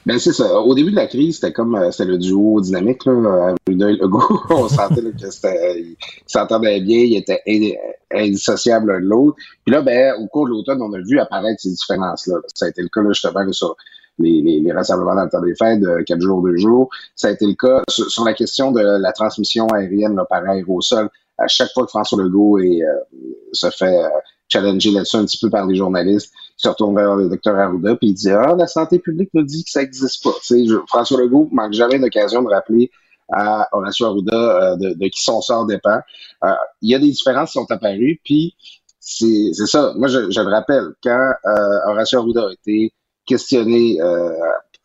Ben 0.06 0.20
c'est 0.20 0.32
ça. 0.32 0.60
Au 0.60 0.72
début 0.72 0.92
de 0.92 0.96
la 0.96 1.08
crise, 1.08 1.34
c'était 1.34 1.52
comme 1.52 1.74
euh, 1.74 1.90
c'était 1.90 2.04
le 2.04 2.16
duo 2.16 2.60
dynamique 2.60 3.04
là, 3.06 3.54
Arruda 3.66 3.90
et 3.90 3.96
Legault. 3.96 4.40
On 4.50 4.68
sentait 4.68 5.00
là, 5.00 5.10
que 5.10 5.30
c'était, 5.30 5.80
ils 5.80 5.96
s'entendaient 6.26 6.80
bien, 6.80 7.00
ils 7.00 7.16
étaient 7.16 7.42
ind- 7.48 7.76
indissociables 8.12 8.92
l'un 8.92 9.00
de 9.00 9.06
l'autre. 9.06 9.36
Puis 9.64 9.74
là, 9.74 9.82
ben 9.82 10.14
au 10.20 10.28
cours 10.28 10.44
de 10.46 10.50
l'automne, 10.50 10.80
on 10.80 10.92
a 10.92 10.98
vu 11.00 11.18
apparaître 11.18 11.60
ces 11.60 11.70
différences 11.70 12.28
là. 12.28 12.36
Ça 12.54 12.66
a 12.66 12.68
été 12.68 12.82
le 12.82 12.88
cas 12.88 13.02
là, 13.02 13.08
justement 13.12 13.50
sur 13.52 13.76
les, 14.20 14.40
les, 14.42 14.60
les 14.60 14.72
rassemblements 14.72 15.16
dans 15.16 15.24
le 15.24 15.28
temps 15.28 15.42
des 15.42 15.56
fêtes 15.56 15.80
de 15.80 16.02
quatre 16.02 16.20
jours, 16.20 16.40
deux 16.40 16.56
jours. 16.56 16.88
Ça 17.16 17.26
a 17.28 17.30
été 17.32 17.44
le 17.44 17.54
cas 17.54 17.82
sur, 17.88 18.24
la 18.24 18.32
question 18.34 18.70
de 18.70 18.80
la 18.80 19.12
transmission 19.12 19.66
aérienne 19.68 20.14
là, 20.14 20.24
par 20.24 20.48
aérosol. 20.48 21.10
À 21.36 21.48
chaque 21.48 21.72
fois 21.74 21.84
que 21.84 21.90
François 21.90 22.22
Legault 22.22 22.58
est, 22.58 22.80
euh, 22.82 22.94
se 23.52 23.68
fait 23.70 24.04
euh, 24.04 24.08
challenger 24.48 24.92
là-dessus 24.92 25.16
un 25.16 25.24
petit 25.24 25.38
peu 25.38 25.50
par 25.50 25.66
les 25.66 25.74
journalistes, 25.76 26.32
se 26.56 26.68
retourne 26.68 26.94
vers 26.96 27.16
le 27.16 27.28
docteur 27.28 27.56
Arruda 27.58 27.96
puis 27.96 28.08
il 28.08 28.14
dit 28.14 28.30
ah 28.30 28.54
la 28.56 28.66
santé 28.66 28.98
publique 28.98 29.30
nous 29.34 29.42
dit 29.44 29.64
que 29.64 29.70
ça 29.70 29.82
n'existe 29.82 30.22
pas. 30.22 30.30
Je- 30.48 30.80
François 30.88 31.20
Legault 31.20 31.48
manque 31.52 31.72
jamais 31.74 31.98
d'occasion 31.98 32.42
de 32.42 32.48
rappeler 32.48 32.90
à 33.32 33.68
Horacio 33.72 34.06
Arruda 34.06 34.34
euh, 34.72 34.76
de, 34.76 34.94
de 34.94 35.08
qui 35.08 35.22
son 35.22 35.40
sort 35.40 35.66
dépend. 35.66 36.00
Euh, 36.44 36.52
il 36.82 36.90
y 36.90 36.94
a 36.94 36.98
des 36.98 37.10
différences 37.10 37.50
qui 37.52 37.58
sont 37.58 37.70
apparues 37.70 38.20
puis 38.24 38.54
c'est 39.00 39.50
c'est 39.52 39.66
ça. 39.66 39.92
Moi 39.96 40.08
je, 40.08 40.30
je 40.30 40.40
le 40.40 40.48
rappelle 40.48 40.94
quand 41.02 41.30
euh, 41.44 41.90
Horacio 41.90 42.20
Arruda 42.20 42.48
a 42.48 42.52
été 42.52 42.92
questionné 43.26 44.00
euh, 44.00 44.32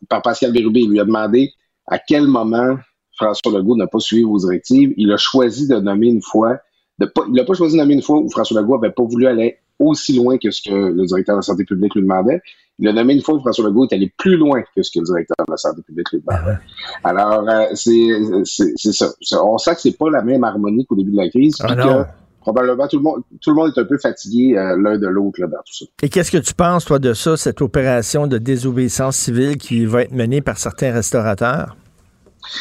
par 0.08 0.22
Pascal 0.22 0.52
Bérubé, 0.52 0.80
il 0.80 0.90
lui 0.90 1.00
a 1.00 1.04
demandé 1.04 1.52
à 1.86 1.98
quel 1.98 2.26
moment 2.26 2.76
François 3.16 3.52
Legault 3.52 3.76
n'a 3.76 3.86
pas 3.86 4.00
suivi 4.00 4.24
vos 4.24 4.38
directives. 4.38 4.92
Il 4.96 5.12
a 5.12 5.16
choisi 5.16 5.68
de 5.68 5.76
nommer 5.76 6.08
une 6.08 6.22
fois, 6.22 6.58
de 6.98 7.06
pas, 7.06 7.22
il 7.28 7.34
n'a 7.34 7.44
pas 7.44 7.54
choisi 7.54 7.76
de 7.76 7.80
nommer 7.80 7.94
une 7.94 8.02
fois 8.02 8.18
où 8.18 8.28
François 8.28 8.60
Legault 8.60 8.78
n'avait 8.78 8.92
pas 8.92 9.04
voulu 9.04 9.26
aller 9.26 9.58
aussi 9.78 10.14
loin 10.14 10.38
que 10.38 10.50
ce 10.50 10.62
que 10.62 10.74
le 10.74 11.04
directeur 11.06 11.34
de 11.34 11.38
la 11.38 11.42
santé 11.42 11.64
publique 11.64 11.94
lui 11.94 12.02
demandait. 12.02 12.40
Il 12.78 12.88
a 12.88 12.92
nommé 12.92 13.14
une 13.14 13.22
fois 13.22 13.34
où 13.34 13.40
François 13.40 13.64
Legault 13.66 13.86
est 13.86 13.94
allé 13.94 14.12
plus 14.16 14.36
loin 14.36 14.62
que 14.74 14.82
ce 14.82 14.90
que 14.90 15.00
le 15.00 15.06
directeur 15.06 15.36
de 15.46 15.52
la 15.52 15.56
santé 15.56 15.82
publique 15.82 16.10
lui 16.12 16.20
demandait. 16.20 16.58
Alors, 17.04 17.48
euh, 17.48 17.66
c'est 17.74 18.92
ça. 18.92 19.12
On 19.42 19.58
sent 19.58 19.74
que 19.74 19.80
c'est 19.80 19.96
pas 19.96 20.10
la 20.10 20.22
même 20.22 20.44
harmonie 20.44 20.86
qu'au 20.86 20.96
début 20.96 21.12
de 21.12 21.16
la 21.16 21.28
crise. 21.28 21.56
Ah 21.60 21.74
que 21.74 22.04
probablement 22.42 22.88
tout 22.88 22.96
le 22.96 23.02
monde, 23.02 23.22
tout 23.40 23.50
le 23.50 23.56
monde 23.56 23.72
est 23.74 23.80
un 23.80 23.84
peu 23.84 23.98
fatigué 23.98 24.56
euh, 24.56 24.76
l'un 24.76 24.98
de 24.98 25.06
l'autre 25.06 25.40
dans 25.40 25.48
tout 25.48 25.74
ça. 25.74 25.84
Et 26.02 26.08
qu'est-ce 26.08 26.30
que 26.30 26.38
tu 26.38 26.54
penses, 26.54 26.84
toi, 26.84 26.98
de 26.98 27.14
ça, 27.14 27.36
cette 27.36 27.62
opération 27.62 28.26
de 28.26 28.38
désobéissance 28.38 29.16
civile 29.16 29.56
qui 29.56 29.86
va 29.86 30.02
être 30.02 30.12
menée 30.12 30.40
par 30.40 30.58
certains 30.58 30.92
restaurateurs? 30.92 31.76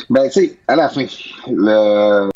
Ben, 0.09 0.25
tu 0.25 0.31
sais, 0.31 0.59
à 0.67 0.75
la 0.75 0.89
fin, 0.89 1.05
le, 1.47 2.29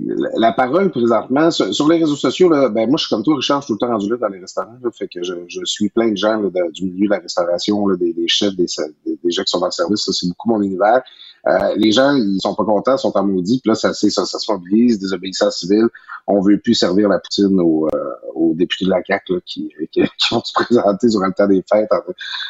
la 0.00 0.52
parole 0.52 0.90
présentement 0.90 1.50
sur, 1.50 1.88
les 1.88 1.98
réseaux 1.98 2.16
sociaux, 2.16 2.48
là, 2.48 2.68
ben 2.68 2.88
moi 2.88 2.96
je 2.96 3.06
suis 3.06 3.14
comme 3.14 3.22
toi, 3.22 3.36
Richard, 3.36 3.60
je 3.60 3.66
suis 3.66 3.74
tout 3.74 3.78
le 3.80 3.86
temps 3.86 3.92
rendu 3.92 4.10
là 4.10 4.16
dans 4.16 4.28
les 4.28 4.40
restaurants. 4.40 4.76
fait 4.92 5.08
que 5.08 5.22
je, 5.22 5.34
je, 5.46 5.60
suis 5.64 5.88
plein 5.88 6.10
de 6.10 6.16
gens 6.16 6.40
du 6.72 6.84
milieu 6.84 7.06
de 7.06 7.10
la 7.10 7.18
restauration, 7.20 7.88
des, 7.94 8.12
des, 8.12 8.28
chefs, 8.28 8.56
des, 8.56 8.66
des, 9.06 9.30
gens 9.30 9.42
qui 9.42 9.50
sont 9.50 9.60
dans 9.60 9.66
le 9.66 9.72
service. 9.72 10.08
C'est 10.10 10.26
beaucoup 10.26 10.48
mon 10.48 10.62
univers. 10.62 11.02
Euh, 11.46 11.74
les 11.76 11.92
gens, 11.92 12.14
ils 12.14 12.40
sont 12.40 12.54
pas 12.54 12.64
contents, 12.64 12.96
sont 12.96 13.16
en 13.16 13.24
maudit, 13.24 13.60
puis 13.60 13.68
là, 13.68 13.74
ça, 13.74 13.92
ça, 13.92 14.08
ça, 14.10 14.38
se 14.38 14.50
mobilise, 14.50 14.98
désobéissance 14.98 15.58
civile. 15.58 15.88
On 16.26 16.40
veut 16.40 16.58
plus 16.58 16.74
servir 16.74 17.08
la 17.08 17.18
poutine 17.18 17.60
aux, 17.60 17.86
euh, 17.94 18.14
aux 18.34 18.54
députés 18.54 18.86
de 18.86 18.90
la 18.90 19.02
CAQ 19.06 19.34
là, 19.34 19.38
qui, 19.44 19.68
qui, 19.92 20.02
vont 20.30 20.42
se 20.42 20.52
présenter 20.54 21.08
durant 21.08 21.26
le 21.26 21.34
temps 21.34 21.46
des 21.46 21.62
fêtes, 21.70 21.92
en, 21.92 22.00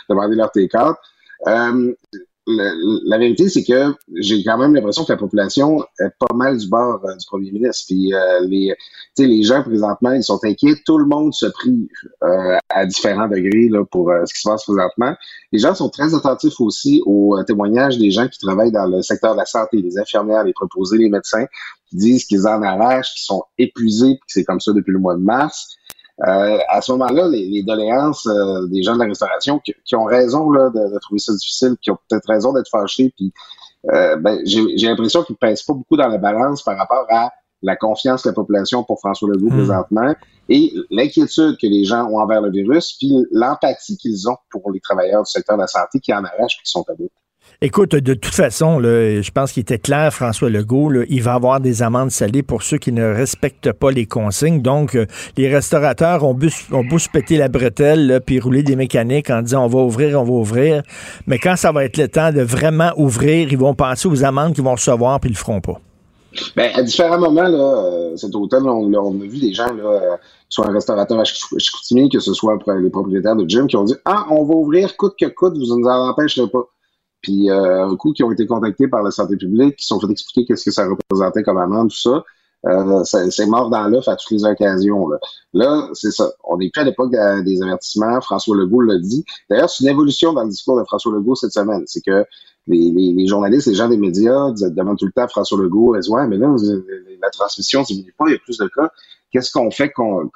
demander 0.08 0.36
leur 0.36 0.50
T4. 0.50 0.94
Euh, 1.46 1.92
la, 2.46 3.18
vérité, 3.18 3.48
c'est 3.48 3.64
que 3.64 3.94
j'ai 4.16 4.44
quand 4.44 4.58
même 4.58 4.74
l'impression 4.74 5.04
que 5.04 5.12
la 5.12 5.18
population 5.18 5.82
est 5.98 6.10
pas 6.18 6.34
mal 6.34 6.58
du 6.58 6.68
bord 6.68 7.00
euh, 7.04 7.16
du 7.16 7.26
premier 7.26 7.50
ministre. 7.50 7.84
Puis 7.88 8.12
euh, 8.12 8.40
les, 8.46 8.74
les 9.18 9.42
gens 9.42 9.62
présentement, 9.62 10.12
ils 10.12 10.22
sont 10.22 10.38
inquiets. 10.44 10.74
Tout 10.84 10.98
le 10.98 11.06
monde 11.06 11.32
se 11.32 11.46
prie 11.46 11.88
euh, 12.22 12.58
à 12.68 12.84
différents 12.84 13.28
degrés 13.28 13.68
là, 13.70 13.84
pour 13.84 14.12
ce 14.26 14.34
qui 14.34 14.40
se 14.40 14.48
passe 14.48 14.64
présentement. 14.64 15.14
Les 15.52 15.58
gens 15.58 15.74
sont 15.74 15.88
très 15.88 16.14
attentifs 16.14 16.60
aussi 16.60 17.02
aux 17.06 17.42
témoignages 17.44 17.98
des 17.98 18.10
gens 18.10 18.28
qui 18.28 18.38
travaillent 18.38 18.72
dans 18.72 18.86
le 18.86 19.02
secteur 19.02 19.32
de 19.32 19.38
la 19.38 19.46
santé, 19.46 19.80
les 19.80 19.98
infirmières, 19.98 20.44
les 20.44 20.52
proposés, 20.52 20.98
les 20.98 21.08
médecins, 21.08 21.46
qui 21.88 21.96
disent 21.96 22.24
qu'ils 22.26 22.46
en 22.46 22.62
arrachent, 22.62 23.14
qu'ils 23.14 23.24
sont 23.24 23.44
épuisés, 23.56 24.16
que 24.16 24.24
c'est 24.26 24.44
comme 24.44 24.60
ça 24.60 24.72
depuis 24.72 24.92
le 24.92 24.98
mois 24.98 25.14
de 25.14 25.22
mars. 25.22 25.76
Euh, 26.20 26.58
à 26.68 26.80
ce 26.80 26.92
moment-là, 26.92 27.28
les, 27.28 27.46
les 27.46 27.62
doléances 27.64 28.26
euh, 28.26 28.66
des 28.68 28.82
gens 28.82 28.94
de 28.94 29.00
la 29.00 29.06
restauration 29.06 29.58
qui, 29.58 29.96
ont 29.96 30.04
raison 30.04 30.50
là, 30.52 30.70
de, 30.70 30.98
trouver 31.00 31.18
ça 31.18 31.32
difficile, 31.32 31.76
qui 31.82 31.90
ont 31.90 31.98
peut-être 32.08 32.28
raison 32.28 32.52
d'être 32.52 32.70
fâchés, 32.70 33.12
puis 33.16 33.32
euh, 33.92 34.16
ben, 34.16 34.40
j'ai 34.44 34.86
l'impression 34.86 35.24
qu'ils 35.24 35.34
ne 35.34 35.48
pèsent 35.48 35.62
pas 35.62 35.72
beaucoup 35.72 35.96
dans 35.96 36.06
la 36.06 36.18
balance 36.18 36.62
par 36.62 36.78
rapport 36.78 37.06
à 37.10 37.32
la 37.62 37.76
confiance 37.76 38.22
de 38.22 38.28
la 38.28 38.34
population 38.34 38.84
pour 38.84 39.00
François 39.00 39.28
Legault 39.28 39.50
hmm. 39.50 39.56
présentement 39.56 40.14
et 40.48 40.72
l'inquiétude 40.90 41.56
que 41.60 41.66
les 41.66 41.84
gens 41.84 42.06
ont 42.08 42.18
envers 42.18 42.42
le 42.42 42.50
virus, 42.50 42.92
puis 42.92 43.12
l'empathie 43.32 43.96
qu'ils 43.96 44.28
ont 44.28 44.36
pour 44.50 44.70
les 44.70 44.80
travailleurs 44.80 45.24
du 45.24 45.30
secteur 45.30 45.56
de 45.56 45.62
la 45.62 45.66
santé 45.66 45.98
qui 45.98 46.12
en 46.12 46.22
arrachent 46.22 46.58
et 46.60 46.62
qui 46.62 46.70
sont 46.70 46.84
à 46.88 46.94
bout. 46.94 47.10
Écoute, 47.66 47.92
de 47.92 48.12
toute 48.12 48.34
façon, 48.34 48.78
je 48.82 49.30
pense 49.30 49.52
qu'il 49.52 49.62
était 49.62 49.78
clair, 49.78 50.12
François 50.12 50.50
Legault, 50.50 50.92
il 51.08 51.22
va 51.22 51.32
avoir 51.32 51.60
des 51.60 51.82
amendes 51.82 52.10
salées 52.10 52.42
pour 52.42 52.62
ceux 52.62 52.76
qui 52.76 52.92
ne 52.92 53.02
respectent 53.02 53.72
pas 53.72 53.90
les 53.90 54.04
consignes. 54.04 54.60
Donc, 54.60 54.94
euh, 54.94 55.06
les 55.38 55.48
restaurateurs 55.48 56.24
ont, 56.24 56.34
beau 56.34 56.98
se 56.98 57.08
péter 57.08 57.38
la 57.38 57.48
bretelle, 57.48 58.20
puis 58.26 58.38
rouler 58.38 58.62
des 58.62 58.76
mécaniques 58.76 59.30
en 59.30 59.40
disant 59.40 59.64
on 59.64 59.68
va 59.68 59.78
ouvrir, 59.78 60.20
on 60.20 60.24
va 60.24 60.32
ouvrir. 60.32 60.82
Mais 61.26 61.38
quand 61.38 61.56
ça 61.56 61.72
va 61.72 61.86
être 61.86 61.96
le 61.96 62.06
temps 62.06 62.32
de 62.32 62.42
vraiment 62.42 62.92
ouvrir, 62.98 63.50
ils 63.50 63.56
vont 63.56 63.74
penser 63.74 64.08
aux 64.08 64.24
amendes 64.24 64.52
qu'ils 64.52 64.62
vont 64.64 64.72
recevoir, 64.72 65.18
puis 65.18 65.30
ils 65.30 65.32
le 65.32 65.38
feront 65.38 65.62
pas. 65.62 65.80
Bien, 66.54 66.70
à 66.74 66.82
différents 66.82 67.18
moments, 67.18 67.48
euh, 67.48 68.14
cet 68.16 68.34
automne, 68.34 68.68
on, 68.68 68.92
a 68.92 69.26
vu 69.26 69.38
des 69.38 69.54
gens, 69.54 69.74
euh, 69.74 70.16
soit 70.50 70.68
un 70.68 70.72
restaurateur 70.74 71.18
à 71.18 71.24
Chicoutimi, 71.24 72.10
que 72.10 72.20
ce 72.20 72.34
soit 72.34 72.58
les 72.78 72.90
propriétaires 72.90 73.36
de 73.36 73.48
gym, 73.48 73.68
qui 73.68 73.76
ont 73.78 73.84
dit 73.84 73.94
Ah, 74.04 74.26
on 74.28 74.44
va 74.44 74.52
ouvrir 74.52 74.94
coûte 74.98 75.14
que 75.18 75.24
coûte, 75.24 75.56
vous 75.56 75.74
ne 75.74 75.80
nous 75.80 75.88
en 75.88 76.10
empêcherez 76.10 76.46
pas. 76.50 76.68
Puis 77.24 77.50
euh, 77.50 77.86
un 77.86 77.96
coup, 77.96 78.12
qui 78.12 78.22
ont 78.22 78.30
été 78.30 78.46
contactés 78.46 78.86
par 78.86 79.02
la 79.02 79.10
santé 79.10 79.36
publique, 79.36 79.76
qui 79.76 79.86
sont 79.86 79.98
fait 79.98 80.10
expliquer 80.10 80.44
qu'est-ce 80.46 80.64
que 80.66 80.70
ça 80.70 80.86
représentait 80.86 81.42
comme 81.42 81.56
amende, 81.56 81.88
tout 81.88 81.96
ça. 81.96 82.22
Euh, 82.66 83.02
c'est 83.04 83.46
mort 83.46 83.68
dans 83.68 83.88
l'œuf 83.88 84.08
à 84.08 84.16
toutes 84.16 84.30
les 84.30 84.44
occasions. 84.44 85.08
Là, 85.08 85.18
là 85.54 85.88
c'est 85.94 86.10
ça. 86.10 86.30
On 86.44 86.58
n'est 86.58 86.70
plus 86.70 86.82
à 86.82 86.84
l'époque 86.84 87.10
des 87.10 87.62
avertissements. 87.62 88.20
François 88.20 88.56
Legault 88.56 88.82
l'a 88.82 88.98
dit. 88.98 89.24
D'ailleurs, 89.48 89.70
c'est 89.70 89.84
une 89.84 89.90
évolution 89.90 90.34
dans 90.34 90.44
le 90.44 90.50
discours 90.50 90.78
de 90.78 90.84
François 90.84 91.12
Legault 91.12 91.34
cette 91.34 91.52
semaine. 91.52 91.82
C'est 91.86 92.02
que 92.02 92.24
les, 92.66 92.90
les, 92.90 93.12
les, 93.12 93.26
journalistes, 93.26 93.66
les 93.66 93.74
gens 93.74 93.88
des 93.88 93.98
médias 93.98 94.50
demandent 94.52 94.98
tout 94.98 95.06
le 95.06 95.12
temps 95.12 95.24
à 95.24 95.28
François 95.28 95.58
Legault, 95.58 95.96
disent, 95.96 96.08
ouais, 96.10 96.26
mais 96.26 96.36
là, 96.36 96.54
la 97.22 97.30
transmission 97.30 97.82
diminue 97.82 98.14
pas, 98.18 98.26
il 98.28 98.32
y 98.32 98.36
a 98.36 98.38
plus 98.38 98.58
de 98.58 98.66
cas. 98.68 98.90
Qu'est-ce 99.30 99.50
qu'on 99.50 99.70
fait 99.70 99.90
qu'on 99.90 100.30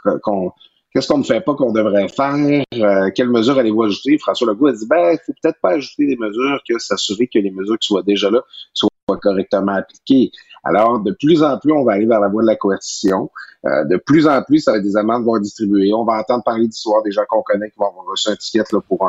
Qu'est-ce 0.93 1.09
qu'on 1.09 1.19
ne 1.19 1.25
fait 1.25 1.43
pas 1.43 1.55
qu'on 1.55 1.73
devrait 1.73 2.09
faire? 2.09 2.35
Euh, 2.75 3.11
quelles 3.15 3.29
mesures 3.29 3.59
allez-vous 3.59 3.85
ajouter? 3.85 4.17
François 4.19 4.47
Legault 4.47 4.69
a 4.69 4.73
dit, 4.73 4.87
ben, 4.87 5.13
il 5.13 5.19
faut 5.25 5.35
peut-être 5.43 5.61
pas 5.61 5.73
ajouter 5.73 6.07
des 6.07 6.17
mesures 6.17 6.61
que 6.67 6.79
s'assurer 6.79 7.27
que 7.27 7.39
les 7.39 7.51
mesures 7.51 7.79
qui 7.79 7.89
soient 7.89 8.03
déjà 8.03 8.31
là 8.31 8.41
soient 8.73 8.89
correctement 9.21 9.73
appliquées. 9.73 10.31
Alors, 10.65 11.01
de 11.01 11.13
plus 11.13 11.43
en 11.43 11.59
plus, 11.59 11.73
on 11.73 11.85
va 11.85 11.93
aller 11.93 12.07
vers 12.07 12.21
la 12.21 12.29
voie 12.29 12.43
de 12.43 12.47
la 12.47 12.57
coercition. 12.57 13.31
Euh, 13.67 13.85
de 13.85 13.97
plus 13.97 14.27
en 14.27 14.43
plus, 14.43 14.61
ça 14.61 14.73
va 14.73 14.81
des 14.81 14.97
amendes 14.97 15.25
vont 15.25 15.37
être 15.37 15.43
distribuées. 15.43 15.93
On 15.93 16.05
va 16.05 16.21
entendre 16.21 16.43
parler 16.43 16.67
d'histoire 16.67 17.03
des 17.03 17.11
gens 17.11 17.23
qu'on 17.29 17.43
connaît 17.43 17.71
qui 17.71 17.79
vont 17.79 17.89
avoir 17.89 18.07
reçu 18.07 18.31
un 18.31 18.37
ticket 18.37 18.65
là, 18.73 18.81
pour 18.81 19.07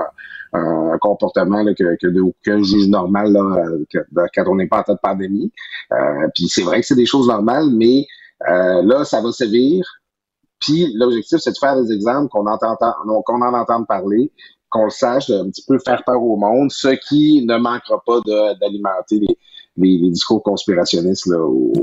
un, 0.53 0.97
comportement 0.99 1.63
là, 1.63 1.73
que, 1.73 1.95
que 1.97 2.63
juge 2.63 2.87
normal 2.87 3.31
là, 3.31 3.65
quand 4.13 4.43
on 4.47 4.55
n'est 4.55 4.67
pas 4.67 4.79
en 4.79 4.83
temps 4.83 4.93
de 4.93 4.99
pandémie. 5.01 5.51
Euh, 5.93 6.27
puis 6.35 6.47
c'est 6.49 6.63
vrai 6.63 6.81
que 6.81 6.87
c'est 6.87 6.95
des 6.95 7.05
choses 7.05 7.27
normales, 7.27 7.69
mais 7.71 8.05
là, 8.41 9.05
ça 9.05 9.21
va 9.21 9.31
sévir. 9.31 9.98
Puis 10.59 10.93
l'objectif, 10.95 11.39
c'est 11.39 11.51
de 11.51 11.57
faire 11.57 11.81
des 11.81 11.91
exemples 11.91 12.29
qu'on 12.29 12.45
entend, 12.47 12.75
qu'on 12.75 13.41
en 13.41 13.53
entende 13.53 13.87
parler, 13.87 14.31
qu'on 14.69 14.85
le 14.85 14.89
sache, 14.89 15.29
un 15.29 15.49
petit 15.49 15.63
peu 15.67 15.77
faire 15.79 16.03
peur 16.05 16.21
au 16.21 16.35
monde, 16.37 16.71
ce 16.71 16.89
qui 16.89 17.45
ne 17.45 17.57
manquera 17.57 18.01
pas 18.05 18.19
d'alimenter 18.59 19.19
les, 19.19 19.37
les, 19.79 20.09
discours 20.09 20.41
conspirationnistes 20.43 21.27
là, 21.27 21.37
au, 21.37 21.73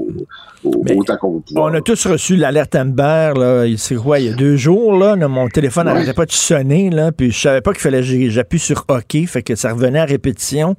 autant 0.65 1.17
qu'on 1.17 1.43
On 1.57 1.75
a 1.75 1.81
tous 1.81 2.07
reçu 2.07 2.37
l'alerte 2.37 2.75
Amber, 2.75 3.33
là, 3.37 3.65
c'est 3.77 3.95
quoi, 3.97 4.19
il 4.19 4.27
y 4.27 4.29
a 4.29 4.35
deux 4.35 4.57
jours, 4.57 4.97
là, 4.97 5.17
mon 5.17 5.49
téléphone 5.49 5.87
n'arrêtait 5.87 6.15
pas 6.15 6.27
de 6.27 6.33
sonner, 6.33 6.91
là, 6.91 7.13
puis 7.13 7.31
je 7.31 7.41
savais 7.41 7.61
pas 7.61 7.73
qu'il 7.73 7.81
fallait 7.81 8.01
que 8.01 8.31
j'appuie 8.31 8.59
sur 8.59 8.85
OK, 8.89 9.27
fait 9.27 9.43
que 9.43 9.55
ça 9.55 9.73
revenait 9.73 10.01
à 10.01 10.05
répétition. 10.05 10.77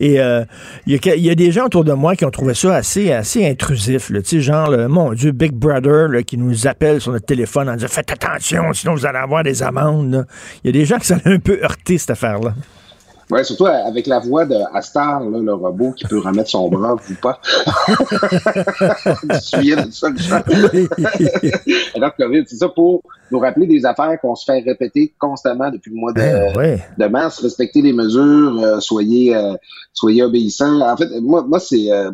Et 0.00 0.20
euh, 0.20 0.44
il 0.86 1.00
y, 1.04 1.30
a 1.30 1.34
des 1.34 1.52
gens 1.52 1.66
autour 1.66 1.84
de 1.84 1.92
moi 1.92 2.16
qui 2.16 2.24
ont 2.24 2.30
trouvé 2.30 2.54
ça 2.54 2.74
assez, 2.74 3.12
assez 3.12 3.46
intrusif, 3.46 4.08
tu 4.08 4.22
sais, 4.24 4.40
genre, 4.40 4.70
mon 4.88 5.12
Dieu, 5.12 5.32
Big 5.32 5.52
Brother, 5.52 6.08
là, 6.08 6.22
qui 6.22 6.36
nous 6.36 6.66
appelle 6.66 7.00
sur 7.00 7.12
notre 7.12 7.26
téléphone 7.26 7.68
en 7.68 7.74
disant 7.74 7.88
Faites 7.88 8.10
attention, 8.10 8.72
sinon 8.72 8.94
vous 8.94 9.06
allez 9.06 9.18
avoir 9.18 9.42
des 9.42 9.62
amendes. 9.62 10.26
Il 10.62 10.68
y 10.68 10.70
a 10.70 10.72
des 10.72 10.84
gens 10.84 10.98
qui 10.98 11.06
sont 11.06 11.20
un 11.24 11.38
peu 11.38 11.58
heurtés, 11.62 11.98
cette 11.98 12.10
affaire-là. 12.10 12.54
Ouais, 13.30 13.44
surtout 13.44 13.66
avec 13.66 14.06
la 14.06 14.20
voix 14.20 14.46
de 14.46 14.56
Astar, 14.72 15.20
là, 15.20 15.38
le 15.38 15.52
robot 15.52 15.92
qui 15.92 16.06
peut 16.06 16.18
remettre 16.18 16.48
son 16.48 16.68
bras 16.68 16.94
ou 16.94 17.14
pas. 17.20 17.40
tu 19.50 19.76
de 19.76 19.90
ça, 19.90 20.08
Alors, 21.94 22.16
COVID, 22.16 22.44
c'est 22.46 22.56
ça 22.56 22.68
pour 22.68 23.02
nous 23.30 23.38
rappeler 23.38 23.66
des 23.66 23.84
affaires 23.84 24.18
qu'on 24.20 24.34
se 24.34 24.44
fait 24.44 24.60
répéter 24.60 25.14
constamment 25.18 25.70
depuis 25.70 25.90
le 25.90 25.96
mois 25.96 26.12
de, 26.12 26.54
ben 26.54 26.80
de 26.96 27.06
mars. 27.06 27.40
Respecter 27.40 27.82
les 27.82 27.92
mesures, 27.92 28.58
euh, 28.58 28.80
soyez 28.80 29.36
euh, 29.36 29.54
soyez 29.92 30.22
obéissants. 30.22 30.80
En 30.80 30.96
fait, 30.96 31.08
moi, 31.20 31.44
moi 31.46 31.60
c'est 31.60 31.90
euh, 31.92 32.10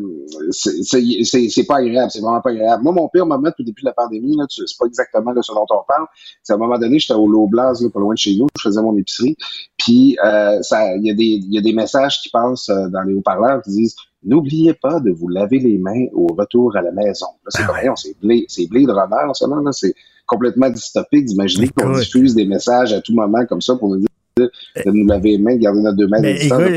c'est 0.50 1.66
pas 1.66 1.76
agréable, 1.76 2.10
c'est 2.10 2.20
vraiment 2.20 2.40
pas 2.40 2.50
agréable. 2.50 2.82
Moi, 2.82 2.92
mon 2.92 3.08
pire 3.08 3.26
moment 3.26 3.50
depuis 3.58 3.84
la 3.84 3.92
pandémie, 3.92 4.36
là, 4.36 4.44
c'est 4.48 4.64
pas 4.78 4.86
exactement 4.86 5.32
là, 5.32 5.42
ce 5.42 5.52
dont 5.52 5.66
on 5.70 5.84
parle. 5.86 6.06
C'est 6.42 6.52
à 6.52 6.56
un 6.56 6.58
moment 6.58 6.78
donné, 6.78 6.98
j'étais 6.98 7.14
au 7.14 7.28
Low-Blast, 7.28 7.88
pas 7.92 8.00
loin 8.00 8.14
de 8.14 8.18
chez 8.18 8.34
nous, 8.36 8.46
je 8.58 8.68
faisais 8.68 8.82
mon 8.82 8.96
épicerie, 8.96 9.36
puis 9.76 10.16
ça, 10.62 10.96
il 10.96 11.03
y 11.06 11.10
a 11.10 11.14
des 11.14 11.24
il 11.24 11.52
y 11.52 11.58
a 11.58 11.60
des 11.60 11.72
messages 11.72 12.20
qui 12.20 12.30
passent 12.30 12.68
dans 12.68 13.02
les 13.02 13.14
haut-parleurs 13.14 13.62
qui 13.62 13.70
disent 13.70 13.96
N'oubliez 14.26 14.72
pas 14.72 15.00
de 15.00 15.10
vous 15.10 15.28
laver 15.28 15.58
les 15.58 15.76
mains 15.76 16.06
au 16.14 16.26
retour 16.28 16.74
à 16.76 16.80
la 16.80 16.92
nous 16.92 17.28
c'est 17.48 17.62
ah 17.62 17.92
c'est 17.94 18.18
blé, 18.18 18.46
c'est 18.48 18.66
blé 18.66 18.86
de 18.86 18.92
ça, 19.34 19.46
là, 19.46 19.72
c'est 19.72 19.94
complètement 20.26 20.70
dystopique 20.70 21.26
d'imaginer 21.26 21.68
qu'on 21.68 21.92
diffuse 21.92 22.34
des 22.34 22.46
messages 22.46 22.94
à 22.94 23.02
tout 23.02 23.14
moment 23.14 23.44
comme 23.46 23.60
ça 23.60 23.76
pour 23.76 23.90
nous 23.90 23.98
dire 23.98 24.08
de 24.36 24.50
nous 24.86 25.06
laver 25.06 25.30
les 25.30 25.38
mains, 25.38 25.54
de 25.54 25.60
garder 25.60 25.80
notre 25.80 25.96
deux 25.96 26.08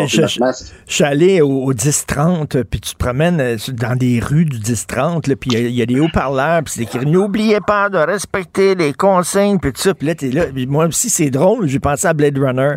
je, 0.06 0.28
je, 0.28 0.94
suis 0.94 1.04
allé 1.04 1.42
au, 1.42 1.74
10-30, 1.74 2.64
puis 2.66 2.80
tu 2.80 2.94
te 2.94 2.98
promènes 2.98 3.42
euh, 3.42 3.58
dans 3.74 3.96
des 3.96 4.20
rues 4.20 4.46
du 4.46 4.60
10-30, 4.60 5.36
puis 5.36 5.50
il 5.54 5.72
y, 5.72 5.82
a 5.82 5.88
des 5.88 6.00
haut-parleurs, 6.00 6.62
puis 6.62 6.76
c'est 6.78 6.84
écrit 6.84 7.06
«N'oubliez 7.08 7.58
pas 7.66 7.90
de 7.90 7.98
respecter 7.98 8.76
les 8.76 8.94
consignes», 8.94 9.58
puis 9.60 9.74
tout 9.74 9.82
ça. 9.82 9.96
Puis 9.96 10.06
là, 10.06 10.14
t'es 10.14 10.30
là. 10.30 10.46
moi 10.68 10.86
aussi, 10.86 11.10
c'est 11.10 11.32
drôle, 11.32 11.68
j'ai 11.68 11.80
pensé 11.80 12.06
à 12.06 12.14
Blade 12.14 12.38
Runner. 12.38 12.76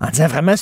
En 0.00 0.08
disant 0.08 0.28
vraiment, 0.28 0.54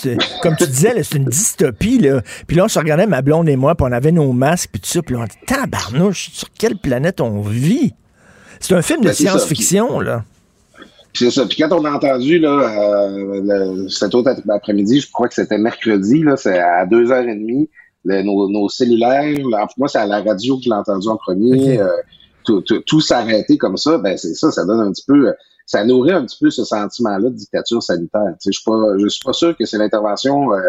comme 0.43 0.57
tu 0.57 0.67
disais, 0.67 0.95
c'est 1.03 1.17
une 1.17 1.27
dystopie. 1.27 1.99
Là. 1.99 2.23
Puis 2.47 2.57
là, 2.57 2.65
on 2.65 2.69
se 2.69 2.79
regardait, 2.79 3.07
ma 3.07 3.21
blonde 3.21 3.51
et 3.51 3.57
moi, 3.57 3.75
puis 3.75 3.87
on 3.87 3.93
avait 3.93 4.13
nos 4.13 4.33
masques, 4.33 4.71
puis 4.73 4.81
tout 4.81 4.89
ça, 4.89 5.03
puis 5.03 5.17
on 5.17 5.25
dit 5.25 5.37
«Tabarnouche, 5.47 6.31
sur 6.33 6.49
quelle 6.59 6.79
planète 6.79 7.21
on 7.21 7.43
vit?» 7.43 7.93
C'est 8.61 8.75
un 8.75 8.83
film 8.83 9.01
de 9.01 9.09
ben, 9.09 9.15
science-fiction, 9.15 10.01
là. 10.01 10.25
C'est 11.13 11.31
ça. 11.31 11.45
Puis 11.47 11.57
quand 11.57 11.73
on 11.73 11.85
a 11.85 11.91
entendu 11.91 12.39
là, 12.39 13.03
euh, 13.11 13.89
cet 13.89 14.15
autre 14.15 14.31
après-midi, 14.49 15.01
je 15.01 15.11
crois 15.11 15.29
que 15.29 15.35
c'était 15.35 15.59
mercredi, 15.59 16.23
là, 16.23 16.37
c'est 16.37 16.59
à 16.59 16.87
2h30, 16.87 17.69
nos, 18.05 18.49
nos, 18.49 18.69
cellulaires, 18.69 19.37
moi 19.77 19.89
c'est 19.89 19.99
à 19.99 20.07
la 20.07 20.23
radio 20.23 20.57
que 20.57 20.65
je 20.65 20.69
l'ai 20.69 20.75
entendu 20.75 21.09
en 21.09 21.17
premier, 21.17 21.81
euh, 21.81 21.89
tout, 22.45 22.63
tout, 22.63 22.81
tout 22.81 23.01
s'arrêter 23.01 23.59
comme 23.59 23.77
ça, 23.77 23.99
ben 23.99 24.17
c'est 24.17 24.35
ça, 24.35 24.51
ça 24.51 24.65
donne 24.65 24.81
un 24.81 24.93
petit 24.93 25.05
peu, 25.07 25.33
ça 25.67 25.85
nourrit 25.85 26.13
un 26.13 26.25
petit 26.25 26.39
peu 26.41 26.51
ce 26.51 26.65
sentiment-là 26.65 27.29
de 27.29 27.35
dictature 27.35 27.83
sanitaire. 27.83 28.35
Je 28.45 28.51
suis 28.51 28.65
pas, 28.65 28.97
je 28.99 29.09
suis 29.09 29.23
pas 29.25 29.33
sûr 29.33 29.57
que 29.57 29.67
c'est 29.67 29.79
l'intervention 29.79 30.53
euh, 30.53 30.61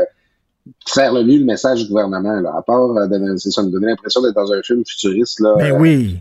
sert 0.85 1.11
le 1.13 1.23
mieux 1.23 1.39
le 1.39 1.45
message 1.45 1.83
du 1.83 1.89
gouvernement, 1.89 2.39
là, 2.39 2.53
à 2.57 2.61
part, 2.61 2.91
euh, 2.91 3.37
ça, 3.37 3.63
me 3.63 3.69
donner 3.71 3.87
l'impression 3.87 4.21
d'être 4.21 4.35
dans 4.35 4.51
un 4.51 4.61
film 4.61 4.83
futuriste, 4.85 5.39
là. 5.39 5.55
Ben 5.57 5.73
euh, 5.73 5.79
oui. 5.79 6.19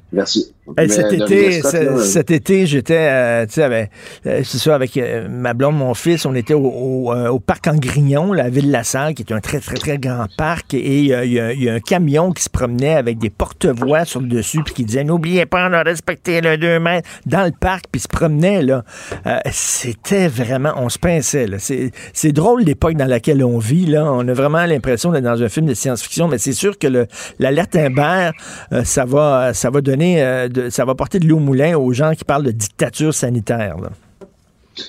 Hey, 0.79 0.87
mais 0.87 0.89
cet, 0.89 1.13
été, 1.13 1.61
Scott, 1.63 1.73
là, 1.75 1.99
cet 1.99 2.31
été, 2.31 2.65
j'étais, 2.67 3.09
euh, 3.11 3.45
tu 3.47 3.55
sais, 3.55 3.63
avec, 3.65 3.91
euh, 4.27 4.41
c'est 4.45 4.59
ça, 4.59 4.75
avec 4.77 4.97
euh, 4.97 5.29
ma 5.29 5.53
blonde, 5.53 5.77
mon 5.77 5.95
fils, 5.95 6.25
on 6.27 6.35
était 6.35 6.55
au, 6.55 6.65
au, 6.65 7.13
euh, 7.13 7.29
au 7.29 7.41
parc 7.41 7.67
en 7.67 7.75
Grignon, 7.75 8.33
la 8.33 8.49
ville 8.51 8.69
de 8.69 8.73
La 8.73 8.85
Salle, 8.85 9.15
qui 9.15 9.23
est 9.25 9.33
un 9.33 9.41
très, 9.41 9.59
très, 9.59 9.75
très 9.75 9.99
grand 9.99 10.27
parc, 10.39 10.75
et 10.75 11.13
euh, 11.13 11.25
il 11.25 11.33
y, 11.33 11.41
a- 11.41 11.53
il 11.53 11.63
y 11.65 11.69
a 11.69 11.75
un 11.75 11.81
camion 11.81 12.31
qui 12.33 12.43
se 12.45 12.51
promenait 12.51 12.95
avec 12.95 13.19
des 13.19 13.31
porte-voix 13.31 14.05
sur 14.05 14.21
le 14.21 14.29
dessus, 14.29 14.63
puis 14.65 14.73
qui 14.75 14.85
disait, 14.85 15.03
n'oubliez 15.05 15.45
pas 15.45 15.69
de 15.69 15.75
respecter 15.89 16.41
le 16.41 16.57
2 16.57 16.79
mètres 16.79 17.09
dans 17.27 17.45
le 17.45 17.53
parc, 17.59 17.87
puis 17.91 18.01
se 18.01 18.09
promenait, 18.09 18.63
là. 18.63 18.85
Euh, 19.27 19.39
c'était 19.51 20.29
vraiment, 20.29 20.73
on 20.77 20.89
se 20.89 20.99
pinçait, 21.01 21.49
là. 21.49 21.59
C'est, 21.59 21.91
c'est 22.13 22.33
drôle 22.33 22.63
l'époque 22.63 22.95
dans 22.95 23.07
laquelle 23.09 23.43
on 23.45 23.59
vit, 23.59 23.87
là. 23.87 24.05
On 24.11 24.29
vraiment 24.35 24.65
l'impression 24.67 25.13
d'être 25.13 25.25
dans 25.25 25.43
un 25.43 25.49
film 25.49 25.67
de 25.67 25.75
science-fiction, 25.75 26.29
mais 26.29 26.39
c'est 26.39 26.53
sûr 26.53 26.79
que 26.79 26.87
le, 26.87 27.07
l'alerte 27.39 27.77
Imbert, 27.77 28.33
euh, 28.73 28.85
ça 28.85 29.05
va, 29.05 29.55
ça 29.55 29.71
va 29.71 29.81
donner, 29.81 30.23
euh, 30.23 30.49
de- 30.49 30.71
ça 30.71 30.85
va 30.85 30.95
porter 30.95 31.19
de 31.19 31.27
l'eau 31.27 31.37
au 31.37 31.41
moulin 31.41 31.77
aux 31.77 31.93
gens 31.93 32.13
qui 32.15 32.25
parlent 32.25 32.45
de 32.45 32.51
dictature 32.51 33.15
sanitaire. 33.15 33.77
Là. 33.79 33.91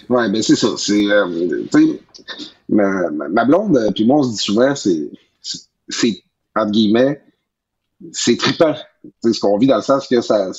Ouais, 0.10 0.30
ben 0.30 0.42
c'est 0.42 0.56
ça. 0.56 0.70
C'est, 0.78 1.06
euh, 1.10 1.26
ma, 2.70 3.46
blonde, 3.46 3.78
puis 3.96 4.06
moi, 4.06 4.20
on 4.20 4.24
se 4.24 4.32
dit 4.32 4.38
souvent, 4.38 4.74
c'est, 4.76 6.24
entre 6.56 6.72
guillemets, 6.72 7.22
c'est 8.12 8.38
trippant. 8.38 8.74
Tu 9.04 9.10
sais, 9.24 9.34
ce 9.34 9.40
qu'on 9.40 9.58
vit 9.58 9.68
dans 9.68 9.78
le 9.78 9.82
sens 9.82 10.08
que 10.08 10.22
ça, 10.22 10.52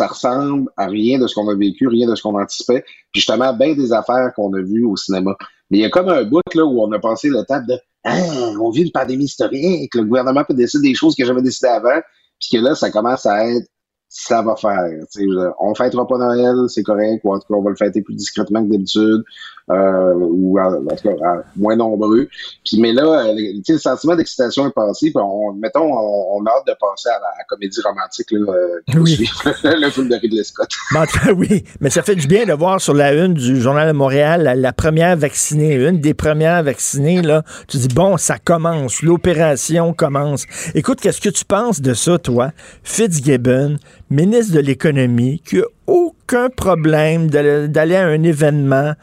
ressemble 0.00 0.70
à 0.76 0.86
rien 0.86 1.18
de 1.18 1.26
ce 1.26 1.34
qu'on 1.34 1.48
a 1.48 1.54
vécu, 1.54 1.88
rien 1.88 2.08
de 2.08 2.14
ce 2.14 2.22
qu'on 2.22 2.38
anticipait. 2.38 2.82
Puis 3.12 3.20
justement, 3.20 3.52
bien 3.54 3.74
des 3.74 3.92
affaires 3.92 4.32
qu'on 4.34 4.52
a 4.54 4.60
vues 4.60 4.84
au 4.84 4.96
cinéma. 4.96 5.34
Mais 5.70 5.78
il 5.78 5.80
y 5.80 5.84
a 5.84 5.90
comme 5.90 6.08
un 6.08 6.24
bout 6.24 6.42
là 6.54 6.64
où 6.64 6.82
on 6.82 6.92
a 6.92 6.98
passé 6.98 7.30
temps 7.48 7.62
de 7.66 7.74
Ah, 8.08 8.52
on 8.60 8.70
vit 8.70 8.82
une 8.82 8.92
pandémie 8.92 9.24
historique, 9.24 9.94
le 9.94 10.04
gouvernement 10.04 10.44
peut 10.44 10.54
décider 10.54 10.88
des 10.90 10.94
choses 10.94 11.16
que 11.16 11.24
j'avais 11.24 11.42
décidées 11.42 11.68
avant, 11.68 12.00
puis 12.40 12.50
que 12.52 12.58
là, 12.64 12.74
ça 12.74 12.90
commence 12.90 13.26
à 13.26 13.48
être 13.48 13.66
ça 14.08 14.40
va 14.42 14.54
faire. 14.54 14.88
Tu 15.12 15.20
sais, 15.20 15.24
je- 15.24 15.50
on 15.58 15.74
fêtera 15.74 16.06
pas 16.06 16.16
Noël, 16.16 16.54
c'est 16.68 16.84
correct, 16.84 17.20
ou 17.24 17.34
en 17.34 17.38
tout 17.40 17.48
cas, 17.48 17.54
on 17.58 17.62
va 17.62 17.70
le 17.70 17.76
fêter 17.76 18.02
plus 18.02 18.14
discrètement 18.14 18.64
que 18.64 18.70
d'habitude, 18.70 19.24
euh, 19.70 20.14
ou 20.14 20.58
en, 20.60 20.74
en 20.74 20.96
tout 20.96 21.08
cas, 21.08 21.42
moins 21.56 21.76
nombreux. 21.76 22.28
Puis, 22.64 22.80
mais 22.80 22.92
là, 22.92 23.26
euh, 23.26 23.34
tu 23.34 23.62
sais, 23.64 23.72
le 23.74 23.78
sentiment 23.78 24.14
d'excitation 24.14 24.66
est 24.68 24.72
passé, 24.72 25.10
puis 25.10 25.22
on, 25.22 25.52
mettons, 25.54 25.92
on, 25.92 26.38
on 26.38 26.46
a 26.46 26.50
hâte 26.50 26.66
de 26.66 26.74
passer 26.78 27.08
à 27.08 27.18
la, 27.18 27.44
comédie 27.48 27.80
romantique, 27.82 28.30
là, 28.30 28.52
euh, 28.52 29.00
Oui. 29.00 29.28
le 29.64 29.90
film 29.90 30.08
de 30.08 30.14
Ridley 30.16 30.44
Scott. 30.44 30.68
Mais 30.92 30.98
en 31.00 31.06
tout 31.06 31.18
cas, 31.18 31.32
oui, 31.32 31.64
mais 31.80 31.90
ça 31.90 32.02
fait 32.02 32.14
du 32.14 32.26
bien 32.26 32.46
de 32.46 32.52
voir 32.52 32.80
sur 32.80 32.94
la 32.94 33.12
une 33.12 33.34
du 33.34 33.60
Journal 33.60 33.88
de 33.88 33.92
Montréal 33.92 34.42
la, 34.42 34.54
la 34.54 34.72
première 34.72 35.16
vaccinée, 35.16 35.74
une 35.74 36.00
des 36.00 36.14
premières 36.14 36.62
vaccinées. 36.62 37.22
Là, 37.22 37.42
tu 37.66 37.78
dis, 37.78 37.88
bon, 37.88 38.16
ça 38.16 38.38
commence, 38.38 39.02
l'opération 39.02 39.92
commence. 39.92 40.44
Écoute, 40.74 41.00
qu'est-ce 41.00 41.20
que 41.20 41.28
tu 41.28 41.44
penses 41.44 41.80
de 41.80 41.94
ça, 41.94 42.18
toi? 42.18 42.52
Fitzgibbon, 42.82 43.78
ministre 44.10 44.54
de 44.54 44.60
l'Économie, 44.60 45.40
qui 45.44 45.58
a 45.58 45.64
aucun 45.86 46.48
problème 46.50 47.28
d'aller 47.28 47.96
à 47.96 48.06
un 48.06 48.22
événement, 48.22 48.94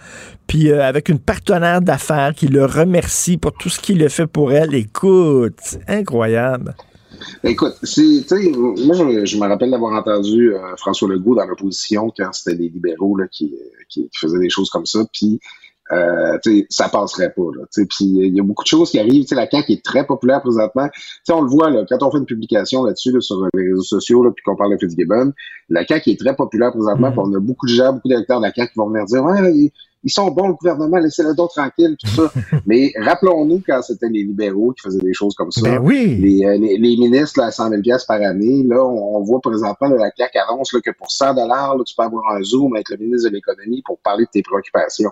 puis 0.47 0.72
euh, 0.72 0.84
avec 0.84 1.10
une 1.10 1.19
partenaire 1.19 1.81
d'affaires 1.81 2.34
qui 2.35 2.47
le 2.47 2.65
remercie 2.65 3.38
pour 3.38 3.53
tout 3.53 3.69
ce 3.69 3.80
qu'il 3.80 4.03
a 4.03 4.10
fait 4.10 4.27
pour 4.27 4.51
elle. 4.51 4.73
Écoute, 4.73 5.55
c'est 5.61 5.89
incroyable. 5.89 6.76
Écoute, 7.43 7.76
c'est, 7.84 8.26
moi, 8.85 8.95
je, 9.23 9.38
me 9.38 9.47
rappelle 9.47 9.72
d'avoir 9.72 9.93
entendu 9.93 10.53
euh, 10.53 10.60
François 10.77 11.07
Legault 11.07 11.35
dans 11.35 11.45
l'opposition 11.45 12.11
quand 12.18 12.34
c'était 12.34 12.57
les 12.57 12.69
libéraux 12.69 13.18
qui, 13.31 13.55
qui 13.88 14.10
faisaient 14.14 14.39
des 14.39 14.49
choses 14.49 14.69
comme 14.69 14.85
ça, 14.85 15.05
puis 15.14 15.39
euh, 15.94 16.38
ça 16.70 16.90
passerait 16.90 17.34
pas. 17.34 17.44
Puis 17.76 17.88
il 18.02 18.36
y 18.36 18.40
a 18.40 18.44
beaucoup 18.44 18.64
de 18.64 18.68
choses 18.68 18.91
qui 18.91 18.99
arrivent. 18.99 19.26
La 19.32 19.49
CAQ 19.49 19.74
est 19.74 19.86
très 19.86 20.06
populaire 20.06 20.41
présentement. 20.41 20.88
On 21.30 21.41
le 21.41 21.49
voit 21.49 21.70
là, 21.70 21.86
quand 21.88 22.03
on 22.03 22.11
fait 22.11 22.18
une 22.18 22.26
publication 22.26 22.84
là-dessus 22.84 23.11
là, 23.11 23.22
sur 23.22 23.48
les 23.53 23.70
réseaux 23.70 23.82
sociaux, 23.84 24.24
là, 24.24 24.32
puis 24.32 24.44
qu'on 24.44 24.56
parle 24.56 24.74
de 24.74 24.78
Fitzgibbon, 24.78 25.34
la 25.70 25.86
CAQ 25.86 26.11
est 26.11 26.20
très 26.20 26.36
populaire 26.36 26.72
présentement. 26.72 27.11
Puis 27.11 27.20
on 27.22 27.34
a 27.34 27.40
beaucoup 27.40 27.68
de 27.68 27.72
gens, 27.72 27.94
beaucoup 27.94 28.07
d'électeurs 28.07 28.40
de 28.40 28.45
la 28.45 28.53
CAQ 28.53 28.74
qui 28.74 28.80
vont 28.80 28.90
venir 28.90 29.06
dire 29.06 29.24
ouais, 29.24 29.72
ils, 30.03 30.11
sont 30.11 30.30
bons 30.31 30.49
le 30.49 30.53
gouvernement, 30.53 30.97
laissez-le 30.97 31.34
donc 31.34 31.51
tranquille, 31.51 31.95
tout 31.99 32.09
ça. 32.09 32.31
Mais 32.65 32.93
rappelons-nous 32.99 33.61
quand 33.65 33.81
c'était 33.81 34.09
les 34.09 34.23
libéraux 34.23 34.73
qui 34.73 34.81
faisaient 34.84 34.99
des 34.99 35.13
choses 35.13 35.35
comme 35.35 35.51
ça 35.51 35.61
Ben 35.61 35.80
oui. 35.80 36.15
les, 36.15 36.45
euh, 36.45 36.57
les, 36.57 36.77
les 36.77 36.97
ministres 36.97 37.39
là, 37.39 37.47
à 37.47 37.51
100 37.51 37.69
000 37.69 37.81
pièces 37.81 38.05
par 38.05 38.21
année, 38.21 38.63
là, 38.63 38.84
on, 38.84 39.17
on 39.17 39.23
voit 39.23 39.39
présentement 39.41 39.89
là, 39.89 39.97
la 39.97 40.11
CAQ 40.15 40.38
annonce 40.49 40.73
là, 40.73 40.80
que 40.81 40.91
pour 40.91 41.11
100 41.11 41.34
dollars, 41.35 41.75
tu 41.85 41.95
peux 41.95 42.03
avoir 42.03 42.35
un 42.35 42.41
zoom 42.43 42.75
avec 42.75 42.89
le 42.89 42.97
ministre 42.97 43.30
de 43.30 43.35
l'économie 43.35 43.81
pour 43.85 43.97
parler 43.99 44.25
de 44.25 44.30
tes 44.30 44.41
préoccupations. 44.41 45.11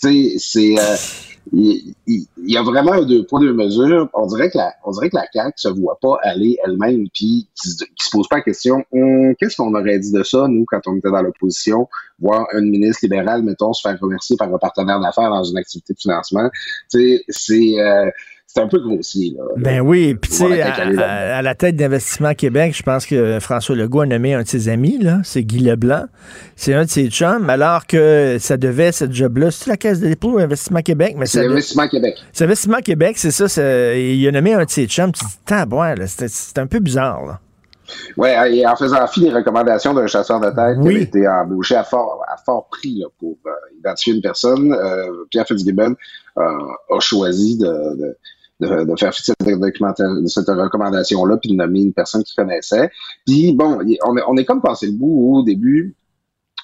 Tu 0.00 0.30
sais, 0.30 0.38
c'est 0.38 0.78
euh, 0.78 0.96
il, 1.52 1.94
y 2.38 2.56
a 2.56 2.62
vraiment 2.62 3.02
deux 3.02 3.24
poids 3.24 3.40
deux 3.40 3.52
mesures. 3.52 4.08
On 4.14 4.26
dirait 4.26 4.50
que 4.50 4.58
la, 4.58 4.72
on 4.84 4.92
dirait 4.92 5.10
que 5.10 5.16
la 5.16 5.26
CAQ 5.32 5.52
se 5.56 5.68
voit 5.68 5.98
pas 6.00 6.16
aller 6.22 6.56
elle-même 6.64 7.08
puis 7.12 7.48
qui 7.54 7.76
qui 7.76 8.04
se 8.04 8.10
pose 8.10 8.28
pas 8.28 8.36
la 8.36 8.42
question 8.42 8.84
Hum, 8.92 9.34
qu'est-ce 9.36 9.56
qu'on 9.56 9.74
aurait 9.74 9.98
dit 9.98 10.12
de 10.12 10.22
ça 10.22 10.46
nous 10.48 10.64
quand 10.66 10.80
on 10.86 10.96
était 10.96 11.10
dans 11.10 11.22
l'opposition, 11.22 11.88
voir 12.20 12.46
un 12.52 12.60
ministre 12.60 13.00
libéral 13.02 13.42
mettons 13.42 13.72
se 13.72 13.82
faire 13.82 13.98
remercier 14.00 14.36
par 14.36 14.52
un 14.52 14.58
partenaire 14.58 15.00
d'affaires 15.00 15.30
dans 15.30 15.44
une 15.44 15.58
activité 15.58 15.94
de 15.94 15.98
financement. 15.98 16.48
Tu 16.90 16.98
sais, 16.98 17.24
c'est 17.28 17.80
euh, 17.80 18.10
c'est 18.52 18.60
un 18.60 18.66
peu 18.66 18.80
grossier 18.80 19.34
là. 19.36 19.44
Ben 19.56 19.80
oui, 19.80 20.14
puis 20.14 20.30
tu 20.30 20.38
sais, 20.38 20.60
à, 20.62 20.84
là. 20.84 21.40
la 21.42 21.54
tête 21.54 21.76
d'Investissement 21.76 22.34
Québec, 22.34 22.74
je 22.76 22.82
pense 22.82 23.06
que 23.06 23.38
François 23.40 23.76
Legault 23.76 24.00
a 24.00 24.06
nommé 24.06 24.34
un 24.34 24.42
de 24.42 24.48
ses 24.48 24.68
amis, 24.68 24.98
là, 24.98 25.20
c'est 25.22 25.44
Guy 25.44 25.60
Leblanc. 25.60 26.06
C'est 26.56 26.74
un 26.74 26.84
de 26.84 26.90
ses 26.90 27.08
chums, 27.10 27.48
alors 27.48 27.86
que 27.86 28.38
ça 28.40 28.56
devait, 28.56 28.90
ce 28.90 29.10
job-là, 29.10 29.50
c'est 29.52 29.70
la 29.70 29.76
Caisse 29.76 30.00
de 30.00 30.08
dépôt 30.08 30.32
ou 30.32 30.38
Investissement 30.38 30.82
Québec, 30.82 31.14
mais 31.16 31.26
C'est 31.26 31.46
l'investissement 31.46 31.86
Québec. 31.88 32.14
c'est 32.32 32.44
Investissement 32.44 32.80
Québec, 32.80 33.18
c'est 33.18 33.30
ça, 33.30 33.94
il 33.96 34.26
a 34.26 34.32
nommé 34.32 34.54
un 34.54 34.64
de 34.64 34.70
ses 34.70 34.86
chums, 34.86 35.12
tu 35.12 35.20
te 35.20 35.26
dis, 35.26 36.00
là, 36.00 36.06
c'était- 36.08 36.28
c'est 36.28 36.58
un 36.58 36.66
peu 36.66 36.80
bizarre, 36.80 37.24
là. 37.26 37.40
Ouais, 38.16 38.56
et 38.56 38.66
en 38.66 38.76
faisant 38.76 39.04
fi 39.08 39.20
des 39.20 39.30
recommandations 39.30 39.94
d'un 39.94 40.06
chasseur 40.06 40.38
de 40.40 40.46
tête 40.50 40.76
Oui. 40.78 40.90
qui 40.90 40.96
avait 40.96 41.02
été 41.02 41.28
embauché 41.28 41.74
à 41.74 41.82
fort, 41.84 42.24
à 42.28 42.36
fort 42.36 42.68
prix 42.68 42.98
là, 43.00 43.06
pour 43.18 43.36
euh, 43.46 43.50
identifier 43.80 44.14
une 44.14 44.22
personne, 44.22 44.72
euh, 44.72 45.24
Pierre 45.30 45.44
Fitzgibbon 45.46 45.96
euh, 46.38 46.42
a 46.42 47.00
choisi 47.00 47.58
de, 47.58 47.66
de, 47.66 48.16
de, 48.60 48.84
de 48.84 48.98
faire 48.98 49.14
fi 49.14 49.22
de 49.22 50.26
cette, 50.26 50.48
recommandation-là 50.48 51.36
puis 51.38 51.50
de 51.50 51.56
nommer 51.56 51.80
une 51.80 51.92
personne 51.92 52.22
qu'il 52.22 52.34
connaissait. 52.36 52.90
Puis 53.26 53.52
bon, 53.52 53.78
on 54.04 54.16
est, 54.16 54.22
on 54.26 54.36
est 54.36 54.44
comme 54.44 54.62
passé 54.62 54.86
le 54.86 54.92
bout 54.92 55.38
au 55.38 55.42
début. 55.42 55.96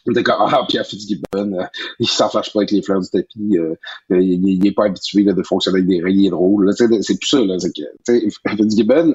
On 0.07 0.13
était 0.13 0.23
comme, 0.23 0.37
ah, 0.39 0.65
Pierre 0.69 0.87
Fitzgibbon, 0.87 1.25
euh, 1.35 1.65
il 1.99 2.07
s'en 2.07 2.29
fâche 2.29 2.53
pas 2.53 2.61
avec 2.61 2.71
les 2.71 2.81
fleurs 2.81 3.01
du 3.01 3.09
tapis, 3.09 3.59
euh, 3.59 3.75
euh, 4.13 4.21
il, 4.21 4.49
il 4.49 4.65
est 4.65 4.73
pas 4.73 4.85
habitué 4.85 5.25
là, 5.25 5.33
de 5.33 5.43
fonctionner 5.43 5.79
avec 5.79 5.89
des 5.89 6.01
règles, 6.01 6.21
il 6.21 6.27
est 6.27 6.31
drôle. 6.31 6.67
là. 6.67 6.75
Tu 6.75 6.87
sais, 6.87 7.03
C'est 7.03 7.19
plus 7.19 7.27
ça. 7.27 7.41
Là, 7.41 7.57
que, 7.59 8.57
Fitzgibbon, 8.57 9.15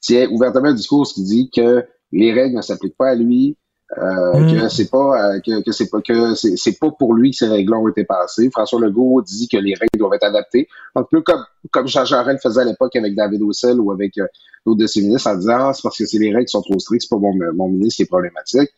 tient 0.00 0.26
ouvertement 0.30 0.68
un 0.68 0.74
discours 0.74 1.06
qui 1.06 1.24
dit 1.24 1.50
que 1.54 1.84
les 2.10 2.32
règles 2.32 2.56
ne 2.56 2.62
s'appliquent 2.62 2.96
pas 2.96 3.10
à 3.10 3.14
lui, 3.14 3.56
euh, 3.98 4.40
Mm. 4.40 4.50
que 4.52 4.68
c'est 4.68 4.90
pas 4.90 5.34
euh, 5.34 5.40
que, 5.40 5.62
que 5.62 5.72
c'est 5.72 5.88
pas 5.88 6.00
que 6.00 6.34
c'est, 6.34 6.56
c'est 6.56 6.78
pas 6.78 6.90
pour 6.90 7.14
lui 7.14 7.30
que 7.30 7.36
ces 7.36 7.46
règles 7.48 7.74
ont 7.74 7.86
été 7.88 8.04
passées. 8.04 8.50
François 8.50 8.80
Legault 8.80 9.22
dit 9.22 9.48
que 9.48 9.56
les 9.56 9.74
règles 9.74 9.98
doivent 9.98 10.14
être 10.14 10.24
adaptées, 10.24 10.68
un 10.94 11.02
peu 11.04 11.20
comme 11.22 11.44
comme 11.70 11.86
Jean 11.86 12.04
Jarel 12.04 12.38
faisait 12.42 12.62
à 12.62 12.64
l'époque 12.64 12.94
avec 12.96 13.14
David 13.14 13.42
Ossel 13.42 13.78
ou 13.80 13.92
avec 13.92 14.18
euh, 14.18 14.26
d'autres 14.66 14.80
de 14.80 14.86
ses 14.86 15.00
ministres 15.02 15.30
en 15.30 15.36
disant 15.36 15.56
ah, 15.68 15.72
c'est 15.74 15.82
parce 15.82 15.96
que 15.98 16.06
c'est 16.06 16.18
les 16.18 16.32
règles 16.32 16.46
qui 16.46 16.52
sont 16.52 16.62
trop 16.62 16.78
strictes, 16.78 17.02
c'est 17.08 17.14
pas 17.14 17.20
mon, 17.20 17.32
mon 17.54 17.68
ministre 17.68 17.96
qui 17.96 18.02
est 18.02 18.06
problématique. 18.06 18.70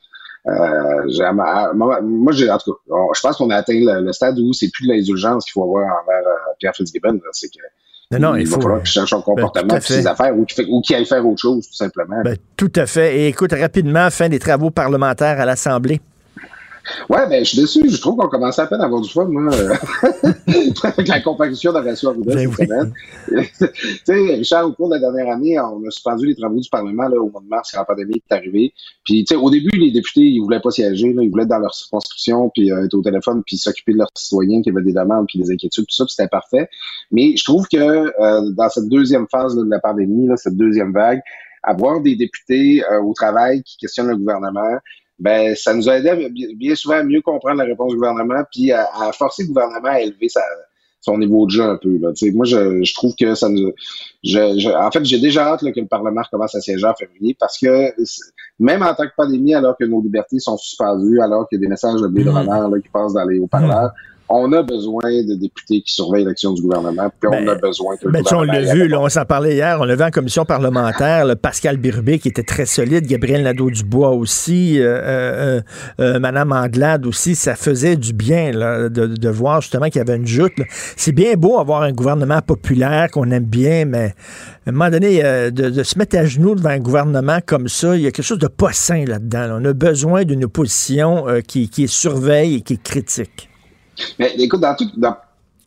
Euh, 0.48 1.72
moi, 1.74 2.00
moi, 2.02 2.32
j'ai, 2.32 2.48
en 2.50 2.58
tout 2.58 2.72
cas, 2.72 2.78
on- 2.94 3.12
je 3.14 3.20
pense 3.20 3.36
qu'on 3.36 3.50
a 3.50 3.56
atteint 3.56 3.72
le, 3.74 4.00
le 4.04 4.12
stade 4.12 4.38
où 4.38 4.52
c'est 4.52 4.70
plus 4.70 4.86
de 4.86 4.92
l'indulgence 4.92 5.44
qu'il 5.44 5.52
faut 5.52 5.64
avoir 5.64 5.84
envers 6.02 6.22
Pierre 6.60 6.74
Fitzgibbon. 6.74 7.18
C'est 7.32 7.48
que 7.48 7.58
Non, 8.12 8.18
non, 8.20 8.36
il 8.36 8.46
va 8.46 8.54
faut- 8.54 8.60
falloir 8.62 8.82
qu'il 8.82 8.92
change 8.92 9.08
son 9.10 9.20
comportement 9.20 9.66
tout 9.68 9.74
à 9.74 9.78
et 9.78 9.80
ses 9.80 10.02
fait. 10.02 10.06
affaires 10.06 10.38
ou 10.38 10.44
qu'il, 10.44 10.54
fait- 10.64 10.70
ou 10.70 10.80
qu'il 10.80 10.94
aille 10.94 11.06
faire 11.06 11.26
autre 11.26 11.40
chose, 11.40 11.66
tout 11.66 11.74
simplement. 11.74 12.22
Ben, 12.22 12.36
tout 12.56 12.70
à 12.76 12.86
fait. 12.86 13.18
Et 13.18 13.26
écoute, 13.28 13.52
rapidement, 13.52 14.08
fin 14.10 14.28
des 14.28 14.38
travaux 14.38 14.70
parlementaires 14.70 15.40
à 15.40 15.44
l'Assemblée. 15.44 16.00
Ouais, 17.08 17.28
ben, 17.28 17.44
je 17.44 17.50
suis 17.50 17.60
déçu. 17.60 17.88
Je 17.88 18.00
trouve 18.00 18.16
qu'on 18.16 18.28
commence 18.28 18.58
à 18.58 18.66
peine 18.66 18.80
à 18.80 18.84
avoir 18.84 19.00
du 19.00 19.10
fun, 19.10 19.26
moi, 19.26 19.52
avec 20.84 21.08
la 21.08 21.20
comparution 21.20 21.72
de 21.72 21.78
Horacio 21.78 22.10
Arruda 22.10 22.34
Ben 22.34 22.50
cette 22.50 22.58
oui. 22.58 22.66
semaine. 22.66 22.92
tu 23.60 23.98
sais, 24.04 24.34
Richard, 24.34 24.66
au 24.66 24.72
cours 24.72 24.88
de 24.88 24.94
la 24.94 25.00
dernière 25.00 25.32
année, 25.32 25.58
on 25.58 25.86
a 25.86 25.90
suspendu 25.90 26.26
les 26.26 26.34
travaux 26.34 26.60
du 26.60 26.68
Parlement 26.68 27.08
là, 27.08 27.20
au 27.20 27.30
mois 27.30 27.40
de 27.42 27.48
mars 27.48 27.70
quand 27.72 27.78
la 27.78 27.84
pandémie 27.84 28.14
est 28.16 28.34
arrivée. 28.34 28.72
Puis, 29.04 29.24
tu 29.24 29.34
sais, 29.34 29.40
au 29.40 29.50
début, 29.50 29.76
les 29.76 29.90
députés, 29.90 30.22
ils 30.22 30.40
voulaient 30.40 30.60
pas 30.60 30.70
siéger, 30.70 31.12
là, 31.12 31.22
ils 31.22 31.30
voulaient 31.30 31.44
être 31.44 31.50
dans 31.50 31.58
leur 31.58 31.74
circonscription, 31.74 32.50
puis 32.54 32.70
euh, 32.72 32.84
être 32.84 32.94
au 32.94 33.02
téléphone, 33.02 33.42
puis 33.44 33.56
s'occuper 33.56 33.92
de 33.92 33.98
leurs 33.98 34.10
citoyens 34.16 34.62
qui 34.62 34.70
avaient 34.70 34.82
des 34.82 34.92
demandes, 34.92 35.26
puis 35.26 35.38
des 35.38 35.50
inquiétudes, 35.50 35.86
tout 35.86 35.94
ça, 35.94 36.04
puis 36.04 36.14
c'était 36.16 36.28
parfait. 36.28 36.68
Mais 37.10 37.36
je 37.36 37.44
trouve 37.44 37.66
que 37.68 37.76
euh, 37.76 38.50
dans 38.52 38.68
cette 38.68 38.88
deuxième 38.88 39.26
phase 39.30 39.56
là, 39.56 39.64
de 39.64 39.70
la 39.70 39.80
pandémie, 39.80 40.26
là, 40.26 40.36
cette 40.36 40.56
deuxième 40.56 40.92
vague, 40.92 41.20
avoir 41.62 42.00
des 42.00 42.16
députés 42.16 42.84
euh, 42.84 43.02
au 43.02 43.12
travail 43.12 43.62
qui 43.62 43.76
questionnent 43.76 44.08
le 44.08 44.16
gouvernement, 44.16 44.78
ben 45.18 45.54
ça 45.56 45.74
nous 45.74 45.88
a 45.88 45.96
aidé 45.98 46.08
à 46.10 46.16
bien, 46.56 46.74
souvent 46.74 46.96
à 46.96 47.02
mieux 47.02 47.22
comprendre 47.22 47.58
la 47.58 47.64
réponse 47.64 47.90
du 47.92 47.96
gouvernement, 47.96 48.42
puis 48.52 48.72
à, 48.72 48.88
à 49.00 49.12
forcer 49.12 49.42
le 49.44 49.48
gouvernement 49.48 49.88
à 49.88 50.00
élever 50.00 50.28
sa, 50.28 50.42
son 51.00 51.18
niveau 51.18 51.46
de 51.46 51.52
jeu 51.52 51.62
un 51.62 51.76
peu. 51.76 51.96
Là. 51.98 52.10
Moi, 52.34 52.44
je, 52.44 52.82
je 52.82 52.94
trouve 52.94 53.14
que 53.18 53.34
ça 53.34 53.48
nous. 53.48 53.72
Je, 54.24 54.58
je- 54.58 54.68
en 54.76 54.90
fait, 54.90 55.04
j'ai 55.04 55.20
déjà 55.20 55.46
hâte 55.52 55.62
là, 55.62 55.72
que 55.72 55.80
le 55.80 55.86
Parlement 55.86 56.22
recommence 56.22 56.54
à 56.54 56.60
siéger 56.60 56.84
en 56.84 56.94
février 56.94 57.36
parce 57.38 57.58
que 57.58 57.92
même 58.58 58.82
en 58.82 58.94
tant 58.94 59.04
que 59.04 59.12
pandémie, 59.16 59.54
alors 59.54 59.76
que 59.76 59.84
nos 59.84 60.02
libertés 60.02 60.38
sont 60.38 60.56
suspendues, 60.56 61.20
alors 61.20 61.48
qu'il 61.48 61.58
y 61.58 61.60
a 61.60 61.62
des 61.62 61.68
messages 61.68 62.00
de 62.00 62.28
renard 62.30 62.68
là, 62.68 62.80
qui 62.80 62.88
passent 62.88 63.12
dans 63.14 63.24
les 63.24 63.38
haut-parleurs, 63.38 63.92
on 64.28 64.52
a 64.52 64.62
besoin 64.62 65.02
de 65.04 65.34
députés 65.34 65.82
qui 65.82 65.94
surveillent 65.94 66.24
l'action 66.24 66.52
du 66.52 66.62
gouvernement, 66.62 67.10
puis 67.20 67.28
on 67.28 67.44
Ben, 67.44 67.48
a 67.50 67.54
besoin 67.54 67.96
que 67.96 68.06
le 68.06 68.12
Ben, 68.12 68.22
tu 68.22 68.28
sais, 68.28 68.34
on 68.34 68.38
gouvernement 68.40 68.66
l'a 68.66 68.74
vu, 68.74 68.88
là, 68.88 69.00
on 69.00 69.08
s'en 69.08 69.24
parlait 69.24 69.54
hier, 69.54 69.78
on 69.80 69.84
l'a 69.84 69.94
vu 69.96 70.02
en 70.02 70.10
commission 70.10 70.44
parlementaire, 70.44 71.24
là, 71.24 71.36
Pascal 71.36 71.76
Birubé 71.76 72.18
qui 72.18 72.28
était 72.28 72.42
très 72.42 72.66
solide, 72.66 73.06
Gabriel 73.06 73.42
Nadeau-Dubois 73.42 74.10
aussi, 74.10 74.80
euh, 74.80 75.00
euh, 75.02 75.60
euh, 76.00 76.18
Madame 76.18 76.52
Anglade 76.52 77.06
aussi, 77.06 77.34
ça 77.34 77.54
faisait 77.54 77.96
du 77.96 78.12
bien 78.12 78.52
là, 78.52 78.88
de, 78.88 79.06
de 79.06 79.28
voir 79.28 79.60
justement 79.60 79.86
qu'il 79.86 79.98
y 79.98 80.00
avait 80.00 80.16
une 80.16 80.26
joute. 80.26 80.54
C'est 80.96 81.12
bien 81.12 81.34
beau 81.34 81.58
avoir 81.58 81.82
un 81.82 81.92
gouvernement 81.92 82.40
populaire 82.42 83.10
qu'on 83.10 83.30
aime 83.30 83.44
bien, 83.44 83.84
mais 83.84 84.14
à 84.66 84.70
un 84.70 84.72
moment 84.72 84.90
donné, 84.90 85.24
euh, 85.24 85.50
de, 85.50 85.70
de 85.70 85.82
se 85.82 85.96
mettre 85.98 86.16
à 86.18 86.24
genoux 86.24 86.54
devant 86.56 86.70
un 86.70 86.80
gouvernement 86.80 87.38
comme 87.46 87.68
ça, 87.68 87.96
il 87.96 88.02
y 88.02 88.06
a 88.06 88.10
quelque 88.10 88.24
chose 88.24 88.38
de 88.38 88.48
pas 88.48 88.72
sain 88.72 89.04
là-dedans. 89.06 89.46
là. 89.46 89.58
On 89.60 89.64
a 89.64 89.72
besoin 89.72 90.24
d'une 90.24 90.44
opposition 90.44 91.28
euh, 91.28 91.40
qui, 91.40 91.68
qui 91.68 91.86
surveille 91.86 92.56
et 92.56 92.60
qui 92.62 92.78
critique. 92.78 93.48
Mais 94.18 94.34
écoute, 94.38 94.60
dans, 94.60 94.74
tout- 94.74 94.90
dans 94.96 95.16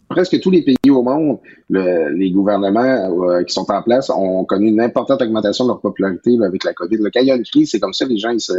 presque 0.09 0.39
tous 0.41 0.49
les 0.51 0.63
pays 0.63 0.89
au 0.89 1.03
monde, 1.03 1.37
le- 1.69 2.09
les 2.17 2.31
gouvernements 2.31 2.81
euh, 3.29 3.43
qui 3.43 3.53
sont 3.53 3.69
en 3.71 3.81
place 3.81 4.09
ont 4.09 4.43
connu 4.45 4.69
une 4.69 4.81
importante 4.81 5.21
augmentation 5.21 5.65
de 5.65 5.69
leur 5.69 5.81
popularité 5.81 6.35
là, 6.37 6.47
avec 6.47 6.63
la 6.63 6.73
COVID. 6.73 6.97
Là, 6.97 7.09
quand 7.13 7.21
il 7.21 7.27
y 7.27 7.31
a 7.31 7.35
une 7.35 7.43
crise, 7.43 7.69
c'est 7.71 7.79
comme 7.79 7.93
ça, 7.93 8.05
les 8.05 8.17
gens 8.17 8.31
ils 8.31 8.39
se, 8.41 8.53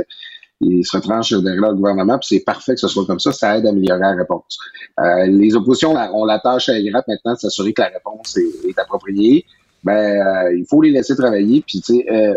ils 0.61 0.85
se 0.85 0.97
retranchent 0.97 1.33
derrière 1.33 1.71
le 1.71 1.75
gouvernement, 1.75 2.19
puis 2.19 2.37
c'est 2.39 2.45
parfait 2.45 2.75
que 2.75 2.81
ce 2.81 2.89
soit 2.89 3.05
comme 3.07 3.19
ça, 3.21 3.33
ça 3.33 3.59
aide 3.59 3.67
à 3.67 3.71
améliorer 3.71 3.99
la 4.01 4.15
réponse. 4.15 4.59
Euh, 5.01 5.27
les 5.27 5.57
oppositions 5.57 5.95
ont 6.15 6.25
la 6.25 6.39
tâche 6.39 6.69
ingrate 6.69 7.09
maintenant 7.09 7.33
de 7.35 7.39
s'assurer 7.39 7.73
que 7.73 7.83
la 7.83 7.89
réponse 7.89 8.37
est, 8.37 8.69
est 8.69 8.79
appropriée. 8.79 9.45
Ben, 9.83 10.21
euh, 10.21 10.55
il 10.57 10.67
faut 10.69 10.83
les 10.83 10.91
laisser 10.91 11.17
travailler, 11.17 11.65
puis 11.67 11.81
tu 11.81 11.95
sais, 11.97 12.07
euh, 12.13 12.35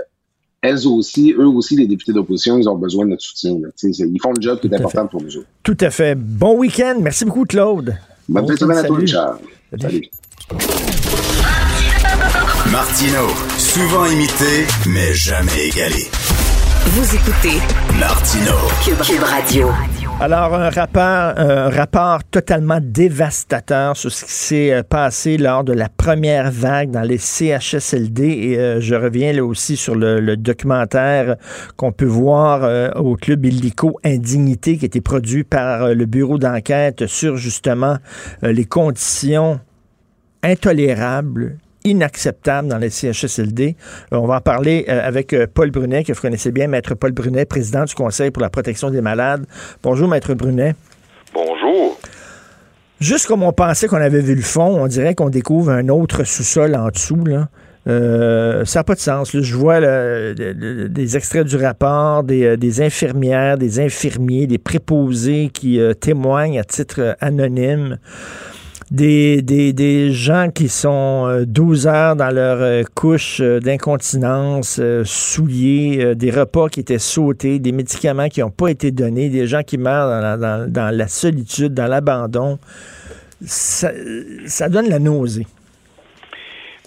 elles 0.64 0.88
aussi, 0.88 1.36
eux 1.38 1.46
aussi, 1.46 1.76
les 1.76 1.86
députés 1.86 2.14
d'opposition, 2.14 2.58
ils 2.58 2.68
ont 2.70 2.78
besoin 2.78 3.06
de 3.06 3.12
notre 3.12 3.22
soutien. 3.22 3.52
Ils 3.84 4.20
font 4.22 4.32
le 4.32 4.42
job 4.42 4.60
qui 4.62 4.68
est 4.68 4.76
important 4.76 5.08
pour 5.08 5.22
nous 5.22 5.38
autres. 5.38 5.48
Tout 5.62 5.78
à 5.82 5.90
fait. 5.90 6.16
Bon 6.16 6.58
week-end. 6.58 6.96
Merci 7.02 7.26
beaucoup, 7.26 7.44
Claude. 7.44 7.94
Bonne 8.30 8.48
fin 8.48 8.54
de 8.54 8.60
semaine 8.60 8.78
à 8.78 8.84
toi, 8.84 8.96
Salut. 8.96 9.06
Richard. 9.06 9.40
Salut. 9.80 9.82
Salut. 9.84 10.10
Martino, 12.72 13.28
souvent 13.58 14.06
imité, 14.06 14.66
mais 14.88 15.14
jamais 15.14 15.68
égalé. 15.68 16.08
Vous 16.86 17.16
écoutez 17.16 17.60
Martino. 18.00 18.54
Cube, 18.86 19.02
Cube 19.02 19.24
Radio. 19.24 19.68
Alors, 20.20 20.54
un 20.54 20.70
rapport, 20.70 21.34
un 21.38 21.70
rapport 21.70 22.24
totalement 22.24 22.80
dévastateur 22.82 23.98
sur 23.98 24.12
ce 24.12 24.24
qui 24.24 24.32
s'est 24.32 24.74
euh, 24.74 24.84
passé 24.84 25.38
lors 25.38 25.66
de 25.66 25.74
la 25.74 25.90
première 25.90 26.50
vague 26.50 26.92
dans 26.92 27.02
les 27.02 27.18
CHSLD. 27.18 28.24
Et 28.24 28.58
euh, 28.58 28.80
je 28.80 28.96
reviens 28.96 29.34
là 29.34 29.44
aussi 29.44 29.76
sur 29.76 29.96
le, 29.96 30.38
documentaire 30.38 31.36
qu'on 31.76 31.92
peut 31.92 32.06
voir 32.06 32.64
euh, 32.64 32.92
au 32.96 33.16
Club 33.18 33.46
Illico 33.46 34.00
Indignité 34.06 34.78
qui 34.78 34.86
a 34.86 34.88
été 34.88 35.02
produit 35.02 35.44
par 35.44 35.94
le 35.94 36.06
bureau 36.06 36.38
d'enquête 36.38 37.08
sur 37.08 37.36
justement 37.36 37.98
les 38.42 38.66
conditions 38.66 39.60
intolérables 40.44 41.58
inacceptables 41.84 42.68
dans 42.68 42.78
les 42.78 42.90
CHSLD. 42.90 43.76
Euh, 44.12 44.18
on 44.18 44.28
va 44.28 44.38
en 44.38 44.42
parler 44.42 44.86
euh, 44.90 45.08
avec 45.08 45.34
euh, 45.34 45.48
Paul 45.52 45.72
Brunet, 45.72 46.04
que 46.04 46.14
vous 46.14 46.22
connaissez 46.22 46.52
bien, 46.52 46.68
Maître 46.68 46.96
Paul 46.96 47.12
Brunet, 47.12 47.46
président 47.46 47.84
du 47.86 47.94
Conseil 47.94 48.32
pour 48.32 48.42
la 48.42 48.50
protection 48.50 48.90
des 48.90 49.02
malades. 49.02 49.46
Bonjour, 49.82 50.08
Maître 50.08 50.34
Brunet. 50.34 50.76
Bonjour. 51.34 52.00
Juste 53.00 53.28
comme 53.28 53.44
on 53.44 53.52
pensait 53.52 53.88
qu'on 53.88 53.98
avait 53.98 54.22
vu 54.22 54.36
le 54.36 54.42
fond, 54.42 54.82
on 54.82 54.88
dirait 54.88 55.16
qu'on 55.16 55.30
découvre 55.30 55.72
un 55.72 55.90
autre 55.90 56.24
sous-sol 56.24 56.76
en 56.76 56.90
dessous. 56.90 57.24
Là. 57.26 57.50
Euh, 57.88 58.64
ça 58.64 58.80
n'a 58.80 58.84
pas 58.84 58.96
de 58.96 59.00
sens. 59.00 59.34
là. 59.34 59.42
Je 59.42 59.56
vois 59.56 59.80
là, 59.80 60.34
des 60.34 61.18
extraits 61.18 61.46
du 61.46 61.58
rapport, 61.58 62.24
des, 62.24 62.56
des 62.56 62.82
infirmières, 62.82 63.58
des 63.58 63.80
infirmiers, 63.80 64.48
des 64.48 64.58
préposés 64.58 65.50
qui 65.54 65.80
euh, 65.80 65.94
témoignent 65.94 66.60
à 66.60 66.64
titre 66.64 67.18
anonyme. 67.20 67.98
Des, 68.94 69.42
des, 69.42 69.74
des 69.74 70.12
gens 70.12 70.50
qui 70.54 70.70
sont 70.70 71.26
euh, 71.28 71.46
12 71.48 71.88
heures 71.88 72.16
dans 72.16 72.30
leur 72.30 72.62
euh, 72.62 72.84
couche 72.96 73.42
euh, 73.42 73.60
d'incontinence, 73.60 74.78
euh, 74.80 75.04
souillés, 75.04 76.06
euh, 76.06 76.14
des 76.14 76.30
repas 76.30 76.70
qui 76.70 76.80
étaient 76.82 77.00
sautés, 77.00 77.58
des 77.58 77.72
médicaments 77.72 78.28
qui 78.30 78.42
n'ont 78.42 78.52
pas 78.52 78.70
été 78.70 78.92
donnés, 78.92 79.30
des 79.30 79.48
gens 79.48 79.64
qui 79.64 79.80
meurent 79.80 80.10
dans 80.10 80.22
la, 80.22 80.38
dans- 80.38 80.72
dans 80.72 80.96
la 80.96 81.08
solitude, 81.08 81.74
dans 81.74 81.88
l'abandon. 81.88 82.60
Ça, 83.42 83.90
ça 84.46 84.70
donne 84.70 84.88
la 84.90 85.00
nausée. 85.00 85.48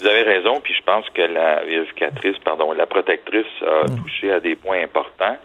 Vous 0.01 0.07
avez 0.07 0.23
raison, 0.23 0.61
puis 0.63 0.75
je 0.75 0.83
pense 0.85 1.07
que 1.11 1.23
la 1.23 1.65
vérificatrice, 1.65 2.37
pardon, 2.45 2.71
la 2.73 2.87
protectrice 2.87 3.47
a 3.63 3.87
touché 3.89 4.31
à 4.31 4.39
des 4.39 4.55
points 4.55 4.81
importants. 4.85 5.37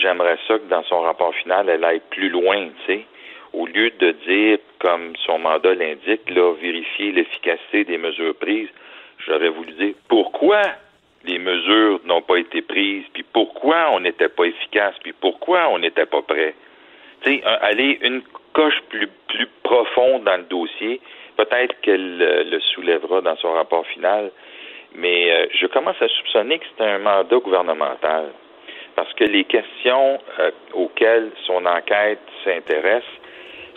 J'aimerais 0.00 0.36
ça 0.46 0.58
que 0.58 0.68
dans 0.70 0.84
son 0.84 1.00
rapport 1.00 1.34
final, 1.42 1.68
elle 1.68 1.82
aille 1.84 2.02
plus 2.10 2.28
loin, 2.28 2.68
tu 2.86 2.92
sais. 2.92 3.06
Au 3.56 3.64
lieu 3.64 3.90
de 3.98 4.12
dire, 4.26 4.58
comme 4.80 5.16
son 5.24 5.38
mandat 5.38 5.74
l'indique, 5.74 6.30
vérifier 6.60 7.12
l'efficacité 7.12 7.84
des 7.84 7.96
mesures 7.96 8.34
prises, 8.34 8.68
j'aurais 9.26 9.48
voulu 9.48 9.72
dire 9.72 9.94
pourquoi 10.08 10.60
les 11.24 11.38
mesures 11.38 12.00
n'ont 12.04 12.20
pas 12.20 12.36
été 12.36 12.60
prises, 12.60 13.04
puis 13.14 13.24
pourquoi 13.32 13.92
on 13.92 14.00
n'était 14.00 14.28
pas 14.28 14.44
efficace, 14.44 14.94
puis 15.02 15.14
pourquoi 15.18 15.70
on 15.70 15.78
n'était 15.78 16.04
pas 16.04 16.20
prêt? 16.20 16.54
Tu 17.22 17.38
sais, 17.38 17.44
aller 17.44 17.98
une 18.02 18.20
coche 18.52 18.78
plus, 18.90 19.08
plus 19.28 19.48
profonde 19.62 20.24
dans 20.24 20.36
le 20.36 20.44
dossier, 20.44 21.00
peut-être 21.38 21.80
qu'elle 21.80 22.20
euh, 22.20 22.44
le 22.44 22.60
soulèvera 22.60 23.22
dans 23.22 23.36
son 23.36 23.52
rapport 23.52 23.86
final, 23.86 24.32
mais 24.94 25.32
euh, 25.32 25.46
je 25.54 25.66
commence 25.66 26.00
à 26.02 26.08
soupçonner 26.08 26.58
que 26.58 26.66
c'est 26.76 26.84
un 26.84 26.98
mandat 26.98 27.38
gouvernemental. 27.38 28.26
Parce 28.94 29.12
que 29.14 29.24
les 29.24 29.44
questions 29.44 30.18
euh, 30.40 30.50
auxquelles 30.74 31.30
son 31.46 31.64
enquête 31.64 32.20
s'intéresse 32.44 33.04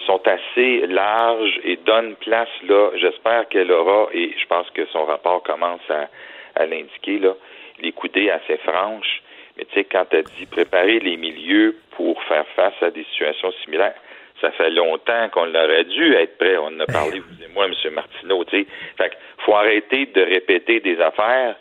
sont 0.10 0.22
assez 0.28 0.88
larges 0.88 1.60
et 1.64 1.76
donnent 1.86 2.16
place, 2.16 2.50
là, 2.68 2.90
j'espère 2.96 3.48
qu'elle 3.50 3.72
aura, 3.72 4.10
et 4.12 4.34
je 4.36 4.46
pense 4.48 4.68
que 4.72 4.86
son 4.88 5.06
rapport 5.06 5.44
commence 5.44 5.88
à, 5.90 6.10
à 6.56 6.66
l'indiquer, 6.66 7.20
là, 7.20 7.34
les 7.80 7.92
coudées 7.92 8.32
assez 8.32 8.58
franches. 8.58 9.22
Mais 9.56 9.66
tu 9.66 9.76
sais, 9.76 9.84
quand 9.84 10.06
elle 10.12 10.24
dit 10.24 10.48
préparer 10.48 11.00
les 11.00 11.16
milieux 11.16 11.76
pour 11.92 12.22
faire 12.24 12.48
face 12.56 12.82
à 12.82 12.90
des 12.90 13.04
situations 13.12 13.52
similaires, 13.64 13.94
ça 14.42 14.52
fait 14.52 14.72
longtemps 14.72 15.30
qu'on 15.30 15.46
l'aurait 15.46 15.84
dû 15.84 16.16
être 16.16 16.38
prêt. 16.38 16.58
On 16.58 16.68
en 16.68 16.80
a 16.80 16.86
parlé, 16.88 17.20
vous 17.20 17.44
et 17.44 17.48
moi, 17.54 17.66
M. 17.66 17.94
Martineau, 17.94 18.44
tu 18.46 18.62
sais. 18.62 18.68
Fait 18.98 19.12
faut 19.46 19.54
arrêter 19.56 20.08
de 20.08 20.22
répéter 20.22 20.80
des 20.80 21.00
affaires 21.00 21.56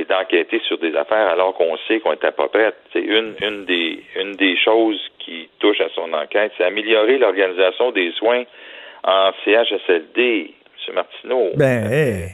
et 0.00 0.04
d'enquêter 0.04 0.60
sur 0.66 0.78
des 0.78 0.94
affaires 0.96 1.28
alors 1.28 1.54
qu'on 1.54 1.76
sait 1.86 2.00
qu'on 2.00 2.12
n'était 2.12 2.32
pas 2.32 2.48
prêt. 2.48 2.72
C'est 2.92 3.00
une, 3.02 3.34
une 3.40 3.64
des 3.66 4.02
une 4.16 4.32
des 4.36 4.56
choses 4.56 5.00
qui 5.18 5.48
touche 5.58 5.80
à 5.80 5.88
son 5.94 6.12
enquête, 6.12 6.52
c'est 6.56 6.64
améliorer 6.64 7.18
l'organisation 7.18 7.90
des 7.92 8.10
soins 8.12 8.44
en 9.04 9.30
CHSLD. 9.44 10.54
M. 10.88 10.94
Martineau, 10.94 11.50
Ben, 11.56 11.92
hey. 11.92 12.30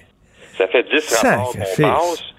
ça 0.56 0.68
fait 0.68 0.84
dix 0.84 1.04
rapports 1.22 1.52
Sacrifice. 1.52 1.76
qu'on 1.76 1.82
passe. 1.92 2.32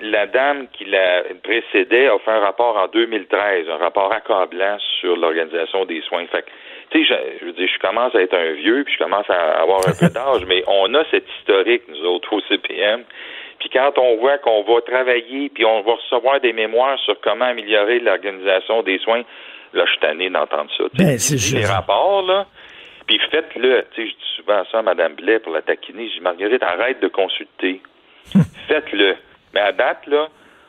La 0.00 0.26
dame 0.26 0.68
qui 0.72 0.84
la 0.86 1.22
précédait 1.42 2.06
a 2.06 2.18
fait 2.20 2.30
un 2.30 2.40
rapport 2.40 2.76
en 2.78 2.86
2013, 2.88 3.68
un 3.68 3.76
rapport 3.76 4.10
accablant 4.12 4.78
sur 5.00 5.16
l'organisation 5.16 5.84
des 5.84 6.00
soins. 6.02 6.24
Fait 6.28 6.44
tu 6.90 7.04
sais, 7.04 7.14
je, 7.14 7.38
je 7.40 7.44
veux 7.46 7.52
dire, 7.52 7.68
je 7.72 7.78
commence 7.78 8.14
à 8.14 8.20
être 8.22 8.34
un 8.34 8.52
vieux, 8.52 8.84
puis 8.84 8.94
je 8.94 9.02
commence 9.04 9.28
à 9.28 9.60
avoir 9.60 9.80
un 9.86 9.92
peu 9.92 10.08
d'âge, 10.14 10.44
mais 10.46 10.62
on 10.66 10.92
a 10.94 11.04
cet 11.10 11.24
historique, 11.38 11.82
nous 11.88 12.04
autres, 12.06 12.32
au 12.32 12.40
CPM. 12.48 13.02
Puis 13.62 13.70
quand 13.72 13.96
on 13.96 14.16
voit 14.16 14.38
qu'on 14.38 14.64
va 14.64 14.80
travailler, 14.80 15.48
puis 15.48 15.64
on 15.64 15.82
va 15.82 15.92
recevoir 15.94 16.40
des 16.40 16.52
mémoires 16.52 16.98
sur 16.98 17.14
comment 17.20 17.44
améliorer 17.44 18.00
l'organisation 18.00 18.82
des 18.82 18.98
soins, 18.98 19.22
là, 19.72 19.84
je 19.86 19.90
suis 19.92 20.00
tanné 20.00 20.28
d'entendre 20.30 20.68
ça. 20.76 20.82
Ben, 20.94 21.16
c'est 21.16 21.36
les 21.56 21.64
rapports, 21.64 22.22
là, 22.22 22.46
puis 23.06 23.20
faites-le. 23.30 23.86
Tu 23.94 24.02
sais, 24.02 24.08
je 24.08 24.14
dis 24.16 24.30
souvent 24.36 24.64
ça 24.72 24.80
à 24.80 24.82
Mme 24.82 25.14
Blais 25.14 25.38
pour 25.38 25.52
la 25.52 25.62
taquiner. 25.62 26.08
Je 26.08 26.14
dis, 26.14 26.20
Marguerite, 26.20 26.60
arrête 26.64 27.00
de 27.00 27.06
consulter. 27.06 27.80
Faites-le. 28.66 29.14
Mais 29.54 29.60
à 29.60 29.70
date, 29.70 30.06
là, 30.08 30.26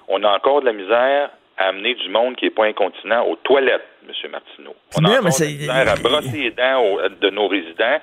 on 0.07 0.24
a 0.24 0.30
encore 0.36 0.61
de 0.61 0.68
la 0.68 0.74
misère 0.74 1.30
à 1.57 1.68
amener 1.70 1.95
du 1.95 2.10
monde 2.10 2.36
qui 2.36 2.45
n'est 2.45 2.52
pas 2.52 2.65
incontinent 2.65 3.26
aux 3.28 3.38
toilettes, 3.38 3.88
M. 4.07 4.32
Martineau. 4.32 4.76
On 5.02 5.06
a 5.06 5.10
mais 5.10 5.18
encore 5.18 5.40
de 5.40 5.44
la 5.44 5.49
misère 5.49 5.90
à 5.94 5.95
brosser 5.95 6.38
les 6.38 6.52
dents 6.52 6.80
aux- 6.84 7.10
de 7.10 7.30
nos 7.32 7.48
résidents. 7.48 7.99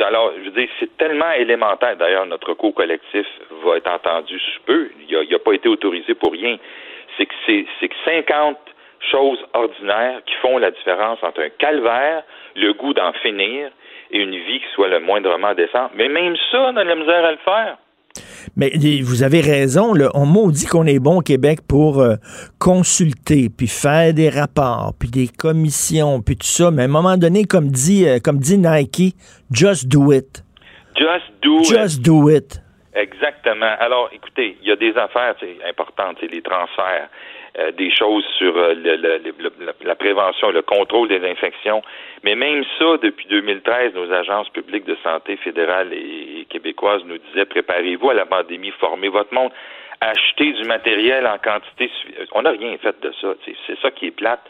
Alors, 0.00 0.32
je 0.36 0.44
veux 0.44 0.50
dire, 0.50 0.68
c'est 0.78 0.96
tellement 0.96 1.32
élémentaire. 1.32 1.96
D'ailleurs, 1.96 2.26
notre 2.26 2.54
cours 2.54 2.74
collectif 2.74 3.26
va 3.64 3.76
être 3.76 3.90
entendu 3.90 4.38
sous 4.38 4.62
peu. 4.62 4.90
Il 5.08 5.28
n'a 5.30 5.38
pas 5.38 5.52
été 5.52 5.68
autorisé 5.68 6.14
pour 6.14 6.32
rien. 6.32 6.58
C'est 7.16 7.26
que 7.26 7.34
c'est 7.46 7.66
c'est 7.78 7.88
que 7.88 7.94
50 8.04 8.58
choses 9.10 9.44
ordinaires 9.54 10.20
qui 10.26 10.34
font 10.36 10.58
la 10.58 10.70
différence 10.70 11.22
entre 11.22 11.40
un 11.40 11.48
calvaire, 11.48 12.22
le 12.56 12.72
goût 12.74 12.92
d'en 12.92 13.12
finir, 13.14 13.70
et 14.10 14.18
une 14.18 14.36
vie 14.36 14.60
qui 14.60 14.68
soit 14.74 14.88
le 14.88 15.00
moindrement 15.00 15.54
décente. 15.54 15.92
Mais 15.94 16.08
même 16.08 16.36
ça, 16.50 16.62
on 16.62 16.76
a 16.76 16.84
de 16.84 16.88
la 16.88 16.96
misère 16.96 17.24
à 17.24 17.32
le 17.32 17.38
faire. 17.38 17.76
Mais 18.56 18.72
vous 19.02 19.22
avez 19.22 19.40
raison, 19.40 19.94
là, 19.94 20.10
on 20.14 20.26
maudit 20.26 20.66
qu'on 20.66 20.86
est 20.86 20.98
bon 20.98 21.18
au 21.18 21.20
Québec 21.22 21.60
pour 21.66 22.00
euh, 22.00 22.16
consulter, 22.58 23.48
puis 23.48 23.68
faire 23.68 24.12
des 24.14 24.28
rapports, 24.28 24.94
puis 24.98 25.08
des 25.08 25.28
commissions, 25.28 26.20
puis 26.22 26.36
tout 26.36 26.46
ça. 26.46 26.70
Mais 26.70 26.82
à 26.82 26.84
un 26.86 26.88
moment 26.88 27.16
donné, 27.16 27.44
comme 27.44 27.68
dit, 27.68 28.06
euh, 28.06 28.18
comme 28.22 28.38
dit 28.38 28.58
Nike, 28.58 29.16
just 29.50 29.88
do 29.88 30.12
it. 30.12 30.44
Just 30.96 31.32
do 31.42 31.60
it. 31.60 31.68
Just 31.68 32.02
do 32.02 32.30
it. 32.30 32.60
Exactement. 32.94 33.76
Alors, 33.78 34.10
écoutez, 34.12 34.56
il 34.62 34.68
y 34.68 34.72
a 34.72 34.76
des 34.76 34.96
affaires 34.96 35.34
importantes, 35.68 36.16
c'est 36.20 36.30
les 36.30 36.42
transferts, 36.42 37.08
euh, 37.58 37.70
des 37.72 37.90
choses 37.90 38.24
sur 38.38 38.56
euh, 38.56 38.74
le- 38.74 38.96
le- 38.96 39.20
le- 39.38 39.74
la 39.84 39.94
prévention 39.94 40.50
et 40.50 40.52
le 40.52 40.62
contrôle 40.62 41.08
des 41.08 41.24
infections. 41.28 41.82
Mais 42.22 42.34
même 42.34 42.64
ça, 42.78 42.96
depuis 43.02 43.26
2013, 43.28 43.94
nos 43.94 44.10
agences 44.12 44.48
publiques 44.50 44.84
de 44.84 44.96
santé 45.02 45.36
fédérales 45.36 45.92
et 45.92 46.46
québécoises 46.48 47.02
nous 47.04 47.18
disaient 47.18 47.46
préparez-vous 47.46 48.10
à 48.10 48.14
la 48.14 48.26
pandémie, 48.26 48.70
formez 48.78 49.08
votre 49.08 49.32
monde, 49.34 49.50
achetez 50.00 50.52
du 50.52 50.64
matériel 50.64 51.26
en 51.26 51.38
quantité. 51.38 51.90
On 52.32 52.42
n'a 52.42 52.50
rien 52.50 52.76
fait 52.78 52.94
de 53.02 53.12
ça. 53.20 53.34
C'est 53.66 53.78
ça 53.80 53.90
qui 53.90 54.06
est 54.06 54.10
plate. 54.12 54.40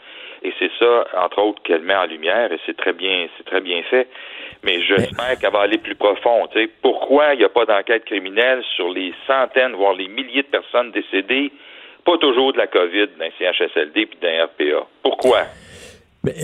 Et 0.43 0.51
c'est 0.57 0.71
ça, 0.79 1.05
entre 1.23 1.37
autres, 1.39 1.61
qu'elle 1.61 1.83
met 1.83 1.93
en 1.95 2.05
lumière, 2.05 2.51
et 2.51 2.57
c'est 2.65 2.75
très 2.75 2.93
bien, 2.93 3.27
c'est 3.37 3.43
très 3.43 3.61
bien 3.61 3.83
fait. 3.83 4.07
Mais 4.63 4.81
j'espère 4.81 5.37
qu'elle 5.39 5.51
va 5.51 5.61
aller 5.61 5.77
plus 5.77 5.93
profond. 5.93 6.47
Pourquoi 6.81 7.35
il 7.35 7.39
n'y 7.39 7.43
a 7.45 7.49
pas 7.49 7.65
d'enquête 7.65 8.05
criminelle 8.05 8.63
sur 8.75 8.89
les 8.89 9.13
centaines, 9.27 9.73
voire 9.73 9.93
les 9.93 10.07
milliers 10.07 10.41
de 10.41 10.47
personnes 10.47 10.89
décédées, 10.91 11.51
pas 12.05 12.17
toujours 12.19 12.53
de 12.53 12.57
la 12.57 12.67
COVID, 12.67 13.07
d'un 13.19 13.29
CHSLD 13.37 14.05
puis 14.05 14.17
d'un 14.21 14.45
RPA? 14.45 14.87
Pourquoi? 15.03 15.45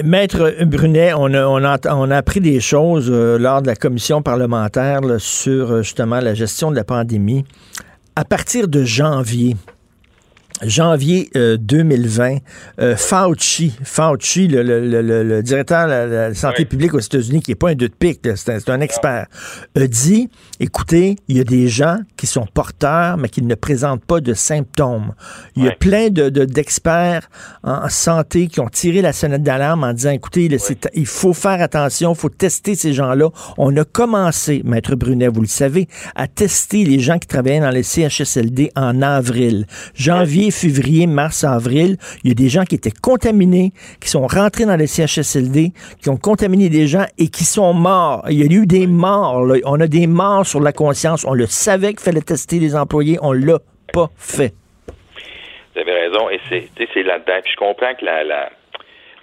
Maître 0.03 0.55
Brunet, 0.65 1.13
on 1.13 1.33
a, 1.33 1.45
on 1.45 1.63
a, 1.63 1.77
on 1.93 2.09
a 2.09 2.17
appris 2.17 2.39
des 2.39 2.59
choses 2.59 3.11
euh, 3.11 3.37
lors 3.37 3.61
de 3.61 3.67
la 3.67 3.75
commission 3.75 4.23
parlementaire 4.23 5.01
sur 5.19 5.71
euh, 5.71 5.81
justement 5.83 6.19
la 6.19 6.33
gestion 6.33 6.71
de 6.71 6.75
la 6.75 6.83
pandémie. 6.83 7.43
À 8.15 8.25
partir 8.25 8.67
de 8.67 8.83
janvier, 8.83 9.55
janvier 10.63 11.29
2020, 11.35 12.31
euh, 12.31 12.37
euh, 12.79 12.95
Fauci, 12.95 13.73
Fauci, 13.83 14.47
le, 14.47 14.63
le, 14.63 14.79
le, 15.01 15.23
le 15.23 15.43
directeur 15.43 15.87
de 15.87 15.91
la, 15.91 16.33
santé 16.33 16.65
publique 16.65 16.93
aux 16.93 16.99
États-Unis, 16.99 17.41
qui 17.41 17.51
n'est 17.51 17.55
pas 17.55 17.69
un 17.69 17.75
deux 17.75 17.89
de 17.89 17.93
pique, 17.93 18.27
c'est 18.35 18.69
un, 18.69 18.81
expert, 18.81 19.27
a 19.75 19.87
dit, 19.87 20.29
écoutez, 20.59 21.15
il 21.27 21.37
y 21.37 21.39
a 21.39 21.43
des 21.43 21.67
gens 21.67 21.97
qui 22.15 22.27
sont 22.27 22.45
porteurs, 22.51 23.17
mais 23.17 23.29
qui 23.29 23.41
ne 23.41 23.55
présentent 23.55 24.03
pas 24.03 24.19
de 24.19 24.33
symptômes. 24.33 25.13
Il 25.55 25.65
y 25.65 25.67
a 25.67 25.71
plein 25.71 26.09
de, 26.09 26.29
d'experts 26.29 27.29
en 27.63 27.89
santé 27.89 28.47
qui 28.47 28.59
ont 28.59 28.69
tiré 28.69 29.01
la 29.01 29.13
sonnette 29.13 29.43
d'alarme 29.43 29.83
en 29.83 29.93
disant, 29.93 30.11
écoutez, 30.11 30.49
il 30.93 31.05
faut 31.07 31.33
faire 31.33 31.61
attention, 31.61 32.13
il 32.13 32.17
faut 32.17 32.29
tester 32.29 32.75
ces 32.75 32.93
gens-là. 32.93 33.29
On 33.57 33.75
a 33.77 33.83
commencé, 33.83 34.61
Maître 34.65 34.95
Brunet, 34.95 35.27
vous 35.27 35.41
le 35.41 35.47
savez, 35.47 35.87
à 36.15 36.27
tester 36.27 36.83
les 36.83 36.99
gens 36.99 37.19
qui 37.19 37.27
travaillaient 37.27 37.59
dans 37.59 37.69
les 37.69 37.83
CHSLD 37.83 38.71
en 38.75 39.01
avril. 39.01 39.65
Janvier, 39.93 40.46
février, 40.51 41.07
mars, 41.07 41.43
avril, 41.43 41.97
il 42.23 42.29
y 42.29 42.31
a 42.31 42.35
des 42.35 42.49
gens 42.49 42.63
qui 42.63 42.75
étaient 42.75 42.91
contaminés, 42.91 43.71
qui 44.01 44.09
sont 44.09 44.27
rentrés 44.27 44.65
dans 44.65 44.75
les 44.75 44.87
CHSLD, 44.87 45.71
qui 46.01 46.09
ont 46.09 46.17
contaminé 46.17 46.69
des 46.69 46.87
gens 46.87 47.05
et 47.17 47.27
qui 47.27 47.43
sont 47.43 47.73
morts. 47.73 48.23
Il 48.29 48.39
y 48.39 48.43
a 48.43 48.45
eu 48.45 48.65
des 48.65 48.87
morts. 48.87 49.45
On 49.65 49.79
a 49.79 49.87
des 49.87 50.07
morts 50.07 50.45
sur 50.45 50.59
la 50.59 50.71
conscience. 50.71 51.25
On 51.25 51.33
le 51.33 51.45
savait 51.45 51.89
qu'il 51.89 52.01
fallait 52.01 52.21
tester 52.21 52.59
les 52.59 52.75
employés. 52.75 53.17
On 53.21 53.33
l'a 53.33 53.59
pas 53.93 54.07
fait. 54.17 54.53
Vous 55.73 55.81
avez 55.81 55.93
raison. 55.93 56.29
Et 56.29 56.39
c'est 56.49 57.03
là-dedans. 57.03 57.39
Puis 57.43 57.53
je 57.53 57.57
comprends 57.57 57.93
que 57.95 58.05
la, 58.05 58.23
la, 58.23 58.49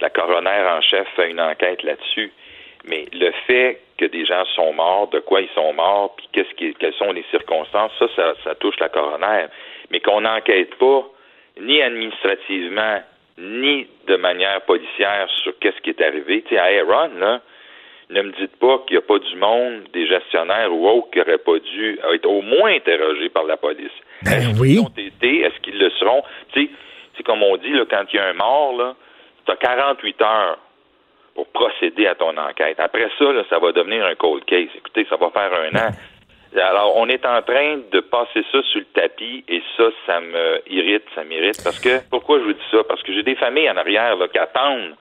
la 0.01 0.09
coroner 0.09 0.63
en 0.69 0.81
chef 0.81 1.07
fait 1.15 1.29
une 1.29 1.41
enquête 1.41 1.83
là-dessus. 1.83 2.31
Mais 2.87 3.05
le 3.13 3.31
fait 3.47 3.81
que 3.97 4.05
des 4.05 4.25
gens 4.25 4.45
sont 4.55 4.73
morts, 4.73 5.09
de 5.09 5.19
quoi 5.19 5.41
ils 5.41 5.49
sont 5.55 5.73
morts, 5.73 6.13
puis 6.17 6.27
qu'est-ce 6.33 6.53
qui, 6.55 6.73
quelles 6.75 6.93
sont 6.93 7.11
les 7.11 7.25
circonstances, 7.31 7.91
ça, 7.97 8.05
ça, 8.15 8.33
ça 8.43 8.55
touche 8.55 8.75
la 8.79 8.89
coroner. 8.89 9.45
Mais 9.89 9.99
qu'on 9.99 10.21
n'enquête 10.21 10.75
pas 10.75 11.05
ni 11.59 11.81
administrativement, 11.81 13.01
ni 13.37 13.87
de 14.07 14.15
manière 14.15 14.61
policière 14.61 15.29
sur 15.43 15.57
qu'est-ce 15.59 15.81
qui 15.81 15.89
est 15.89 16.01
arrivé. 16.01 16.43
Tu 16.43 16.55
sais, 16.55 16.57
à 16.57 16.65
Aaron, 16.65 17.11
là, 17.17 17.41
ne 18.09 18.21
me 18.21 18.31
dites 18.33 18.55
pas 18.57 18.79
qu'il 18.85 18.97
n'y 18.97 19.03
a 19.03 19.07
pas 19.07 19.19
du 19.19 19.35
monde, 19.35 19.83
des 19.93 20.07
gestionnaires 20.07 20.71
ou 20.71 20.87
autres 20.87 21.09
qui 21.11 21.19
n'auraient 21.19 21.37
pas 21.37 21.59
dû 21.59 21.99
être 22.13 22.25
au 22.25 22.41
moins 22.41 22.73
interrogés 22.73 23.29
par 23.29 23.45
la 23.45 23.57
police. 23.57 23.91
Ben 24.23 24.31
est-ce 24.33 24.61
oui. 24.61 24.69
qu'ils 24.69 24.79
ont 24.79 24.93
été? 24.95 25.41
Est-ce 25.41 25.59
qu'ils 25.61 25.79
le 25.79 25.89
seront? 25.91 26.23
Tu 26.53 26.65
sais, 26.65 26.69
c'est 27.17 27.23
comme 27.23 27.41
on 27.41 27.57
dit, 27.57 27.71
là, 27.71 27.85
quand 27.89 28.03
il 28.13 28.15
y 28.15 28.19
a 28.19 28.27
un 28.27 28.33
mort, 28.33 28.77
là, 28.77 28.95
tu 29.45 29.51
as 29.51 29.55
48 29.55 30.21
heures 30.21 30.57
pour 31.33 31.47
procéder 31.47 32.07
à 32.07 32.15
ton 32.15 32.35
enquête. 32.37 32.79
Après 32.79 33.09
ça, 33.17 33.31
là, 33.33 33.43
ça 33.49 33.59
va 33.59 33.71
devenir 33.71 34.05
un 34.05 34.15
cold 34.15 34.45
case. 34.45 34.69
Écoutez, 34.75 35.05
ça 35.09 35.17
va 35.17 35.29
faire 35.31 35.51
un 35.53 35.75
an. 35.75 35.91
Alors, 36.57 36.95
on 36.97 37.07
est 37.09 37.25
en 37.25 37.41
train 37.41 37.79
de 37.91 37.99
passer 37.99 38.43
ça 38.51 38.61
sur 38.63 38.79
le 38.79 38.85
tapis 38.93 39.43
et 39.47 39.61
ça, 39.75 39.83
ça 40.05 40.21
me 40.21 40.61
irrite, 40.69 41.03
ça 41.13 41.23
m'irrite. 41.23 41.61
Parce 41.63 41.79
que, 41.79 41.99
pourquoi 42.09 42.39
je 42.39 42.45
vous 42.45 42.53
dis 42.53 42.67
ça? 42.71 42.83
Parce 42.87 43.03
que 43.03 43.13
j'ai 43.13 43.23
des 43.23 43.35
familles 43.35 43.69
en 43.69 43.77
arrière 43.77 44.15
là, 44.15 44.27
qui 44.27 44.37
attendent. 44.37 44.95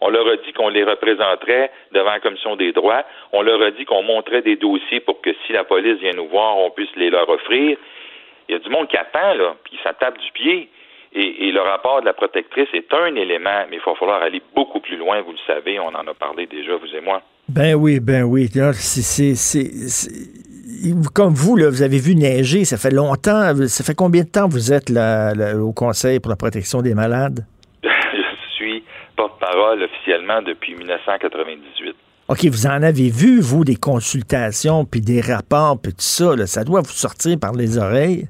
On 0.00 0.08
leur 0.08 0.26
a 0.28 0.36
dit 0.36 0.52
qu'on 0.52 0.68
les 0.68 0.84
représenterait 0.84 1.70
devant 1.92 2.12
la 2.12 2.20
commission 2.20 2.56
des 2.56 2.72
droits. 2.72 3.04
On 3.32 3.42
leur 3.42 3.60
a 3.60 3.70
dit 3.70 3.84
qu'on 3.84 4.02
montrait 4.02 4.42
des 4.42 4.56
dossiers 4.56 5.00
pour 5.00 5.20
que 5.20 5.30
si 5.46 5.52
la 5.52 5.64
police 5.64 5.98
vient 5.98 6.14
nous 6.14 6.28
voir, 6.28 6.56
on 6.58 6.70
puisse 6.70 6.94
les 6.96 7.10
leur 7.10 7.28
offrir. 7.28 7.76
Il 8.48 8.52
y 8.52 8.56
a 8.56 8.58
du 8.58 8.70
monde 8.70 8.88
qui 8.88 8.96
attend, 8.96 9.34
là, 9.34 9.56
puis 9.64 9.78
ça 9.82 9.92
tape 9.92 10.18
du 10.18 10.30
pied. 10.32 10.68
Et, 11.12 11.48
et, 11.48 11.52
le 11.52 11.60
rapport 11.60 12.00
de 12.00 12.06
la 12.06 12.12
protectrice 12.12 12.68
est 12.72 12.94
un 12.94 13.16
élément, 13.16 13.64
mais 13.68 13.76
il 13.76 13.82
va 13.84 13.94
falloir 13.96 14.22
aller 14.22 14.40
beaucoup 14.54 14.78
plus 14.78 14.96
loin, 14.96 15.20
vous 15.22 15.32
le 15.32 15.38
savez, 15.44 15.80
on 15.80 15.88
en 15.88 16.06
a 16.06 16.14
parlé 16.14 16.46
déjà, 16.46 16.76
vous 16.76 16.94
et 16.94 17.00
moi. 17.00 17.20
Ben 17.48 17.74
oui, 17.74 17.98
ben 17.98 18.22
oui. 18.22 18.46
C'est 18.46 19.34
comme 21.14 21.34
vous, 21.34 21.56
là, 21.56 21.68
vous 21.68 21.82
avez 21.82 21.98
vu 21.98 22.14
neiger, 22.14 22.64
ça 22.64 22.76
fait 22.76 22.94
longtemps. 22.94 23.54
Ça 23.66 23.84
fait 23.84 23.94
combien 23.94 24.22
de 24.22 24.30
temps 24.30 24.48
vous 24.48 24.72
êtes 24.72 24.88
là, 24.88 25.32
au 25.56 25.72
Conseil 25.72 26.20
pour 26.20 26.30
la 26.30 26.36
protection 26.36 26.82
des 26.82 26.94
malades? 26.94 27.44
Je 27.82 28.54
suis 28.54 28.84
porte-parole 29.16 29.82
officiellement 29.82 30.42
depuis 30.42 30.74
1998. 30.74 31.96
OK, 32.28 32.44
vous 32.44 32.66
en 32.66 32.82
avez 32.82 33.10
vu, 33.10 33.40
vous, 33.40 33.64
des 33.64 33.74
consultations, 33.74 34.84
puis 34.84 35.00
des 35.00 35.20
rapports, 35.20 35.76
puis 35.82 35.92
tout 35.92 35.98
ça. 35.98 36.36
Là, 36.36 36.46
ça 36.46 36.62
doit 36.62 36.80
vous 36.80 36.94
sortir 36.94 37.36
par 37.40 37.52
les 37.52 37.76
oreilles? 37.76 38.28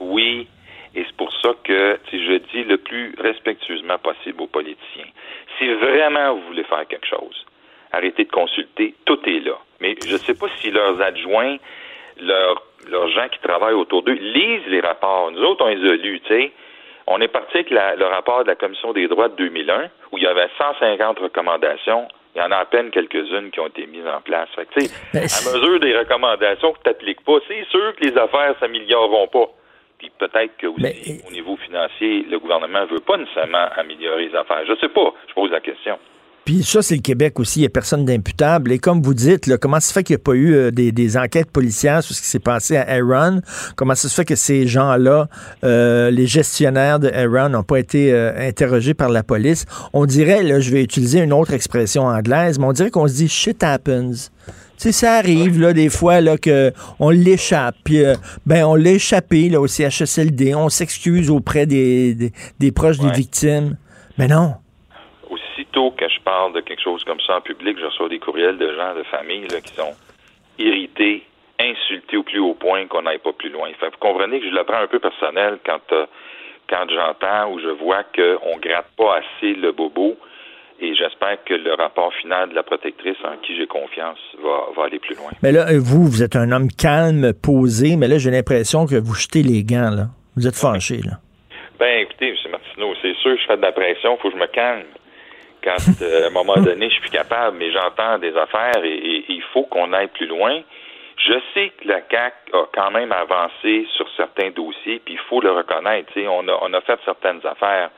Oui, 0.00 0.48
et 0.96 1.04
c'est 1.06 1.16
pour 1.16 1.32
ça 1.40 1.50
que 1.62 1.98
si 2.10 2.18
je 2.24 2.38
dis 2.52 2.64
le 2.64 2.78
plus 2.78 3.14
respectueusement 3.18 3.98
possible 3.98 4.42
aux 4.42 4.48
politiciens, 4.48 5.06
si 5.58 5.72
vraiment 5.74 6.34
vous 6.34 6.46
voulez 6.48 6.64
faire 6.64 6.86
quelque 6.88 7.06
chose, 7.06 7.46
arrêtez 7.92 8.24
de 8.24 8.30
consulter, 8.30 8.94
tout 9.04 9.20
est 9.26 9.40
là. 9.40 9.58
Mais 9.80 9.94
je 10.04 10.14
ne 10.14 10.18
sais 10.18 10.34
pas 10.34 10.48
si 10.60 10.70
leurs 10.70 11.00
adjoints 11.00 11.56
leurs, 12.20 13.08
gens 13.08 13.28
qui 13.28 13.38
travaillent 13.40 13.74
autour 13.74 14.02
d'eux 14.02 14.12
lisent 14.12 14.66
les 14.68 14.80
rapports. 14.80 15.30
Nous 15.30 15.42
autres, 15.42 15.64
on 15.64 15.68
les 15.68 15.88
a 15.88 15.94
lus, 15.94 16.20
tu 16.20 16.28
sais. 16.28 16.52
On 17.06 17.20
est 17.20 17.28
parti 17.28 17.58
avec 17.58 17.70
le 17.70 18.04
rapport 18.04 18.42
de 18.42 18.48
la 18.48 18.56
Commission 18.56 18.92
des 18.92 19.06
droits 19.06 19.28
de 19.28 19.36
2001, 19.36 19.90
où 20.10 20.18
il 20.18 20.24
y 20.24 20.26
avait 20.26 20.48
150 20.58 21.18
recommandations. 21.20 22.08
Il 22.34 22.40
y 22.40 22.42
en 22.42 22.50
a 22.50 22.56
à 22.56 22.64
peine 22.64 22.90
quelques-unes 22.90 23.50
qui 23.50 23.60
ont 23.60 23.68
été 23.68 23.86
mises 23.86 24.06
en 24.06 24.20
place. 24.20 24.48
Fait 24.54 24.66
que, 24.66 24.80
ben, 25.14 25.22
à 25.22 25.56
mesure 25.56 25.80
des 25.80 25.96
recommandations 25.96 26.72
que 26.72 26.78
tu 26.82 26.88
n'appliques 26.88 27.24
pas, 27.24 27.38
c'est 27.46 27.64
sûr 27.70 27.94
que 27.96 28.04
les 28.04 28.18
affaires 28.18 28.54
s'amélioreront 28.60 29.28
pas. 29.28 29.48
Puis 29.98 30.10
peut-être 30.18 30.56
que 30.58 30.66
aussi, 30.66 30.82
ben, 30.82 30.92
au 31.28 31.32
niveau 31.32 31.56
financier, 31.56 32.26
le 32.28 32.38
gouvernement 32.38 32.82
ne 32.82 32.86
veut 32.86 33.00
pas 33.00 33.16
nécessairement 33.16 33.68
améliorer 33.76 34.28
les 34.28 34.34
affaires. 34.36 34.64
Je 34.66 34.74
sais 34.76 34.88
pas. 34.88 35.14
Je 35.28 35.34
pose 35.34 35.50
la 35.50 35.60
question. 35.60 35.98
Puis 36.46 36.62
ça, 36.62 36.80
c'est 36.80 36.94
le 36.94 37.02
Québec 37.02 37.40
aussi. 37.40 37.58
Il 37.58 37.62
n'y 37.62 37.66
a 37.66 37.70
personne 37.70 38.04
d'imputable. 38.04 38.70
Et 38.70 38.78
comme 38.78 39.02
vous 39.02 39.14
dites, 39.14 39.48
là, 39.48 39.58
comment 39.58 39.80
ça 39.80 39.88
se 39.88 39.92
fait 39.92 40.04
qu'il 40.04 40.14
n'y 40.14 40.20
a 40.20 40.22
pas 40.22 40.34
eu 40.34 40.54
euh, 40.54 40.70
des, 40.70 41.16
enquêtes 41.16 41.50
policières 41.50 42.04
sur 42.04 42.14
ce 42.14 42.22
qui 42.22 42.28
s'est 42.28 42.38
passé 42.38 42.76
à 42.76 42.88
Aaron? 42.88 43.40
Comment 43.74 43.96
ça 43.96 44.08
se 44.08 44.14
fait 44.14 44.24
que 44.24 44.36
ces 44.36 44.68
gens-là, 44.68 45.28
euh, 45.64 46.08
les 46.12 46.28
gestionnaires 46.28 47.00
de 47.00 47.08
Aaron, 47.08 47.48
n'ont 47.48 47.64
pas 47.64 47.80
été 47.80 48.12
euh, 48.12 48.48
interrogés 48.48 48.94
par 48.94 49.08
la 49.08 49.24
police? 49.24 49.64
On 49.92 50.06
dirait, 50.06 50.44
là, 50.44 50.60
je 50.60 50.70
vais 50.70 50.84
utiliser 50.84 51.18
une 51.18 51.32
autre 51.32 51.52
expression 51.52 52.04
anglaise, 52.04 52.60
mais 52.60 52.66
on 52.66 52.72
dirait 52.72 52.92
qu'on 52.92 53.08
se 53.08 53.14
dit 53.14 53.28
shit 53.28 53.64
happens. 53.64 54.12
Tu 54.12 54.52
sais, 54.76 54.92
ça 54.92 55.14
arrive, 55.14 55.60
là, 55.60 55.72
des 55.72 55.88
fois, 55.88 56.20
là, 56.20 56.36
qu'on 56.38 57.10
l'échappe. 57.10 57.74
Puis, 57.82 58.04
ben, 58.44 58.64
on 58.66 58.76
l'a 58.76 58.92
échappé, 58.92 59.48
là, 59.48 59.60
au 59.60 59.66
CHSLD. 59.66 60.54
On 60.54 60.68
s'excuse 60.68 61.28
auprès 61.28 61.66
des, 61.66 62.30
des, 62.60 62.72
proches 62.72 62.98
des 62.98 63.10
victimes. 63.10 63.76
Mais 64.16 64.28
non 64.28 64.54
que 65.96 66.08
je 66.08 66.20
parle 66.20 66.52
de 66.52 66.60
quelque 66.60 66.82
chose 66.82 67.02
comme 67.04 67.20
ça 67.20 67.36
en 67.36 67.40
public, 67.40 67.78
je 67.78 67.86
reçois 67.86 68.08
des 68.08 68.18
courriels 68.18 68.58
de 68.58 68.74
gens, 68.74 68.94
de 68.94 69.02
familles 69.04 69.46
qui 69.64 69.74
sont 69.74 69.94
irrités, 70.58 71.22
insultés 71.60 72.16
au 72.16 72.22
plus 72.22 72.38
haut 72.38 72.54
point 72.54 72.86
qu'on 72.86 73.02
n'aille 73.02 73.18
pas 73.18 73.32
plus 73.32 73.50
loin. 73.50 73.68
Fait, 73.78 73.86
vous 73.86 73.98
comprenez 74.00 74.40
que 74.40 74.46
je 74.46 74.54
le 74.54 74.64
prends 74.64 74.78
un 74.78 74.86
peu 74.86 74.98
personnel 74.98 75.58
quand, 75.64 75.80
euh, 75.92 76.06
quand 76.68 76.86
j'entends 76.88 77.52
ou 77.52 77.60
je 77.60 77.68
vois 77.68 78.04
qu'on 78.04 78.58
gratte 78.58 78.90
pas 78.96 79.18
assez 79.18 79.54
le 79.54 79.72
bobo. 79.72 80.16
Et 80.78 80.94
j'espère 80.94 81.42
que 81.44 81.54
le 81.54 81.72
rapport 81.72 82.12
final 82.20 82.50
de 82.50 82.54
la 82.54 82.62
protectrice 82.62 83.16
en 83.24 83.38
qui 83.38 83.56
j'ai 83.56 83.66
confiance 83.66 84.18
va, 84.42 84.66
va, 84.76 84.84
aller 84.84 84.98
plus 84.98 85.14
loin. 85.14 85.30
Mais 85.42 85.50
là, 85.50 85.64
vous, 85.78 86.04
vous 86.04 86.22
êtes 86.22 86.36
un 86.36 86.52
homme 86.52 86.68
calme, 86.68 87.32
posé, 87.32 87.96
mais 87.96 88.08
là, 88.08 88.18
j'ai 88.18 88.30
l'impression 88.30 88.84
que 88.84 88.96
vous 88.96 89.14
jetez 89.14 89.42
les 89.42 89.64
gants, 89.64 89.88
là. 89.88 90.08
Vous 90.36 90.46
êtes 90.46 90.54
fâché, 90.54 90.96
là. 90.96 91.12
Ben, 91.78 92.02
écoutez, 92.02 92.28
M. 92.28 92.50
Martineau, 92.50 92.92
c'est 93.00 93.14
sûr 93.14 93.36
que 93.36 93.40
je 93.40 93.46
fais 93.46 93.56
de 93.56 93.62
la 93.62 93.72
pression, 93.72 94.16
il 94.18 94.20
faut 94.20 94.28
que 94.28 94.34
je 94.34 94.40
me 94.40 94.46
calme 94.48 94.84
quand 95.66 96.02
euh, 96.02 96.24
à 96.24 96.26
un 96.28 96.30
moment 96.30 96.54
donné, 96.62 96.88
je 96.88 96.94
suis 97.00 97.10
capable, 97.10 97.56
mais 97.58 97.72
j'entends 97.72 98.18
des 98.18 98.36
affaires 98.36 98.84
et, 98.84 99.24
il 99.28 99.42
faut 99.52 99.64
qu'on 99.64 99.92
aille 99.92 100.08
plus 100.08 100.26
loin. 100.26 100.62
Je 101.18 101.34
sais 101.54 101.70
que 101.70 101.88
la 101.88 102.02
CAC 102.02 102.34
a 102.52 102.66
quand 102.72 102.90
même 102.90 103.10
avancé 103.10 103.86
sur 103.96 104.08
certains 104.16 104.50
dossiers, 104.50 105.00
puis 105.04 105.14
il 105.14 105.20
faut 105.28 105.40
le 105.40 105.50
reconnaître. 105.50 106.12
On 106.16 106.46
a, 106.46 106.58
on 106.62 106.72
a 106.72 106.80
fait 106.82 107.00
certaines 107.04 107.44
affaires, 107.44 107.90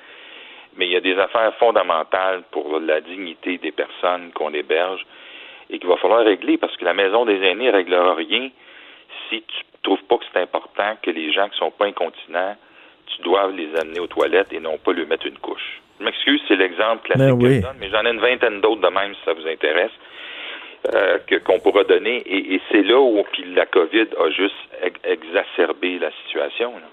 mais 0.77 0.87
il 0.87 0.93
y 0.93 0.97
a 0.97 1.01
des 1.01 1.19
affaires 1.19 1.53
fondamentales 1.57 2.43
pour 2.53 2.79
la 2.81 3.01
dignité 3.01 3.59
des 3.59 3.73
personnes 3.73 4.33
qu'on 4.33 4.55
héberge 4.55 5.05
et 5.69 5.79
qu'il 5.79 5.89
va 5.89 5.97
falloir 5.97 6.25
régler 6.25 6.57
parce 6.57 6.77
que 6.77 6.85
la 6.85 6.95
maison 6.95 7.27
des 7.27 7.43
aînés 7.43 7.67
ne 7.67 7.73
réglera 7.73 8.15
rien 8.15 8.49
si 9.29 9.43
tu 9.43 9.65
trouves 9.83 10.03
pas 10.05 10.17
que 10.17 10.25
c'est 10.33 10.41
important 10.41 10.97
que 11.03 11.11
les 11.11 11.33
gens 11.33 11.49
qui 11.49 11.59
sont 11.59 11.73
pas 11.73 11.87
incontinents, 11.87 12.57
tu 13.07 13.23
dois 13.23 13.51
les 13.51 13.75
amener 13.77 14.01
aux 14.01 14.07
toilettes 14.07 14.53
et 14.53 14.61
non 14.61 14.79
pas 14.79 14.93
lui 14.93 15.05
mettre 15.05 15.27
une 15.27 15.39
couche. 15.39 15.81
Je 15.99 16.05
m'excuse, 16.05 16.41
c'est 16.49 16.57
l'exemple 16.57 17.03
classique 17.05 17.27
Ben 17.27 17.33
oui. 17.33 17.49
que 17.49 17.55
je 17.57 17.61
donne, 17.61 17.77
mais 17.81 17.89
j'en 17.91 18.05
ai 18.05 18.11
une 18.11 18.21
vingtaine 18.21 18.61
d'autres 18.61 18.81
de 18.81 18.89
même 18.95 19.15
si 19.15 19.21
ça 19.25 19.33
vous 19.33 19.47
intéresse. 19.47 19.91
euh, 20.95 21.19
que- 21.27 21.35
qu'on 21.41 21.59
pourra 21.59 21.83
donner 21.83 22.19
et, 22.25 22.55
et 22.55 22.61
c'est 22.71 22.83
là 22.85 23.01
où 23.01 23.21
puis 23.33 23.43
la 23.53 23.67
COVID 23.67 24.07
a 24.25 24.31
juste 24.31 24.55
ex- 24.81 25.01
exacerbé 25.05 25.99
la 25.99 26.11
situation. 26.25 26.71
là. 26.73 26.87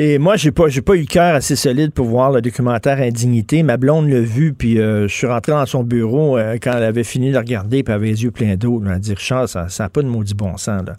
Et 0.00 0.18
moi, 0.18 0.36
j'ai 0.36 0.52
pas, 0.52 0.68
j'ai 0.68 0.80
pas 0.80 0.94
eu 0.94 1.00
le 1.00 1.06
cœur 1.06 1.34
assez 1.34 1.56
solide 1.56 1.92
pour 1.92 2.06
voir 2.06 2.30
le 2.30 2.40
documentaire 2.40 2.98
Indignité. 2.98 3.64
Ma 3.64 3.76
blonde 3.76 4.08
l'a 4.08 4.20
vu, 4.20 4.54
puis 4.54 4.78
euh, 4.78 5.08
je 5.08 5.12
suis 5.12 5.26
rentré 5.26 5.50
dans 5.50 5.66
son 5.66 5.82
bureau 5.82 6.38
euh, 6.38 6.56
quand 6.62 6.72
elle 6.76 6.84
avait 6.84 7.02
fini 7.02 7.30
de 7.30 7.32
le 7.32 7.38
regarder, 7.40 7.82
puis 7.82 7.92
elle 7.92 7.96
avait 7.96 8.06
les 8.10 8.22
yeux 8.22 8.30
pleins 8.30 8.54
d'eau. 8.54 8.80
Elle 8.86 8.92
a 8.92 8.98
dit, 9.00 9.12
Richard, 9.12 9.48
ça 9.48 9.66
n'a 9.76 9.88
pas 9.88 10.02
de 10.02 10.06
maudit 10.06 10.34
bon 10.34 10.56
sens. 10.56 10.82
Là. 10.86 10.92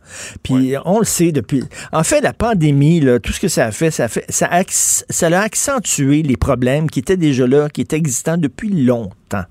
Puis 0.44 0.74
on 0.84 1.00
le 1.00 1.06
sait 1.06 1.32
depuis... 1.32 1.64
En 1.94 2.04
fait, 2.04 2.20
la 2.20 2.34
pandémie, 2.34 3.00
là, 3.00 3.20
tout 3.20 3.32
ce 3.32 3.40
que 3.40 3.48
ça 3.48 3.68
a 3.68 3.72
fait, 3.72 3.90
ça 3.90 4.04
a, 4.04 4.08
fait, 4.10 4.26
ça 4.28 4.50
a, 4.52 4.64
ça 4.68 5.28
a 5.28 5.40
accentué 5.40 6.22
les 6.22 6.36
problèmes 6.36 6.90
qui 6.90 7.00
étaient 7.00 7.16
déjà 7.16 7.48
là, 7.48 7.70
qui 7.70 7.80
étaient 7.80 7.96
existants 7.96 8.38
depuis 8.38 8.68
longtemps. 8.68 9.46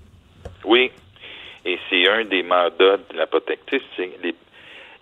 Oui, 0.66 0.90
et 1.64 1.78
c'est 1.88 2.06
un 2.06 2.26
des 2.26 2.42
mandats 2.42 2.98
de 3.10 3.16
la 3.16 3.26
protectrice, 3.26 3.80
c'est 3.96 4.10
les- 4.22 4.34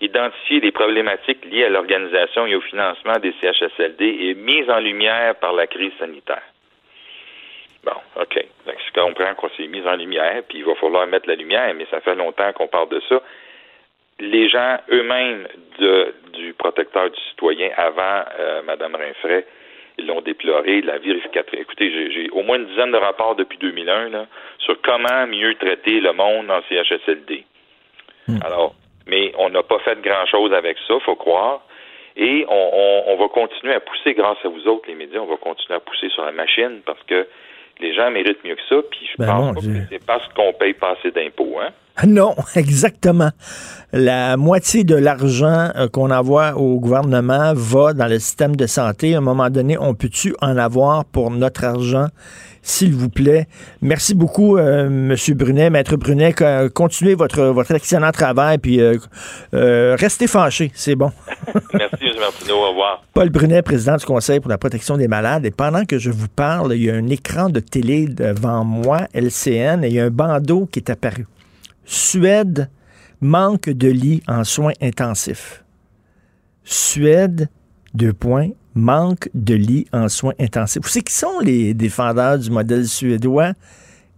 identifier 0.01 0.61
les 0.61 0.73
problématiques 0.73 1.45
liées 1.47 1.65
à 1.65 1.69
l'organisation 1.71 2.47
et 2.47 2.55
au 2.55 2.61
financement 2.61 3.19
des 3.19 3.33
CHSLD 3.41 4.05
et 4.21 4.35
mise 4.35 4.69
en 4.69 4.79
lumière 4.79 5.35
par 5.37 5.53
la 5.55 5.67
crise 5.67 5.93
sanitaire. 5.99 6.43
Bon, 7.85 7.93
OK. 8.21 8.45
Donc, 8.67 8.77
je 8.87 9.01
comprends 9.01 9.35
qu'on 9.35 9.49
s'est 9.51 9.69
mis 9.69 9.81
en 9.87 9.95
lumière, 9.97 10.43
puis 10.49 10.59
il 10.59 10.65
va 10.65 10.75
falloir 10.75 11.07
mettre 11.07 11.29
la 11.29 11.37
lumière, 11.37 11.73
mais 11.75 11.87
ça 11.91 12.01
fait 12.01 12.15
longtemps 12.17 12.53
qu'on 12.53 12.67
parle 12.69 12.89
de 12.89 13.01
ça. 13.09 13.23
Les 14.19 14.49
gens 14.49 14.79
eux-mêmes 14.91 15.47
du 16.33 16.53
protecteur 16.55 17.11
du 17.11 17.21
citoyen 17.31 17.71
avant 17.77 18.25
euh, 18.39 18.63
Mme 18.63 18.97
Rinfray, 18.97 19.45
ils 19.99 20.07
l'ont 20.07 20.21
déploré, 20.21 20.83
la 20.83 20.99
vérificatrice. 20.99 21.61
Écoutez, 21.61 22.11
j'ai- 22.13 22.31
au 22.31 22.43
moins 22.43 22.57
une 22.57 22.67
dizaine 22.67 22.93
de 22.93 22.97
rapports 22.99 23.35
depuis 23.37 23.57
2001 23.59 24.09
là, 24.11 24.27
sur 24.59 24.81
comment 24.83 25.27
mieux 25.27 25.55
traiter 25.55 26.01
le 26.01 26.13
monde 26.13 26.51
en 26.51 26.61
CHSLD. 26.69 27.45
Alors, 28.45 28.75
mais 29.07 29.33
on 29.39 29.51
n'a 29.51 29.63
pas 29.63 29.79
fait 29.81 29.99
grand-chose 30.03 30.53
avec 30.53 30.77
ça, 30.87 30.95
faut 31.05 31.17
croire. 31.17 31.61
Et 32.17 32.47
on, 32.49 32.55
on- 32.55 33.13
on 33.13 33.17
va 33.19 33.29
continuer 33.29 33.75
à 33.75 33.81
pousser, 33.81 34.15
grâce 34.15 34.39
à 34.45 34.49
vous 34.49 34.67
autres, 34.69 34.85
les 34.89 34.95
médias, 34.95 35.21
on 35.21 35.27
va 35.27 35.37
continuer 35.37 35.77
à 35.77 35.81
pousser 35.81 36.09
sur 36.09 36.25
la 36.25 36.33
machine 36.33 36.81
parce 36.87 37.03
que 37.07 37.27
les 37.79 37.95
gens 37.95 38.11
méritent 38.11 38.43
mieux 38.43 38.55
que 38.55 38.63
ça. 38.71 38.77
Puis 38.91 39.07
je 39.13 39.17
Ben 39.23 39.27
pense 39.27 39.55
pas 39.55 39.61
que 39.61 39.67
c'est 39.91 40.07
parce 40.07 40.27
qu'on 40.35 40.53
paye 40.55 40.73
pas 40.73 40.95
assez 40.99 41.11
d'impôts. 41.11 41.59
Hein? 41.61 41.69
Non, 42.07 42.35
exactement. 42.57 43.29
La 43.93 44.37
moitié 44.39 44.85
de 44.85 44.95
l'argent 44.97 45.69
euh, 45.77 45.89
qu'on 45.89 46.11
envoie 46.11 46.55
au 46.57 46.81
gouvernement 46.81 47.53
va 47.55 47.93
dans 47.93 48.07
le 48.07 48.19
système 48.19 48.57
de 48.57 48.67
santé. 48.67 49.15
À 49.15 49.19
un 49.19 49.21
moment 49.21 49.51
donné, 49.51 49.77
on 49.79 49.95
peut-tu 49.95 50.35
en 50.41 50.57
avoir 50.57 51.05
pour 51.05 51.31
notre 51.31 51.65
argent, 51.65 52.07
s'il 52.69 52.95
vous 52.95 53.09
plaît? 53.09 53.47
Merci 53.81 54.15
beaucoup, 54.15 54.57
euh, 54.59 54.89
Monsieur 54.91 55.35
Brunet, 55.35 55.71
Maître 55.71 55.97
Brunet. 55.97 56.33
Co- 56.33 56.69
Continuez 56.75 57.15
votre, 57.15 57.45
votre 57.45 57.71
excellent 57.73 58.11
travail, 58.11 58.59
puis 58.59 58.81
euh, 58.81 58.97
euh, 59.55 59.97
restez 59.99 60.27
fâchés, 60.27 60.73
c'est 60.75 60.97
bon. 60.97 61.13
Merci, 61.75 62.07
M. 62.07 62.15
Martineau. 62.19 62.57
Au 62.57 62.71
revoir. 62.71 63.05
Paul 63.15 63.31
Brunet, 63.31 63.63
président 63.63 63.97
du 63.97 64.05
Conseil 64.05 64.41
pour 64.41 64.51
la 64.51 64.59
protection 64.59 64.97
des 64.97 65.07
malades. 65.07 65.47
Et 65.47 65.53
pendant 65.53 65.85
que 65.85 65.99
je 65.99 66.11
vous 66.11 66.27
parle, 66.29 66.75
il 66.75 66.83
y 66.83 66.91
a 66.91 66.95
un 66.95 67.07
écran 67.09 67.49
de 67.51 67.61
télé 67.61 68.07
devant 68.07 68.65
moi, 68.65 69.07
LCN, 69.15 69.85
et 69.85 69.89
il 69.89 69.95
y 69.95 70.01
a 70.01 70.05
un 70.07 70.11
bandeau 70.11 70.67
qui 70.67 70.81
est 70.81 70.91
apparu. 70.91 71.27
Suède 71.85 72.69
manque 73.21 73.71
de 73.71 73.89
lits 73.89 74.23
en 74.27 74.43
soins 74.43 74.73
intensifs. 74.83 75.63
Suède, 76.65 77.49
deux 77.95 78.13
points, 78.13 78.49
manque 78.77 79.29
de 79.35 79.55
lits 79.55 79.87
en 79.93 80.09
soins 80.09 80.35
intensifs. 80.39 80.83
Vous 80.83 80.89
savez 80.89 81.03
qui 81.03 81.15
sont 81.15 81.41
les 81.41 81.75
défendeurs 81.75 82.39
du 82.39 82.51
modèle 82.51 82.87
suédois 82.87 83.53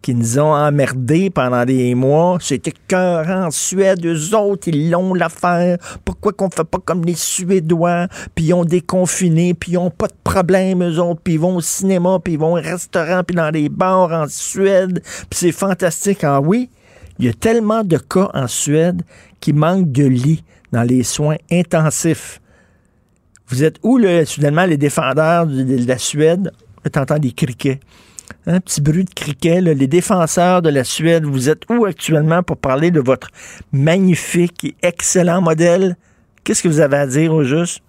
qui 0.02 0.14
nous 0.14 0.39
ont 0.39 0.55
emmerdés 0.55 1.30
pendant 1.30 1.64
des 1.64 1.94
mois? 1.94 2.39
C'était 2.40 2.72
cœur 2.86 3.28
en 3.28 3.51
Suède, 3.51 4.05
eux 4.05 4.35
autres, 4.35 4.68
ils 4.68 4.90
l'ont 4.90 5.14
l'affaire. 5.14 5.78
Pourquoi 6.05 6.32
qu'on 6.32 6.51
fait 6.51 6.64
pas 6.64 6.78
comme 6.85 7.05
les 7.05 7.14
Suédois, 7.14 8.06
puis 8.35 8.47
ils 8.47 8.55
ont 8.55 8.64
déconfiné, 8.64 9.55
puis 9.55 9.72
ils 9.72 9.78
ont 9.78 9.90
pas 9.90 10.06
de 10.06 10.16
problème, 10.22 10.82
eux 10.82 11.01
autres, 11.01 11.20
puis 11.22 11.35
ils 11.35 11.40
vont 11.40 11.56
au 11.56 11.60
cinéma, 11.60 12.18
puis 12.22 12.35
ils 12.35 12.39
vont 12.39 12.52
au 12.52 12.60
restaurant, 12.60 13.22
puis 13.24 13.35
dans 13.35 13.51
les 13.51 13.68
bars 13.68 14.12
en 14.12 14.26
Suède, 14.28 15.01
puis 15.02 15.39
c'est 15.39 15.52
fantastique. 15.52 16.22
Ah 16.22 16.40
oui, 16.40 16.70
il 17.18 17.26
y 17.26 17.28
a 17.28 17.32
tellement 17.32 17.82
de 17.82 17.97
cas 17.97 18.30
en 18.35 18.47
Suède 18.47 19.02
qui 19.40 19.52
manquent 19.52 19.90
de 19.90 20.05
lits 20.05 20.44
dans 20.72 20.82
les 20.82 21.02
soins 21.02 21.36
intensifs. 21.51 22.40
Vous 23.48 23.64
êtes 23.64 23.76
où, 23.82 23.96
là, 23.96 24.24
soudainement, 24.26 24.66
les 24.66 24.76
défendeurs 24.76 25.46
de, 25.46 25.86
la 25.86 25.98
Suède? 25.98 26.52
T'entends 26.92 27.18
des 27.18 27.32
criquets. 27.32 27.80
Un 28.46 28.60
petit 28.60 28.80
bruit 28.80 29.04
de 29.04 29.14
criquet. 29.14 29.60
Les 29.60 29.86
défenseurs 29.86 30.62
de 30.62 30.68
la 30.68 30.84
Suède, 30.84 31.24
vous 31.24 31.48
êtes 31.48 31.62
où 31.70 31.86
actuellement 31.86 32.42
pour 32.42 32.58
parler 32.58 32.90
de 32.90 33.00
votre 33.00 33.28
magnifique 33.72 34.64
et 34.64 34.76
excellent 34.82 35.40
modèle? 35.40 35.96
Qu'est-ce 36.44 36.62
que 36.62 36.68
vous 36.68 36.80
avez 36.80 36.96
à 36.96 37.06
dire 37.06 37.32
au 37.32 37.44
juste? 37.44 37.82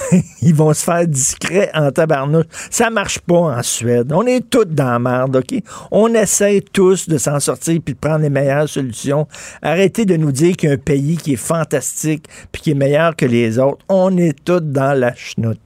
Ils 0.42 0.54
vont 0.54 0.72
se 0.72 0.84
faire 0.84 1.06
discret 1.06 1.70
en 1.74 1.90
tabarnouche. 1.90 2.46
Ça 2.70 2.90
marche 2.90 3.18
pas 3.20 3.38
en 3.38 3.62
Suède. 3.62 4.12
On 4.12 4.26
est 4.26 4.48
tous 4.48 4.64
dans 4.64 4.92
la 4.92 4.98
merde, 4.98 5.36
OK? 5.36 5.62
On 5.90 6.12
essaie 6.14 6.62
tous 6.72 7.08
de 7.08 7.18
s'en 7.18 7.40
sortir 7.40 7.80
puis 7.84 7.94
de 7.94 7.98
prendre 7.98 8.22
les 8.22 8.30
meilleures 8.30 8.68
solutions. 8.68 9.26
Arrêtez 9.62 10.04
de 10.04 10.16
nous 10.16 10.32
dire 10.32 10.56
qu'il 10.56 10.68
y 10.68 10.72
a 10.72 10.74
un 10.74 10.78
pays 10.78 11.16
qui 11.16 11.34
est 11.34 11.36
fantastique 11.36 12.26
puis 12.50 12.62
qui 12.62 12.70
est 12.72 12.74
meilleur 12.74 13.16
que 13.16 13.26
les 13.26 13.58
autres. 13.58 13.84
On 13.88 14.16
est 14.16 14.44
tous 14.44 14.60
dans 14.60 14.98
la 14.98 15.14
chenoute. 15.14 15.58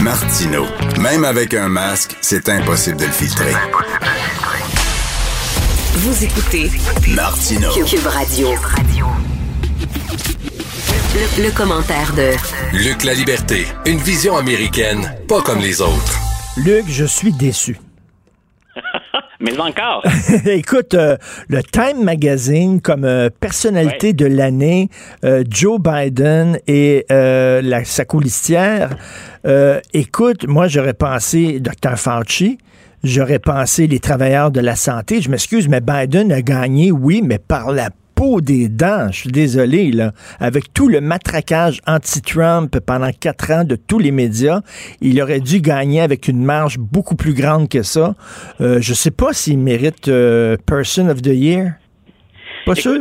Martino. 0.00 0.66
Même 1.00 1.24
avec 1.24 1.54
un 1.54 1.68
masque, 1.68 2.16
c'est 2.20 2.48
impossible 2.50 2.98
de 2.98 3.06
le 3.06 3.10
filtrer. 3.10 3.52
Vous 5.94 6.24
écoutez 6.24 6.70
Martino. 7.14 7.70
Cube 7.72 8.06
Radio. 8.06 8.48
Le, 10.94 11.44
le 11.44 11.50
commentaire 11.50 12.12
de 12.14 12.30
Luc 12.76 13.02
La 13.02 13.14
Liberté, 13.14 13.66
une 13.84 13.98
vision 13.98 14.36
américaine, 14.36 15.14
pas 15.28 15.40
comme 15.42 15.58
les 15.58 15.80
autres. 15.80 16.20
Luc, 16.56 16.84
je 16.88 17.04
suis 17.04 17.32
déçu. 17.32 17.78
Mais 19.40 19.58
encore. 19.58 20.04
Écoute, 20.46 20.94
euh, 20.94 21.16
le 21.48 21.62
Time 21.64 22.04
Magazine 22.04 22.80
comme 22.80 23.04
euh, 23.04 23.28
personnalité 23.40 24.12
de 24.12 24.26
l'année, 24.26 24.88
euh, 25.24 25.42
Joe 25.48 25.80
Biden 25.80 26.58
et 26.68 27.04
euh, 27.10 27.60
la, 27.60 27.84
sa 27.84 28.04
coulistière. 28.04 28.96
Euh, 29.46 29.80
écoute, 29.92 30.46
moi 30.46 30.68
j'aurais 30.68 30.94
pensé 30.94 31.58
Dr. 31.58 31.96
Fauci. 31.96 32.58
J'aurais 33.02 33.40
pensé 33.40 33.88
les 33.88 33.98
travailleurs 33.98 34.52
de 34.52 34.60
la 34.60 34.76
santé. 34.76 35.20
Je 35.20 35.28
m'excuse, 35.28 35.68
mais 35.68 35.80
Biden 35.80 36.32
a 36.32 36.40
gagné, 36.40 36.92
oui, 36.92 37.20
mais 37.22 37.38
par 37.38 37.72
la 37.72 37.90
peau 38.14 38.40
des 38.40 38.68
dents. 38.68 39.08
Je 39.10 39.20
suis 39.20 39.30
désolé, 39.30 39.90
là. 39.92 40.12
Avec 40.40 40.72
tout 40.72 40.88
le 40.88 41.00
matraquage 41.00 41.80
anti-Trump 41.86 42.78
pendant 42.80 43.10
quatre 43.12 43.50
ans 43.50 43.64
de 43.64 43.76
tous 43.76 43.98
les 43.98 44.10
médias, 44.10 44.60
il 45.00 45.20
aurait 45.22 45.40
dû 45.40 45.60
gagner 45.60 46.00
avec 46.00 46.28
une 46.28 46.44
marge 46.44 46.78
beaucoup 46.78 47.16
plus 47.16 47.34
grande 47.34 47.68
que 47.68 47.82
ça. 47.82 48.14
Euh, 48.60 48.78
je 48.80 48.94
sais 48.94 49.10
pas 49.10 49.32
s'il 49.32 49.58
mérite 49.58 50.08
euh, 50.08 50.56
Person 50.66 51.08
of 51.08 51.22
the 51.22 51.28
Year. 51.28 51.74
Pas 52.66 52.74
sûr. 52.74 53.00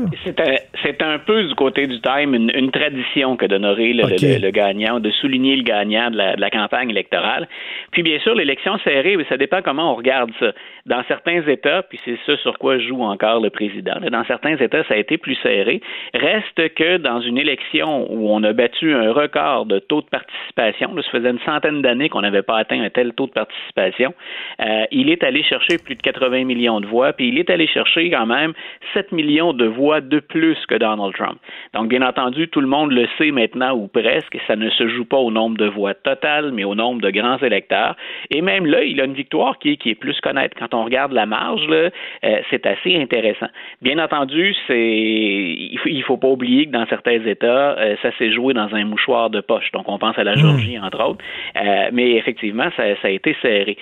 C'est 0.84 1.02
un, 1.02 1.19
peu 1.19 1.44
du 1.44 1.56
côté 1.56 1.88
du 1.88 1.99
Time 2.02 2.34
une, 2.35 2.52
une 2.56 2.72
tradition 2.72 3.38
que 3.38 3.45
d'honorer 3.45 3.94
le, 3.94 4.03
Ok. 4.06 4.22
le- 4.22 4.40
le 4.41 4.52
gagnant, 4.52 4.99
de 4.99 5.10
souligner 5.11 5.56
le 5.56 5.64
gagnant 5.64 6.11
de 6.11 6.18
la, 6.18 6.35
de 6.35 6.41
la 6.41 6.49
campagne 6.49 6.90
électorale. 6.90 7.48
Puis 7.91 8.03
bien 8.03 8.19
sûr, 8.19 8.35
l'élection 8.35 8.77
serrée, 8.80 9.15
mais 9.15 9.26
ça 9.30 9.38
dépend 9.38 9.61
comment 9.61 9.91
on 9.94 9.95
regarde 9.95 10.31
ça. 10.40 10.52
Dans 10.85 11.02
certains 11.07 11.41
États, 11.48 11.84
puis 11.84 11.99
c'est 12.03 12.18
ça 12.26 12.35
sur 12.38 12.57
quoi 12.57 12.77
joue 12.77 13.02
encore 13.03 13.40
le 13.41 13.49
président, 13.49 13.95
là, 14.02 14.10
dans 14.10 14.26
certains 14.26 14.57
États, 14.57 14.84
ça 14.84 14.95
a 14.95 14.98
été 14.98 15.18
plus 15.18 15.35
serré. 15.41 15.81
Reste 16.14 16.73
que 16.76 16.98
dans 16.98 17.22
une 17.22 17.38
élection 17.38 18.11
où 18.11 18.30
on 18.30 18.44
a 18.44 18.52
battu 18.52 18.94
un 18.94 19.14
record 19.14 19.65
de 19.65 19.80
taux 19.80 20.02
de 20.02 20.07
participation, 20.07 20.94
là, 20.94 21.02
ça 21.03 21.10
faisait 21.11 21.30
une 21.30 21.40
centaine 21.45 21.81
d'années 21.81 22.10
qu'on 22.10 22.22
n'avait 22.22 22.41
pas 22.44 22.57
atteint 22.57 22.81
un 22.81 22.90
tel 22.90 23.14
taux 23.14 23.27
de 23.27 23.31
participation, 23.31 24.14
euh, 24.60 24.84
il 24.91 25.10
est 25.10 25.23
allé 25.23 25.44
chercher 25.44 25.77
plus 25.77 25.95
de 25.95 26.02
80 26.02 26.44
millions 26.44 26.81
de 26.81 26.85
voix, 26.88 27.14
puis 27.14 27.30
il 27.30 27.40
est 27.40 27.49
allé 27.49 27.68
chercher 27.68 28.10
quand 28.10 28.26
même 28.26 28.53
7 28.94 29.11
millions 29.14 29.52
de 29.53 29.65
voix 29.65 30.01
de 30.01 30.19
plus 30.19 30.57
que 30.67 30.75
Donald 30.75 31.13
Trump. 31.13 31.39
Donc, 31.73 31.89
bien 31.89 32.01
entendu, 32.01 32.47
tout 32.47 32.61
le 32.61 32.67
monde 32.67 32.91
le 32.91 33.07
sait 33.17 33.31
maintenant 33.31 33.73
ou 33.73 33.88
presque, 33.88 34.38
ça 34.47 34.55
ne 34.55 34.69
se 34.69 34.88
joue 34.88 35.05
pas 35.05 35.17
au 35.17 35.31
nombre 35.31 35.57
de 35.57 35.65
voix 35.65 35.93
totales, 35.93 36.51
mais 36.51 36.63
au 36.63 36.75
nombre 36.75 37.01
de 37.01 37.09
grands 37.09 37.38
électeurs. 37.38 37.95
Et 38.30 38.41
même 38.41 38.65
là, 38.65 38.84
il 38.84 38.99
a 39.01 39.05
une 39.05 39.13
victoire 39.13 39.57
qui 39.59 39.71
est, 39.71 39.77
qui 39.77 39.89
est 39.89 39.95
plus 39.95 40.19
connaître. 40.21 40.55
Quand 40.57 40.73
on 40.73 40.84
regarde 40.84 41.11
la 41.11 41.25
marge, 41.25 41.67
là, 41.67 41.89
euh, 42.25 42.41
c'est 42.49 42.65
assez 42.65 42.95
intéressant. 42.95 43.47
Bien 43.81 43.99
entendu, 43.99 44.55
c'est 44.67 44.75
il 44.77 45.77
faut, 45.81 45.89
il 45.89 46.03
faut 46.03 46.17
pas 46.17 46.27
oublier 46.27 46.65
que 46.65 46.71
dans 46.71 46.85
certains 46.88 47.23
États, 47.25 47.77
euh, 47.77 47.95
ça 48.01 48.11
s'est 48.17 48.31
joué 48.31 48.53
dans 48.53 48.73
un 48.73 48.85
mouchoir 48.85 49.30
de 49.30 49.41
poche. 49.41 49.71
Donc, 49.71 49.85
on 49.88 49.97
pense 49.97 50.17
à 50.17 50.23
la 50.23 50.35
Georgie, 50.35 50.77
entre 50.80 51.03
autres. 51.03 51.23
Euh, 51.55 51.89
mais 51.91 52.11
effectivement, 52.11 52.69
ça, 52.75 52.84
ça 53.01 53.07
a 53.07 53.11
été 53.11 53.35
serré. 53.41 53.77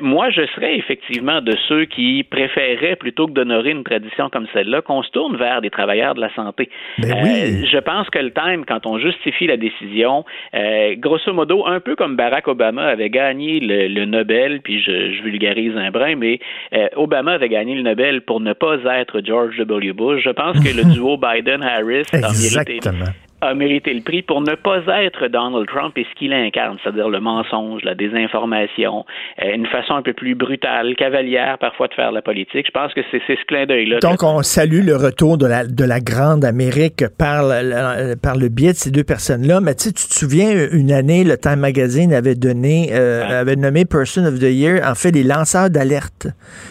Moi, 0.00 0.30
je 0.30 0.46
serais 0.54 0.76
effectivement 0.76 1.40
de 1.40 1.54
ceux 1.68 1.84
qui 1.84 2.24
préféraient, 2.24 2.96
plutôt 2.96 3.26
que 3.26 3.32
d'honorer 3.32 3.70
une 3.70 3.84
tradition 3.84 4.28
comme 4.30 4.46
celle-là, 4.52 4.82
tourne 5.14 5.36
vers 5.36 5.62
des 5.62 5.70
travailleurs 5.70 6.14
de 6.14 6.20
la 6.20 6.34
santé. 6.34 6.68
Ben 6.98 7.12
Euh, 7.12 7.64
je 7.64 7.78
pense 7.78 8.10
que 8.10 8.18
le 8.18 8.32
time, 8.32 8.64
quand 8.66 8.84
on 8.84 8.98
justifie 8.98 9.46
la 9.46 9.56
décision, 9.56 10.24
euh, 10.54 10.94
grosso 10.98 11.32
modo, 11.32 11.66
un 11.66 11.80
peu 11.80 11.96
comme 11.96 12.16
Barack 12.16 12.48
Obama 12.48 12.84
avait 12.84 13.08
gagné 13.08 13.60
le, 13.60 13.88
le 13.88 14.04
Nobel, 14.04 14.60
puis 14.60 14.82
je, 14.82 15.12
je 15.12 15.22
vulgarise 15.22 15.76
un 15.76 15.90
brin, 15.90 16.16
mais 16.16 16.40
euh, 16.74 16.88
Obama 16.96 17.32
avait 17.32 17.48
gagné 17.48 17.74
le 17.74 17.82
Nobel 17.82 18.22
pour 18.22 18.40
ne 18.40 18.52
pas 18.52 18.76
être 18.98 19.22
George 19.24 19.56
W. 19.58 19.92
Bush. 19.92 20.22
Je 20.22 20.30
pense 20.30 20.58
que 20.58 20.76
le 20.76 20.84
duo 20.94 21.16
Biden-Harris 21.16 22.06
a 22.12 22.18
mérité, 22.18 22.76
Exactement. 22.76 23.12
A 23.44 23.54
mérité 23.54 23.92
le 23.94 24.00
prix 24.02 24.22
pour 24.22 24.40
ne 24.40 24.54
pas 24.54 24.78
être 25.02 25.28
Donald 25.28 25.66
Trump 25.66 25.92
et 25.96 26.04
ce 26.10 26.18
qu'il 26.18 26.32
incarne, 26.32 26.76
c'est-à-dire 26.82 27.08
le 27.08 27.20
mensonge, 27.20 27.82
la 27.84 27.94
désinformation, 27.94 29.04
euh, 29.42 29.54
une 29.54 29.66
façon 29.66 29.94
un 29.94 30.02
peu 30.02 30.12
plus 30.12 30.34
brutale, 30.34 30.94
cavalière 30.96 31.58
parfois 31.58 31.88
de 31.88 31.94
faire 31.94 32.12
la 32.12 32.22
politique. 32.22 32.66
Je 32.66 32.70
pense 32.70 32.92
que 32.94 33.00
c'est 33.10 33.20
ce 33.26 33.44
clin 33.46 33.66
d'œil-là. 33.66 33.98
Donc, 34.00 34.22
on 34.22 34.42
salue 34.42 34.84
le 34.84 34.96
retour 34.96 35.38
de 35.38 35.46
la, 35.46 35.64
de 35.66 35.84
la 35.84 36.00
grande 36.00 36.44
Amérique 36.44 37.04
par, 37.18 37.42
le- 37.44 38.14
par 38.16 38.36
le 38.36 38.48
biais 38.48 38.72
de 38.72 38.76
ces 38.76 38.90
deux 38.90 39.04
personnes-là. 39.04 39.60
Mais 39.60 39.74
tu 39.74 39.92
te 39.92 39.98
souviens, 40.00 40.50
une 40.72 40.92
année, 40.92 41.24
le 41.24 41.36
Time 41.36 41.56
Magazine 41.60 42.12
avait 42.12 42.34
donné, 42.34 42.90
euh, 42.92 43.40
avait 43.40 43.56
nommé 43.56 43.84
Person 43.84 44.24
of 44.26 44.38
the 44.38 44.50
Year, 44.50 44.80
en 44.88 44.94
fait, 44.94 45.10
les 45.12 45.22
lanceurs 45.24 45.70
d'alerte. 45.70 46.28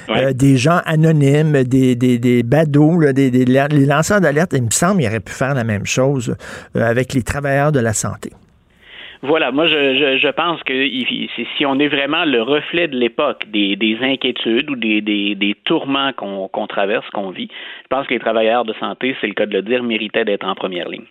Euh, 0.10 0.34
des 0.34 0.58
gens 0.58 0.80
anonymes, 0.86 1.64
des, 1.64 1.96
des, 1.96 2.18
des 2.20 2.44
badauds, 2.44 3.00
là, 3.00 3.14
des, 3.14 3.32
des- 3.32 3.46
les 3.46 3.86
lanceurs 3.86 4.22
d'alerte. 4.22 4.52
Il 4.56 4.64
me 4.64 4.72
semble 4.72 5.00
qu'il 5.00 5.08
aurait 5.10 5.20
pu 5.20 5.32
faire 5.32 5.54
la 5.54 5.64
même 5.64 5.86
chose 5.86 6.36
avec 6.76 7.14
les 7.14 7.24
travailleurs 7.24 7.72
de 7.72 7.80
la 7.80 7.94
santé. 7.94 8.32
Voilà, 9.26 9.54
moi 9.54 9.68
je, 9.68 10.32
pense 10.32 10.62
que 10.64 10.86
si 11.58 11.66
on 11.66 11.80
est 11.80 11.88
vraiment 11.88 12.26
le 12.26 12.42
reflet 12.42 12.90
de 12.90 12.98
l'époque, 12.98 13.46
des, 13.50 13.78
des 13.78 13.98
inquiétudes 14.02 14.70
ou 14.70 14.76
des, 14.76 15.56
tourments 15.64 16.12
qu'on 16.12 16.68
traverse, 16.68 17.10
qu'on 17.12 17.30
vit, 17.30 17.48
pense 17.94 18.08
que 18.08 18.14
les 18.16 18.20
travailleurs 18.20 18.66
de 18.66 18.74
santé, 18.80 19.16
c'est 19.22 19.28
le 19.28 19.34
cas 19.36 19.46
de 19.46 19.52
le 19.52 19.62
dire, 19.62 19.84
méritaient 19.84 20.26
d'être 20.26 20.46
en 20.46 20.56
première 20.56 20.90
ligne. 20.90 21.06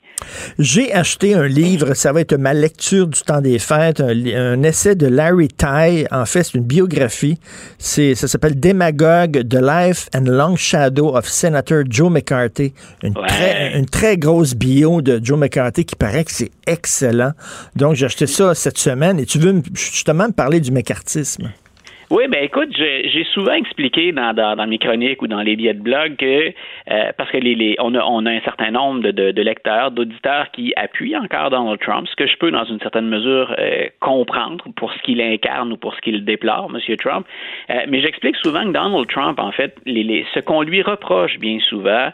J'ai 0.59 0.92
acheté 0.92 1.34
un 1.34 1.46
livre, 1.46 1.94
ça 1.94 2.12
va 2.12 2.20
être 2.22 2.34
ma 2.36 2.54
lecture 2.54 3.06
du 3.06 3.20
temps 3.20 3.40
des 3.40 3.60
fêtes, 3.60 4.00
un, 4.00 4.62
essai 4.64 4.96
de 4.96 5.06
Larry 5.06 5.48
Ty. 5.48 6.06
En 6.10 6.24
fait, 6.26 6.42
c'est 6.42 6.54
une 6.59 6.64
biographie. 6.64 7.38
C'est, 7.78 8.16
ça 8.16 8.26
s'appelle 8.26 8.59
Démagogue, 8.59 9.46
The 9.48 9.60
Life 9.62 10.09
and 10.14 10.24
Long 10.26 10.56
Shadow 10.56 11.16
of 11.16 11.26
Senator 11.26 11.84
Joe 11.88 12.10
McCarthy. 12.10 12.72
Une, 13.04 13.14
très, 13.14 13.78
une 13.78 13.86
très 13.86 14.16
grosse 14.16 14.54
bio 14.54 15.02
de 15.02 15.20
Joe 15.22 15.38
McCarthy 15.38 15.84
qui 15.84 15.94
paraît 15.94 16.24
que 16.24 16.32
c'est 16.32 16.50
excellent. 16.66 17.32
Donc, 17.76 17.94
j'ai 17.94 18.06
acheté 18.06 18.26
ça 18.26 18.54
cette 18.54 18.78
semaine 18.78 19.20
et 19.20 19.26
tu 19.26 19.38
veux 19.38 19.52
me- 19.52 19.62
justement 19.74 20.26
me 20.26 20.32
parler 20.32 20.59
du 20.59 20.72
mécartisme. 20.72 21.50
Oui, 22.14 22.24
ben 22.28 22.44
écoute, 22.44 22.68
j'ai 22.76 23.24
souvent 23.32 23.55
expliqué 23.55 24.12
dans, 24.12 24.66
mes 24.68 24.76
chroniques 24.76 25.22
ou 25.22 25.28
dans 25.28 25.40
les 25.40 25.56
billets 25.56 25.72
de 25.72 25.80
blog 25.80 26.16
que 26.16 26.52
euh, 26.90 27.10
parce 27.16 27.30
que 27.30 27.39
les, 27.39 27.74
on, 27.78 27.94
a, 27.94 28.05
on 28.05 28.26
a 28.26 28.30
un 28.30 28.40
certain 28.43 28.70
nombre 28.70 29.01
de, 29.01 29.30
de, 29.30 29.43
lecteurs, 29.43 29.90
d'auditeurs 29.93 30.51
qui 30.51 30.74
appuient 30.76 31.16
encore 31.16 31.48
Donald 31.48 31.80
Trump, 31.80 32.06
ce 32.10 32.14
que 32.14 32.26
je 32.26 32.36
peux 32.36 32.51
dans 32.51 32.66
une 32.66 32.80
certaine 32.80 33.09
mesure 33.09 33.56
euh, 33.59 33.86
comprendre 34.01 34.62
pour 34.76 34.93
ce 34.93 34.98
qu'il 35.05 35.22
incarne 35.22 35.72
ou 35.72 35.78
pour 35.78 35.94
ce 35.94 36.02
qu'il 36.02 36.22
déplore, 36.22 36.70
M. 36.70 36.97
Trump. 36.98 37.26
Euh, 37.70 37.76
mais 37.89 38.02
j'explique 38.02 38.36
souvent 38.36 38.64
que 38.64 38.72
Donald 38.72 39.09
Trump, 39.09 39.40
en 39.40 39.51
fait, 39.51 39.74
les, 39.86 40.26
ce 40.34 40.40
qu'on 40.40 40.60
lui 40.60 40.82
reproche 40.82 41.39
bien 41.39 41.60
souvent, 41.60 42.10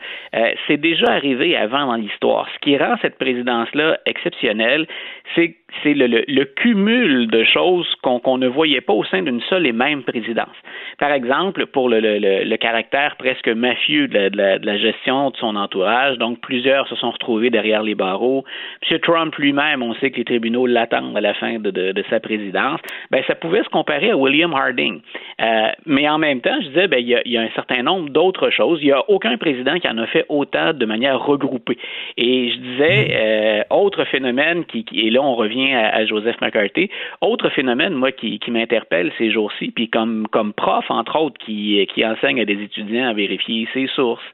c'est 0.69 0.77
déjà 0.77 1.11
arrivé 1.11 1.57
avant 1.57 1.87
dans 1.87 1.97
l'histoire. 1.97 2.47
Ce 2.55 2.59
qui 2.61 2.79
rend 2.79 2.95
cette 3.03 3.19
présidence-là 3.19 3.99
exceptionnelle, 4.07 4.87
c'est 5.35 5.95
le, 5.95 6.07
le, 6.07 6.25
le 6.27 6.45
cumul 6.45 7.29
de 7.29 7.45
choses 7.45 7.87
qu'on 8.03 8.19
qu'on 8.21 8.39
ne 8.39 8.49
voyait 8.49 8.81
pas 8.81 8.93
au 8.93 9.05
sein 9.05 9.23
d'une 9.23 9.41
seule 9.43 9.67
et 9.67 9.73
même 9.73 10.03
présidence. 10.03 10.57
Par 10.99 11.13
exemple, 11.13 11.67
pour 11.67 11.89
le, 11.89 12.01
le, 12.01 12.57
caractère 12.57 13.17
presque 13.17 13.49
mafieux 13.49 14.09
de 14.09 14.15
la, 14.15 14.31
de, 14.31 14.37
la, 14.37 14.59
de 14.59 14.67
la 14.67 14.77
gestion 14.79 15.31
de 15.31 15.37
son 15.37 15.55
entourage, 15.55 16.19
donc 16.19 16.41
plusieurs 16.41 16.89
se 16.89 16.97
sont 16.97 17.11
retrouvés 17.11 17.51
derrière 17.51 17.83
les 17.83 17.95
barreaux. 17.95 18.45
M. 18.91 18.99
Trump 19.01 19.35
lui-même, 19.37 19.83
on 19.83 19.95
sait 19.95 20.11
que 20.11 20.17
les 20.17 20.25
tribunaux 20.25 20.67
l'attendent 20.67 21.17
à 21.17 21.21
la 21.21 21.35
fin 21.35 21.59
de, 21.59 21.71
de, 21.71 21.93
de, 21.93 22.05
sa 22.11 22.19
présidence. 22.19 22.81
Ben, 23.11 23.23
ça 23.27 23.35
pouvait 23.35 23.63
se 23.63 23.69
comparer 23.69 24.11
à 24.11 24.17
William 24.17 24.53
Harding. 24.53 25.01
Euh, 25.41 25.69
mais 25.87 26.09
en 26.09 26.19
même 26.19 26.41
temps, 26.41 26.59
je 26.63 26.69
disais, 26.69 26.89
ben, 26.89 26.99
il, 26.99 27.09
y 27.09 27.15
a, 27.15 27.23
il 27.25 27.33
y 27.33 27.39
a 27.39 27.43
un 27.43 27.51
certain 27.55 27.83
nombre 27.83 28.11
d'autres 28.11 28.51
choses. 28.51 28.81
Il 28.83 28.87
n'y 28.87 28.93
a 28.93 29.09
aucun 29.09 29.37
président 29.37 29.79
qui 29.79 29.89
en 29.89 29.99
a 29.99 30.07
fait 30.07 30.25
autant 30.29 30.73
de 30.73 30.87
manière 30.87 31.21
regroupée. 31.21 31.79
Et 32.17 32.51
je 32.51 32.57
disais, 32.57 33.09
euh, 33.13 33.63
autre 33.71 34.05
phénomène 34.05 34.65
qui, 34.65 34.85
qui, 34.85 35.07
et 35.07 35.11
là, 35.11 35.18
on 35.19 35.35
revient 35.35 35.75
à, 35.75 36.05
Joseph 36.07 36.41
McCarthy. 36.41 36.91
Autre 37.21 37.49
phénomène, 37.51 37.95
moi, 37.95 38.13
qui, 38.13 38.41
m'interpelle 38.49 39.13
ces 39.19 39.31
jours-ci, 39.31 39.71
puis 39.71 39.89
comme, 39.89 40.27
prof, 40.57 40.85
entre 40.89 41.21
autres, 41.21 41.39
qui, 41.39 41.87
enseigne 42.05 42.41
à 42.41 42.45
des 42.45 42.63
étudiants 42.63 43.09
à 43.09 43.13
vérifier 43.13 43.69
ses 43.75 43.87
sources, 43.89 44.25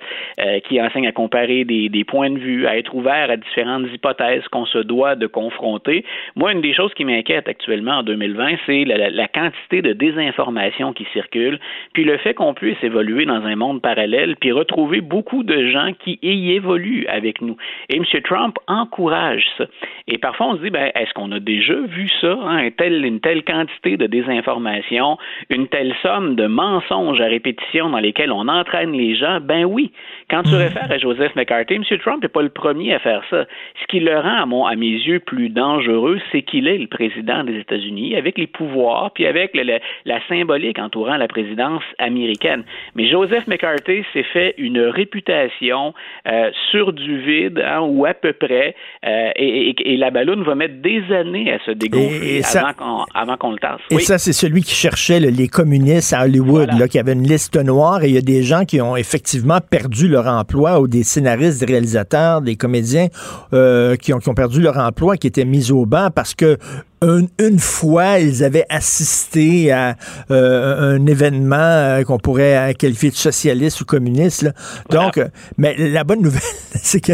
euh, 0.40 0.60
qui 0.60 0.80
enseigne 0.80 1.06
à 1.06 1.12
comparer 1.12 1.64
des, 1.64 2.04
points 2.04 2.30
de 2.30 2.38
vue, 2.38 2.66
à 2.66 2.76
être 2.76 2.94
ouvert 2.94 3.30
à 3.30 3.36
différentes 3.36 3.86
hypothèses 3.92 4.46
qu'on 4.48 4.66
se 4.66 4.78
doit 4.78 5.16
de 5.16 5.26
confronter. 5.26 6.04
Moi, 6.36 6.52
une 6.52 6.60
des 6.60 6.74
choses 6.74 6.92
qui 6.94 7.04
m'inquiète 7.04 7.48
actuellement 7.48 7.98
en 7.98 8.02
2020, 8.02 8.56
c'est 8.66 8.84
la, 8.84 9.10
la, 9.10 9.28
quantité 9.28 9.82
de 9.82 9.92
désinformation 9.92 10.92
qui 10.92 11.06
circule, 11.12 11.58
puis 11.92 12.04
le 12.04 12.18
fait 12.18 12.34
qu'on 12.34 12.54
puisse 12.54 12.82
évoluer 12.82 13.24
dans 13.24 13.44
un 13.44 13.56
monde 13.56 13.82
parallèle, 13.82 14.36
puis 14.36 14.52
retrouver 14.52 15.00
beaucoup 15.00 15.42
de 15.42 15.68
gens 15.68 15.92
qui 15.98 16.18
y 16.22 16.52
évoluent 16.52 17.06
avec 17.08 17.40
nous. 17.40 17.56
Et 17.88 17.96
M. 17.96 18.04
Trump 18.22 18.56
encourage 18.66 19.44
ça. 19.58 19.66
Et 20.06 20.18
parfois, 20.18 20.48
on 20.48 20.56
se 20.56 20.62
dit, 20.62 20.70
ben, 20.74 20.90
est-ce 20.96 21.14
qu'on 21.14 21.30
a 21.30 21.38
déjà 21.38 21.74
vu 21.74 22.08
ça, 22.20 22.36
hein, 22.42 22.68
une 22.80 23.20
telle 23.20 23.44
quantité 23.44 23.96
de 23.96 24.06
désinformation, 24.06 25.18
une 25.48 25.68
telle 25.68 25.94
somme 26.02 26.34
de 26.34 26.46
mensonges 26.46 27.20
à 27.20 27.26
répétition 27.26 27.90
dans 27.90 28.00
lesquels 28.00 28.32
on 28.32 28.48
entraîne 28.48 28.90
les 28.90 29.14
gens? 29.14 29.38
Ben 29.40 29.64
oui. 29.64 29.92
Quand 30.28 30.42
tu 30.42 30.56
réfères 30.56 30.90
à 30.90 30.98
Joseph 30.98 31.36
McCarthy, 31.36 31.74
M. 31.74 31.84
Trump 32.00 32.22
n'est 32.22 32.28
pas 32.28 32.42
le 32.42 32.48
premier 32.48 32.92
à 32.92 32.98
faire 32.98 33.22
ça. 33.30 33.44
Ce 33.80 33.86
qui 33.86 34.00
le 34.00 34.18
rend, 34.18 34.42
à, 34.42 34.46
mon, 34.46 34.66
à 34.66 34.74
mes 34.74 34.90
yeux, 34.90 35.20
plus 35.20 35.48
dangereux, 35.48 36.18
c'est 36.32 36.42
qu'il 36.42 36.66
est 36.66 36.78
le 36.78 36.88
président 36.88 37.44
des 37.44 37.56
États-Unis, 37.58 38.16
avec 38.16 38.36
les 38.36 38.48
pouvoirs, 38.48 39.12
puis 39.12 39.26
avec 39.26 39.54
le, 39.54 39.62
le, 39.62 39.78
la 40.06 40.18
symbolique 40.26 40.80
entourant 40.80 41.16
la 41.16 41.28
présidence 41.28 41.84
américaine. 41.98 42.64
Mais 42.96 43.06
Joseph 43.06 43.46
McCarthy 43.46 44.02
s'est 44.12 44.24
fait 44.24 44.54
une 44.58 44.80
réputation 44.80 45.94
euh, 46.26 46.50
sur 46.70 46.92
du 46.92 47.18
vide, 47.20 47.62
hein, 47.64 47.82
ou 47.82 48.06
à 48.06 48.14
peu 48.14 48.32
près, 48.32 48.74
euh, 49.06 49.30
et, 49.36 49.70
et, 49.70 49.92
et, 49.92 49.96
la 49.96 50.10
balloune 50.10 50.42
va 50.42 50.54
mettre 50.54 50.63
des 50.68 51.02
années 51.14 51.52
à 51.52 51.58
se 51.64 51.70
dégonfler 51.72 52.42
avant 52.44 52.72
qu'on 52.72 53.04
avant 53.14 53.36
qu'on 53.36 53.52
le 53.52 53.58
tasse. 53.58 53.80
Et 53.90 53.96
oui. 53.96 54.02
ça, 54.02 54.18
c'est 54.18 54.32
celui 54.32 54.62
qui 54.62 54.74
cherchait 54.74 55.20
les 55.20 55.48
communistes 55.48 56.12
à 56.12 56.24
Hollywood, 56.24 56.66
voilà. 56.66 56.78
là, 56.78 56.88
qui 56.88 56.98
avait 56.98 57.12
une 57.12 57.26
liste 57.26 57.56
noire, 57.56 58.02
et 58.04 58.08
il 58.08 58.14
y 58.14 58.18
a 58.18 58.22
des 58.22 58.42
gens 58.42 58.64
qui 58.64 58.80
ont 58.80 58.96
effectivement 58.96 59.60
perdu 59.60 60.08
leur 60.08 60.26
emploi, 60.26 60.80
ou 60.80 60.88
des 60.88 61.02
scénaristes, 61.02 61.60
des 61.60 61.66
réalisateurs, 61.66 62.40
des 62.40 62.56
comédiens 62.56 63.08
euh, 63.52 63.96
qui, 63.96 64.12
ont, 64.12 64.18
qui 64.18 64.28
ont 64.28 64.34
perdu 64.34 64.60
leur 64.60 64.78
emploi, 64.78 65.16
qui 65.16 65.26
étaient 65.26 65.44
mis 65.44 65.70
au 65.70 65.86
banc 65.86 66.08
parce 66.14 66.34
que 66.34 66.58
une, 67.04 67.28
une, 67.38 67.58
fois, 67.58 68.18
ils 68.18 68.42
avaient 68.42 68.66
assisté 68.68 69.72
à 69.72 69.96
euh, 70.30 70.96
un 70.96 71.06
événement 71.06 71.56
euh, 71.56 72.02
qu'on 72.02 72.18
pourrait 72.18 72.74
qualifier 72.78 73.10
de 73.10 73.16
socialiste 73.16 73.80
ou 73.80 73.84
communiste. 73.84 74.42
Là. 74.42 74.52
Donc, 74.90 75.14
voilà. 75.16 75.30
mais 75.58 75.76
la 75.76 76.04
bonne 76.04 76.22
nouvelle, 76.22 76.42
c'est 76.74 77.00
que 77.00 77.12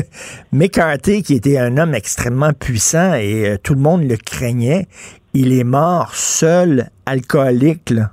McCarthy, 0.52 1.22
qui 1.22 1.34
était 1.34 1.58
un 1.58 1.76
homme 1.76 1.94
extrêmement 1.94 2.52
puissant 2.52 3.14
et 3.14 3.48
euh, 3.48 3.56
tout 3.62 3.74
le 3.74 3.80
monde 3.80 4.04
le 4.04 4.16
craignait, 4.16 4.86
il 5.34 5.52
est 5.52 5.64
mort 5.64 6.14
seul, 6.14 6.90
alcoolique. 7.06 7.90
Là. 7.90 8.10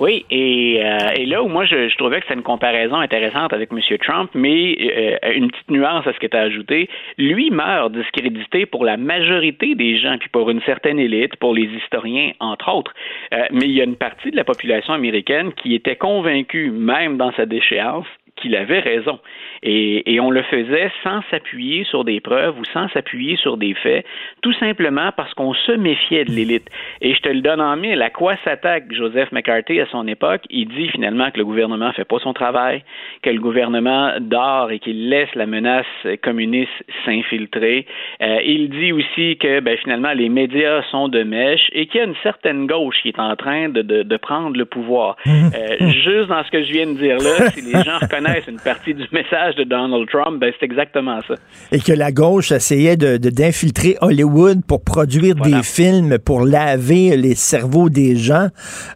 Oui, 0.00 0.24
et, 0.30 0.80
euh, 0.82 1.10
et, 1.14 1.26
là 1.26 1.42
où 1.42 1.48
moi 1.48 1.66
je, 1.66 1.90
je 1.90 1.96
trouvais 1.98 2.20
que 2.20 2.22
c'était 2.22 2.38
une 2.38 2.42
comparaison 2.42 2.96
intéressante 2.96 3.52
avec 3.52 3.68
M. 3.70 3.80
Trump, 3.98 4.30
mais 4.32 4.74
euh, 4.80 5.32
une 5.34 5.50
petite 5.50 5.70
nuance 5.70 6.06
à 6.06 6.14
ce 6.14 6.18
que 6.18 6.26
tu 6.26 6.34
as 6.34 6.40
ajouté, 6.40 6.88
lui 7.18 7.50
meurt 7.50 7.92
discrédité 7.92 8.64
pour 8.64 8.86
la 8.86 8.96
majorité 8.96 9.74
des 9.74 9.98
gens, 9.98 10.16
puis 10.18 10.30
pour 10.30 10.48
une 10.48 10.62
certaine 10.62 10.98
élite, 10.98 11.36
pour 11.36 11.54
les 11.54 11.68
historiens, 11.84 12.32
entre 12.40 12.74
autres. 12.74 12.94
Euh, 13.34 13.44
mais 13.52 13.66
il 13.66 13.72
y 13.72 13.82
a 13.82 13.84
une 13.84 13.96
partie 13.96 14.30
de 14.30 14.36
la 14.36 14.44
population 14.44 14.94
américaine 14.94 15.52
qui 15.52 15.74
était 15.74 15.96
convaincue, 15.96 16.70
même 16.70 17.18
dans 17.18 17.32
sa 17.32 17.44
déchéance, 17.44 18.06
qu'il 18.40 18.56
avait 18.56 18.80
raison. 18.80 19.18
Et, 19.62 20.14
et, 20.14 20.20
on 20.20 20.30
le 20.30 20.42
faisait 20.42 20.90
sans 21.02 21.20
s'appuyer 21.30 21.84
sur 21.84 22.04
des 22.04 22.20
preuves 22.20 22.58
ou 22.58 22.64
sans 22.64 22.88
s'appuyer 22.88 23.36
sur 23.36 23.58
des 23.58 23.74
faits, 23.74 24.06
tout 24.42 24.54
simplement 24.54 25.10
parce 25.14 25.34
qu'on 25.34 25.52
se 25.52 25.72
méfiait 25.72 26.24
de 26.24 26.30
l'élite. 26.30 26.66
Et 27.02 27.14
je 27.14 27.20
te 27.20 27.28
le 27.28 27.40
donne 27.42 27.60
en 27.60 27.76
mille, 27.76 28.00
à 28.00 28.08
quoi 28.08 28.36
s'attaque 28.44 28.84
Joseph 28.90 29.30
McCarthy 29.32 29.80
à 29.80 29.86
son 29.86 30.06
époque? 30.06 30.42
Il 30.48 30.68
dit 30.68 30.88
finalement 30.88 31.30
que 31.30 31.38
le 31.38 31.44
gouvernement 31.44 31.92
fait 31.92 32.06
pas 32.06 32.18
son 32.20 32.32
travail, 32.32 32.82
que 33.22 33.30
le 33.30 33.38
gouvernement 33.38 34.12
dort 34.20 34.70
et 34.70 34.78
qu'il 34.78 35.10
laisse 35.10 35.34
la 35.34 35.46
menace 35.46 35.86
communiste 36.22 36.70
s'infiltrer. 37.04 37.86
Euh, 38.22 38.38
il 38.44 38.70
dit 38.70 38.92
aussi 38.92 39.36
que 39.36 39.60
ben, 39.60 39.76
finalement 39.76 40.12
les 40.12 40.30
médias 40.30 40.82
sont 40.90 41.08
de 41.08 41.22
mèche 41.22 41.68
et 41.72 41.86
qu'il 41.86 42.00
y 42.00 42.02
a 42.02 42.06
une 42.06 42.16
certaine 42.22 42.66
gauche 42.66 42.96
qui 43.02 43.08
est 43.08 43.18
en 43.18 43.36
train 43.36 43.68
de, 43.68 43.82
de, 43.82 44.02
de 44.02 44.16
prendre 44.16 44.56
le 44.56 44.64
pouvoir. 44.64 45.16
Euh, 45.52 45.90
juste 45.90 46.28
dans 46.28 46.44
ce 46.44 46.50
que 46.50 46.62
je 46.62 46.70
viens 46.70 46.86
de 46.86 46.96
dire 46.98 47.16
là, 47.16 47.50
si 47.50 47.62
les 47.62 47.82
gens 47.82 47.98
reconnaissent 48.00 48.29
connaissent 48.30 48.48
une 48.48 48.60
partie 48.60 48.94
du 48.94 49.06
message 49.12 49.54
de 49.56 49.64
Donald 49.64 50.08
Trump, 50.08 50.40
ben 50.40 50.52
c'est 50.58 50.66
exactement 50.66 51.20
ça. 51.26 51.34
Et 51.72 51.80
que 51.80 51.92
la 51.92 52.12
gauche 52.12 52.52
essayait 52.52 52.96
de 52.96 53.16
d'infiltrer 53.16 53.96
Hollywood 54.00 54.60
pour 54.66 54.82
produire 54.84 55.34
des 55.34 55.62
films 55.62 56.18
pour 56.18 56.44
laver 56.44 57.16
les 57.16 57.34
cerveaux 57.34 57.88
des 57.88 58.16
gens. 58.16 58.48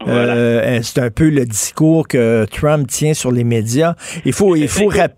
Euh, 0.07 0.79
c'est 0.83 1.01
un 1.01 1.11
peu 1.11 1.31
le 1.31 1.45
discours 1.45 2.09
que 2.09 2.45
Trump 2.47 2.87
tient 2.89 3.15
sur 3.15 3.31
les 3.31 3.45
médias. 3.45 3.95
Il 4.25 4.33
faut, 4.33 4.57
il 4.57 4.69
faut, 4.69 4.91
la, 4.91 5.09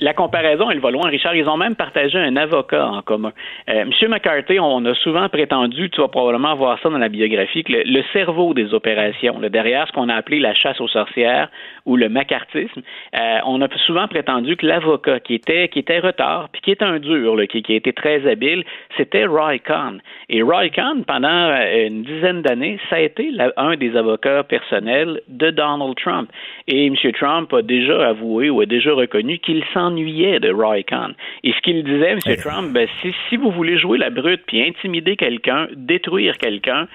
la, 0.00 0.14
comparaison, 0.14 0.70
elle 0.70 0.80
va 0.80 0.90
loin, 0.90 1.08
Richard. 1.08 1.34
Ils 1.34 1.48
ont 1.48 1.56
même 1.56 1.76
partagé 1.76 2.18
un 2.18 2.36
avocat 2.36 2.86
en 2.86 3.02
commun. 3.02 3.32
Euh, 3.68 3.84
Monsieur 3.84 4.08
McCarthy, 4.08 4.58
on 4.60 4.84
a 4.84 4.94
souvent 4.94 5.28
prétendu, 5.28 5.90
tu 5.90 6.00
vas 6.00 6.08
probablement 6.08 6.54
voir 6.56 6.78
ça 6.82 6.88
dans 6.88 6.98
la 6.98 7.08
biographie, 7.08 7.64
que 7.64 7.72
le, 7.72 8.02
cerveau 8.12 8.54
des 8.54 8.74
opérations, 8.74 9.38
le 9.38 9.50
derrière 9.50 9.86
ce 9.86 9.92
qu'on 9.92 10.08
a 10.08 10.14
appelé 10.14 10.40
la 10.40 10.54
chasse 10.54 10.80
aux 10.80 10.88
sorcières 10.88 11.48
ou 11.86 11.96
le 11.96 12.08
macartisme, 12.08 12.82
euh, 13.18 13.38
on 13.46 13.57
a 13.60 13.68
souvent 13.86 14.08
prétendu 14.08 14.56
que 14.56 14.66
l'avocat 14.66 15.20
qui 15.20 15.34
était 15.34 15.68
qui 15.68 15.80
était 15.80 15.98
retard, 15.98 16.48
puis 16.52 16.60
qui 16.62 16.70
est 16.70 16.82
un 16.82 16.98
dur, 16.98 17.36
qui, 17.48 17.62
qui 17.62 17.72
a 17.72 17.76
été 17.76 17.92
très 17.92 18.26
habile, 18.28 18.64
c'était 18.96 19.26
Roy 19.26 19.58
Cohn. 19.58 20.00
Et 20.28 20.42
Roy 20.42 20.68
Cohn, 20.70 21.04
pendant 21.06 21.28
euh, 21.28 21.86
une 21.86 22.02
dizaine 22.02 22.42
d'années, 22.42 22.78
ça 22.90 22.96
a 22.96 23.00
été 23.00 23.30
un 23.56 23.76
des 23.76 23.96
avocats 23.96 24.42
personnels 24.42 25.20
de 25.28 25.50
Donald 25.50 25.94
Trump. 25.96 26.30
Et 26.66 26.86
M. 26.86 26.94
Trump 27.18 27.52
a 27.52 27.62
déjà 27.62 28.08
avoué 28.08 28.50
ou 28.50 28.60
a 28.60 28.66
déjà 28.66 28.92
reconnu 28.92 29.38
qu'il 29.38 29.64
s'ennuyait 29.72 30.40
de 30.40 30.50
Roy 30.50 30.82
Cohn. 30.82 31.14
Et 31.44 31.52
ce 31.52 31.60
qu'il 31.60 31.82
disait, 31.84 32.10
M. 32.10 32.36
Trump, 32.42 32.72
ben, 32.72 32.88
si, 33.00 33.14
si 33.28 33.36
vous 33.36 33.50
voulez 33.50 33.78
jouer 33.78 33.98
la 33.98 34.10
brute 34.10 34.42
puis 34.46 34.62
intimider 34.62 35.16
quelqu'un, 35.16 35.68
détruire 35.74 36.36
quelqu'un, 36.38 36.88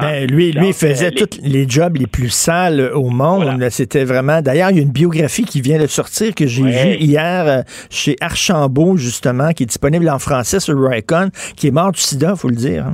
Ben, 0.00 0.26
lui, 0.28 0.50
lui 0.50 0.72
faisait 0.72 1.12
euh, 1.12 1.26
tous 1.26 1.38
les 1.42 1.68
jobs 1.68 1.96
les 1.96 2.06
plus 2.06 2.30
sales 2.30 2.90
au 2.92 3.10
monde. 3.10 3.68
C'était 3.70 4.04
vraiment. 4.04 4.42
D'ailleurs, 4.42 4.70
il 4.70 4.76
y 4.76 4.80
a 4.80 4.82
une 4.82 4.90
biographie 4.90 5.44
qui 5.44 5.60
vient 5.60 5.78
de 5.78 5.86
sortir 5.86 6.34
que 6.34 6.46
j'ai 6.46 6.64
vue 6.64 6.96
hier 6.96 7.46
euh, 7.46 7.62
chez 7.88 8.16
Archambault, 8.20 8.96
justement, 8.96 9.52
qui 9.52 9.62
est 9.62 9.66
disponible 9.66 10.08
en 10.08 10.18
français 10.18 10.58
sur 10.58 10.76
Roy 10.76 11.02
Cohn, 11.02 11.30
qui 11.56 11.68
est 11.68 11.70
mort 11.70 11.92
du 11.92 12.00
sida, 12.00 12.34
faut 12.34 12.48
le 12.48 12.56
dire. 12.56 12.86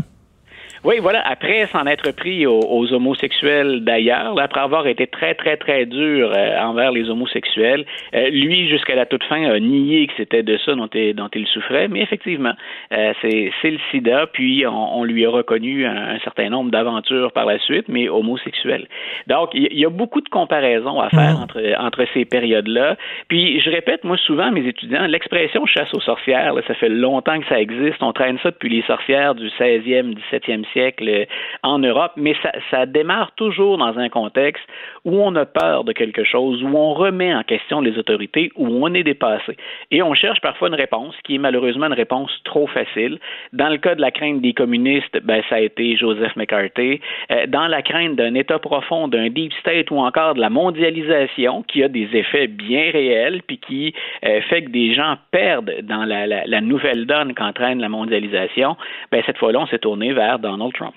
Oui, 0.84 0.96
voilà. 1.00 1.20
Après 1.26 1.66
s'en 1.66 1.86
être 1.86 2.12
pris 2.12 2.46
aux, 2.46 2.92
homosexuels 2.92 3.84
d'ailleurs, 3.84 4.38
après 4.40 4.60
avoir 4.60 4.86
été 4.86 5.06
très, 5.06 5.34
très, 5.34 5.56
très 5.56 5.86
dur 5.86 6.32
euh, 6.34 6.58
envers 6.60 6.92
les 6.92 7.10
homosexuels, 7.10 7.84
euh, 8.14 8.30
lui, 8.30 8.68
jusqu'à 8.68 8.94
la 8.94 9.06
toute 9.06 9.24
fin, 9.24 9.42
a 9.50 9.58
nié 9.58 10.06
que 10.06 10.12
c'était 10.16 10.42
de 10.42 10.56
ça 10.58 10.74
dont, 10.74 10.88
il, 10.94 11.14
dont 11.14 11.28
il 11.34 11.46
souffrait. 11.46 11.88
Mais 11.88 12.00
effectivement, 12.00 12.52
euh, 12.92 13.12
c'est 13.20 13.70
le 13.70 13.78
sida. 13.90 14.26
Puis 14.32 14.64
on, 14.66 15.04
lui 15.04 15.26
a 15.26 15.30
reconnu 15.30 15.86
un, 15.86 16.18
certain 16.20 16.48
nombre 16.48 16.70
d'aventures 16.70 17.32
par 17.32 17.46
la 17.46 17.58
suite, 17.58 17.86
mais 17.88 18.08
homosexuelles. 18.08 18.86
Donc, 19.26 19.50
il 19.54 19.78
y, 19.78 19.84
a 19.84 19.90
beaucoup 19.90 20.20
de 20.20 20.28
comparaisons 20.28 21.00
à 21.00 21.08
faire 21.10 21.40
entre, 21.40 21.60
entre 21.78 22.04
ces 22.14 22.24
périodes-là. 22.24 22.96
Puis, 23.28 23.60
je 23.60 23.70
répète, 23.70 24.04
moi, 24.04 24.16
souvent 24.16 24.44
à 24.44 24.50
mes 24.50 24.66
étudiants, 24.66 25.06
l'expression 25.06 25.66
chasse 25.66 25.92
aux 25.94 26.00
sorcières, 26.00 26.54
ça 26.66 26.74
fait 26.74 26.88
longtemps 26.88 27.38
que 27.40 27.46
ça 27.48 27.60
existe. 27.60 28.02
On 28.02 28.12
traîne 28.12 28.38
ça 28.42 28.50
depuis 28.50 28.68
les 28.68 28.82
sorcières 28.82 29.34
du 29.34 29.48
16e, 29.48 30.14
17e 30.32 30.64
siècle 30.72 31.26
en 31.62 31.78
Europe, 31.78 32.12
mais 32.16 32.34
ça, 32.70 32.86
démarre 32.86 33.32
toujours 33.32 33.78
dans 33.78 33.98
un 33.98 34.08
contexte 34.08 34.64
où 35.04 35.20
on 35.20 35.34
a 35.36 35.46
peur 35.46 35.84
de 35.84 35.92
quelque 35.92 36.24
chose, 36.24 36.62
où 36.62 36.76
on 36.76 36.94
remet 36.94 37.34
en 37.34 37.42
question 37.42 37.80
les 37.80 37.98
autorités, 37.98 38.50
où 38.56 38.66
on 38.66 38.92
est 38.94 39.02
dépassé. 39.02 39.56
Et 39.90 40.02
on 40.02 40.14
cherche 40.14 40.40
parfois 40.40 40.68
une 40.68 40.74
réponse 40.74 41.14
qui 41.24 41.36
est 41.36 41.38
malheureusement 41.38 41.86
une 41.86 41.92
réponse 41.94 42.30
trop 42.44 42.66
facile. 42.66 43.18
Dans 43.52 43.68
le 43.68 43.78
cas 43.78 43.94
de 43.94 44.00
la 44.00 44.10
crainte 44.10 44.40
des 44.40 44.52
communistes, 44.52 45.18
ben, 45.22 45.42
ça 45.48 45.56
a 45.56 45.60
été 45.60 45.96
Joseph 45.96 46.36
McCarthy. 46.36 47.00
Euh, 47.30 47.46
dans 47.46 47.66
la 47.66 47.82
crainte 47.82 48.16
d'un 48.16 48.34
État 48.34 48.58
profond, 48.58 49.08
d'un 49.08 49.28
deep 49.28 49.52
state 49.60 49.90
ou 49.90 49.98
encore 49.98 50.34
de 50.34 50.40
la 50.40 50.50
mondialisation 50.50 51.62
qui 51.62 51.82
a 51.82 51.88
des 51.88 52.08
effets 52.12 52.46
bien 52.46 52.90
réels 52.92 53.42
puis 53.46 53.58
qui 53.58 53.94
euh, 54.24 54.40
fait 54.42 54.64
que 54.64 54.70
des 54.70 54.94
gens 54.94 55.16
perdent 55.30 55.74
dans 55.82 56.04
la, 56.04 56.26
la 56.26 56.60
nouvelle 56.60 57.06
donne 57.06 57.34
qu'entraîne 57.34 57.80
la 57.80 57.88
mondialisation, 57.88 58.76
ben, 59.10 59.22
cette 59.26 59.38
fois-là, 59.38 59.60
on 59.60 59.66
s'est 59.66 59.78
tourné 59.78 60.12
vers 60.12 60.38
Donald 60.38 60.57
Trump. 60.72 60.94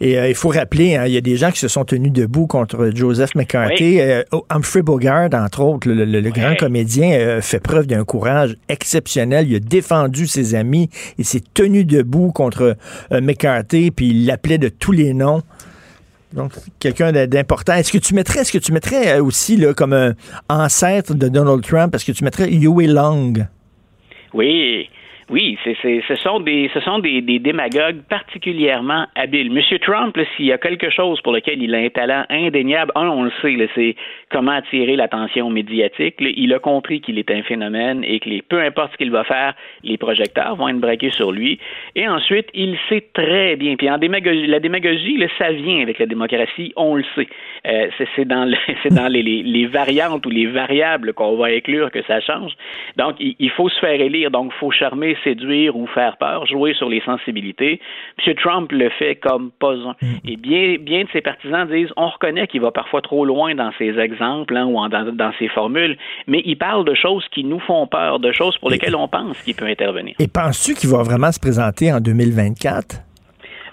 Et 0.00 0.18
euh, 0.18 0.28
il 0.28 0.34
faut 0.34 0.50
rappeler, 0.50 0.96
hein, 0.96 1.06
il 1.06 1.12
y 1.12 1.16
a 1.16 1.20
des 1.20 1.36
gens 1.36 1.50
qui 1.50 1.58
se 1.58 1.68
sont 1.68 1.84
tenus 1.84 2.12
debout 2.12 2.46
contre 2.46 2.90
Joseph 2.94 3.34
McCarthy. 3.34 4.00
Euh, 4.00 4.22
Humphrey 4.50 4.82
Bogart, 4.82 5.30
entre 5.32 5.60
autres, 5.60 5.88
le, 5.88 6.30
grand 6.30 6.54
comédien, 6.54 7.12
euh, 7.18 7.40
fait 7.40 7.60
preuve 7.60 7.86
d'un 7.86 8.04
courage 8.04 8.56
exceptionnel. 8.68 9.48
Il 9.48 9.56
a 9.56 9.60
défendu 9.60 10.26
ses 10.26 10.54
amis. 10.54 10.88
Il 11.18 11.24
s'est 11.24 11.42
tenu 11.54 11.84
debout 11.84 12.30
contre 12.30 12.76
McCarthy, 13.10 13.90
puis 13.90 14.10
il 14.10 14.26
l'appelait 14.26 14.58
de 14.58 14.68
tous 14.68 14.92
les 14.92 15.14
noms. 15.14 15.42
Donc, 16.32 16.52
quelqu'un 16.78 17.10
d'important. 17.26 17.74
Est-ce 17.74 17.90
que 17.90 17.98
tu 17.98 18.14
mettrais, 18.14 18.40
est-ce 18.40 18.52
que 18.52 18.58
tu 18.58 18.72
mettrais 18.72 19.18
aussi 19.18 19.56
là, 19.56 19.72
comme 19.72 19.94
un 19.94 20.14
ancêtre 20.48 21.14
de 21.14 21.28
Donald 21.28 21.62
Trump, 21.62 21.94
est-ce 21.94 22.04
que 22.04 22.12
tu 22.12 22.22
mettrais 22.22 22.50
Huey 22.50 22.86
Long? 22.86 23.32
Oui, 24.34 24.90
oui, 25.30 25.58
c'est, 25.62 25.76
ce 25.82 26.14
sont 26.14 26.40
des 26.40 26.70
ce 26.72 26.80
sont 26.80 27.00
des, 27.00 27.20
des, 27.20 27.38
démagogues 27.38 28.00
particulièrement 28.08 29.06
habiles. 29.14 29.52
Monsieur 29.52 29.78
Trump, 29.78 30.18
s'il 30.36 30.46
y 30.46 30.52
a 30.52 30.58
quelque 30.58 30.88
chose 30.88 31.20
pour 31.20 31.32
lequel 31.32 31.62
il 31.62 31.74
a 31.74 31.78
un 31.78 31.88
talent 31.90 32.24
indéniable, 32.30 32.92
un, 32.94 33.08
on 33.08 33.24
le 33.24 33.32
sait, 33.42 33.68
c'est 33.74 33.94
comment 34.30 34.52
attirer 34.52 34.96
l'attention 34.96 35.50
médiatique. 35.50 36.16
il 36.20 36.52
a 36.54 36.58
compris 36.58 37.02
qu'il 37.02 37.18
est 37.18 37.30
un 37.30 37.42
phénomène 37.42 38.04
et 38.04 38.20
que 38.20 38.28
les, 38.30 38.40
peu 38.40 38.60
importe 38.62 38.92
ce 38.92 38.96
qu'il 38.96 39.10
va 39.10 39.24
faire, 39.24 39.54
les 39.82 39.98
projecteurs 39.98 40.56
vont 40.56 40.68
être 40.68 40.80
braqués 40.80 41.10
sur 41.10 41.30
lui. 41.30 41.58
Et 41.94 42.08
ensuite, 42.08 42.48
il 42.54 42.78
sait 42.88 43.04
très 43.12 43.56
bien. 43.56 43.76
Puis 43.76 43.90
en 43.90 43.98
démagogie, 43.98 44.46
la 44.46 44.60
démagogie, 44.60 45.22
ça 45.36 45.52
vient 45.52 45.82
avec 45.82 45.98
la 45.98 46.06
démocratie, 46.06 46.72
on 46.76 46.94
le 46.94 47.04
sait. 47.14 47.28
Euh, 47.66 47.88
c'est, 48.16 48.24
dans, 48.24 48.46
le, 48.46 48.56
dans 48.94 49.08
les, 49.08 49.22
les, 49.22 49.66
variantes 49.66 50.24
ou 50.24 50.30
les 50.30 50.46
variables 50.46 51.12
qu'on 51.12 51.36
va 51.36 51.48
inclure 51.48 51.90
que 51.90 52.02
ça 52.04 52.20
change. 52.20 52.52
Donc, 52.96 53.16
il, 53.20 53.36
il 53.38 53.50
faut 53.50 53.68
se 53.68 53.78
faire 53.78 54.00
élire. 54.00 54.30
Donc, 54.30 54.52
il 54.54 54.58
faut 54.58 54.70
charmer 54.70 55.16
séduire 55.24 55.76
ou 55.76 55.86
faire 55.86 56.16
peur, 56.16 56.46
jouer 56.46 56.74
sur 56.74 56.88
les 56.88 57.00
sensibilités. 57.02 57.80
M. 58.26 58.34
Trump 58.34 58.72
le 58.72 58.90
fait 58.90 59.16
comme 59.16 59.50
pas 59.58 59.74
un. 59.74 59.94
Mm. 60.00 60.06
Et 60.26 60.36
bien, 60.36 60.76
bien 60.80 61.04
de 61.04 61.08
ses 61.12 61.20
partisans 61.20 61.68
disent 61.68 61.92
on 61.96 62.08
reconnaît 62.08 62.46
qu'il 62.46 62.60
va 62.60 62.70
parfois 62.70 63.02
trop 63.02 63.24
loin 63.24 63.54
dans 63.54 63.72
ses 63.78 63.98
exemples 63.98 64.56
hein, 64.56 64.66
ou 64.66 64.88
dans, 64.88 65.12
dans, 65.12 65.32
ses 65.38 65.48
formules, 65.48 65.96
mais 66.26 66.42
il 66.44 66.56
parle 66.56 66.84
de 66.84 66.94
choses 66.94 67.24
qui 67.32 67.44
nous 67.44 67.60
font 67.60 67.86
peur, 67.86 68.18
de 68.18 68.32
choses 68.32 68.56
pour 68.58 68.70
lesquelles 68.70 68.96
on 68.96 69.08
pense 69.08 69.40
qu'il 69.42 69.54
peut 69.54 69.66
intervenir. 69.66 70.14
Et 70.18 70.28
penses-tu 70.28 70.74
qu'il 70.74 70.90
va 70.90 71.02
vraiment 71.02 71.32
se 71.32 71.40
présenter 71.40 71.92
en 71.92 72.00
2024? 72.00 73.07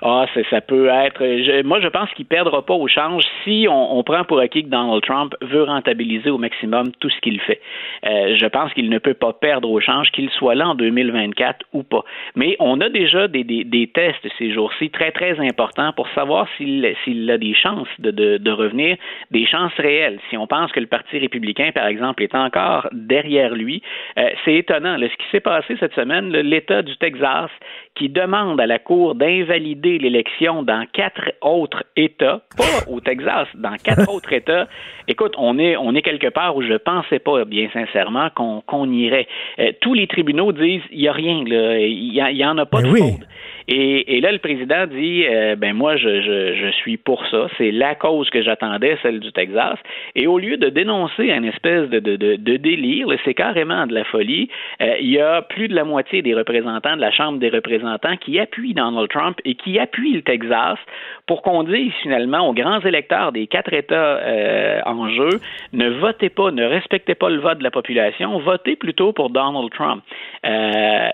Ah, 0.08 0.28
ça 0.52 0.62
peut 0.62 0.88
être. 0.88 1.64
moi, 1.64 1.80
je 1.82 1.88
pense 1.88 2.12
qu'il 2.12 2.26
ne 2.26 2.30
perdra 2.30 2.64
pas 2.64 2.76
au 2.76 2.88
change 2.88 3.24
si 3.44 3.66
on, 3.68 4.04
prend 4.04 4.24
pour 4.24 4.38
acquis 4.38 4.64
que 4.64 4.70
Donald 4.70 5.02
Trump 5.02 5.34
veut 5.42 5.64
rentabiliser 5.64 6.30
au 6.30 6.38
maximum 6.38 6.92
tout 7.00 7.10
ce 7.10 7.20
qu'il 7.22 7.42
fait. 7.42 7.60
Euh, 8.06 8.36
je 8.38 8.46
pense 8.46 8.72
qu'il 8.74 8.92
ne 8.92 9.00
peut 9.00 9.16
pas 9.16 9.34
perdre 9.34 9.68
au 9.68 9.80
change, 9.80 10.12
qu'il 10.12 10.30
soit 10.30 10.54
là 10.54 10.68
en 10.68 10.76
2024 10.76 11.66
ou 11.74 11.82
pas. 11.82 12.04
Mais 12.36 12.56
on 12.60 12.82
a 12.82 12.90
déjà 12.90 13.28
des, 13.28 13.44
des, 13.44 13.88
tests 13.88 14.28
ces 14.38 14.54
jours-ci 14.54 14.92
très, 14.92 15.10
très 15.10 15.40
importants 15.40 15.92
pour 15.94 16.08
savoir 16.10 16.48
s'il 16.56 16.86
a 16.86 17.38
des 17.40 17.56
chances 17.56 17.88
de, 17.98 18.38
de, 18.38 18.52
revenir, 18.52 18.98
des 19.32 19.48
chances 19.48 19.74
réelles. 19.80 20.20
Si 20.30 20.38
on 20.38 20.46
pense 20.46 20.72
que 20.72 20.80
le 20.80 20.86
Parti 20.86 21.18
républicain, 21.18 21.72
par 21.74 21.88
exemple, 21.88 22.22
est 22.22 22.36
encore 22.36 22.88
derrière 22.92 23.56
lui, 23.56 23.82
euh, 24.20 24.30
c'est 24.44 24.54
étonnant. 24.54 25.00
ce 25.00 25.06
qui 25.06 25.32
s'est 25.32 25.40
passé 25.40 25.76
cette 25.80 25.96
semaine, 25.96 26.30
l'État 26.30 26.84
du 26.84 26.96
Texas 26.98 27.50
qui 27.96 28.10
demande 28.10 28.60
à 28.60 28.68
la 28.68 28.78
Cour 28.78 29.16
d'invalider 29.16 29.95
l'élection 29.98 30.64
dans 30.64 30.86
quatre 30.92 31.32
autres 31.42 31.84
États, 31.96 32.42
pas 32.58 32.64
au 32.88 33.00
Texas, 33.00 33.48
dans 33.56 33.76
quatre 33.84 34.10
autres 34.14 34.34
États. 34.34 34.68
Écoute, 35.08 35.34
on 35.38 35.60
est, 35.60 35.78
on 35.78 35.94
est 35.96 36.02
quelque 36.02 36.28
part 36.28 36.56
où 36.56 36.62
je 36.62 36.76
pensais 36.76 37.20
pas, 37.20 37.46
bien 37.46 37.70
sincèrement, 37.74 38.30
qu'on 38.30 38.92
irait. 38.92 39.28
Euh, 39.60 39.72
tous 39.82 39.94
les 39.94 40.08
tribunaux 40.08 40.52
disent, 40.52 40.82
il 40.92 41.00
n'y 41.00 41.08
a 41.08 41.14
rien, 41.14 41.44
il 41.46 42.12
n'y 42.12 42.46
en 42.46 42.58
a 42.58 42.66
pas 42.66 42.82
ben 42.82 42.92
de 42.92 42.96
fraude. 42.96 43.28
Et, 43.68 44.22
là, 44.22 44.32
le 44.32 44.38
président 44.38 44.86
dit, 44.86 45.26
euh, 45.28 45.56
ben 45.56 45.74
moi, 45.74 45.96
je, 45.96 46.22
je, 46.22 46.72
suis 46.72 46.98
pour 46.98 47.26
ça. 47.28 47.48
C'est 47.58 47.72
la 47.72 47.96
cause 47.96 48.30
que 48.30 48.44
j'attendais, 48.44 48.98
celle 49.02 49.20
du 49.20 49.32
Texas. 49.32 49.80
Et 50.14 50.28
au 50.28 50.38
lieu 50.38 50.58
de 50.58 50.70
dénoncer 50.70 51.32
un 51.32 51.44
espèce 51.44 51.90
de, 51.90 52.00
de, 52.00 52.16
de, 52.16 52.58
délire, 52.58 53.08
c'est 53.24 53.34
carrément 53.34 53.88
de 53.88 53.94
la 53.94 54.04
folie. 54.04 54.50
Euh, 54.82 54.96
il 55.00 55.10
y 55.10 55.20
a 55.20 55.42
plus 55.42 55.68
de 55.68 55.74
la 55.74 55.84
moitié 55.84 56.22
des 56.22 56.36
représentants 56.36 56.96
de 56.96 57.02
la 57.02 57.12
Chambre 57.12 57.40
des 57.40 57.50
représentants 57.50 58.18
qui 58.18 58.40
appuient 58.40 58.76
Donald 58.76 59.10
Trump 59.10 59.40
et 59.46 59.56
qui 59.56 59.80
appuient 59.80 60.14
le 60.14 60.22
Texas 60.22 60.78
pour 61.26 61.42
qu'on 61.42 61.64
dise 61.64 61.92
finalement 62.04 62.48
aux 62.48 62.54
grands 62.54 62.82
électeurs 62.82 63.32
des 63.32 63.48
quatre 63.48 63.74
États 63.74 63.96
euh, 63.96 64.80
en 64.86 65.10
jeu, 65.10 65.40
ne 65.74 65.90
votez 65.90 66.30
pas, 66.30 66.52
ne 66.52 66.66
respectez 66.66 67.16
pas 67.16 67.30
le 67.30 67.40
vote 67.40 67.58
de 67.58 67.64
la 67.64 67.72
population, 67.72 68.38
votez 68.40 68.76
plutôt 68.76 69.12
pour 69.12 69.32
Donald 69.32 69.72
Trump. 69.72 70.04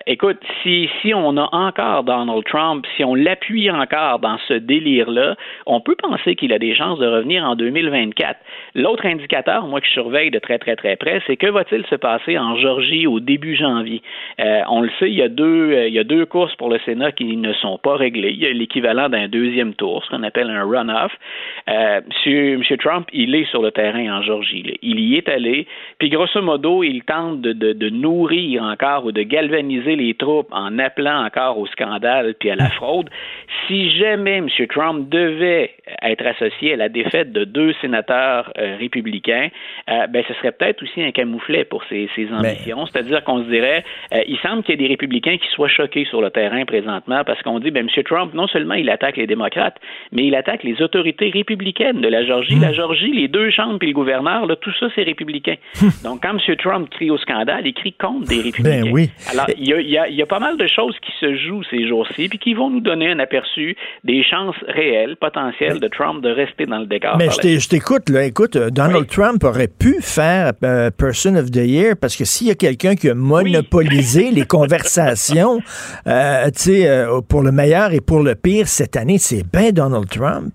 écoute, 0.06 0.40
si, 0.64 0.90
si 1.02 1.14
on 1.14 1.38
a 1.38 1.48
encore 1.53 2.03
Donald 2.03 2.40
Trump, 2.41 2.85
si 2.95 3.03
on 3.03 3.15
l'appuie 3.15 3.69
encore 3.69 4.19
dans 4.19 4.38
ce 4.47 4.53
délire-là, 4.53 5.35
on 5.65 5.81
peut 5.81 5.95
penser 5.95 6.35
qu'il 6.35 6.53
a 6.53 6.59
des 6.59 6.76
chances 6.76 6.99
de 6.99 7.07
revenir 7.07 7.43
en 7.43 7.55
2024. 7.55 8.39
L'autre 8.76 9.05
indicateur, 9.05 9.65
moi 9.68 9.81
que 9.81 9.88
je 9.88 9.91
surveille 9.91 10.31
de 10.31 10.39
très 10.39 10.59
très 10.59 10.76
très 10.76 10.95
près, 10.95 11.22
c'est 11.27 11.38
que 11.38 11.47
va-t-il 11.47 11.85
se 11.88 11.95
passer 11.95 12.38
en 12.38 12.55
Georgie 12.57 13.07
au 13.07 13.19
début 13.19 13.55
janvier? 13.55 14.01
Euh, 14.39 14.61
on 14.69 14.81
le 14.81 14.89
sait, 14.99 15.09
il 15.09 15.15
y, 15.15 15.22
a 15.22 15.30
deux, 15.30 15.72
euh, 15.72 15.88
il 15.88 15.93
y 15.93 15.99
a 15.99 16.03
deux 16.03 16.26
courses 16.26 16.55
pour 16.55 16.69
le 16.69 16.80
Sénat 16.85 17.11
qui 17.11 17.35
ne 17.38 17.53
sont 17.53 17.77
pas 17.77 17.95
réglées. 17.95 18.31
Il 18.31 18.39
y 18.39 18.45
a 18.45 18.53
l'équivalent 18.53 19.09
d'un 19.09 19.27
deuxième 19.27 19.73
tour, 19.73 20.03
ce 20.05 20.09
qu'on 20.09 20.23
appelle 20.23 20.49
un 20.49 20.63
runoff. 20.63 21.11
Euh, 21.69 22.01
monsieur 22.26 22.77
Trump, 22.77 23.07
il 23.13 23.35
est 23.35 23.45
sur 23.45 23.61
le 23.61 23.72
terrain 23.72 24.19
en 24.19 24.22
Georgie. 24.22 24.77
Il 24.81 24.99
y 24.99 25.18
est 25.18 25.30
allé, 25.30 25.68
puis 25.97 26.09
grosso 26.09 26.41
modo, 26.41 26.84
il 26.84 27.03
tente 27.03 27.41
de 27.41 27.89
nourrir 27.89 28.63
encore 28.63 29.05
ou 29.05 29.11
de 29.11 29.23
galvaniser 29.23 29.95
les 29.95 30.13
troupes 30.13 30.47
en 30.51 30.77
appelant 30.80 31.26
encore 31.26 31.57
au 31.57 31.68
scandale 31.68 32.30
puis 32.39 32.49
à 32.49 32.55
la 32.55 32.69
fraude. 32.69 33.09
Si 33.67 33.91
jamais 33.91 34.37
M. 34.37 34.47
Trump 34.69 35.09
devait 35.09 35.71
être 36.01 36.25
associé 36.25 36.73
à 36.73 36.77
la 36.77 36.89
défaite 36.89 37.31
de 37.31 37.43
deux 37.43 37.73
sénateurs 37.81 38.51
euh, 38.57 38.77
républicains, 38.77 39.49
euh, 39.89 40.07
ben 40.07 40.23
ce 40.27 40.33
serait 40.35 40.51
peut-être 40.51 40.81
aussi 40.83 41.01
un 41.01 41.11
camouflet 41.11 41.65
pour 41.65 41.83
ses, 41.85 42.09
ses 42.15 42.27
ambitions. 42.31 42.85
C'est-à-dire 42.85 43.23
qu'on 43.23 43.43
se 43.43 43.49
dirait, 43.49 43.83
euh, 44.13 44.21
il 44.27 44.37
semble 44.39 44.63
qu'il 44.63 44.75
y 44.75 44.83
ait 44.83 44.87
des 44.87 44.87
républicains 44.87 45.37
qui 45.37 45.47
soient 45.49 45.67
choqués 45.67 46.05
sur 46.05 46.21
le 46.21 46.29
terrain 46.29 46.65
présentement 46.65 47.23
parce 47.25 47.41
qu'on 47.41 47.59
dit, 47.59 47.71
ben 47.71 47.87
M. 47.87 48.03
Trump, 48.03 48.33
non 48.33 48.47
seulement 48.47 48.75
il 48.75 48.89
attaque 48.89 49.17
les 49.17 49.27
démocrates, 49.27 49.77
mais 50.11 50.25
il 50.25 50.35
attaque 50.35 50.63
les 50.63 50.81
autorités 50.81 51.29
républicaines 51.29 52.01
de 52.01 52.07
la 52.07 52.25
Georgie. 52.25 52.59
La 52.59 52.73
Georgie, 52.73 53.11
les 53.11 53.27
deux 53.27 53.49
chambres 53.49 53.79
puis 53.79 53.89
le 53.89 53.93
gouverneur, 53.93 54.45
là, 54.45 54.55
tout 54.55 54.73
ça, 54.79 54.87
c'est 54.95 55.03
républicain. 55.03 55.55
Donc, 56.03 56.21
quand 56.23 56.31
M. 56.31 56.55
Trump 56.57 56.89
crie 56.89 57.09
au 57.09 57.17
scandale, 57.17 57.65
il 57.65 57.73
crie 57.73 57.93
contre 57.93 58.27
des 58.27 58.41
républicains. 58.41 58.83
Ben 58.83 58.91
oui. 58.91 59.09
Alors, 59.31 59.47
y 59.57 59.71
y 59.71 59.97
il 60.09 60.15
y 60.15 60.21
a 60.21 60.25
pas 60.25 60.39
mal 60.39 60.57
de 60.57 60.67
choses 60.67 60.95
qui 60.99 61.11
se 61.19 61.35
jouent 61.35 61.63
ces 61.63 61.87
jours-ci, 61.87 62.20
puis 62.30 62.39
qui 62.39 62.53
vont 62.53 62.69
nous 62.69 62.81
donner 62.81 63.11
un 63.11 63.19
aperçu 63.19 63.76
des 64.03 64.23
chances 64.23 64.56
réelles, 64.68 65.15
potentielles 65.18 65.80
de 65.80 65.88
Trump 65.88 66.23
de 66.23 66.30
rester 66.30 66.65
dans 66.65 66.80
le 66.80 66.85
décor. 66.85 67.18
Mais 67.18 67.30
je 67.30 67.68
t'écoute, 67.68 68.10
là. 68.10 68.23
Écoute, 68.23 68.56
euh, 68.56 68.69
Donald 68.69 69.07
Trump 69.07 69.43
aurait 69.43 69.68
pu 69.68 70.02
faire 70.02 70.53
euh, 70.64 70.89
Person 70.91 71.35
of 71.35 71.52
the 71.52 71.57
Year 71.57 71.95
parce 71.99 72.15
que 72.15 72.26
s'il 72.26 72.48
y 72.48 72.52
a 72.52 72.56
quelqu'un 72.56 72.95
qui 72.95 73.10
a 73.10 73.15
monopolisé 73.15 74.31
les 74.31 74.45
conversations, 74.45 75.60
euh, 76.07 76.45
tu 76.48 76.52
sais, 76.56 76.89
euh, 76.89 77.22
pour 77.22 77.41
le 77.41 77.52
meilleur 77.52 77.93
et 77.93 78.02
pour 78.02 78.22
le 78.22 78.35
pire 78.35 78.68
cette 78.68 78.95
année, 78.95 79.18
c'est 79.18 79.43
bien 79.52 79.72
Donald 79.72 80.10
Trump. 80.10 80.53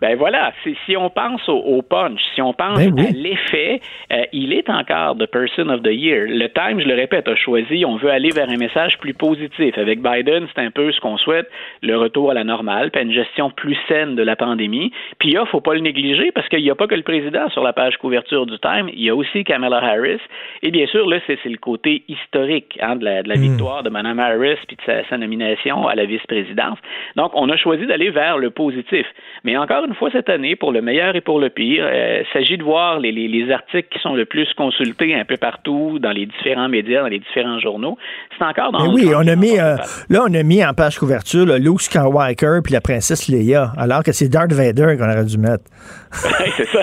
Ben 0.00 0.16
voilà, 0.16 0.52
si 0.86 0.96
on 0.96 1.10
pense 1.10 1.46
au, 1.48 1.58
au 1.58 1.82
punch, 1.82 2.20
si 2.34 2.40
on 2.40 2.54
pense 2.54 2.78
Ben 2.78 2.92
oui. 2.96 3.06
à 3.06 3.10
l'effet, 3.10 3.80
euh, 4.12 4.24
il 4.32 4.52
est 4.52 4.70
encore 4.70 5.16
the 5.16 5.26
person 5.26 5.68
of 5.68 5.82
the 5.82 5.92
year. 5.92 6.26
Le 6.26 6.48
Time, 6.48 6.80
je 6.80 6.86
le 6.86 6.94
répète, 6.94 7.28
a 7.28 7.36
choisi, 7.36 7.84
on 7.84 7.96
veut 7.96 8.10
aller 8.10 8.30
vers 8.30 8.48
un 8.48 8.56
message 8.56 8.96
plus 8.98 9.12
positif. 9.12 9.76
Avec 9.76 10.00
Biden, 10.00 10.46
c'est 10.54 10.62
un 10.62 10.70
peu 10.70 10.90
ce 10.92 11.00
qu'on 11.00 11.18
souhaite, 11.18 11.50
le 11.82 11.96
retour 11.98 12.30
à 12.30 12.34
la 12.34 12.44
normale, 12.44 12.90
puis 12.90 13.02
une 13.02 13.12
gestion 13.12 13.50
plus 13.50 13.76
saine 13.88 14.16
de 14.16 14.22
la 14.22 14.36
pandémie. 14.36 14.90
Puis 15.18 15.32
là, 15.32 15.44
faut 15.46 15.60
pas 15.60 15.74
le 15.74 15.80
négliger 15.80 16.32
parce 16.32 16.48
qu'il 16.48 16.62
n'y 16.62 16.70
a 16.70 16.74
pas 16.74 16.86
que 16.86 16.94
le 16.94 17.02
président 17.02 17.48
sur 17.50 17.62
la 17.62 17.72
page 17.72 17.96
couverture 17.98 18.46
du 18.46 18.58
Time, 18.58 18.88
il 18.92 19.02
y 19.02 19.10
a 19.10 19.14
aussi 19.14 19.44
Kamala 19.44 19.78
Harris. 19.84 20.20
Et 20.62 20.70
bien 20.70 20.86
sûr, 20.86 21.06
là, 21.08 21.18
c'est 21.26 21.44
le 21.44 21.58
côté 21.58 22.04
historique 22.08 22.78
hein, 22.80 22.96
de 22.96 23.04
la, 23.04 23.22
de 23.22 23.28
la 23.28 23.34
victoire 23.36 23.82
de 23.82 23.90
Mme 23.90 24.18
Harris 24.18 24.58
puis 24.66 24.76
de 24.76 24.82
sa, 24.86 25.04
sa 25.08 25.18
nomination 25.18 25.86
à 25.88 25.94
la 25.94 26.06
vice-présidence. 26.06 26.78
Donc, 27.16 27.32
on 27.34 27.48
a 27.50 27.56
choisi 27.56 27.86
d'aller 27.86 28.10
vers 28.10 28.38
le 28.38 28.50
positif. 28.50 29.06
Mais 29.44 29.56
encore 29.56 29.86
une 29.90 29.96
fois, 29.96 30.08
cette 30.12 30.28
année, 30.28 30.54
pour 30.56 30.70
le 30.72 30.80
meilleur 30.82 31.16
et 31.16 31.20
pour 31.20 31.40
le 31.40 31.50
pire, 31.50 31.84
euh, 31.84 32.22
il 32.22 32.26
s'agit 32.32 32.56
de 32.56 32.62
voir 32.62 33.00
les, 33.00 33.10
les- 33.12 33.26
les 33.28 33.50
articles 33.52 33.88
qui 33.92 33.98
sont 34.00 34.14
le 34.14 34.24
plus 34.24 34.46
consultés 34.56 35.14
un 35.14 35.24
peu 35.24 35.36
partout 35.36 35.98
dans 35.98 36.12
les 36.12 36.26
différents 36.26 36.68
médias, 36.68 37.02
dans 37.02 37.08
les 37.08 37.18
différents 37.18 37.58
journaux. 37.58 37.98
C'est 38.38 38.44
encore 38.44 38.70
dans 38.72 38.84
Mais 38.84 38.88
oui, 39.04 39.10
on 39.14 39.26
a 39.26 39.34
mis, 39.36 39.58
euh, 39.58 39.76
là, 40.08 40.24
on 40.28 40.32
a 40.34 40.42
mis 40.44 40.64
en 40.64 40.72
page 40.74 40.98
couverture 40.98 41.44
là, 41.44 41.58
Luke 41.58 41.80
Skywalker 41.82 42.60
puis 42.64 42.72
la 42.72 42.80
princesse 42.80 43.28
Leia, 43.28 43.72
alors 43.76 44.02
que 44.04 44.12
c'est 44.12 44.28
Darth 44.28 44.52
Vader 44.52 44.96
qu'on 44.96 45.10
aurait 45.10 45.24
dû 45.24 45.38
mettre. 45.38 45.64
c'est 46.56 46.66
ça. 46.68 46.80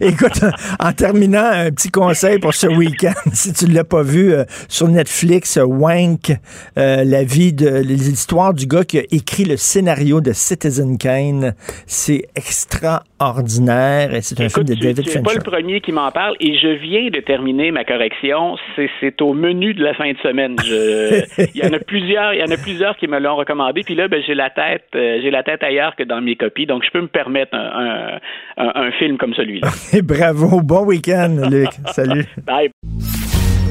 Écoute, 0.00 0.40
en 0.78 0.92
terminant, 0.92 1.44
un 1.52 1.70
petit 1.70 1.90
conseil 1.90 2.38
pour 2.38 2.54
ce 2.54 2.66
week-end, 2.66 3.12
si 3.32 3.52
tu 3.52 3.66
ne 3.66 3.74
l'as 3.74 3.84
pas 3.84 4.02
vu 4.02 4.32
euh, 4.32 4.44
sur 4.68 4.88
Netflix, 4.88 5.56
euh, 5.56 5.64
Wank, 5.64 6.32
euh, 6.78 7.04
la 7.04 7.24
vie 7.24 7.52
de 7.52 7.68
l'histoire 7.80 8.54
du 8.54 8.66
gars 8.66 8.84
qui 8.84 8.98
a 8.98 9.02
écrit 9.10 9.44
le 9.44 9.56
scénario 9.56 10.20
de 10.20 10.32
Citizen 10.32 10.98
Kane, 10.98 11.54
c'est 11.86 12.22
extraordinaire 12.34 14.14
et 14.14 14.20
c'est 14.22 14.40
un 14.40 14.48
film 14.48 14.64
de 14.64 14.74
tu, 14.74 14.80
David 14.80 15.04
tu 15.04 15.10
es 15.10 15.22
pas 15.22 15.30
Fincher. 15.30 15.36
le 15.44 15.50
premier 15.50 15.80
qui 15.80 15.92
m'en 15.92 16.10
parle 16.10 16.34
et 16.40 16.58
je 16.58 16.68
viens 16.68 17.10
de 17.10 17.20
terminer 17.20 17.70
ma 17.70 17.84
correction. 17.84 18.56
C'est, 18.76 19.20
au 19.20 19.32
menu 19.34 19.74
de 19.74 19.82
la 19.82 19.94
fin 19.94 20.10
de 20.12 20.18
semaine. 20.18 20.56
Je- 20.64 21.24
il 21.54 21.60
y 21.60 21.64
en 21.66 21.72
a 21.72 21.78
plusieurs, 21.78 22.32
il 22.34 22.40
y 22.40 22.42
en 22.42 22.50
a 22.50 22.56
plusieurs 22.56 22.96
qui 22.96 23.06
me 23.08 23.18
l'ont 23.18 23.36
recommandé. 23.36 23.82
Puis 23.84 23.94
là, 23.94 24.08
ben, 24.08 24.22
j'ai 24.26 24.34
la 24.34 24.50
tête, 24.50 24.84
euh, 24.94 25.18
j'ai 25.22 25.30
la 25.30 25.42
tête 25.42 25.62
ailleurs 25.62 25.94
que 25.96 26.02
dans 26.02 26.20
mes 26.20 26.36
copies, 26.36 26.66
donc 26.66 26.82
je 26.84 26.90
peux 26.90 27.00
me 27.02 27.08
permettre 27.08 27.54
un, 27.54 28.18
un, 28.56 28.64
un- 28.64 28.72
un 28.86 28.92
film 28.92 29.18
comme 29.18 29.34
celui-là. 29.34 29.68
Et 29.92 30.02
bravo, 30.02 30.60
bon 30.62 30.84
week-end, 30.84 31.36
Luc. 31.50 31.68
Salut. 31.92 32.24
Bye. 32.46 32.70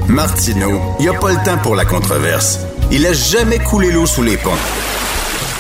Martineau, 0.08 0.80
il 1.00 1.04
n'y 1.04 1.10
a 1.16 1.20
pas 1.20 1.30
le 1.30 1.46
temps 1.46 1.62
pour 1.62 1.76
la 1.76 1.86
controverse. 1.86 2.66
Il 2.92 3.06
a 3.06 3.14
jamais 3.14 3.60
coulé 3.60 3.92
l'eau 3.92 4.06
sous 4.06 4.24
les 4.24 4.38
ponts. 4.38 4.58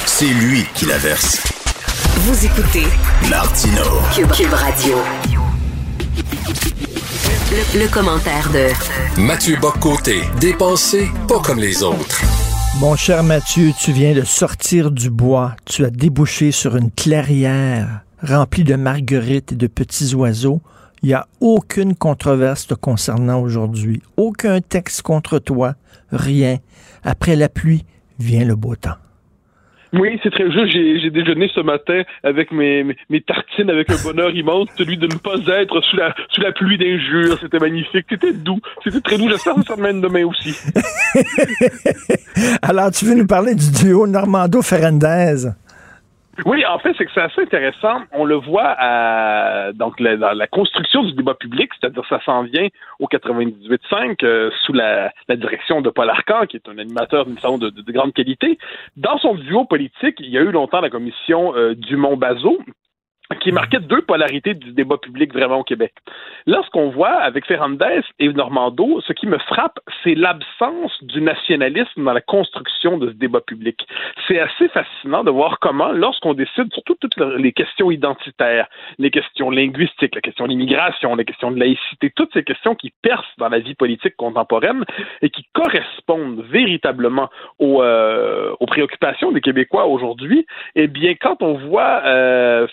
C'est 0.05 0.25
lui 0.25 0.63
qui 0.75 0.85
la 0.85 0.97
verse. 0.97 1.58
Vous 2.29 2.45
écoutez 2.45 2.83
Martineau. 3.27 4.03
Cube, 4.13 4.31
Cube 4.31 4.53
Radio. 4.53 4.97
Le, 7.49 7.79
le 7.79 7.91
commentaire 7.91 8.51
de 8.51 9.19
Mathieu 9.19 9.57
Boccoté, 9.59 10.21
dépensé 10.39 11.07
pas 11.27 11.39
comme 11.39 11.57
les 11.57 11.81
autres. 11.81 12.21
Mon 12.79 12.95
cher 12.95 13.23
Mathieu, 13.23 13.71
tu 13.75 13.91
viens 13.93 14.13
de 14.13 14.21
sortir 14.21 14.91
du 14.91 15.09
bois. 15.09 15.55
Tu 15.65 15.83
as 15.83 15.89
débouché 15.89 16.51
sur 16.51 16.77
une 16.77 16.91
clairière 16.91 18.01
remplie 18.21 18.63
de 18.63 18.75
marguerites 18.75 19.53
et 19.53 19.55
de 19.55 19.65
petits 19.65 20.13
oiseaux. 20.13 20.61
Il 21.01 21.07
n'y 21.07 21.15
a 21.15 21.25
aucune 21.41 21.95
controverse 21.95 22.67
te 22.67 22.75
concernant 22.75 23.41
aujourd'hui. 23.41 24.03
Aucun 24.17 24.61
texte 24.61 25.01
contre 25.01 25.39
toi. 25.39 25.73
Rien. 26.11 26.59
Après 27.03 27.35
la 27.35 27.49
pluie 27.49 27.85
vient 28.19 28.45
le 28.45 28.55
beau 28.55 28.75
temps. 28.75 28.97
Oui, 29.93 30.19
c'est 30.23 30.31
très 30.31 30.51
juste. 30.51 30.71
J'ai, 30.71 31.09
déjeuné 31.09 31.49
ce 31.53 31.61
matin 31.61 32.03
avec 32.23 32.51
mes 32.51 32.95
tartines 33.25 33.69
avec 33.69 33.89
un 33.89 34.01
bonheur 34.03 34.29
immense, 34.31 34.67
celui 34.77 34.97
de 34.97 35.07
ne 35.07 35.15
pas 35.15 35.35
être 35.59 35.81
sous 35.81 35.97
la, 35.97 36.13
sous 36.29 36.41
la 36.41 36.51
pluie 36.51 36.77
d'injures. 36.77 37.37
C'était 37.41 37.59
magnifique. 37.59 38.05
C'était 38.09 38.33
doux. 38.33 38.59
C'était 38.83 39.01
très 39.01 39.17
doux. 39.17 39.29
J'espère 39.29 39.55
que 39.55 39.63
ça 39.63 39.75
mène 39.75 40.01
demain 40.01 40.25
aussi. 40.25 40.55
Alors, 42.61 42.91
tu 42.91 43.05
veux 43.05 43.15
nous 43.15 43.27
parler 43.27 43.55
du 43.55 43.71
duo 43.71 44.07
Normando-Ferrandez? 44.07 45.49
Oui, 46.45 46.65
en 46.65 46.79
fait, 46.79 46.93
c'est 46.97 47.05
que 47.05 47.11
c'est 47.13 47.21
assez 47.21 47.41
intéressant. 47.41 48.01
On 48.11 48.25
le 48.25 48.35
voit 48.35 48.75
à, 48.77 49.71
donc 49.73 49.99
la, 49.99 50.17
dans 50.17 50.31
la 50.31 50.47
construction 50.47 51.03
du 51.03 51.13
débat 51.13 51.33
public, 51.33 51.71
c'est-à-dire 51.79 52.03
ça 52.07 52.19
s'en 52.23 52.43
vient 52.43 52.67
au 52.99 53.07
98.5 53.07 54.23
euh, 54.23 54.49
sous 54.63 54.73
la, 54.73 55.11
direction 55.29 55.81
de 55.81 55.89
Paul 55.89 56.09
Arcan, 56.09 56.45
qui 56.47 56.57
est 56.57 56.69
un 56.69 56.77
animateur 56.77 57.25
de, 57.25 57.69
de, 57.69 57.81
de 57.81 57.91
grande 57.91 58.13
qualité. 58.13 58.57
Dans 58.97 59.17
son 59.17 59.35
duo 59.35 59.65
politique, 59.65 60.15
il 60.19 60.29
y 60.29 60.37
a 60.37 60.41
eu 60.41 60.51
longtemps 60.51 60.81
la 60.81 60.89
commission 60.89 61.55
euh, 61.55 61.75
Dumont-Bazo, 61.75 62.59
qui 63.35 63.51
marquait 63.51 63.79
deux 63.79 64.01
polarités 64.01 64.53
du 64.53 64.71
débat 64.71 64.97
public 64.97 65.33
vraiment 65.33 65.57
au 65.57 65.63
Québec. 65.63 65.93
Là, 66.47 66.61
ce 66.65 66.69
qu'on 66.71 66.89
voit 66.89 67.13
avec 67.13 67.45
Ferrandez 67.45 68.01
et 68.17 68.27
Normando, 68.29 69.01
ce 69.01 69.13
qui 69.13 69.27
me 69.27 69.37
frappe, 69.37 69.79
c'est 70.03 70.15
l'absence 70.15 71.03
du 71.03 71.21
nationalisme 71.21 72.03
dans 72.03 72.13
la 72.13 72.21
construction 72.21 72.97
de 72.97 73.09
ce 73.09 73.13
débat 73.13 73.41
public. 73.41 73.87
C'est 74.27 74.39
assez 74.39 74.67
fascinant 74.69 75.23
de 75.23 75.29
voir 75.29 75.59
comment, 75.59 75.91
lorsqu'on 75.91 76.33
décide 76.33 76.73
sur 76.73 76.83
toutes 76.83 77.05
les 77.37 77.51
questions 77.51 77.91
identitaires, 77.91 78.67
les 78.97 79.11
questions 79.11 79.51
linguistiques, 79.51 80.15
la 80.15 80.21
question 80.21 80.45
de 80.45 80.49
l'immigration, 80.49 81.15
les 81.15 81.25
questions 81.25 81.51
de 81.51 81.59
laïcité, 81.59 82.11
toutes 82.15 82.33
ces 82.33 82.43
questions 82.43 82.73
qui 82.73 82.91
percent 83.01 83.27
dans 83.37 83.49
la 83.49 83.59
vie 83.59 83.75
politique 83.75 84.15
contemporaine 84.17 84.83
et 85.21 85.29
qui 85.29 85.45
correspondent 85.53 86.43
véritablement 86.49 87.29
aux, 87.59 87.83
euh, 87.83 88.55
préoccupations 88.67 89.31
des 89.31 89.41
Québécois 89.41 89.87
aujourd'hui, 89.87 90.45
eh 90.75 90.87
bien, 90.87 91.15
quand 91.19 91.41
on 91.41 91.53
voit 91.55 92.01
euh, 92.05 92.67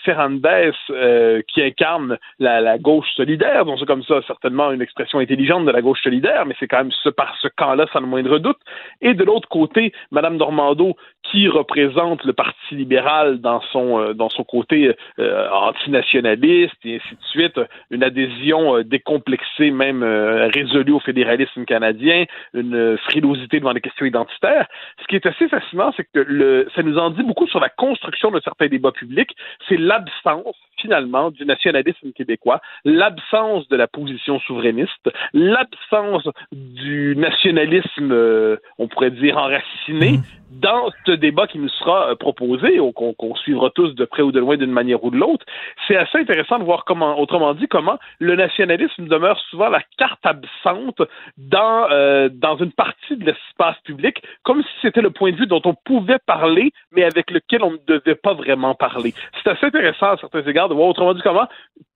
euh, 0.89 1.41
qui 1.47 1.61
incarne 1.61 2.17
la, 2.39 2.77
gauche 2.77 3.09
solidaire, 3.15 3.65
donc 3.65 3.79
c'est 3.79 3.85
comme 3.85 4.03
ça 4.03 4.21
certainement 4.27 4.71
une 4.71 4.81
expression 4.81 5.19
intelligente 5.19 5.65
de 5.65 5.71
la 5.71 5.81
gauche 5.81 6.01
solidaire, 6.01 6.45
mais 6.45 6.55
c'est 6.59 6.67
quand 6.67 6.77
même 6.77 6.91
ce, 7.03 7.09
par 7.09 7.35
ce 7.41 7.47
camp-là 7.47 7.85
sans 7.91 8.01
le 8.01 8.07
moindre 8.07 8.37
doute. 8.39 8.59
Et 9.01 9.13
de 9.13 9.23
l'autre 9.23 9.49
côté, 9.49 9.93
Madame 10.11 10.37
Normando 10.37 10.95
qui 11.31 11.47
représente 11.47 12.23
le 12.23 12.33
Parti 12.33 12.75
libéral 12.75 13.39
dans 13.39 13.61
son 13.71 13.99
euh, 13.99 14.13
dans 14.13 14.29
son 14.29 14.43
côté 14.43 14.95
euh, 15.19 15.49
antinationaliste 15.49 16.75
et 16.85 16.95
ainsi 16.95 17.15
de 17.15 17.23
suite, 17.29 17.59
une 17.91 18.03
adhésion 18.03 18.77
euh, 18.77 18.83
décomplexée, 18.83 19.71
même 19.71 20.03
euh, 20.03 20.47
résolue 20.53 20.93
au 20.93 20.99
fédéralisme 20.99 21.65
canadien, 21.65 22.25
une 22.53 22.97
frilosité 22.97 23.59
devant 23.59 23.73
les 23.73 23.81
questions 23.81 24.05
identitaires. 24.05 24.67
Ce 25.01 25.07
qui 25.07 25.15
est 25.15 25.25
assez 25.25 25.47
fascinant, 25.47 25.93
c'est 25.95 26.05
que 26.05 26.19
le, 26.19 26.67
ça 26.75 26.83
nous 26.83 26.97
en 26.97 27.09
dit 27.09 27.23
beaucoup 27.23 27.47
sur 27.47 27.59
la 27.59 27.69
construction 27.69 28.31
de 28.31 28.39
certains 28.43 28.67
débats 28.67 28.91
publics. 28.91 29.35
C'est 29.67 29.77
l'absence 29.77 30.55
finalement 30.79 31.31
du 31.31 31.45
nationalisme 31.45 32.11
québécois, 32.13 32.61
l'absence 32.85 33.67
de 33.67 33.75
la 33.75 33.87
position 33.87 34.39
souverainiste, 34.41 35.09
l'absence 35.33 36.27
du 36.51 37.15
nationalisme, 37.17 38.11
euh, 38.11 38.57
on 38.77 38.87
pourrait 38.87 39.11
dire 39.11 39.37
enraciné, 39.37 40.17
mmh 40.17 40.23
dans 40.49 40.89
ce 41.05 41.11
débat 41.11 41.47
qui 41.47 41.59
nous 41.59 41.69
sera 41.69 42.11
euh, 42.11 42.15
proposé, 42.15 42.79
qu'on 42.95 43.35
suivra 43.35 43.69
tous 43.71 43.93
de 43.93 44.05
près 44.05 44.21
ou 44.21 44.31
de 44.31 44.39
loin 44.39 44.57
d'une 44.57 44.71
manière 44.71 45.03
ou 45.03 45.11
de 45.11 45.17
l'autre, 45.17 45.45
c'est 45.87 45.95
assez 45.95 46.17
intéressant 46.17 46.59
de 46.59 46.63
voir 46.63 46.85
comment, 46.85 47.19
autrement 47.19 47.53
dit, 47.53 47.67
comment 47.67 47.99
le 48.19 48.35
nationalisme 48.35 49.07
demeure 49.07 49.39
souvent 49.49 49.69
la 49.69 49.81
carte 49.97 50.25
absente 50.25 51.01
dans, 51.37 51.87
euh, 51.91 52.29
dans 52.31 52.57
une 52.57 52.71
partie 52.71 53.17
de 53.17 53.25
l'espace 53.25 53.77
public, 53.83 54.21
comme 54.43 54.63
si 54.63 54.69
c'était 54.81 55.01
le 55.01 55.11
point 55.11 55.31
de 55.31 55.37
vue 55.37 55.47
dont 55.47 55.61
on 55.65 55.73
pouvait 55.73 56.19
parler, 56.25 56.71
mais 56.91 57.03
avec 57.03 57.31
lequel 57.31 57.63
on 57.63 57.71
ne 57.71 57.77
devait 57.87 58.15
pas 58.15 58.33
vraiment 58.33 58.75
parler. 58.75 59.13
C'est 59.43 59.49
assez 59.49 59.65
intéressant 59.65 60.11
à 60.11 60.17
certains 60.17 60.43
égards 60.43 60.69
de 60.69 60.73
voir, 60.73 60.87
autrement 60.87 61.13
dit, 61.13 61.21
comment 61.23 61.47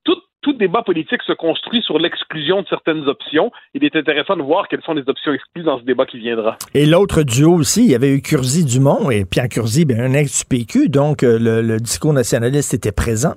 tout, 0.04 0.18
tout 0.42 0.54
débat 0.54 0.82
politique 0.82 1.22
se 1.26 1.34
construit 1.34 1.82
sur 1.84 2.00
l'exclusion 2.00 2.62
de 2.62 2.68
certaines 2.68 3.08
options. 3.08 3.52
Il 3.74 3.84
est 3.84 3.96
intéressant 3.96 4.36
de 4.36 4.42
voir 4.42 4.68
quelles 4.68 4.82
sont 4.82 4.94
les 4.94 5.08
options 5.08 5.34
exclues 5.34 5.64
dans 5.64 5.80
ce 5.80 5.84
débat 5.84 6.06
qui 6.06 6.20
viendra. 6.20 6.58
Et 6.74 6.86
l'autre 6.86 7.24
duo 7.24 7.54
aussi, 7.54 7.86
il 7.86 7.92
y 7.92 7.96
avait 7.96 8.14
eu 8.14 8.22
Curzi 8.22 8.66
Dumont 8.66 9.12
et 9.12 9.26
Pierre 9.26 9.50
Curzi, 9.50 9.86
bien, 9.86 10.00
un 10.00 10.14
ex 10.14 10.40
du 10.40 10.46
PQ, 10.46 10.90
donc 10.90 11.24
euh, 11.24 11.38
le, 11.40 11.78
discours 11.78 12.14
nationaliste 12.14 12.74
était 12.74 12.92
présent. 12.92 13.34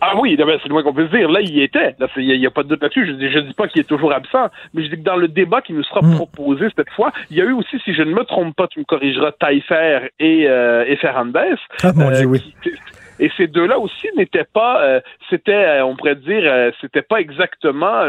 Ah 0.00 0.12
oui, 0.18 0.36
c'est 0.38 0.68
le 0.68 0.72
moins 0.72 0.82
qu'on 0.82 0.92
peut 0.92 1.06
se 1.06 1.16
dire. 1.16 1.30
Là, 1.30 1.40
il 1.40 1.50
y 1.50 1.62
était. 1.62 1.96
Il 2.16 2.38
n'y 2.38 2.46
a, 2.46 2.50
pas 2.50 2.62
de 2.62 2.68
doute 2.68 2.82
là-dessus. 2.82 3.06
Je 3.06 3.38
ne 3.38 3.40
dis 3.40 3.54
pas 3.54 3.66
qu'il 3.66 3.80
est 3.80 3.84
toujours 3.84 4.12
absent, 4.12 4.48
mais 4.74 4.84
je 4.84 4.90
dis 4.90 4.96
que 4.96 5.02
dans 5.02 5.16
le 5.16 5.26
débat 5.26 5.62
qui 5.62 5.72
nous 5.72 5.82
sera 5.84 6.00
hmm. 6.02 6.16
proposé 6.16 6.66
cette 6.76 6.90
fois, 6.90 7.12
il 7.30 7.38
y 7.38 7.40
a 7.40 7.44
eu 7.44 7.52
aussi, 7.52 7.78
si 7.82 7.94
je 7.94 8.02
ne 8.02 8.12
me 8.12 8.22
trompe 8.24 8.54
pas, 8.54 8.68
tu 8.68 8.78
me 8.78 8.84
corrigeras, 8.84 9.32
Taillefer 9.32 10.10
et, 10.20 10.46
euh, 10.48 10.84
et 10.86 10.96
Ferrandez. 10.96 11.56
Ah 11.82 11.92
mon 11.94 12.10
Dieu, 12.10 12.26
euh, 12.26 12.26
oui. 12.26 12.54
Et 13.18 13.30
ces 13.36 13.46
deux-là 13.46 13.78
aussi 13.78 14.08
n'étaient 14.16 14.44
pas, 14.44 14.82
euh, 14.82 15.00
c'était, 15.30 15.52
euh, 15.52 15.84
on 15.84 15.96
pourrait 15.96 16.16
dire, 16.16 16.42
euh, 16.44 16.70
c'était 16.80 17.02
pas 17.02 17.20
exactement 17.20 18.04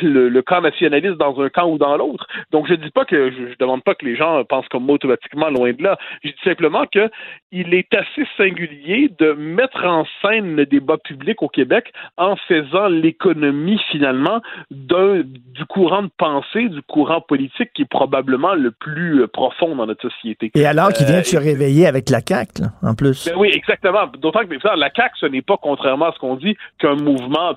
le, 0.00 0.28
le, 0.28 0.42
camp 0.42 0.60
nationaliste 0.60 1.16
dans 1.16 1.40
un 1.40 1.48
camp 1.48 1.68
ou 1.68 1.78
dans 1.78 1.96
l'autre. 1.96 2.26
Donc 2.50 2.66
je 2.68 2.74
dis 2.74 2.90
pas 2.90 3.04
que 3.04 3.30
je, 3.30 3.52
je, 3.52 3.58
demande 3.58 3.82
pas 3.82 3.94
que 3.94 4.04
les 4.04 4.16
gens 4.16 4.44
pensent 4.44 4.68
comme 4.68 4.84
moi 4.84 4.96
automatiquement 4.96 5.48
loin 5.50 5.72
de 5.72 5.82
là. 5.82 5.98
Je 6.22 6.30
dis 6.30 6.34
simplement 6.44 6.84
que 6.86 7.10
il 7.50 7.74
est 7.74 7.92
assez 7.94 8.26
singulier 8.36 9.10
de 9.18 9.32
mettre 9.32 9.84
en 9.84 10.04
scène 10.20 10.56
le 10.56 10.66
débat 10.66 10.96
public 10.98 11.42
au 11.42 11.48
Québec 11.48 11.92
en 12.16 12.36
faisant 12.36 12.88
l'économie 12.88 13.80
finalement 13.90 14.40
d'un 14.70 15.22
du 15.22 15.64
courant 15.66 16.02
de 16.02 16.10
pensée, 16.16 16.68
du 16.68 16.82
courant 16.82 17.20
politique 17.20 17.70
qui 17.74 17.82
est 17.82 17.90
probablement 17.90 18.54
le 18.54 18.70
plus 18.70 19.26
profond 19.28 19.76
dans 19.76 19.86
notre 19.86 20.08
société. 20.08 20.50
Et 20.54 20.66
alors 20.66 20.92
qu'il 20.92 21.06
vient 21.06 21.20
de 21.20 21.26
se 21.26 21.36
réveiller 21.36 21.86
avec 21.86 22.10
la 22.10 22.20
CAQ, 22.26 22.62
en 22.82 22.94
plus. 22.94 23.28
Ben 23.28 23.34
oui, 23.36 23.50
exactement. 23.52 24.06
D'autant 24.18 24.40
que 24.40 24.51
la 24.76 24.90
CAQ, 24.94 25.14
ce 25.18 25.26
n'est 25.26 25.42
pas, 25.42 25.56
contrairement 25.60 26.06
à 26.06 26.12
ce 26.12 26.18
qu'on 26.18 26.36
dit, 26.36 26.56
qu'un 26.78 26.94
mouvement 26.94 27.54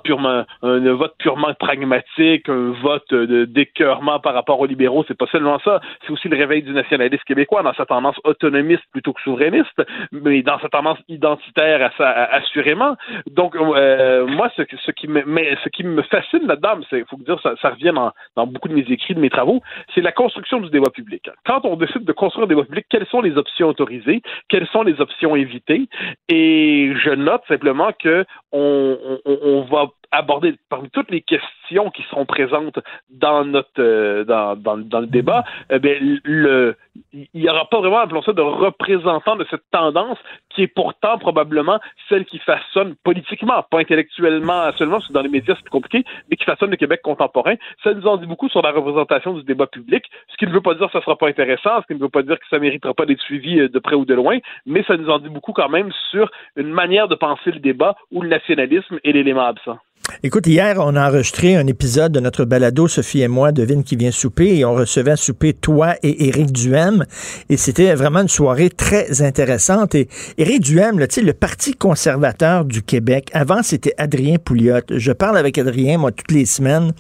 un 0.61 0.93
vote 0.93 1.15
purement 1.17 1.53
pragmatique, 1.53 2.49
un 2.49 2.71
vote 2.81 3.13
d'écœurement 3.13 4.19
par 4.19 4.33
rapport 4.33 4.59
aux 4.59 4.65
libéraux. 4.65 5.03
C'est 5.07 5.17
pas 5.17 5.27
seulement 5.27 5.59
ça. 5.59 5.79
C'est 6.05 6.11
aussi 6.11 6.27
le 6.27 6.37
réveil 6.37 6.63
du 6.63 6.71
nationalisme 6.71 7.23
québécois 7.25 7.63
dans 7.63 7.73
sa 7.73 7.85
tendance 7.85 8.19
autonomiste 8.23 8.83
plutôt 8.91 9.13
que 9.13 9.21
souverainiste, 9.21 9.83
mais 10.11 10.41
dans 10.41 10.59
sa 10.59 10.69
tendance 10.69 10.99
identitaire 11.07 11.91
assurément. 11.99 12.95
Donc, 13.31 13.55
euh, 13.55 14.25
moi, 14.27 14.49
ce, 14.55 14.91
qui 14.91 15.07
me, 15.07 15.21
ce 15.63 15.69
qui 15.69 15.83
me 15.83 16.01
fascine 16.03 16.47
là-dedans, 16.47 16.79
c'est, 16.89 17.07
faut 17.09 17.17
dire, 17.17 17.39
ça, 17.41 17.53
ça 17.61 17.69
revient 17.69 17.91
dans, 17.93 18.11
dans 18.35 18.47
beaucoup 18.47 18.67
de 18.67 18.73
mes 18.73 18.85
écrits, 18.89 19.15
de 19.15 19.19
mes 19.19 19.29
travaux, 19.29 19.61
c'est 19.93 20.01
la 20.01 20.11
construction 20.11 20.59
du 20.59 20.69
débat 20.69 20.89
public. 20.91 21.29
Quand 21.45 21.65
on 21.65 21.75
décide 21.75 22.03
de 22.03 22.13
construire 22.13 22.45
un 22.45 22.49
débat 22.49 22.63
public, 22.63 22.85
quelles 22.89 23.07
sont 23.07 23.21
les 23.21 23.37
options 23.37 23.69
autorisées, 23.69 24.21
quelles 24.49 24.67
sont 24.67 24.83
les 24.83 24.99
options 25.01 25.35
évitées, 25.35 25.87
et 26.29 26.84
je 26.93 27.09
note 27.11 27.41
simplement 27.47 27.91
que 27.93 28.25
on, 28.51 29.19
on, 29.25 29.37
on 29.41 29.61
va 29.65 29.87
aborder 30.11 30.55
parmi 30.69 30.89
toutes 30.89 31.11
les 31.11 31.21
questions 31.21 31.89
qui 31.91 32.03
seront 32.03 32.25
présentes 32.25 32.79
dans 33.09 33.45
notre 33.45 33.69
euh, 33.79 34.23
dans, 34.23 34.55
dans, 34.55 34.99
le 34.99 35.07
débat, 35.07 35.43
bien, 35.69 35.95
le 36.23 36.75
il 37.13 37.41
n'y 37.41 37.49
aura 37.49 37.65
pas 37.69 37.79
vraiment, 37.79 37.99
appelons 37.99 38.21
ça, 38.21 38.33
de 38.33 38.41
représentant 38.41 39.35
de 39.35 39.45
cette 39.49 39.63
tendance 39.71 40.17
qui 40.49 40.63
est 40.63 40.67
pourtant 40.67 41.17
probablement 41.17 41.79
celle 42.09 42.25
qui 42.25 42.39
façonne 42.39 42.95
politiquement, 43.03 43.63
pas 43.69 43.79
intellectuellement 43.79 44.71
seulement, 44.77 44.97
parce 44.97 45.07
que 45.07 45.13
dans 45.13 45.21
les 45.21 45.29
médias 45.29 45.55
c'est 45.55 45.69
compliqué, 45.69 46.03
mais 46.29 46.37
qui 46.37 46.45
façonne 46.45 46.71
le 46.71 46.77
Québec 46.77 47.01
contemporain. 47.03 47.55
Ça 47.83 47.93
nous 47.93 48.07
en 48.07 48.17
dit 48.17 48.25
beaucoup 48.25 48.49
sur 48.49 48.61
la 48.61 48.71
représentation 48.71 49.33
du 49.33 49.43
débat 49.43 49.67
public, 49.67 50.05
ce 50.29 50.37
qui 50.37 50.45
ne 50.45 50.51
veut 50.51 50.61
pas 50.61 50.75
dire 50.75 50.87
que 50.87 50.93
ça 50.93 51.01
sera 51.01 51.17
pas 51.17 51.27
intéressant, 51.27 51.81
ce 51.81 51.87
qui 51.87 51.95
ne 51.95 52.03
veut 52.03 52.09
pas 52.09 52.23
dire 52.23 52.39
que 52.39 52.47
ça 52.49 52.59
méritera 52.59 52.93
pas 52.93 53.05
d'être 53.05 53.21
suivi 53.21 53.59
euh, 53.59 53.69
de 53.69 53.79
près 53.79 53.95
ou 53.95 54.05
de 54.05 54.13
loin, 54.13 54.37
mais 54.65 54.83
ça 54.83 54.97
nous 54.97 55.09
en 55.09 55.19
dit 55.19 55.29
beaucoup 55.29 55.53
quand 55.53 55.69
même 55.69 55.91
sur 56.11 56.31
une 56.55 56.71
manière 56.71 57.07
de 57.07 57.15
penser 57.15 57.51
le 57.51 57.59
débat 57.59 57.95
où 58.11 58.21
le 58.21 58.29
nationalisme 58.29 58.99
est 59.03 59.11
l'élément 59.11 59.45
absent. 59.45 59.77
Écoute, 60.25 60.47
hier, 60.47 60.77
on 60.79 60.95
a 60.95 61.07
enregistré 61.07 61.55
un 61.55 61.67
épisode 61.67 62.11
de 62.11 62.19
notre 62.19 62.45
balado, 62.45 62.87
Sophie 62.87 63.21
et 63.21 63.27
moi, 63.27 63.51
devine 63.51 63.83
qui 63.83 63.95
vient 63.95 64.09
souper, 64.09 64.57
et 64.57 64.65
on 64.65 64.73
recevait 64.73 65.11
à 65.11 65.17
souper 65.17 65.53
toi 65.53 65.97
et 66.01 66.29
Éric 66.29 66.51
Duhem, 66.51 67.05
et 67.49 67.57
c'était 67.57 67.93
vraiment 67.93 68.21
une 68.21 68.27
soirée 68.27 68.71
très 68.71 69.21
intéressante. 69.21 69.93
Et 69.93 70.07
Éric 70.39 70.61
Duhem, 70.61 70.97
là, 70.97 71.05
le 71.15 71.33
Parti 71.33 71.75
conservateur 71.75 72.65
du 72.65 72.81
Québec, 72.81 73.29
avant, 73.33 73.61
c'était 73.61 73.93
Adrien 73.99 74.37
Pouliot. 74.37 74.79
Je 74.89 75.11
parle 75.11 75.37
avec 75.37 75.59
Adrien, 75.59 75.99
moi, 75.99 76.11
toutes 76.11 76.31
les 76.31 76.47
semaines. 76.47 76.93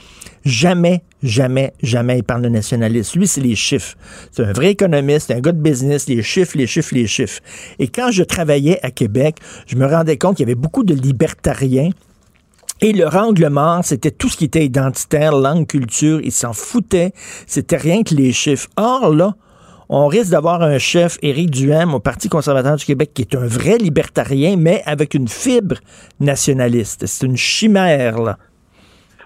Jamais, 0.43 1.01
jamais, 1.23 1.73
jamais 1.81 2.19
il 2.19 2.23
parle 2.23 2.43
de 2.43 2.49
nationalisme. 2.49 3.17
Lui, 3.17 3.25
c'est 3.25 3.41
les 3.41 3.55
chiffres. 3.55 3.95
C'est 4.31 4.43
un 4.43 4.53
vrai 4.53 4.69
économiste, 4.69 5.31
un 5.31 5.39
gars 5.39 5.51
de 5.51 5.61
business, 5.61 6.07
les 6.07 6.21
chiffres, 6.21 6.55
les 6.59 6.67
chiffres, 6.67 6.93
les 6.93 7.07
chiffres. 7.07 7.41
Et 7.79 7.87
quand 7.87 8.11
je 8.11 8.21
travaillais 8.21 8.79
à 8.83 8.91
Québec, 8.91 9.37
je 9.65 9.77
me 9.77 9.87
rendais 9.87 10.17
compte 10.17 10.37
qu'il 10.37 10.43
y 10.43 10.47
avait 10.47 10.53
beaucoup 10.53 10.83
de 10.83 10.93
libertariens 10.93 11.89
et 12.81 12.91
le 12.91 13.07
règlement, 13.07 13.81
c'était 13.81 14.11
tout 14.11 14.29
ce 14.29 14.37
qui 14.37 14.45
était 14.45 14.65
identitaire, 14.65 15.33
langue, 15.33 15.65
culture. 15.65 16.19
Ils 16.21 16.31
s'en 16.31 16.53
foutaient. 16.53 17.13
C'était 17.47 17.77
rien 17.77 18.03
que 18.03 18.13
les 18.13 18.33
chiffres. 18.33 18.67
Or, 18.75 19.13
là, 19.13 19.35
on 19.87 20.07
risque 20.07 20.31
d'avoir 20.31 20.61
un 20.61 20.77
chef, 20.77 21.17
Éric 21.21 21.51
Duhem, 21.51 21.93
au 21.93 21.99
Parti 21.99 22.27
conservateur 22.27 22.75
du 22.75 22.85
Québec, 22.85 23.11
qui 23.13 23.21
est 23.21 23.35
un 23.35 23.45
vrai 23.45 23.77
libertarien, 23.77 24.57
mais 24.57 24.83
avec 24.85 25.13
une 25.13 25.27
fibre 25.27 25.75
nationaliste. 26.19 27.05
C'est 27.05 27.25
une 27.25 27.37
chimère, 27.37 28.19
là. 28.19 28.37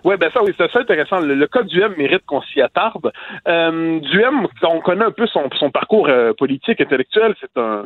Oui, 0.03 0.15
ben 0.17 0.29
ça, 0.31 0.41
oui, 0.43 0.53
c'est 0.57 0.75
intéressant. 0.75 1.19
Le, 1.19 1.47
cas 1.47 1.63
Duhem 1.63 1.93
mérite 1.97 2.25
qu'on 2.25 2.41
s'y 2.41 2.61
attarde. 2.61 3.11
Euh, 3.47 3.99
Duhem, 3.99 4.47
on 4.63 4.79
connaît 4.79 5.05
un 5.05 5.11
peu 5.11 5.27
son, 5.27 5.49
parcours 5.71 6.07
euh, 6.07 6.33
politique, 6.33 6.79
intellectuel. 6.81 7.35
C'est 7.39 7.59
un 7.59 7.85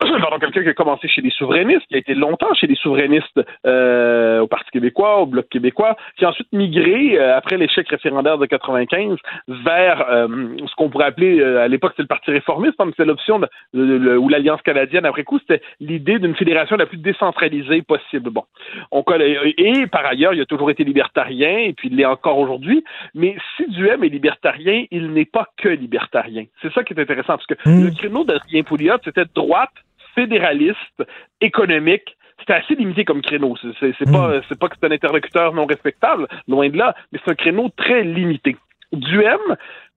pardon, 0.00 0.38
quelqu'un 0.38 0.62
qui 0.62 0.68
a 0.68 0.74
commencé 0.74 1.08
chez 1.08 1.20
les 1.20 1.30
souverainistes, 1.30 1.86
qui 1.88 1.94
a 1.94 1.98
été 1.98 2.14
longtemps 2.14 2.52
chez 2.54 2.66
les 2.66 2.74
souverainistes 2.74 3.40
euh, 3.66 4.40
au 4.40 4.46
Parti 4.46 4.70
québécois, 4.72 5.20
au 5.20 5.26
Bloc 5.26 5.48
québécois, 5.48 5.96
qui 6.16 6.24
a 6.24 6.30
ensuite 6.30 6.48
migré, 6.52 7.18
euh, 7.18 7.36
après 7.36 7.56
l'échec 7.56 7.88
référendaire 7.88 8.38
de 8.38 8.46
95, 8.46 9.18
vers 9.48 9.98
ce 10.02 10.74
qu'on 10.76 10.88
pourrait 10.88 11.06
appeler, 11.06 11.42
à 11.42 11.68
l'époque, 11.68 11.92
c'était 11.92 12.02
le 12.02 12.08
Parti 12.08 12.30
réformiste, 12.30 12.74
hein, 12.78 12.90
c'est 12.96 13.04
l'option 13.04 13.40
ou 13.74 14.28
l'Alliance 14.28 14.62
canadienne. 14.62 15.06
Après 15.06 15.24
coup, 15.24 15.38
c'était 15.38 15.62
l'idée 15.80 16.18
d'une 16.18 16.34
fédération 16.34 16.76
la 16.76 16.86
plus 16.86 16.98
décentralisée 16.98 17.82
possible. 17.82 18.30
Bon, 18.30 18.44
on 18.90 19.02
connaît, 19.02 19.36
et 19.58 19.86
par 19.86 20.04
ailleurs, 20.06 20.34
il 20.34 20.40
a 20.40 20.46
toujours 20.46 20.70
été 20.70 20.84
libertarien 20.84 21.51
et 21.58 21.72
puis 21.72 21.88
il 21.88 21.96
l'est 21.96 22.04
encore 22.04 22.38
aujourd'hui. 22.38 22.84
Mais 23.14 23.36
si 23.56 23.68
Duhem 23.68 24.04
est 24.04 24.08
libertarien, 24.08 24.84
il 24.90 25.12
n'est 25.12 25.24
pas 25.24 25.48
que 25.56 25.68
libertarien. 25.68 26.44
C'est 26.60 26.72
ça 26.72 26.82
qui 26.82 26.94
est 26.94 27.00
intéressant, 27.00 27.36
parce 27.36 27.46
que 27.46 27.54
hmm. 27.64 27.84
le 27.84 27.90
créneau 27.90 28.24
d'Adrien 28.24 28.62
Pouliot, 28.62 28.98
c'était 29.04 29.24
droite, 29.34 29.72
fédéraliste, 30.14 31.02
économique, 31.40 32.16
c'était 32.38 32.54
assez 32.54 32.74
limité 32.74 33.04
comme 33.04 33.22
créneau. 33.22 33.56
C'est 33.78 34.10
pas, 34.10 34.38
hmm. 34.38 34.42
c'est 34.48 34.58
pas 34.58 34.68
que 34.68 34.76
c'est 34.80 34.86
un 34.86 34.92
interlocuteur 34.92 35.54
non 35.54 35.66
respectable, 35.66 36.26
loin 36.48 36.68
de 36.68 36.76
là, 36.76 36.94
mais 37.12 37.20
c'est 37.24 37.30
un 37.30 37.36
créneau 37.36 37.70
très 37.76 38.02
limité. 38.02 38.56
Duhem, 38.92 39.40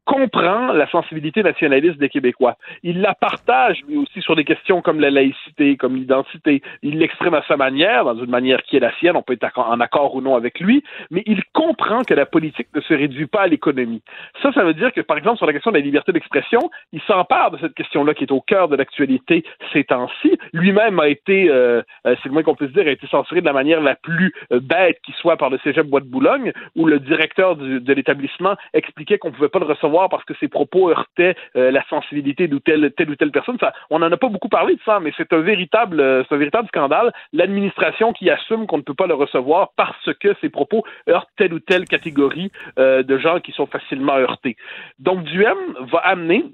comprend 0.06 0.72
la 0.72 0.88
sensibilité 0.90 1.44
nationaliste 1.44 1.98
des 1.98 2.10
Québécois. 2.10 2.58
Il 2.84 3.02
la 3.02 3.16
partage 3.16 3.82
lui 3.88 3.98
aussi 3.98 4.22
sur 4.22 4.36
des 4.36 4.44
questions 4.44 4.82
comme 4.82 5.00
la 5.00 5.10
laïcité, 5.10 5.78
comme 5.78 5.96
l'identité. 5.96 6.62
Il 6.84 7.00
l'exprime 7.00 7.34
à 7.34 7.44
sa 7.48 7.58
manière, 7.58 8.06
dans 8.06 8.16
une 8.16 8.30
manière 8.30 8.62
qui 8.64 8.78
est 8.78 8.80
la 8.80 8.96
sienne, 8.98 9.18
on 9.18 9.24
peut 9.24 9.38
être 9.40 9.60
en 9.60 9.80
accord 9.80 10.16
ou 10.16 10.22
non 10.22 10.36
avec 10.36 10.60
lui, 10.60 10.84
mais 11.10 11.24
il 11.26 11.44
comprend 11.54 12.04
que 12.04 12.14
la 12.14 12.26
politique 12.26 12.68
ne 12.76 12.82
se 12.82 12.94
réduit 12.94 13.26
pas 13.26 13.42
à 13.42 13.48
l'économie. 13.48 14.02
Ça, 14.42 14.52
ça 14.54 14.64
veut 14.64 14.74
dire 14.74 14.94
que, 14.94 15.02
par 15.02 15.18
exemple, 15.18 15.38
sur 15.38 15.48
la 15.48 15.54
question 15.54 15.72
de 15.72 15.78
la 15.78 15.84
liberté 15.84 16.12
d'expression, 16.12 16.60
il 16.94 17.02
s'empare 17.02 17.52
de 17.52 17.58
cette 17.58 17.74
question-là 17.74 18.14
qui 18.14 18.24
est 18.24 18.32
au 18.32 18.42
cœur 18.42 18.68
de 18.68 18.76
l'actualité 18.76 19.44
ces 19.74 19.84
temps-ci. 19.84 20.38
Lui-même 20.54 21.00
a 21.00 21.08
été, 21.08 21.50
euh, 21.50 21.82
euh, 22.06 22.16
c'est 22.22 22.26
le 22.26 22.32
moins 22.32 22.44
qu'on 22.44 22.56
puisse 22.56 22.72
dire, 22.72 22.88
a 22.88 22.92
été 22.92 23.08
censuré 23.08 23.42
de 23.42 23.46
la 23.46 23.54
manière 23.54 23.82
la 23.82 23.96
plus 23.96 24.34
euh, 24.52 24.60
bête 24.60 25.00
qui 25.04 25.14
soit 25.14 25.38
par 25.38 25.50
le 25.50 25.58
Cégep 25.64 25.88
Bois 25.88 26.02
de 26.02 26.06
Boulogne, 26.06 26.54
où 26.76 26.86
le 26.86 27.00
directeur 27.00 27.56
de 27.56 27.94
l'établissement 27.94 28.56
expliquait 28.74 29.18
qu'on 29.18 29.30
ne 29.30 29.34
pouvait 29.34 29.50
pas 29.50 29.60
le 29.60 29.66
recevoir 29.66 29.95
parce 30.10 30.24
que 30.26 30.34
ses 30.40 30.48
propos 30.48 30.90
heurtaient 30.90 31.36
euh, 31.56 31.72
la 31.72 31.84
sensibilité 31.90 32.48
de 32.48 32.58
telle, 32.58 33.10
ou 33.10 33.16
telle 33.16 33.32
personne. 33.32 33.58
On 33.90 34.00
n'en 34.00 34.12
a 34.12 34.18
pas 34.18 34.30
beaucoup 34.30 34.50
parlé 34.50 34.76
de 34.76 34.82
ça, 34.86 35.00
mais 35.00 35.12
c'est 35.18 35.32
un 35.34 35.40
véritable, 35.40 36.00
euh, 36.00 36.24
un 36.30 36.38
véritable 36.38 36.68
scandale. 36.68 37.14
L'administration 37.34 38.14
qui 38.14 38.30
assume 38.30 38.68
qu'on 38.68 38.78
ne 38.78 38.84
peut 38.84 38.94
pas 38.94 39.08
le 39.08 39.14
recevoir 39.14 39.72
parce 39.76 40.14
que 40.20 40.36
ses 40.42 40.50
propos 40.50 40.84
heurtent 41.10 41.30
telle 41.38 41.54
ou 41.54 41.60
telle 41.60 41.86
catégorie 41.86 42.52
euh, 42.80 43.04
de 43.04 43.18
gens 43.18 43.40
qui 43.40 43.52
sont 43.52 43.66
facilement 43.66 44.18
heurtés. 44.18 44.56
Donc, 45.00 45.24
Duhem 45.24 45.58
va 45.92 46.00
amener 46.00 46.46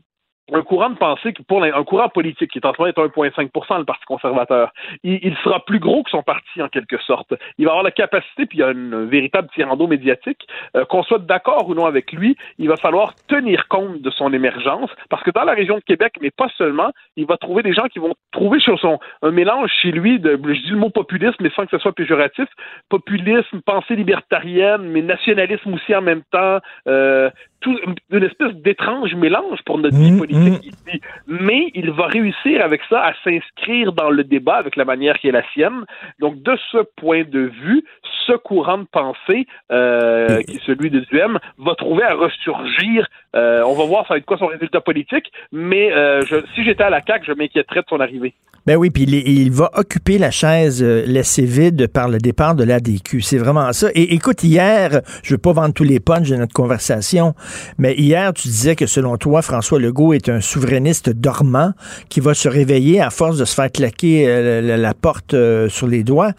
un 0.52 0.62
courant 0.62 0.90
de 0.90 0.98
pensée 0.98 1.34
qui, 1.34 1.44
pour 1.44 1.64
un 1.64 1.84
courant 1.84 2.10
politique 2.10 2.52
qui 2.52 2.60
est 2.60 2.66
en 2.66 2.74
ce 2.74 2.82
moment 2.82 2.90
est 2.90 3.36
1,5 3.38 3.80
le 3.80 3.86
Parti 3.86 4.06
conservateur. 4.06 4.72
Il, 5.04 5.36
sera 5.44 5.64
plus 5.66 5.80
gros 5.80 6.04
que 6.04 6.10
son 6.10 6.24
parti 6.24 6.62
en 6.62 6.68
quelque 6.68 6.98
sorte. 7.02 7.34
Il 7.58 7.66
va 7.66 7.72
avoir 7.72 7.84
la 7.84 7.92
capacité, 7.92 8.46
puis 8.46 8.60
il 8.60 8.62
y 8.62 8.64
a 8.64 8.72
une 8.72 9.06
véritable 9.06 9.50
tirando 9.54 9.88
médiatique, 9.88 10.48
euh, 10.76 10.86
qu'on 10.86 11.04
soit 11.04 11.20
d'accord 11.20 11.68
ou 11.70 11.74
non 11.74 11.86
avec 11.86 12.12
lui, 12.12 12.38
il 12.58 12.68
va 12.68 12.78
falloir 12.78 13.16
tenir 13.28 13.68
compte 13.68 14.02
de 14.02 14.10
son 14.10 14.34
émergence, 14.34 14.90
parce 15.10 15.24
que 15.24 15.32
dans 15.32 15.44
la 15.44 15.54
région 15.54 15.76
de 15.76 15.82
Québec, 15.82 16.14
mais 16.22 16.32
pas 16.32 16.50
seulement, 16.58 16.92
il 17.16 17.26
va 17.26 17.38
trouver 17.38 17.64
des 17.64 17.74
gens 17.74 17.88
qui 17.88 18.00
vont 18.00 18.14
trouver 18.32 18.60
sur 18.60 18.80
son 18.80 19.00
un 19.22 19.32
mélange 19.32 19.72
chez 19.82 19.92
lui 19.92 20.20
de, 20.20 20.40
je 20.44 20.62
dis 20.62 20.70
le 20.72 20.78
mot 20.78 20.90
populisme, 20.90 21.36
mais 21.40 21.52
sans 21.56 21.66
que 21.66 21.72
ce 21.72 21.78
soit 21.78 21.94
péjoratif, 21.94 22.48
populisme, 22.90 23.62
pensée 23.66 23.96
libertarienne, 23.96 24.84
mais 24.84 25.02
nationalisme 25.02 25.74
aussi 25.74 25.96
en 25.96 26.02
même 26.02 26.24
temps, 26.32 26.60
euh, 26.88 27.30
tout, 27.62 27.78
une 28.12 28.24
espèce 28.24 28.54
d'étrange 28.56 29.16
mélange 29.16 29.60
pour 29.66 29.78
notre 29.78 29.96
vie 29.96 30.12
mmh, 30.12 30.18
politique 30.18 30.66
mmh. 30.66 30.90
ici. 30.90 31.02
Mais 31.28 31.72
il 31.74 31.92
va 31.92 32.08
réussir 32.08 32.64
avec 32.64 32.82
ça 32.90 33.06
à 33.06 33.14
s'inscrire 33.24 33.94
dans 33.94 34.10
le 34.10 34.24
débat 34.24 34.56
avec 34.56 34.76
la 34.76 34.86
manière 34.86 35.18
qui 35.20 35.30
est 35.30 35.32
la 35.32 35.48
sienne. 35.54 35.86
Donc, 36.20 36.42
de 36.42 36.58
ce 36.72 36.80
point 36.98 37.24
de 37.24 37.40
vue, 37.40 37.84
ce 38.26 38.34
courant 38.34 38.80
de 38.80 38.88
pensée, 38.92 39.48
euh, 39.72 40.42
qui 40.44 40.58
est 40.58 40.66
celui 40.66 40.90
de 40.90 41.00
Duhem, 41.00 41.40
va 41.58 41.76
trouver 41.76 42.04
à 42.04 42.16
ressurgir. 42.16 43.08
Euh, 43.36 43.64
on 43.64 43.74
va 43.74 43.86
voir 43.86 44.08
ça 44.08 44.16
va 44.16 44.18
être 44.18 44.26
quoi 44.26 44.38
son 44.38 44.48
résultat 44.48 44.82
politique, 44.82 45.32
mais 45.52 45.92
euh, 45.92 46.22
je, 46.26 46.38
si 46.54 46.64
j'étais 46.64 46.84
à 46.84 46.90
la 46.90 47.02
CAQ, 47.02 47.26
je 47.28 47.34
m'inquiéterais 47.34 47.82
de 47.82 47.88
son 47.88 48.00
arrivée. 48.00 48.34
Ben 48.68 48.76
oui, 48.76 48.92
puis 48.92 49.04
il, 49.04 49.52
va 49.52 49.72
occuper 49.74 50.20
la 50.20 50.30
chaise 50.30 50.84
euh, 50.84 51.04
laissée 51.08 51.46
vide 51.46 51.88
par 51.88 52.08
le 52.08 52.20
départ 52.20 52.54
de 52.54 52.64
l'ADQ. 52.64 53.22
C'est 53.22 53.40
vraiment 53.40 53.74
ça. 53.74 53.88
Et 53.96 54.14
écoute, 54.14 54.44
hier, 54.44 55.02
je 55.24 55.34
veux 55.34 55.40
pas 55.40 55.52
vendre 55.52 55.74
tous 55.74 55.84
les 55.84 56.00
punchs 56.00 56.30
de 56.30 56.36
notre 56.36 56.54
conversation, 56.54 57.34
mais 57.80 57.96
hier, 57.96 58.32
tu 58.34 58.50
disais 58.50 58.76
que 58.76 58.86
selon 58.86 59.18
toi, 59.18 59.42
François 59.42 59.80
Legault 59.80 60.14
est 60.14 60.30
un 60.30 60.42
souverainiste 60.42 61.10
dormant 61.10 61.72
qui 62.08 62.20
va 62.20 62.36
se 62.36 62.48
réveiller 62.48 63.02
à 63.02 63.10
force 63.10 63.38
de 63.38 63.46
se 63.46 63.56
faire 63.56 63.72
claquer 63.72 64.26
euh, 64.28 64.78
la, 64.78 64.94
porte 64.94 65.34
euh, 65.34 65.68
sur 65.68 65.88
les 65.88 66.04
doigts. 66.04 66.34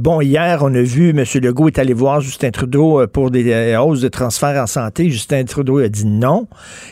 bon, 0.00 0.20
hier, 0.20 0.58
on 0.60 0.74
a 0.74 0.82
vu 0.82 1.10
M. 1.10 1.24
Legault 1.40 1.68
est 1.68 1.78
allé 1.78 1.94
voir 1.94 2.20
Justin 2.20 2.50
Trudeau 2.50 3.06
pour 3.06 3.30
des 3.30 3.74
hausses 3.76 4.02
de 4.02 4.08
transfert 4.08 4.62
en 4.62 4.66
santé. 4.66 5.08
Justin 5.08 5.44
Trudeau 5.44 5.78
a 5.78 5.88
dit 5.88 6.04
non. 6.04 6.48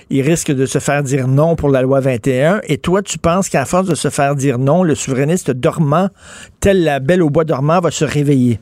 Il 0.09 0.23
risque 0.23 0.53
de 0.53 0.65
se 0.65 0.79
faire 0.79 1.03
dire 1.03 1.29
non 1.29 1.55
pour 1.55 1.69
la 1.69 1.83
loi 1.83 2.01
21. 2.01 2.63
Et 2.67 2.79
toi, 2.79 3.03
tu 3.03 3.19
penses 3.19 3.51
qu'à 3.51 3.67
force 3.67 3.87
de 3.87 3.95
se 3.95 4.09
faire 4.09 4.35
dire 4.35 4.59
non, 4.59 4.70
le 4.83 4.95
souverainiste 4.95 5.51
dormant, 5.51 6.09
tel 6.61 6.85
la 6.85 7.01
belle 7.01 7.23
au 7.23 7.31
bois 7.31 7.45
dormant, 7.45 7.81
va 7.81 7.91
se 7.91 8.05
réveiller? 8.05 8.61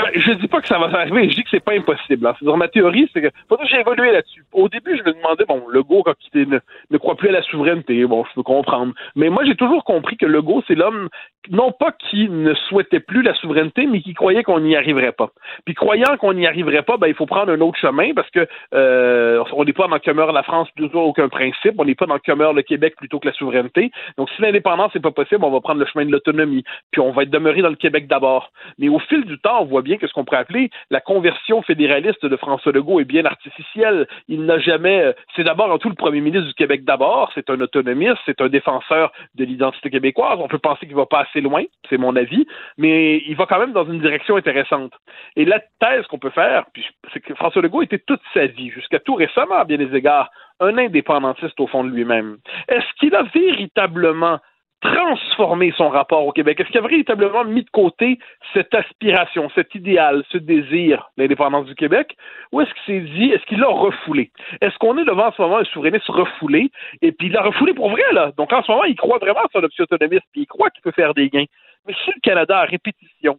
Ben, 0.00 0.20
je 0.20 0.32
dis 0.32 0.48
pas 0.48 0.60
que 0.60 0.68
ça 0.68 0.78
va 0.78 0.86
arriver, 0.98 1.28
je 1.28 1.34
dis 1.34 1.42
que 1.42 1.50
c'est 1.50 1.64
pas 1.64 1.74
impossible. 1.74 2.26
Hein. 2.26 2.56
ma 2.56 2.68
théorie, 2.68 3.08
c'est 3.12 3.20
que 3.20 3.28
que 3.28 3.66
j'ai 3.68 3.80
évolué 3.80 4.12
là-dessus. 4.12 4.44
Au 4.52 4.68
début, 4.68 4.96
je 4.96 5.02
me 5.02 5.12
demandais, 5.12 5.44
bon, 5.46 5.62
Legault, 5.68 6.02
quand 6.02 6.14
il 6.34 6.48
ne, 6.48 6.58
ne 6.90 6.98
croit 6.98 7.16
plus 7.16 7.28
à 7.28 7.32
la 7.32 7.42
souveraineté, 7.42 8.04
bon, 8.06 8.24
je 8.24 8.34
peux 8.34 8.42
comprendre. 8.42 8.94
Mais 9.16 9.28
moi, 9.28 9.44
j'ai 9.44 9.54
toujours 9.54 9.84
compris 9.84 10.16
que 10.16 10.26
Legault, 10.26 10.62
c'est 10.66 10.74
l'homme, 10.74 11.08
non 11.50 11.72
pas 11.72 11.92
qui 11.92 12.28
ne 12.28 12.54
souhaitait 12.54 13.00
plus 13.00 13.22
la 13.22 13.34
souveraineté, 13.34 13.86
mais 13.86 14.00
qui 14.00 14.14
croyait 14.14 14.42
qu'on 14.42 14.60
n'y 14.60 14.76
arriverait 14.76 15.12
pas. 15.12 15.30
Puis 15.64 15.74
croyant 15.74 16.16
qu'on 16.18 16.32
n'y 16.32 16.46
arriverait 16.46 16.82
pas, 16.82 16.96
ben, 16.96 17.06
il 17.06 17.14
faut 17.14 17.26
prendre 17.26 17.52
un 17.52 17.60
autre 17.60 17.78
chemin 17.78 18.12
parce 18.14 18.30
que 18.30 18.46
euh, 18.74 19.42
on 19.52 19.64
n'est 19.64 19.72
pas 19.72 19.88
dans 19.88 19.98
que 19.98 20.10
meurt 20.10 20.32
la 20.32 20.42
France 20.42 20.68
toujours 20.76 21.06
aucun 21.06 21.28
principe, 21.28 21.74
on 21.78 21.84
n'est 21.84 21.94
pas 21.94 22.06
dans 22.06 22.18
que 22.18 22.32
meurt 22.32 22.54
le 22.54 22.62
Québec 22.62 22.94
plutôt 22.96 23.18
que 23.18 23.28
la 23.28 23.34
souveraineté. 23.34 23.90
Donc, 24.16 24.30
si 24.30 24.42
l'indépendance 24.42 24.94
n'est 24.94 25.00
pas 25.00 25.10
possible, 25.10 25.44
on 25.44 25.50
va 25.50 25.60
prendre 25.60 25.80
le 25.80 25.86
chemin 25.86 26.06
de 26.06 26.12
l'autonomie, 26.12 26.64
puis 26.90 27.00
on 27.00 27.12
va 27.12 27.22
être 27.24 27.30
demeuré 27.30 27.62
dans 27.62 27.68
le 27.68 27.76
Québec 27.76 28.06
d'abord. 28.06 28.50
Mais 28.78 28.88
au 28.88 28.98
fil 28.98 29.24
du 29.24 29.38
temps, 29.38 29.62
on 29.62 29.64
voit 29.66 29.82
bien 29.82 29.89
que 29.98 30.06
ce 30.06 30.12
qu'on 30.12 30.24
pourrait 30.24 30.40
appeler 30.40 30.70
la 30.90 31.00
conversion 31.00 31.62
fédéraliste 31.62 32.24
de 32.24 32.36
François 32.36 32.72
Legault 32.72 33.00
est 33.00 33.04
bien 33.04 33.24
artificielle. 33.24 34.06
Il 34.28 34.44
n'a 34.44 34.58
jamais. 34.58 35.00
Euh, 35.02 35.12
c'est 35.36 35.44
d'abord 35.44 35.70
en 35.70 35.78
tout 35.78 35.88
le 35.88 35.94
premier 35.94 36.20
ministre 36.20 36.48
du 36.48 36.54
Québec 36.54 36.84
d'abord. 36.84 37.30
C'est 37.34 37.50
un 37.50 37.60
autonomiste, 37.60 38.18
c'est 38.26 38.40
un 38.40 38.48
défenseur 38.48 39.12
de 39.34 39.44
l'identité 39.44 39.90
québécoise. 39.90 40.38
On 40.40 40.48
peut 40.48 40.58
penser 40.58 40.86
qu'il 40.86 40.96
va 40.96 41.06
pas 41.06 41.20
assez 41.20 41.40
loin, 41.40 41.62
c'est 41.88 41.98
mon 41.98 42.16
avis, 42.16 42.46
mais 42.78 43.18
il 43.26 43.36
va 43.36 43.46
quand 43.46 43.58
même 43.58 43.72
dans 43.72 43.84
une 43.84 44.00
direction 44.00 44.36
intéressante. 44.36 44.92
Et 45.36 45.44
la 45.44 45.60
thèse 45.80 46.06
qu'on 46.08 46.18
peut 46.18 46.30
faire, 46.30 46.64
c'est 47.12 47.20
que 47.20 47.34
François 47.34 47.62
Legault 47.62 47.82
était 47.82 47.98
toute 47.98 48.22
sa 48.34 48.46
vie, 48.46 48.70
jusqu'à 48.70 48.98
tout 48.98 49.14
récemment, 49.14 49.56
à 49.56 49.64
bien 49.64 49.78
des 49.78 49.94
égards, 49.94 50.30
un 50.60 50.76
indépendantiste 50.78 51.58
au 51.58 51.66
fond 51.66 51.84
de 51.84 51.90
lui-même. 51.90 52.36
Est-ce 52.68 52.86
qu'il 52.98 53.14
a 53.14 53.22
véritablement 53.22 54.38
transformer 54.80 55.72
son 55.76 55.88
rapport 55.88 56.26
au 56.26 56.32
Québec? 56.32 56.60
Est-ce 56.60 56.68
qu'il 56.68 56.78
a 56.78 56.82
véritablement 56.86 57.44
mis 57.44 57.62
de 57.64 57.70
côté 57.70 58.18
cette 58.54 58.74
aspiration, 58.74 59.50
cet 59.54 59.74
idéal, 59.74 60.24
ce 60.30 60.38
désir 60.38 61.10
d'indépendance 61.18 61.66
du 61.66 61.74
Québec? 61.74 62.16
Ou 62.52 62.60
est-ce 62.60 62.70
qu'il 62.74 62.94
s'est 62.94 63.12
dit, 63.12 63.30
est-ce 63.30 63.44
qu'il 63.46 63.60
l'a 63.60 63.68
refoulé? 63.68 64.30
Est-ce 64.60 64.76
qu'on 64.78 64.96
est 64.98 65.04
devant 65.04 65.28
en 65.28 65.32
ce 65.32 65.42
moment 65.42 65.58
un 65.58 65.64
souverainiste 65.64 66.08
refoulé? 66.08 66.70
Et 67.02 67.12
puis 67.12 67.28
il 67.28 67.32
l'a 67.32 67.42
refoulé 67.42 67.74
pour 67.74 67.90
vrai, 67.90 68.12
là. 68.12 68.32
Donc 68.36 68.52
en 68.52 68.62
ce 68.62 68.70
moment, 68.70 68.84
il 68.84 68.96
croit 68.96 69.18
vraiment 69.18 69.40
à 69.40 69.48
son 69.52 69.62
option 69.62 69.84
autonomiste, 69.84 70.24
puis 70.32 70.42
il 70.42 70.46
croit 70.46 70.70
qu'il 70.70 70.82
peut 70.82 70.92
faire 70.92 71.14
des 71.14 71.28
gains. 71.28 71.46
Mais 71.86 71.94
si 72.04 72.10
le 72.10 72.20
Canada, 72.22 72.58
à 72.58 72.64
répétition, 72.64 73.38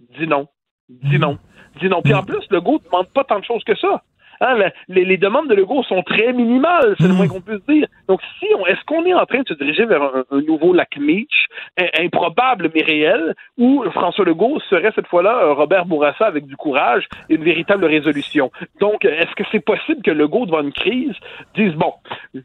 dit 0.00 0.26
non, 0.26 0.46
dit 0.88 1.18
non, 1.18 1.38
dit 1.80 1.88
non. 1.88 2.02
Puis 2.02 2.14
en 2.14 2.22
plus, 2.22 2.46
le 2.50 2.60
GO 2.60 2.78
ne 2.78 2.84
demande 2.84 3.12
pas 3.12 3.24
tant 3.24 3.38
de 3.38 3.44
choses 3.44 3.64
que 3.64 3.76
ça. 3.76 4.02
Hein, 4.40 4.70
les, 4.88 5.16
demandes 5.16 5.48
de 5.48 5.54
Legault 5.54 5.82
sont 5.84 6.02
très 6.02 6.32
minimales, 6.32 6.94
c'est 6.98 7.08
le 7.08 7.14
moins 7.14 7.28
qu'on 7.28 7.40
puisse 7.40 7.64
dire. 7.68 7.86
Donc, 8.08 8.20
si 8.38 8.46
on, 8.58 8.66
est-ce 8.66 8.84
qu'on 8.84 9.04
est 9.04 9.14
en 9.14 9.26
train 9.26 9.42
de 9.42 9.48
se 9.48 9.54
diriger 9.54 9.84
vers 9.84 10.02
un, 10.02 10.40
nouveau 10.42 10.72
lac 10.72 10.96
Meach, 10.98 11.46
improbable 11.98 12.70
mais 12.74 12.82
réel, 12.82 13.34
où 13.56 13.84
François 13.90 14.24
Legault 14.24 14.60
serait 14.70 14.92
cette 14.94 15.06
fois-là 15.08 15.52
Robert 15.54 15.86
Bourassa 15.86 16.26
avec 16.26 16.46
du 16.46 16.56
courage 16.56 17.08
et 17.28 17.34
une 17.34 17.44
véritable 17.44 17.84
résolution? 17.84 18.50
Donc, 18.80 19.04
est-ce 19.04 19.34
que 19.34 19.44
c'est 19.50 19.64
possible 19.64 20.02
que 20.02 20.10
Legault, 20.10 20.46
devant 20.46 20.60
une 20.60 20.72
crise, 20.72 21.14
dise 21.54 21.74
bon, 21.74 21.94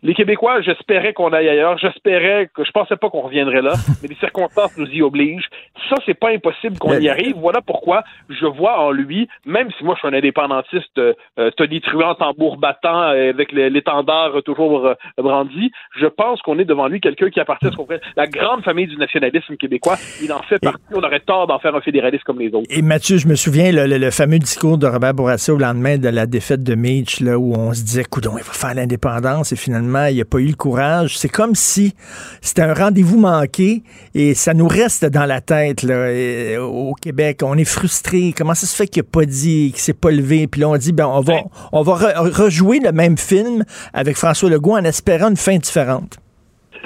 les 0.02 0.14
Québécois, 0.14 0.62
j'espérais 0.62 1.14
qu'on 1.14 1.32
aille 1.32 1.50
ailleurs, 1.50 1.78
j'espérais 1.78 2.50
que 2.54 2.64
je 2.64 2.72
pensais 2.72 2.96
pas 2.96 3.10
qu'on 3.10 3.22
reviendrait 3.22 3.62
là, 3.62 3.74
mais 4.02 4.10
les 4.10 4.16
circonstances 4.16 4.78
nous 4.78 4.88
y 4.88 5.02
obligent. 5.02 5.50
Ça, 5.90 5.96
c'est 6.06 6.20
pas 6.20 6.30
impossible 6.30 6.78
qu'on 6.80 7.00
y 7.00 7.10
arrive. 7.10 7.36
Voilà 7.38 7.62
pourquoi 7.62 8.04
je 8.30 8.46
vois 8.46 8.80
en 8.80 8.92
lui, 8.92 9.28
même 9.46 9.70
si 9.78 9.84
moi 9.84 9.96
je 9.96 10.00
suis 10.00 10.08
un 10.08 10.18
indépendantiste 10.18 10.98
euh, 10.98 11.52
Tony 11.58 11.82
truand 11.84 12.16
tambour 12.16 12.58
battant 12.58 13.12
euh, 13.12 13.30
avec 13.30 13.52
l'étendard 13.52 14.32
toujours 14.44 14.88
euh, 14.88 14.94
brandi. 15.18 15.72
Je 16.00 16.08
pense 16.08 16.42
qu'on 16.42 16.60
est 16.60 16.66
devant 16.66 16.88
lui 16.88 17.00
quelqu'un 17.00 17.30
qui 17.30 17.40
appartient 17.40 17.68
à 17.68 17.72
ce 17.72 17.76
qu'on 17.76 17.88
la 18.16 18.28
grande 18.28 18.64
famille 18.64 18.88
du 18.88 18.98
nationalisme 18.98 19.56
québécois. 19.58 19.98
Il 20.22 20.32
en 20.32 20.42
fait 20.44 20.60
partie. 20.60 20.80
on 20.94 21.04
aurait 21.04 21.20
tort 21.20 21.48
d'en 21.48 21.60
faire 21.60 21.76
un 21.76 21.82
fédéraliste 21.82 22.24
comme 22.24 22.40
les 22.40 22.54
autres. 22.54 22.66
Et 22.70 22.82
Mathieu, 22.82 23.18
je 23.18 23.28
me 23.28 23.36
souviens 23.36 23.72
le, 23.72 24.12
fameux 24.12 24.40
discours 24.40 24.78
de 24.78 24.88
Robert 24.88 25.14
Bourassa 25.14 25.54
au 25.54 25.58
lendemain 25.58 25.98
de 25.98 26.10
la 26.10 26.26
défaite 26.26 26.64
de 26.64 26.76
Mitch, 26.76 27.20
là, 27.20 27.38
où 27.38 27.54
on 27.54 27.74
se 27.74 27.84
disait, 27.84 28.04
coudon, 28.04 28.34
il 28.38 28.44
va 28.44 28.54
faire 28.54 28.74
l'indépendance 28.74 29.52
et 29.52 29.56
finalement, 29.56 30.06
il 30.06 30.18
n'a 30.18 30.26
pas 30.26 30.40
eu 30.40 30.48
le 30.48 30.56
courage. 30.56 31.18
C'est 31.18 31.30
comme 31.30 31.56
si 31.56 31.94
c'était 32.42 32.62
un 32.62 32.74
rendez-vous 32.74 33.20
manqué 33.20 33.84
et 34.16 34.34
ça 34.34 34.54
nous 34.54 34.68
reste 34.68 35.06
dans 35.06 35.26
la 35.26 35.42
tête 35.42 35.84
là, 35.84 36.62
au 36.62 36.94
Québec. 36.94 37.42
On 37.44 37.58
est 37.58 37.66
frustré. 37.66 38.34
Comment 38.36 38.56
ça 38.56 38.68
se 38.68 38.76
fait 38.76 38.88
qu'il 38.88 39.04
n'a 39.04 39.10
pas 39.12 39.26
dit, 39.26 39.72
qu'il 39.72 39.82
s'est 39.82 39.94
pas 39.94 40.12
levé? 40.12 40.48
Puis 40.48 40.62
là, 40.62 40.70
on 40.70 40.78
dit, 40.78 40.94
ben, 40.94 41.08
on 41.08 41.22
va, 41.22 41.42
on 41.74 41.82
va 41.82 41.94
rejouer 41.94 42.80
le 42.80 42.92
même 42.92 43.18
film 43.18 43.66
avec 43.94 44.16
François 44.16 44.50
Legault 44.50 44.78
en 44.78 44.86
espérant 44.86 45.30
une 45.30 45.38
fin 45.38 45.58
différente. 45.58 46.20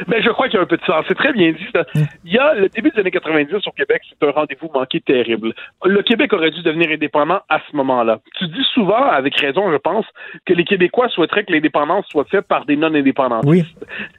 Mais 0.07 0.21
je 0.21 0.29
crois 0.29 0.47
qu'il 0.47 0.57
y 0.57 0.59
a 0.59 0.63
un 0.63 0.67
peu 0.67 0.77
de 0.77 0.83
sens. 0.83 1.05
C'est 1.07 1.17
très 1.17 1.33
bien 1.33 1.51
dit. 1.51 1.67
Mm. 1.95 2.03
Il 2.25 2.33
y 2.33 2.37
a 2.37 2.53
le 2.53 2.69
début 2.69 2.91
des 2.91 2.99
années 2.99 3.11
90 3.11 3.55
au 3.65 3.71
Québec, 3.71 4.01
c'est 4.07 4.27
un 4.27 4.31
rendez-vous 4.31 4.69
manqué 4.73 4.99
terrible. 4.99 5.53
Le 5.83 6.01
Québec 6.03 6.33
aurait 6.33 6.51
dû 6.51 6.61
devenir 6.61 6.91
indépendant 6.91 7.39
à 7.49 7.59
ce 7.69 7.75
moment-là. 7.75 8.19
Tu 8.37 8.47
dis 8.47 8.63
souvent, 8.73 9.03
avec 9.03 9.35
raison, 9.39 9.71
je 9.71 9.77
pense, 9.77 10.05
que 10.45 10.53
les 10.53 10.65
Québécois 10.65 11.09
souhaiteraient 11.09 11.45
que 11.45 11.51
l'indépendance 11.51 12.05
soit 12.09 12.25
faite 12.25 12.47
par 12.47 12.65
des 12.65 12.75
non-indépendantistes. 12.75 13.47
Oui. 13.49 13.63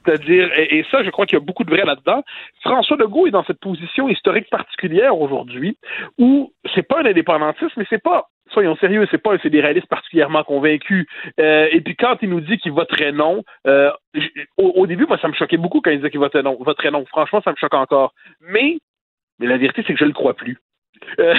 C'est-à-dire, 0.05 0.49
et, 0.57 0.85
ça, 0.91 1.03
je 1.03 1.09
crois 1.09 1.25
qu'il 1.25 1.37
y 1.37 1.41
a 1.41 1.45
beaucoup 1.45 1.63
de 1.63 1.71
vrai 1.71 1.85
là-dedans. 1.85 2.23
François 2.61 2.97
Legault 2.97 3.27
est 3.27 3.31
dans 3.31 3.45
cette 3.45 3.59
position 3.59 4.09
historique 4.09 4.49
particulière 4.49 5.17
aujourd'hui 5.17 5.77
où 6.17 6.51
c'est 6.75 6.87
pas 6.87 7.01
un 7.01 7.05
indépendantiste, 7.05 7.71
mais 7.77 7.85
c'est 7.89 8.03
pas 8.03 8.27
soyons 8.51 8.75
sérieux, 8.77 9.07
c'est 9.11 9.21
pas 9.21 9.33
un 9.33 9.37
fédéraliste 9.37 9.87
particulièrement 9.87 10.43
convaincu. 10.43 11.07
Euh, 11.39 11.67
et 11.71 11.81
puis 11.81 11.95
quand 11.95 12.17
il 12.21 12.29
nous 12.29 12.41
dit 12.41 12.57
qu'il 12.57 12.71
voterait 12.71 13.11
non, 13.11 13.43
euh, 13.67 13.91
au, 14.57 14.87
début, 14.87 15.05
moi, 15.05 15.17
ça 15.21 15.27
me 15.27 15.33
choquait 15.33 15.57
beaucoup 15.57 15.81
quand 15.81 15.91
il 15.91 15.97
disait 15.97 16.09
qu'il 16.09 16.19
voterait 16.19 16.43
non. 16.43 17.05
Franchement, 17.05 17.41
ça 17.43 17.51
me 17.51 17.57
choque 17.57 17.73
encore. 17.73 18.13
Mais, 18.41 18.77
mais 19.39 19.47
la 19.47 19.57
vérité, 19.57 19.83
c'est 19.85 19.93
que 19.93 19.99
je 19.99 20.05
le 20.05 20.13
crois 20.13 20.35
plus. 20.35 20.57
Euh, 21.19 21.35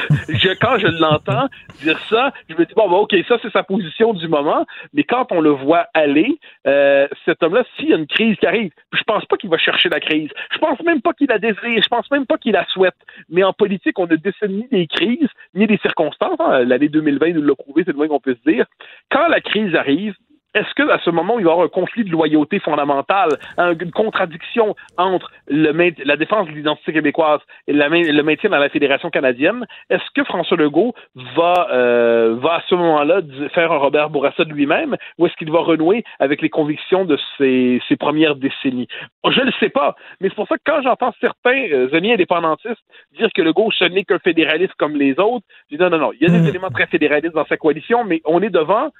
quand 0.61 0.79
je 0.79 0.87
l'entends 0.87 1.49
dire 1.83 1.99
ça, 2.09 2.33
je 2.49 2.55
me 2.55 2.65
dis 2.65 2.75
bon, 2.75 2.91
ok, 2.91 3.15
ça 3.29 3.39
c'est 3.43 3.53
sa 3.53 3.63
position 3.63 4.13
du 4.13 4.29
moment, 4.29 4.67
mais 4.93 5.05
quand 5.05 5.31
on 5.33 5.41
le 5.41 5.51
voit 5.51 5.87
aller, 5.95 6.39
euh, 6.67 7.09
cet 7.25 7.43
homme-là, 7.43 7.65
s'il 7.77 7.91
y 7.91 7.93
a 7.93 7.97
une 7.97 8.07
crise 8.07 8.37
qui 8.37 8.47
arrive, 8.47 8.71
je 8.93 9.03
pense 9.05 9.25
pas 9.27 9.37
qu'il 9.37 9.51
va 9.51 9.59
chercher 9.59 9.89
la 9.89 10.01
crise. 10.01 10.31
Je 10.53 10.59
pense 10.59 10.81
même 10.83 11.01
pas 11.01 11.13
qu'il 11.13 11.29
la 11.29 11.39
désire. 11.39 11.83
Je 11.83 11.89
pense 11.89 12.11
même 12.11 12.27
pas 12.27 12.39
qu'il 12.39 12.53
la 12.53 12.67
souhaite. 12.67 12.97
Mais 13.29 13.43
en 13.43 13.53
politique, 13.53 13.99
on 13.99 14.07
ne 14.07 14.17
décide 14.17 14.51
ni 14.51 14.69
des 14.69 14.87
crises 14.87 15.29
ni 15.55 15.67
des 15.67 15.79
circonstances. 15.79 16.39
Hein. 16.41 16.65
L'année 16.65 16.89
2020 16.89 17.33
nous 17.33 17.43
l'a 17.43 17.55
prouvé, 17.55 17.83
c'est 17.85 17.93
le 17.93 17.97
moins 17.97 18.09
qu'on 18.09 18.21
peut 18.21 18.37
se 18.45 18.51
dire. 18.51 18.67
Quand 19.11 19.29
la 19.29 19.41
crise 19.41 19.75
arrive, 19.75 20.15
est-ce 20.55 20.74
que 20.74 20.89
à 20.90 20.98
ce 21.05 21.10
moment 21.10 21.39
il 21.39 21.44
va 21.44 21.51
y 21.51 21.52
avoir 21.52 21.66
un 21.66 21.68
conflit 21.68 22.05
de 22.05 22.10
loyauté 22.10 22.59
fondamentale, 22.59 23.39
une 23.59 23.93
contradiction 23.93 24.74
entre 24.98 25.31
le 25.48 25.70
la 26.05 26.16
défense 26.16 26.47
de 26.48 26.52
l'identité 26.52 26.93
québécoise 26.93 27.40
et 27.66 27.72
le 27.72 28.22
maintien 28.22 28.51
dans 28.51 28.59
la 28.59 28.68
fédération 28.68 29.10
canadienne 29.10 29.66
Est-ce 29.89 30.05
que 30.14 30.24
François 30.24 30.56
Legault 30.56 30.94
va 31.36 31.68
euh, 31.70 32.36
va 32.40 32.56
à 32.56 32.62
ce 32.68 32.74
moment-là 32.74 33.20
faire 33.55 33.72
un 33.72 33.78
Robert 33.78 34.10
Bourassa 34.10 34.44
de 34.44 34.52
lui-même, 34.52 34.97
ou 35.18 35.27
est-ce 35.27 35.35
qu'il 35.36 35.51
va 35.51 35.60
renouer 35.60 36.05
avec 36.18 36.43
les 36.43 36.51
convictions 36.51 37.05
de 37.05 37.18
ses, 37.39 37.81
ses 37.89 37.97
premières 37.97 38.36
décennies? 38.36 38.89
Je 39.24 39.40
ne 39.40 39.47
le 39.47 39.52
sais 39.60 39.70
pas, 39.70 39.94
mais 40.20 40.28
c'est 40.28 40.35
pour 40.35 40.48
ça 40.48 40.56
que 40.56 40.62
quand 40.64 40.82
j'entends 40.82 41.12
certains 41.20 41.68
euh, 41.72 41.94
amis 41.94 42.12
indépendantistes 42.12 42.82
dire 43.16 43.28
que 43.35 43.43
Legault 43.43 43.70
ce 43.70 43.85
n'est 43.85 44.05
qu'un 44.05 44.18
fédéraliste 44.18 44.74
comme 44.78 44.97
les 44.97 45.18
autres, 45.18 45.47
je 45.70 45.77
dis 45.77 45.82
non 45.82 45.90
non 45.90 45.98
non, 45.98 46.12
il 46.12 46.22
y 46.22 46.27
a 46.27 46.31
des 46.31 46.44
hmm. 46.44 46.48
éléments 46.48 46.70
très 46.70 46.86
fédéralistes 46.86 47.35
dans 47.35 47.47
sa 47.47 47.56
coalition, 47.56 48.05
mais 48.05 48.20
on 48.24 48.43
est 48.43 48.51
devant 48.51 48.90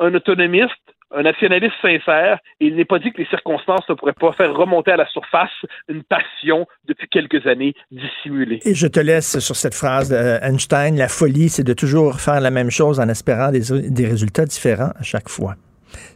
un 0.00 0.14
autonomiste 0.14 0.89
un 1.12 1.22
nationaliste 1.22 1.74
sincère, 1.82 2.38
et 2.60 2.66
il 2.66 2.76
n'est 2.76 2.84
pas 2.84 2.98
dit 2.98 3.12
que 3.12 3.18
les 3.18 3.26
circonstances 3.26 3.88
ne 3.88 3.94
pourraient 3.94 4.12
pas 4.12 4.32
faire 4.32 4.54
remonter 4.54 4.92
à 4.92 4.96
la 4.96 5.06
surface 5.08 5.50
une 5.88 6.02
passion 6.02 6.66
depuis 6.86 7.08
quelques 7.08 7.46
années 7.46 7.74
dissimulée. 7.90 8.60
Et 8.64 8.74
je 8.74 8.86
te 8.86 9.00
laisse 9.00 9.38
sur 9.38 9.56
cette 9.56 9.74
phrase 9.74 10.10
d'Einstein, 10.10 10.96
la 10.96 11.08
folie, 11.08 11.48
c'est 11.48 11.64
de 11.64 11.74
toujours 11.74 12.20
faire 12.20 12.40
la 12.40 12.50
même 12.50 12.70
chose 12.70 13.00
en 13.00 13.08
espérant 13.08 13.50
des, 13.50 13.90
des 13.90 14.06
résultats 14.06 14.44
différents 14.44 14.92
à 14.98 15.02
chaque 15.02 15.28
fois. 15.28 15.54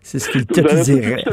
C'est 0.02 0.18
ce 0.18 0.30
qu'il 0.30 0.46
te 0.46 0.82
dirait. 0.84 1.24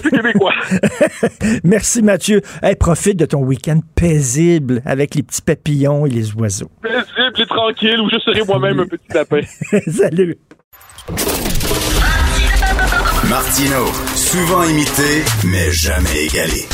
Merci 1.64 2.02
Mathieu. 2.02 2.42
Hey, 2.64 2.76
profite 2.76 3.18
de 3.18 3.26
ton 3.26 3.44
week-end 3.44 3.80
paisible 3.96 4.82
avec 4.86 5.16
les 5.16 5.24
petits 5.24 5.42
papillons 5.42 6.06
et 6.06 6.10
les 6.10 6.34
oiseaux. 6.34 6.72
Paisible 6.82 7.42
et 7.42 7.46
tranquille 7.46 8.00
où 8.00 8.10
je 8.10 8.20
serai 8.20 8.44
moi-même 8.44 8.80
un 8.80 8.88
petit 8.88 9.14
lapin. 9.14 9.42
Salut. 9.88 10.38
Martino, 13.32 13.86
souvent 14.14 14.64
imité, 14.66 15.24
mais 15.46 15.72
jamais 15.72 16.26
égalé. 16.26 16.68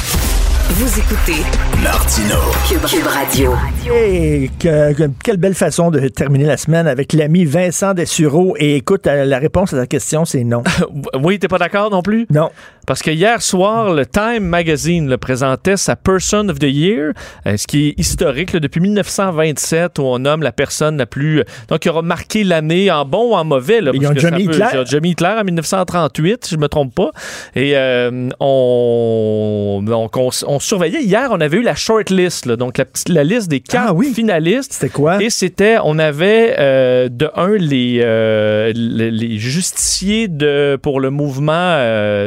Vous 0.71 0.99
écoutez 0.99 1.43
Martino 1.83 2.35
Cube, 2.67 3.05
Radio. 3.05 3.53
Et 3.93 4.49
quelle 4.59 5.37
belle 5.37 5.53
façon 5.53 5.91
de 5.91 6.07
terminer 6.07 6.45
la 6.45 6.57
semaine 6.57 6.87
avec 6.87 7.13
l'ami 7.13 7.45
Vincent 7.45 7.93
Dessureau. 7.93 8.55
Et 8.57 8.75
écoute, 8.77 9.05
euh, 9.05 9.23
la 9.23 9.37
réponse 9.37 9.71
à 9.73 9.77
ta 9.77 9.85
question, 9.85 10.25
c'est 10.25 10.43
non. 10.43 10.63
oui, 11.23 11.37
t'es 11.37 11.47
pas 11.47 11.59
d'accord 11.59 11.91
non 11.91 12.01
plus? 12.01 12.25
Non. 12.31 12.49
Parce 12.87 13.01
que 13.01 13.11
hier 13.11 13.41
soir, 13.41 13.93
le 13.93 14.05
Time 14.05 14.45
Magazine 14.45 15.09
le 15.09 15.17
présentait 15.17 15.75
sa 15.75 15.97
Person 15.97 16.47
of 16.47 16.57
the 16.57 16.69
Year, 16.69 17.11
euh, 17.45 17.57
ce 17.57 17.67
qui 17.67 17.89
est 17.89 17.99
historique 17.99 18.55
depuis 18.55 18.79
1927, 18.79 19.99
où 19.99 20.03
on 20.03 20.19
nomme 20.19 20.41
la 20.41 20.53
personne 20.53 20.95
la 20.95 21.05
plus. 21.05 21.43
Donc, 21.67 21.79
qui 21.79 21.89
aura 21.89 22.01
marqué 22.01 22.45
l'année 22.45 22.89
en 22.89 23.03
bon 23.03 23.31
ou 23.31 23.35
en 23.35 23.43
mauvais. 23.43 23.81
Là, 23.81 23.91
Ils 23.93 24.07
ont 24.07 24.15
Johnny 24.15 24.43
Hitler. 24.43 24.83
Johnny 24.89 25.09
Hitler 25.09 25.35
en 25.37 25.43
1938, 25.43 26.45
si 26.45 26.55
je 26.55 26.59
me 26.59 26.69
trompe 26.69 26.95
pas. 26.95 27.11
Et 27.57 27.73
euh, 27.75 28.29
on, 28.39 29.83
on, 29.85 30.59
surveillait. 30.61 31.03
Hier, 31.03 31.27
on 31.31 31.41
avait 31.41 31.57
eu 31.57 31.63
la 31.63 31.75
shortlist, 31.75 32.47
donc 32.47 32.77
la, 32.77 32.85
la 33.09 33.25
liste 33.25 33.49
des 33.49 33.59
quatre 33.59 33.97
ah 33.99 34.13
finalistes. 34.13 34.71
C'était 34.71 34.93
quoi? 34.93 35.21
Et 35.21 35.29
c'était, 35.29 35.75
on 35.83 35.99
avait 35.99 36.55
euh, 36.57 37.09
de 37.09 37.29
un 37.35 37.57
les, 37.57 38.71
les, 38.73 39.37
justiciers 39.37 40.29
de, 40.29 40.79
pour 40.81 41.01
le 41.01 41.09
mouvement 41.09 41.75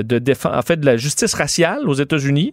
de 0.02 0.18
défense 0.18 0.49
en 0.52 0.62
fait 0.62 0.78
de 0.78 0.86
la 0.86 0.96
justice 0.96 1.34
raciale 1.34 1.88
aux 1.88 1.94
États-Unis. 1.94 2.52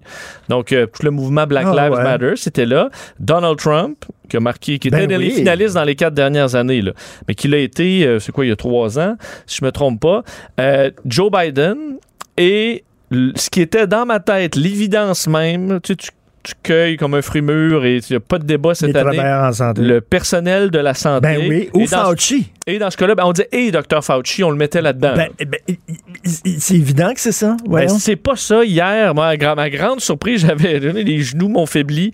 Donc, 0.50 0.72
euh, 0.72 0.86
tout 0.86 1.04
le 1.04 1.12
mouvement 1.12 1.46
Black 1.46 1.68
ah, 1.68 1.90
Lives 1.90 2.04
Matter, 2.04 2.34
c'était 2.36 2.66
là. 2.66 2.90
Donald 3.20 3.58
Trump, 3.58 3.98
qui 4.30 4.38
a 4.38 4.40
marqué, 4.40 4.80
qui 4.80 4.90
était 4.90 5.08
ben 5.08 5.20
les 5.20 5.30
finalistes 5.30 5.76
dans 5.76 5.84
les 5.84 5.96
quatre 5.96 6.14
dernières 6.14 6.56
années, 6.56 6.82
là, 6.82 6.92
mais 7.28 7.36
qui 7.36 7.48
l'a 7.48 7.60
été, 7.60 8.06
euh, 8.06 8.20
c'est 8.20 8.32
quoi, 8.32 8.46
il 8.46 8.50
y 8.50 8.52
a 8.52 8.56
trois 8.56 9.00
ans, 9.00 9.16
si 9.46 9.60
je 9.60 9.66
me 9.66 9.72
trompe 9.72 10.02
pas. 10.02 10.24
Euh, 10.60 10.92
Joe 11.06 11.32
Biden 11.32 11.98
et 12.38 12.84
ce 13.12 13.50
qui 13.50 13.62
était 13.62 13.88
dans 13.88 14.06
ma 14.06 14.20
tête, 14.20 14.56
l'évidence 14.56 15.28
même, 15.28 15.80
tu, 15.82 15.94
sais, 15.94 15.96
tu 15.96 16.10
tu 16.48 16.54
cueilles 16.64 16.98
comme 16.98 17.14
un 17.14 17.22
fruit 17.22 17.42
mûr 17.42 17.84
et 17.84 17.98
il 17.98 18.04
n'y 18.10 18.16
a 18.16 18.20
pas 18.20 18.40
de 18.40 18.46
débat 18.46 18.74
cette 18.74 18.96
année. 18.96 19.18
Le 19.78 20.00
personnel 20.00 20.72
de 20.72 20.80
la 20.80 20.94
santé. 20.94 21.22
Ben 21.22 21.46
oui, 21.48 21.70
ou 21.74 21.86
Fauci. 21.86 22.52
Et 22.66 22.80
dans 22.80 22.92
ce 22.92 22.98
cas-là, 22.98 23.16
ben, 23.16 23.24
on 23.26 23.34
dit 23.34 23.44
et 23.52 23.72
Dr 23.72 24.04
Fauci, 24.04 24.44
on 24.44 24.50
le 24.50 24.58
mettait 24.58 24.82
là-dedans. 24.82 25.14
Ben, 25.16 25.30
ben, 25.40 25.60
c'est 26.24 26.76
évident 26.76 27.14
que 27.14 27.20
c'est 27.20 27.32
ça. 27.32 27.58
Ben, 27.68 27.88
c'est 27.88 28.16
pas 28.16 28.36
ça. 28.36 28.64
Hier, 28.64 29.14
moi, 29.14 29.28
à 29.28 29.56
ma 29.56 29.70
grande 29.70 30.00
surprise, 30.00 30.42
j'avais 30.48 30.80
les 30.80 31.22
genoux 31.22 31.50
m'ont 31.50 31.66
faibli. 31.66 32.12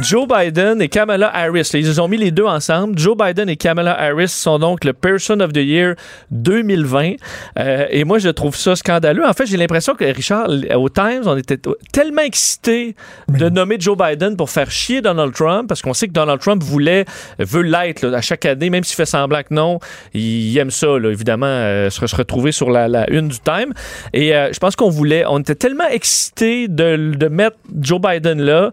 Joe 0.00 0.26
Biden 0.26 0.80
et 0.80 0.88
Kamala 0.88 1.34
Harris, 1.34 1.70
ils 1.74 2.00
ont 2.00 2.08
mis 2.08 2.16
les 2.16 2.30
deux 2.30 2.44
ensemble. 2.44 2.98
Joe 2.98 3.16
Biden 3.16 3.48
et 3.48 3.56
Kamala 3.56 3.98
Harris 3.98 4.28
sont 4.28 4.58
donc 4.58 4.84
le 4.84 4.92
Person 4.92 5.40
of 5.40 5.52
the 5.52 5.58
Year 5.58 5.94
2020. 6.30 7.14
Euh, 7.58 7.86
et 7.90 8.04
moi, 8.04 8.18
je 8.18 8.28
trouve 8.28 8.56
ça 8.56 8.76
scandaleux. 8.76 9.26
En 9.26 9.32
fait, 9.32 9.46
j'ai 9.46 9.56
l'impression 9.56 9.94
que 9.94 10.04
Richard, 10.04 10.48
au 10.74 10.88
Times, 10.88 11.22
on 11.26 11.36
était 11.36 11.58
tellement 11.92 12.22
excités 12.22 12.94
de 13.28 13.48
nommer 13.48 13.73
Joe 13.80 13.96
Biden 13.96 14.36
pour 14.36 14.50
faire 14.50 14.70
chier 14.70 15.00
Donald 15.00 15.32
Trump, 15.32 15.68
parce 15.68 15.82
qu'on 15.82 15.94
sait 15.94 16.08
que 16.08 16.12
Donald 16.12 16.40
Trump 16.40 16.62
voulait, 16.62 17.04
veut 17.38 17.62
l'être 17.62 18.06
à 18.06 18.20
chaque 18.20 18.44
année, 18.46 18.70
même 18.70 18.84
s'il 18.84 18.96
fait 18.96 19.06
semblant 19.06 19.42
que 19.42 19.52
non 19.52 19.78
il 20.12 20.56
aime 20.58 20.70
ça, 20.70 20.86
évidemment, 21.04 21.46
euh, 21.46 21.90
se, 21.90 22.16
retrouver 22.16 22.52
sur 22.52 22.70
la, 22.70 23.10
une 23.10 23.28
du 23.28 23.38
Time. 23.38 23.72
Et 24.12 24.34
euh, 24.34 24.52
je 24.52 24.58
pense 24.58 24.76
qu'on 24.76 24.90
voulait, 24.90 25.24
on 25.26 25.38
était 25.40 25.54
tellement 25.54 25.88
excités 25.88 26.68
de, 26.68 27.12
de 27.14 27.28
mettre 27.28 27.56
Joe 27.80 28.00
Biden 28.00 28.40
là 28.40 28.70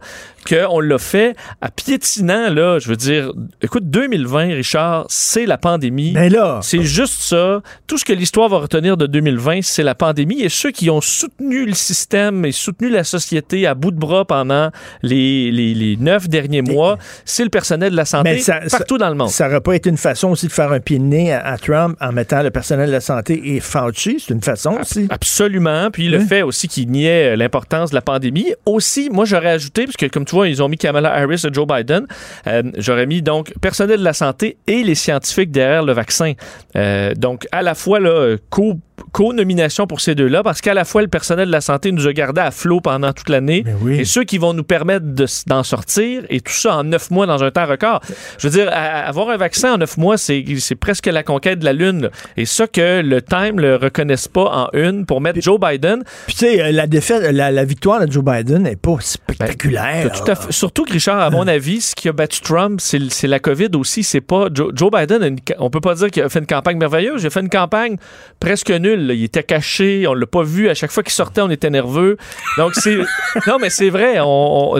qu'on 0.48 0.80
l'a 0.80 0.98
fait 0.98 1.36
à 1.62 1.70
piétinant, 1.70 2.50
là, 2.50 2.80
je 2.80 2.88
veux 2.88 2.96
dire, 2.96 3.32
écoute, 3.62 3.90
2020, 3.90 4.56
Richard, 4.56 5.06
c'est 5.10 5.46
la 5.46 5.58
pandémie. 5.58 6.12
Mais 6.14 6.30
ben 6.30 6.34
là... 6.34 6.60
C'est 6.62 6.84
juste 6.84 7.22
ça. 7.22 7.62
Tout 7.88 7.98
ce 7.98 8.06
que 8.06 8.14
l'histoire 8.14 8.50
va 8.50 8.58
retenir 8.58 8.98
de 8.98 9.08
2020, 9.08 9.60
c'est 9.62 9.84
la 9.84 9.96
pandémie. 9.96 10.42
Et 10.42 10.50
ceux 10.50 10.72
qui 10.72 10.90
ont 10.90 11.02
soutenu 11.02 11.66
le 11.66 11.74
système 11.74 12.46
et 12.46 12.52
soutenu 12.52 12.90
la 12.90 13.04
société 13.04 13.68
à 13.68 13.74
bout 13.74 13.92
de 13.92 14.00
bras 14.00 14.26
pendant 14.26 14.70
les, 15.02 15.52
les, 15.52 15.98
neuf 15.98 16.30
derniers 16.30 16.62
mois, 16.62 16.98
c'est 17.26 17.44
le 17.44 17.50
personnel 17.50 17.92
de 17.92 17.96
la 17.96 18.06
santé 18.06 18.42
partout 18.70 18.98
dans 18.98 19.10
le 19.10 19.16
monde. 19.16 19.30
Ça 19.30 19.48
n'aurait 19.48 19.62
pas 19.62 19.76
été 19.76 19.90
une 19.90 19.98
façon 19.98 20.30
aussi 20.30 20.48
de 20.48 20.52
faire 20.52 20.72
un 20.72 20.80
pied 20.80 21.00
de 21.00 21.04
nez 21.04 21.34
à, 21.34 21.58
Trump 21.58 21.98
en 22.00 22.12
mettant 22.12 22.42
le 22.42 22.52
personnel 22.52 22.88
de 22.88 22.94
la 22.94 23.02
santé 23.02 23.56
et 23.56 23.60
Fauci. 23.60 24.24
C'est 24.26 24.34
une 24.34 24.42
façon 24.42 24.78
aussi. 24.80 25.08
Absolument. 25.10 25.90
Puis 25.92 26.08
le 26.08 26.20
fait 26.20 26.42
aussi 26.42 26.68
qu'il 26.68 26.90
niait 26.90 27.36
l'importance 27.36 27.92
de 27.92 27.96
la 27.96 28.02
pandémie. 28.02 28.54
Aussi, 28.66 29.10
moi, 29.12 29.26
j'aurais 29.26 29.52
ajouté, 29.52 29.86
parce 29.86 29.98
que 29.98 30.06
comme 30.06 30.26
tu 30.32 30.36
vois, 30.38 30.48
ils 30.48 30.64
ont 30.64 30.70
mis 30.70 30.78
Kamala 30.78 31.14
Harris 31.14 31.44
et 31.45 31.53
Joe 31.53 31.68
Biden. 31.68 32.08
Euh, 32.48 32.64
j'aurais 32.78 33.06
mis 33.06 33.22
donc 33.22 33.52
personnel 33.60 33.99
de 33.99 34.03
la 34.06 34.14
santé 34.14 34.56
et 34.66 34.82
les 34.82 34.95
scientifiques 34.95 35.52
derrière 35.52 35.84
le 35.84 35.91
vaccin. 35.91 36.36
Euh, 36.78 37.14
donc, 37.16 37.49
à 37.52 37.62
la 37.62 37.76
fois, 37.76 37.99
là, 37.99 38.38
co 38.49 38.80
co-nomination 39.11 39.88
pour 39.88 40.02
ces 40.02 40.15
deux-là 40.15 40.44
parce 40.44 40.61
qu'à 40.61 40.73
la 40.73 40.86
fois 40.86 41.02
le 41.02 41.07
personnel 41.07 41.48
de 41.48 41.52
la 41.52 41.61
santé 41.61 41.91
nous 41.91 42.07
a 42.07 42.14
gardé 42.14 42.41
à 42.41 42.52
flot 42.52 42.82
pendant 42.82 43.14
toute 43.14 43.30
l'année 43.30 43.64
et 43.90 44.06
ceux 44.06 44.23
qui 44.23 44.38
vont 44.38 44.53
nous 44.53 44.64
permettre 44.64 45.06
d'en 45.48 45.64
sortir 45.64 46.23
et 46.30 46.41
tout 46.41 46.53
ça 46.53 46.78
en 46.78 46.84
neuf 46.84 47.11
mois 47.11 47.26
dans 47.26 47.44
un 47.44 47.52
temps 47.52 47.65
record. 47.65 48.02
Je 48.38 48.48
veux 48.48 48.53
dire, 48.53 48.72
avoir 48.72 49.30
un 49.30 49.38
vaccin 49.38 49.73
en 49.73 49.78
neuf 49.78 49.98
mois, 49.98 50.18
c'est 50.18 50.76
presque 50.80 51.07
la 51.07 51.23
conquête 51.23 51.60
de 51.60 51.65
la 51.65 51.73
Lune. 51.73 52.10
Et 52.38 52.45
ça 52.45 52.68
que 52.68 53.02
le 53.02 53.22
Time 53.22 53.60
le 53.60 53.76
reconnaisse 53.76 54.28
pas 54.28 54.45
en 54.45 54.69
une 54.73 55.06
pour 55.06 55.22
mettre 55.22 55.41
Joe 55.41 55.60
Biden. 55.60 56.03
Puis 56.28 56.36
tu 56.36 56.45
sais, 56.45 56.72
la 56.72 56.88
défaite, 56.88 57.32
la, 57.32 57.64
victoire 57.64 58.06
de 58.06 58.11
Joe 58.11 58.23
Biden 58.23 58.64
n'est 58.64 58.76
pas 58.76 58.98
spectaculaire. 58.99 60.10
Ben, 60.10 60.11
tout 60.11 60.32
à 60.32 60.36
fait. 60.36 60.52
Surtout 60.52 60.84
que 60.84 60.94
Richard, 60.94 61.19
à 61.19 61.30
mon 61.30 61.48
avis, 61.48 61.82
ce 61.82 61.95
qui 61.95 62.10
a 62.10 62.14
battu 62.14 62.41
Trump, 62.41 62.80
c'est 62.82 63.28
la 63.28 63.40
COVID 63.40 63.69
aussi. 63.76 64.03
C'est 64.03 64.22
pas 64.22 64.48
Joe, 64.53 64.91
Biden. 64.91 65.38
on 65.60 65.69
peut 65.69 65.82
pas 65.82 65.95
dire 65.95 66.10
qu'il 66.10 66.23
a 66.23 66.30
fait 66.30 66.40
une 66.40 66.45
campagne 66.45 66.78
merveilleuse. 66.78 67.23
Il 67.23 67.28
a 67.28 67.30
fait 67.30 67.41
une 67.41 67.49
campagne 67.49 67.98
presque 68.40 68.72
nulle 68.72 68.91
il 68.96 69.24
était 69.24 69.44
caché, 69.44 70.06
on 70.08 70.14
l'a 70.14 70.26
pas 70.26 70.44
vu. 70.44 70.70
À 70.70 70.74
chaque 70.74 70.92
fois 70.92 71.04
qu'il 71.04 71.14
sortait, 71.14 71.42
on 71.42 71.50
était 71.50 71.70
nerveux. 71.70 72.18
Donc, 72.58 72.74
c'est. 72.76 72.98
non, 73.48 73.58
mais 73.60 73.70
c'est 73.70 73.90
vrai. 73.90 74.16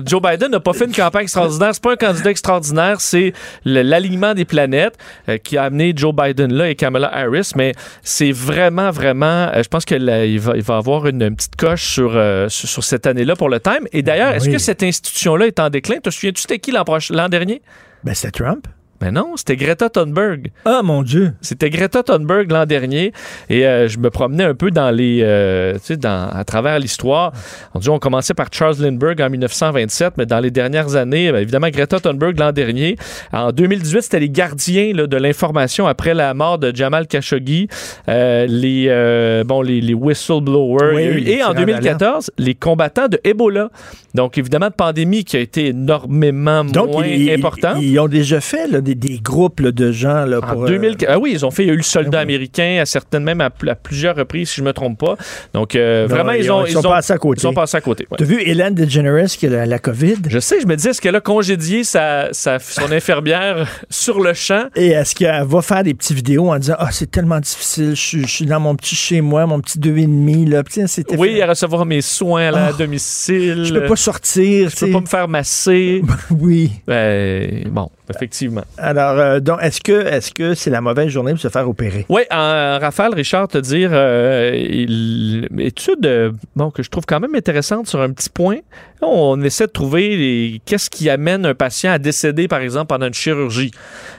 Joe 0.06 0.22
Biden 0.22 0.52
n'a 0.52 0.60
pas 0.60 0.74
fait 0.74 0.86
une 0.86 0.94
campagne 0.94 1.24
extraordinaire. 1.24 1.70
C'est 1.74 1.84
pas 1.84 1.94
un 1.94 1.96
candidat 1.96 2.32
extraordinaire, 2.32 3.02
c'est 3.02 3.34
l'alignement 3.66 4.34
des 4.34 4.46
planètes 4.46 4.98
euh, 5.30 5.38
qui 5.38 5.58
a 5.58 5.64
amené 5.64 5.94
Joe 5.96 6.14
Biden 6.16 6.54
là 6.54 6.70
et 6.70 6.76
Kamala 6.76 7.14
Harris. 7.14 7.52
Mais 7.56 7.74
c'est 8.04 8.32
vraiment, 8.32 8.92
vraiment. 8.92 9.50
Euh, 9.54 9.64
je 9.64 9.68
pense 9.68 9.86
qu'il 9.86 10.06
va, 10.40 10.56
il 10.56 10.64
va 10.64 10.78
avoir 10.78 11.08
une, 11.08 11.36
petite 11.36 11.56
coche 11.56 11.94
sur, 11.94 12.12
euh, 12.16 12.50
sur, 12.50 12.84
cette 12.84 13.08
année-là 13.08 13.36
pour 13.36 13.50
le 13.50 13.60
Time. 13.60 13.88
Et 13.94 14.02
d'ailleurs, 14.02 14.34
est-ce 14.34 14.50
que 14.50 14.58
cette 14.58 14.84
institution-là 14.84 15.48
est 15.48 15.60
en 15.60 15.70
déclin? 15.70 15.98
Te 15.98 16.10
souviens-tu, 16.10 16.42
c'était 16.42 16.60
qui 16.60 16.72
l'an 16.72 17.30
dernier? 17.30 17.62
Ben, 18.04 18.14
c'est 18.14 18.32
Trump. 18.32 18.68
Mais 19.02 19.12
non, 19.12 19.34
c'était 19.36 19.56
Greta 19.56 19.90
Thunberg. 19.90 20.52
Ah, 20.64 20.82
mon 20.84 21.02
Dieu. 21.02 21.34
C'était 21.42 21.72
Greta 21.72 22.04
Thunberg 22.04 22.52
l'an 22.52 22.68
dernier. 22.68 23.14
Et 23.50 23.66
euh, 23.66 23.88
je 23.88 23.98
me 23.98 24.12
promenais 24.12 24.44
un 24.44 24.54
peu 24.54 24.70
dans 24.70 24.92
les, 24.92 25.22
euh, 25.24 25.74
tu 25.74 25.80
sais, 25.84 25.98
dans, 25.98 26.30
à 26.30 26.44
travers 26.44 26.78
l'histoire. 26.78 27.32
On 27.74 27.80
dit, 27.80 27.90
on 27.90 27.98
commençait 27.98 28.36
par 28.36 28.48
Charles 28.52 28.76
Lindbergh 28.80 29.20
en 29.22 29.30
1927, 29.32 30.14
mais 30.18 30.28
dans 30.28 30.40
les 30.40 30.52
dernières 30.52 30.96
années, 30.96 31.32
ben, 31.32 31.40
évidemment, 31.40 31.70
Greta 31.70 32.00
Thunberg 32.00 32.38
l'an 32.40 32.52
dernier. 32.52 32.96
En 33.34 33.52
2018, 33.52 34.02
c'était 34.04 34.20
les 34.20 34.30
gardiens 34.30 34.94
là, 34.94 35.08
de 35.08 35.18
l'information 35.18 35.88
après 35.88 36.14
la 36.14 36.36
mort 36.36 36.60
de 36.60 36.72
Jamal 36.76 37.08
Khashoggi, 37.08 37.70
euh, 38.08 38.46
les, 38.48 39.44
bon, 39.46 39.64
les, 39.64 39.82
les 39.82 39.96
whistleblowers. 39.96 41.24
et 41.28 41.44
en 41.44 41.54
2014, 41.54 42.32
les 42.38 42.54
combattants 42.54 43.08
de 43.08 43.20
Ebola. 43.24 43.70
Donc, 44.14 44.38
évidemment, 44.38 44.70
pandémie 44.72 45.24
qui 45.24 45.38
a 45.38 45.40
été 45.40 45.68
énormément 45.68 46.64
moins 46.64 47.06
importante. 47.34 47.78
Ils, 47.82 47.98
ont 48.00 48.08
déjà 48.08 48.42
fait 48.42 48.68
là, 48.68 48.82
des 48.82 48.91
des, 48.96 49.10
des 49.10 49.20
groupes 49.20 49.60
là, 49.60 49.72
de 49.72 49.92
gens. 49.92 50.26
Là, 50.26 50.38
En 50.40 50.42
pour, 50.54 50.64
euh, 50.64 50.68
2000, 50.68 50.98
ah 51.08 51.20
oui, 51.20 51.32
ils 51.34 51.46
ont 51.46 51.52
fait, 51.52 51.64
il 51.64 51.68
y 51.68 51.70
a 51.70 51.74
eu 51.74 51.78
le 51.78 51.84
soldat 51.84 52.20
américain, 52.20 52.80
à 52.82 52.86
certaines 52.86 53.24
même 53.24 53.42
à, 53.42 53.46
à 53.68 53.76
plusieurs 53.76 54.16
reprises, 54.16 54.50
si 54.50 54.58
je 54.62 54.64
me 54.66 54.74
trompe 54.74 55.00
pas. 55.00 55.16
Donc, 55.54 55.76
euh, 55.76 56.08
Non, 56.08 56.16
vraiment, 56.16 56.32
ils 56.34 56.44
ils, 56.46 56.52
ont- 56.52 56.60
ont, 56.62 56.66
ils 56.66 56.72
sont 56.74 56.82
passés 56.82 57.14
à 57.14 57.18
côté. 57.18 57.40
Ils 57.40 57.42
sont 57.44 57.54
passés 57.54 57.78
à 57.78 57.82
côté. 57.82 58.08
ouais. 58.10 58.18
T'as 58.18 58.26
vu 58.26 58.42
Hélène 58.42 58.74
DeGeneres 58.76 59.28
qui 59.28 59.48
a 59.48 59.50
la, 59.50 59.66
la 59.66 59.80
COVID? 59.80 60.16
Je 60.28 60.40
sais, 60.40 60.60
je 60.62 60.68
me 60.68 60.76
disais, 60.76 60.92
est-ce 60.92 61.02
qu'elle 61.02 61.16
a 61.16 61.22
congédié 61.22 61.84
sa, 61.84 62.30
sa- 62.32 62.60
son 62.60 62.92
infirmière 62.92 63.68
sur 63.90 64.20
le 64.22 64.34
champ? 64.34 64.66
Et 64.76 64.88
est-ce 64.90 65.16
qu'elle 65.16 65.44
va 65.46 65.62
faire 65.62 65.84
des 65.84 65.94
petites 65.94 66.16
vidéos 66.16 66.50
en 66.50 66.58
disant 66.60 66.76
Ah, 66.80 66.90
c'est 66.92 67.10
tellement 67.12 67.40
difficile, 67.40 67.92
je 67.92 68.02
suis- 68.02 68.22
je 68.24 68.28
suis 68.32 68.46
dans 68.46 68.60
mon 68.60 68.76
petit 68.76 68.96
chez 68.96 69.22
moi, 69.22 69.46
mon 69.46 69.60
petit 69.60 69.80
deux 69.80 69.98
et 69.98 70.06
demi, 70.06 70.46
là. 70.46 70.64
Puis, 70.64 70.76
tiens, 70.76 70.88
c'était 70.88 71.18
Oui, 71.18 71.42
à 71.42 71.48
recevoir 71.48 71.86
mes 71.86 72.02
soins 72.02 72.54
à 72.54 72.68
Ah. 72.70 72.74
domicile. 72.74 73.64
Je 73.66 73.74
peux 73.74 73.86
pas 73.86 73.96
sortir. 73.96 74.70
Je 74.70 74.86
peux 74.86 74.92
pas 74.92 75.02
me 75.02 75.06
faire 75.06 75.28
masser. 75.28 76.02
oui. 76.32 76.72
Ben, 76.88 77.64
bon, 77.70 77.90
effectivement. 78.14 78.64
Alors, 78.82 79.20
euh, 79.20 79.40
donc, 79.40 79.60
est-ce 79.62 79.80
que 79.80 79.92
est-ce 80.08 80.32
que 80.32 80.56
c'est 80.56 80.72
la 80.72 80.82
mauvaise 80.82 81.10
journée 81.10 81.32
pour 81.34 81.40
se 81.40 81.50
faire 81.50 81.70
opérer? 81.70 82.06
Oui, 82.10 82.24
en 82.32 82.80
rafale, 82.82 83.14
Richard, 83.14 83.48
te 83.48 83.60
dire, 83.60 83.92
euh, 83.94 84.52
il- 84.56 85.48
étude 85.60 86.06
euh, 86.06 86.32
bon, 86.56 86.72
que 86.72 86.82
je 86.82 86.90
trouve 86.90 87.06
quand 87.06 87.20
même 87.20 87.36
intéressante 87.36 87.88
sur 87.88 88.02
un 88.02 88.10
petit 88.12 88.30
point. 88.30 88.58
On 89.04 89.40
essaie 89.44 89.68
de 89.68 89.72
trouver 89.72 90.62
qu'est-ce 90.66 90.90
qui 90.90 91.10
amène 91.10 91.46
un 91.46 91.54
patient 91.54 91.92
à 91.92 92.00
décéder, 92.00 92.48
par 92.48 92.62
exemple, 92.62 92.88
pendant 92.88 93.06
une 93.08 93.14
chirurgie. 93.14 93.72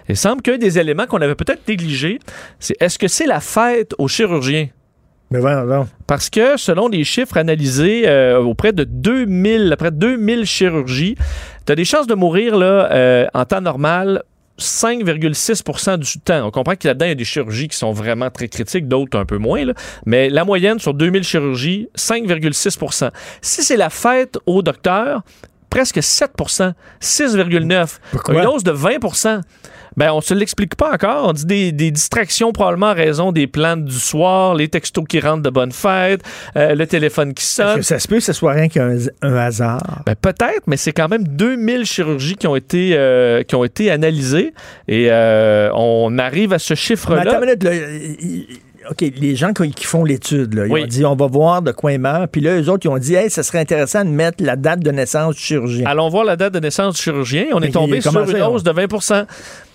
Il 0.08 0.16
semble 0.16 0.42
qu'un 0.42 0.58
des 0.58 0.78
éléments 0.78 1.06
qu'on 1.06 1.20
avait 1.20 1.34
peut-être 1.34 1.66
négligé, 1.68 2.20
c'est 2.60 2.80
est-ce 2.80 2.98
que 2.98 3.08
c'est 3.08 3.26
la 3.26 3.40
fête 3.40 3.94
aux 3.98 4.06
chirurgiens? 4.08 4.68
Mais 5.32 5.38
voilà, 5.40 5.64
non. 5.64 5.88
Parce 6.06 6.28
que 6.28 6.56
selon 6.58 6.88
les 6.88 7.04
chiffres 7.04 7.38
analysés 7.38 8.02
euh, 8.06 8.38
auprès 8.38 8.72
de 8.72 8.84
2000, 8.84 9.72
après 9.72 9.90
2000 9.90 10.44
chirurgies, 10.44 11.16
tu 11.66 11.72
as 11.72 11.74
des 11.74 11.86
chances 11.86 12.06
de 12.06 12.14
mourir 12.14 12.56
là, 12.56 12.92
euh, 12.92 13.26
en 13.32 13.44
temps 13.46 13.62
normal 13.62 14.22
5,6% 14.58 15.98
du 15.98 16.20
temps. 16.20 16.46
On 16.46 16.50
comprend 16.50 16.76
que 16.76 16.86
là-dedans, 16.86 17.06
il 17.06 17.10
y 17.10 17.12
a 17.12 17.16
des 17.16 17.24
chirurgies 17.24 17.68
qui 17.68 17.76
sont 17.76 17.92
vraiment 17.92 18.30
très 18.30 18.48
critiques, 18.48 18.88
d'autres 18.88 19.18
un 19.18 19.24
peu 19.24 19.38
moins. 19.38 19.64
là. 19.64 19.74
Mais 20.06 20.28
la 20.30 20.44
moyenne 20.44 20.78
sur 20.78 20.94
2000 20.94 21.24
chirurgies, 21.24 21.88
5,6% 21.96 23.10
Si 23.40 23.62
c'est 23.62 23.76
la 23.76 23.90
fête 23.90 24.38
au 24.46 24.62
docteur, 24.62 25.22
presque 25.70 25.98
7% 25.98 26.74
6,9 27.00 27.98
Pourquoi? 28.10 28.34
Une 28.34 28.46
hausse 28.46 28.64
de 28.64 28.72
20 28.72 28.98
ben, 29.96 30.12
on 30.12 30.20
se 30.20 30.34
l'explique 30.34 30.74
pas 30.76 30.92
encore. 30.92 31.28
On 31.28 31.32
dit 31.32 31.46
des, 31.46 31.72
des 31.72 31.90
distractions 31.90 32.52
probablement 32.52 32.88
en 32.88 32.94
raison 32.94 33.32
des 33.32 33.46
plans 33.46 33.76
du 33.76 33.92
soir, 33.98 34.54
les 34.54 34.68
textos 34.68 35.04
qui 35.08 35.20
rentrent 35.20 35.42
de 35.42 35.50
bonne 35.50 35.72
fête, 35.72 36.22
euh, 36.56 36.74
le 36.74 36.86
téléphone 36.86 37.34
qui 37.34 37.44
sonne. 37.44 37.76
que 37.76 37.82
ça 37.82 37.98
se 37.98 38.08
peut 38.08 38.16
que 38.16 38.22
ce 38.22 38.32
soit 38.32 38.52
rien 38.52 38.68
qu'un 38.68 38.96
un 39.22 39.36
hasard? 39.36 40.02
Ben, 40.06 40.14
peut-être, 40.14 40.62
mais 40.66 40.76
c'est 40.76 40.92
quand 40.92 41.08
même 41.08 41.26
2000 41.26 41.84
chirurgies 41.84 42.36
qui 42.36 42.46
ont 42.46 42.56
été, 42.56 42.92
euh, 42.94 43.42
qui 43.42 43.54
ont 43.54 43.64
été 43.64 43.90
analysées 43.90 44.52
et 44.88 45.08
euh, 45.10 45.70
on 45.74 46.18
arrive 46.18 46.52
à 46.52 46.58
ce 46.58 46.74
chiffre-là. 46.74 47.40
minute, 47.40 47.62
là, 47.62 47.70
il- 47.74 48.46
OK, 48.90 49.00
les 49.16 49.36
gens 49.36 49.52
qui 49.52 49.84
font 49.84 50.02
l'étude, 50.04 50.54
ils 50.66 50.72
Oui. 50.72 50.82
ont 50.82 50.86
dit 50.86 51.04
on 51.04 51.14
va 51.14 51.28
voir 51.28 51.62
de 51.62 51.70
quoi 51.70 51.92
il 51.92 52.00
meurt. 52.00 52.26
Puis 52.32 52.40
là, 52.40 52.60
eux 52.60 52.68
autres, 52.68 52.84
ils 52.84 52.88
ont 52.88 52.98
dit 52.98 53.14
hey, 53.14 53.30
ça 53.30 53.44
serait 53.44 53.60
intéressant 53.60 54.04
de 54.04 54.10
mettre 54.10 54.42
la 54.42 54.56
date 54.56 54.80
de 54.80 54.90
naissance 54.90 55.36
du 55.36 55.40
chirurgien. 55.40 55.86
Allons 55.86 56.08
voir 56.08 56.24
la 56.24 56.34
date 56.34 56.52
de 56.54 56.58
naissance 56.58 56.96
du 56.96 57.00
chirurgien. 57.02 57.44
On 57.52 57.60
Mais 57.60 57.68
est 57.68 57.70
tombé 57.70 58.00
sur 58.00 58.10
une 58.28 58.42
hausse 58.42 58.64
de 58.64 58.72
20 58.72 59.26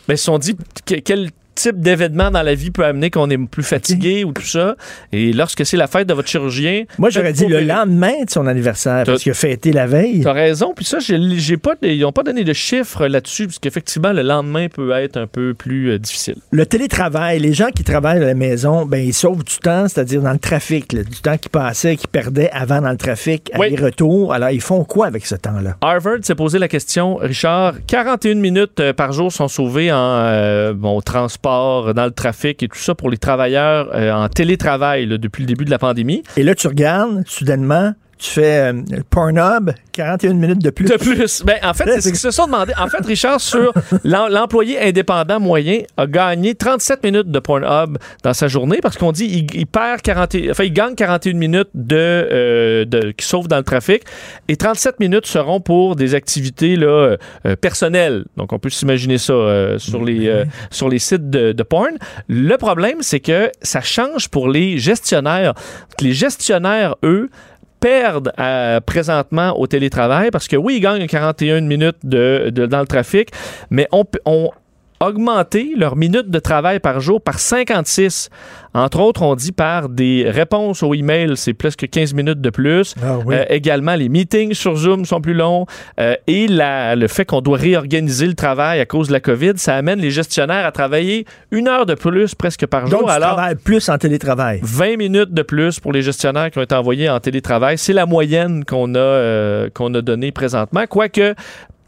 Mais 0.07 0.15
ils 0.15 0.17
se 0.17 0.25
sont 0.25 0.37
dit 0.37 0.55
que- 0.85 0.95
quel 0.95 1.31
type 1.57 1.79
d'événement 1.81 2.29
dans 2.31 2.43
la 2.43 2.53
vie 2.55 2.71
peut 2.71 2.85
amener 2.85 3.09
qu'on 3.09 3.29
est 3.29 3.37
plus 3.37 3.63
fatigué 3.63 4.23
ou 4.23 4.31
tout 4.31 4.45
ça. 4.45 4.75
Et 5.11 5.33
lorsque 5.33 5.65
c'est 5.65 5.77
la 5.77 5.87
fête 5.87 6.07
de 6.07 6.13
votre 6.13 6.27
chirurgien. 6.29 6.83
Moi, 6.97 7.09
j'aurais 7.09 7.33
dit 7.33 7.47
le 7.47 7.61
lendemain 7.61 8.23
de 8.23 8.29
son 8.29 8.45
anniversaire, 8.47 9.03
parce 9.05 9.23
qu'il 9.23 9.31
a 9.31 9.35
fêté 9.35 9.71
la 9.71 9.87
veille. 9.87 10.21
T'as 10.21 10.33
raison. 10.33 10.73
Puis 10.75 10.85
ça, 10.85 10.99
j'ai 10.99 11.57
pas, 11.57 11.73
ils 11.81 11.99
n'ont 12.01 12.11
pas 12.11 12.23
donné 12.23 12.43
de 12.43 12.53
chiffres 12.53 13.07
là-dessus, 13.07 13.47
parce 13.47 13.59
qu'effectivement, 13.59 14.13
le 14.13 14.21
lendemain 14.21 14.67
peut 14.69 14.91
être 14.91 15.17
un 15.17 15.27
peu 15.27 15.53
plus 15.53 15.91
euh, 15.91 15.99
difficile. 15.99 16.35
Le 16.51 16.65
télétravail, 16.65 17.39
les 17.39 17.53
gens 17.53 17.69
qui 17.75 17.83
travaillent 17.83 18.21
à 18.21 18.25
la 18.27 18.33
maison, 18.35 18.85
ben 18.85 19.03
ils 19.03 19.13
sauvent 19.13 19.43
du 19.43 19.57
temps, 19.57 19.87
c'est-à-dire 19.87 20.21
dans 20.21 20.31
le 20.33 20.39
trafic, 20.39 20.93
là, 20.93 21.03
du 21.03 21.19
temps 21.21 21.37
qu'ils 21.37 21.51
passaient, 21.51 21.95
qu'ils 21.95 22.09
perdaient 22.09 22.49
avant 22.51 22.81
dans 22.81 22.91
le 22.91 22.97
trafic, 22.97 23.49
Oui. 23.57 23.67
aller-retour. 23.67 24.33
Alors, 24.33 24.51
ils 24.51 24.61
font 24.61 24.83
quoi 24.83 25.07
avec 25.07 25.25
ce 25.25 25.35
temps-là? 25.35 25.75
Harvard 25.81 26.17
s'est 26.21 26.35
posé 26.35 26.59
la 26.59 26.67
question, 26.67 27.15
Richard, 27.15 27.75
41 27.87 28.35
minutes 28.35 28.79
euh, 28.79 28.93
par 28.93 29.11
jour 29.11 29.31
sont 29.31 29.47
sauvées 29.47 29.91
en 29.91 29.97
euh, 29.97 30.73
bon, 30.73 31.01
transport, 31.01 31.46
dans 31.47 32.05
le 32.05 32.11
trafic 32.11 32.61
et 32.63 32.67
tout 32.67 32.77
ça 32.77 32.95
pour 32.95 33.09
les 33.09 33.17
travailleurs 33.17 33.89
euh, 33.93 34.11
en 34.11 34.29
télétravail 34.29 35.07
depuis 35.07 35.41
le 35.41 35.47
début 35.47 35.65
de 35.65 35.69
la 35.69 35.79
pandémie. 35.79 36.23
Et 36.35 36.43
là, 36.43 36.55
tu 36.55 36.67
regardes, 36.67 37.23
soudainement, 37.27 37.93
tu 38.17 38.29
fais 38.31 38.71
euh, 38.73 38.81
Pornhub, 39.09 39.71
41 39.93 40.33
minutes 40.33 40.63
de 40.63 40.69
plus. 40.69 40.85
De 40.85 40.95
plus. 40.97 41.43
Ben, 41.45 41.57
en 41.63 41.73
fait, 41.73 41.85
c'est 41.93 42.01
ce 42.01 42.07
qu'ils 42.09 42.17
se 42.17 42.31
sont 42.31 42.45
demandé. 42.45 42.73
En 42.77 42.87
fait, 42.87 43.05
Richard, 43.05 43.39
sur 43.41 43.73
l'em- 44.03 44.29
l'employé 44.29 44.79
indépendant 44.81 45.39
moyen, 45.39 45.81
a 45.97 46.07
gagné 46.07 46.55
37 46.55 47.03
minutes 47.03 47.31
de 47.31 47.39
Pornhub 47.39 47.97
dans 48.23 48.33
sa 48.33 48.47
journée 48.47 48.79
parce 48.81 48.97
qu'on 48.97 49.11
dit 49.11 49.25
il, 49.51 49.59
il 49.59 49.67
perd 49.67 50.01
40, 50.01 50.35
et- 50.35 50.51
enfin, 50.51 50.63
il 50.63 50.73
gagne 50.73 50.95
41 50.95 51.33
minutes 51.33 51.69
de, 51.73 51.95
euh, 51.95 52.85
de, 52.85 53.11
qui 53.11 53.25
sauve 53.25 53.47
dans 53.47 53.57
le 53.57 53.63
trafic 53.63 54.03
et 54.47 54.55
37 54.57 54.99
minutes 54.99 55.25
seront 55.27 55.59
pour 55.61 55.95
des 55.95 56.15
activités 56.15 56.75
là, 56.75 57.15
euh, 57.45 57.55
personnelles. 57.55 58.25
Donc, 58.35 58.53
on 58.53 58.59
peut 58.59 58.69
s'imaginer 58.69 59.17
ça 59.17 59.33
euh, 59.33 59.77
sur, 59.79 60.03
les, 60.03 60.27
euh, 60.27 60.45
sur 60.71 60.89
les 60.89 60.99
sites 60.99 61.29
de, 61.29 61.51
de 61.51 61.63
porn. 61.63 61.97
Le 62.27 62.55
problème, 62.57 62.97
c'est 63.01 63.19
que 63.19 63.51
ça 63.61 63.81
change 63.81 64.29
pour 64.29 64.49
les 64.49 64.77
gestionnaires. 64.77 65.53
Les 66.01 66.13
gestionnaires, 66.13 66.95
eux, 67.03 67.29
perdent 67.79 68.31
euh, 68.39 68.79
présentement 68.79 69.59
au 69.59 69.67
télétravail 69.67 70.31
parce 70.31 70.47
que 70.47 70.55
oui, 70.55 70.77
ils 70.77 70.81
gagnent 70.81 71.07
41 71.07 71.61
minutes 71.61 71.97
de, 72.03 72.49
dans 72.49 72.79
le 72.79 72.87
trafic, 72.87 73.29
mais 73.69 73.87
on, 73.91 74.05
on 74.25 74.51
augmenté 74.99 75.73
leurs 75.75 75.95
minutes 75.95 76.29
de 76.29 76.39
travail 76.39 76.79
par 76.79 76.99
jour 76.99 77.21
par 77.21 77.39
56. 77.39 78.29
Entre 78.73 78.99
autres, 78.99 79.21
on 79.21 79.35
dit 79.35 79.51
par 79.51 79.89
des 79.89 80.25
réponses 80.29 80.83
aux 80.83 80.93
emails, 80.93 81.35
c'est 81.35 81.53
presque 81.53 81.87
15 81.89 82.13
minutes 82.13 82.41
de 82.41 82.49
plus. 82.49 82.95
Ah 83.03 83.17
oui. 83.25 83.35
Euh, 83.35 83.45
également, 83.49 83.95
les 83.95 84.09
meetings 84.09 84.53
sur 84.53 84.75
Zoom 84.75 85.05
sont 85.05 85.21
plus 85.21 85.33
longs. 85.33 85.65
Euh, 85.99 86.15
et 86.27 86.47
la- 86.47 86.95
le 86.95 87.07
fait 87.07 87.25
qu'on 87.25 87.41
doit 87.41 87.57
réorganiser 87.57 88.27
le 88.27 88.33
travail 88.33 88.79
à 88.79 88.85
cause 88.85 89.07
de 89.07 89.13
la 89.13 89.19
COVID, 89.19 89.53
ça 89.55 89.75
amène 89.75 89.99
les 89.99 90.11
gestionnaires 90.11 90.65
à 90.65 90.71
travailler 90.71 91.25
une 91.51 91.67
heure 91.67 91.85
de 91.85 91.93
plus 91.95 92.35
presque 92.35 92.65
par 92.67 92.87
jour. 92.87 92.99
Donc, 93.01 93.09
Alors, 93.09 93.39
plus 93.63 93.89
en 93.89 93.97
télétravail. 93.97 94.59
20 94.63 94.97
minutes 94.97 95.33
de 95.33 95.41
plus 95.41 95.79
pour 95.79 95.91
les 95.93 96.01
gestionnaires 96.01 96.51
qui 96.51 96.59
ont 96.59 96.63
été 96.63 96.75
envoyés 96.75 97.09
en 97.09 97.19
télétravail. 97.19 97.77
C'est 97.77 97.93
la 97.93 98.05
moyenne 98.05 98.63
qu'on 98.65 98.93
a, 98.95 98.99
euh, 98.99 99.69
qu'on 99.73 99.93
a 99.93 100.01
donnée 100.01 100.31
présentement. 100.31 100.83
Quoique 100.89 101.33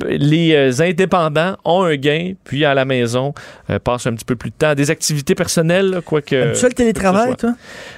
les 0.08 0.54
euh, 0.56 0.72
indépendants 0.82 1.58
ont 1.66 1.84
un 1.84 1.96
gain, 1.98 2.32
puis 2.46 2.64
à 2.64 2.74
la 2.74 2.86
maison, 2.86 3.34
euh, 3.70 3.80
passent 3.80 4.08
un 4.08 4.14
petit 4.14 4.24
peu 4.24 4.38
plus 4.38 4.50
de 4.50 4.56
temps. 4.56 4.74
Des 4.74 4.92
activités 4.92 5.36
personnelles, 5.36 6.00
quoique. 6.06 6.54
Télétravail, 6.84 7.36
toi? 7.36 7.54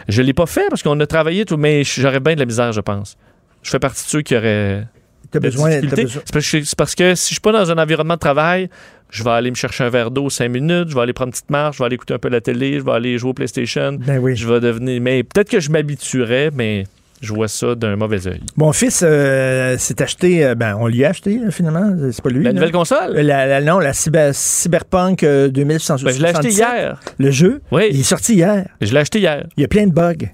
Je 0.08 0.22
l'ai 0.22 0.34
pas 0.34 0.46
fait 0.46 0.66
parce 0.70 0.84
qu'on 0.84 1.00
a 1.00 1.06
travaillé, 1.08 1.46
tout, 1.46 1.58
mais 1.58 1.84
j'aurais 1.84 2.20
bien 2.20 2.34
de 2.36 2.40
la 2.40 2.46
misère, 2.46 2.72
je 2.72 2.82
pense. 2.82 3.18
Je 3.64 3.70
fais 3.70 3.80
partie 3.80 4.04
de 4.04 4.10
ceux 4.10 4.22
qui 4.22 4.36
auraient. 4.36 4.86
T'as 5.32 5.40
besoin- 5.40 5.80
besoin- 5.82 6.22
C'est 6.26 6.34
parce, 6.34 6.52
que- 6.52 6.64
c'est 6.64 6.76
parce 6.78 6.96
que 6.96 7.16
si 7.16 7.28
je 7.30 7.34
suis 7.36 7.40
pas 7.42 7.52
dans 7.54 7.72
un 7.72 7.78
environnement 7.78 8.16
de 8.16 8.20
travail, 8.20 8.70
je 9.12 9.24
vais 9.24 9.30
aller 9.30 9.50
me 9.50 9.56
chercher 9.56 9.86
un 9.86 9.90
verre 9.90 10.12
d'eau 10.12 10.30
cinq 10.30 10.50
minutes, 10.50 10.90
je 10.90 10.96
vais 10.96 11.02
aller 11.02 11.14
prendre 11.14 11.28
une 11.30 11.32
petite 11.32 11.50
marche, 11.50 11.78
je 11.78 11.84
vais 11.84 11.86
aller 11.86 11.96
écouter 11.96 12.14
un 12.14 12.20
peu 12.20 12.28
la 12.30 12.42
télé, 12.42 12.80
je 12.80 12.84
vais 12.84 12.92
aller 12.92 13.18
jouer 13.18 13.30
au 13.30 13.34
PlayStation. 13.34 13.94
Ben 13.94 14.18
oui. 14.20 14.36
Je 14.36 14.46
vais 14.48 14.60
devenir. 14.60 15.00
Mais 15.02 15.24
peut-être 15.24 15.50
que 15.50 15.60
je 15.62 15.70
m'habituerais, 15.70 16.50
mais 16.54 16.86
je 17.22 17.34
vois 17.34 17.48
ça 17.48 17.76
d'un 17.76 17.96
mauvais 17.96 18.28
œil. 18.28 18.42
Mon 18.58 18.74
fils 18.74 19.04
euh, 19.06 19.78
s'est 19.78 20.02
acheté, 20.02 20.44
euh, 20.44 20.56
ben, 20.56 20.76
on 20.80 20.88
lui 20.88 21.06
a 21.06 21.10
acheté, 21.10 21.38
là, 21.38 21.52
finalement. 21.52 21.96
C'est 22.12 22.22
pas 22.24 22.30
lui. 22.30 22.44
La 22.44 22.50
là. 22.50 22.54
nouvelle 22.56 22.72
console? 22.72 23.14
La, 23.16 23.46
la- 23.46 23.62
non, 23.62 23.80
la 23.80 23.94
cyber- 23.94 24.34
Cyberpunk 24.34 25.24
euh, 25.24 25.48
2177. 25.50 26.06
Ben, 26.06 26.18
je 26.18 26.22
l'ai 26.24 26.30
acheté 26.38 26.50
hier. 26.50 27.00
Le 27.20 27.32
jeu? 27.32 27.62
Oui. 27.72 27.90
Il 27.92 28.00
est 28.00 28.04
sorti 28.04 28.34
hier. 28.34 28.68
Je 28.82 28.92
l'ai 28.94 29.00
acheté 29.00 29.20
hier. 29.20 29.46
Il 29.56 29.62
y 29.62 29.64
a 29.64 29.68
plein 29.68 29.86
de 29.88 29.94
bugs. 29.94 30.28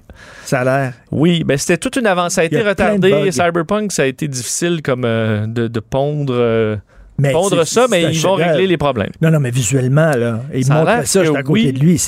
Ça 0.44 0.60
a 0.60 0.64
l'air. 0.64 0.94
Oui, 1.12 1.44
ben 1.44 1.56
c'était 1.56 1.76
toute 1.76 1.96
une 1.96 2.06
avance. 2.06 2.34
Ça 2.34 2.40
a 2.40 2.44
été 2.44 2.60
a 2.60 2.68
retardé. 2.68 3.30
Cyberpunk, 3.30 3.92
ça 3.92 4.02
a 4.02 4.06
été 4.06 4.26
difficile 4.26 4.82
comme 4.82 5.04
euh, 5.04 5.46
de, 5.46 5.68
de 5.68 5.80
pondre, 5.80 6.34
euh, 6.34 6.76
Mais 7.18 7.30
pondre 7.32 7.64
ça, 7.64 7.86
mais 7.88 8.12
ils 8.14 8.20
vont 8.20 8.34
régler 8.34 8.66
les 8.66 8.76
problèmes. 8.78 9.10
Non, 9.20 9.30
non, 9.30 9.38
mais 9.40 9.50
visuellement, 9.50 10.10
là, 10.16 10.40
il 10.54 10.64
Ça 10.64 10.74
a 10.74 10.78
montre 10.78 10.90
l'air 10.90 11.06
ça, 11.06 11.20
je 11.22 11.28
suis 11.28 11.36
à 11.36 11.42
côté 11.42 11.60
oui. 11.66 11.72
de 11.72 11.78
lui. 11.78 12.02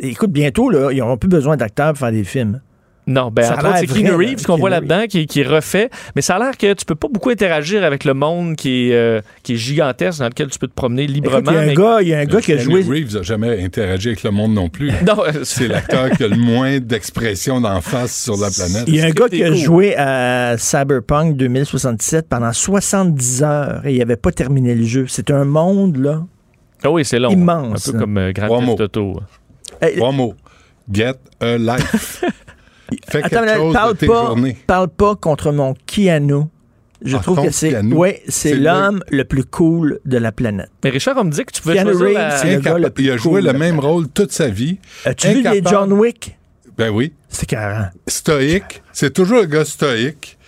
Écoute, 0.00 0.30
bientôt, 0.30 0.70
là, 0.70 0.90
ils 0.92 0.98
n'auront 0.98 1.16
plus 1.18 1.28
besoin 1.28 1.56
d'acteurs 1.56 1.90
pour 1.90 1.98
faire 1.98 2.12
des 2.12 2.24
films. 2.24 2.60
Non, 3.06 3.30
ben, 3.30 3.44
entre 3.52 3.66
autres, 3.68 3.76
c'est 3.80 3.86
Keanu 3.86 4.12
Reeves 4.12 4.36
qu'on 4.44 4.52
Keanu 4.54 4.60
voit 4.60 4.70
là-dedans 4.70 5.04
qui, 5.08 5.26
qui 5.26 5.42
refait. 5.42 5.90
Mais 6.16 6.22
ça 6.22 6.36
a 6.36 6.38
l'air 6.38 6.56
que 6.56 6.72
tu 6.72 6.86
peux 6.86 6.94
pas 6.94 7.08
beaucoup 7.10 7.28
interagir 7.28 7.84
avec 7.84 8.04
le 8.04 8.14
monde 8.14 8.56
qui 8.56 8.88
est, 8.90 8.94
euh, 8.94 9.20
qui 9.42 9.52
est 9.54 9.56
gigantesque, 9.56 10.20
dans 10.20 10.28
lequel 10.28 10.48
tu 10.48 10.58
peux 10.58 10.68
te 10.68 10.72
promener 10.74 11.06
librement. 11.06 11.50
Il 11.50 11.54
y 11.54 11.56
a 11.56 11.60
un 11.60 11.66
mais- 11.66 11.74
gars, 11.74 11.98
il 12.00 12.08
y 12.08 12.14
a 12.14 12.18
un 12.20 12.24
gars 12.24 12.40
qui 12.40 12.52
a 12.52 12.56
Keanu 12.56 12.82
joué. 12.82 13.00
Reeves 13.00 13.14
n'a 13.16 13.22
jamais 13.22 13.62
interagi 13.62 14.08
avec 14.08 14.22
le 14.22 14.30
monde 14.30 14.54
non 14.54 14.68
plus. 14.70 14.90
Non, 15.06 15.22
euh, 15.22 15.40
c'est 15.44 15.68
l'acteur 15.68 16.10
qui 16.12 16.24
a 16.24 16.28
le 16.28 16.36
moins 16.36 16.78
d'expression 16.78 17.60
d'en 17.60 17.82
face 17.82 18.22
sur 18.24 18.38
la 18.38 18.50
planète. 18.50 18.84
Il 18.86 18.96
y 18.96 19.00
a 19.02 19.04
un 19.04 19.10
gars 19.10 19.28
qui 19.28 19.44
a 19.44 19.52
joué 19.52 19.94
à 19.96 20.56
Cyberpunk 20.56 21.36
2077 21.36 22.26
pendant 22.28 22.52
70 22.52 23.42
heures 23.42 23.82
et 23.84 23.92
il 23.92 23.98
n'avait 23.98 24.16
pas 24.16 24.32
terminé 24.32 24.74
le 24.74 24.84
jeu. 24.84 25.04
C'est 25.08 25.30
un 25.30 25.44
monde, 25.44 25.98
là. 25.98 26.22
Ah 26.82 26.90
oui, 26.90 27.04
c'est 27.04 27.18
long. 27.18 27.30
Immense, 27.30 27.88
Un 27.88 27.92
peu 27.92 27.98
comme 27.98 28.16
euh, 28.18 28.32
Grand. 28.32 28.60
Theft 28.76 28.80
Auto. 28.80 29.20
Trois 29.96 30.12
mots. 30.12 30.34
Get 30.90 31.14
a 31.40 31.58
life. 31.58 32.24
Fais 33.08 33.18
Attends, 33.18 33.28
quelque 33.28 33.44
mais 33.44 33.54
chose 33.56 33.72
parle 33.72 33.92
de 33.94 33.98
tes 33.98 34.06
pas, 34.06 34.26
journées. 34.26 34.56
parle 34.66 34.88
pas 34.88 35.16
contre 35.16 35.52
mon 35.52 35.74
Keanu. 35.86 36.44
Je 37.04 37.16
Ah, 37.16 37.20
trouve 37.20 37.42
que 37.44 37.50
c'est 37.50 37.78
ouais, 37.82 38.22
c'est 38.28 38.54
l'homme 38.54 39.02
le 39.10 39.24
plus 39.24 39.44
cool 39.44 40.00
de 40.06 40.16
la 40.16 40.32
planète. 40.32 40.70
Mais 40.82 40.88
Richard, 40.90 41.16
on 41.18 41.24
me 41.24 41.30
dit 41.30 41.44
que 41.44 41.52
tu 41.52 41.60
pouvais 41.60 41.74
Keanu 41.74 41.90
choisir 41.92 42.06
Reeves, 42.06 42.14
la- 42.16 42.36
c'est 42.38 42.54
le 42.54 42.60
gars 42.60 42.78
le 42.78 42.90
plus 42.90 43.04
il 43.04 43.10
a 43.10 43.16
joué 43.18 43.40
cool 43.42 43.52
le 43.52 43.58
même 43.58 43.78
rôle 43.78 44.08
toute 44.08 44.32
sa 44.32 44.48
vie. 44.48 44.78
As-tu 45.04 45.28
vu 45.28 45.42
les 45.42 45.62
John 45.62 45.92
Wick? 45.92 46.38
Ben 46.78 46.88
oui. 46.90 47.12
C'est 47.28 47.46
carré. 47.46 47.86
Stoïque. 48.06 48.82
C'est 48.92 49.12
toujours 49.12 49.42
un 49.42 49.46
gars 49.46 49.64
stoïque. 49.66 50.38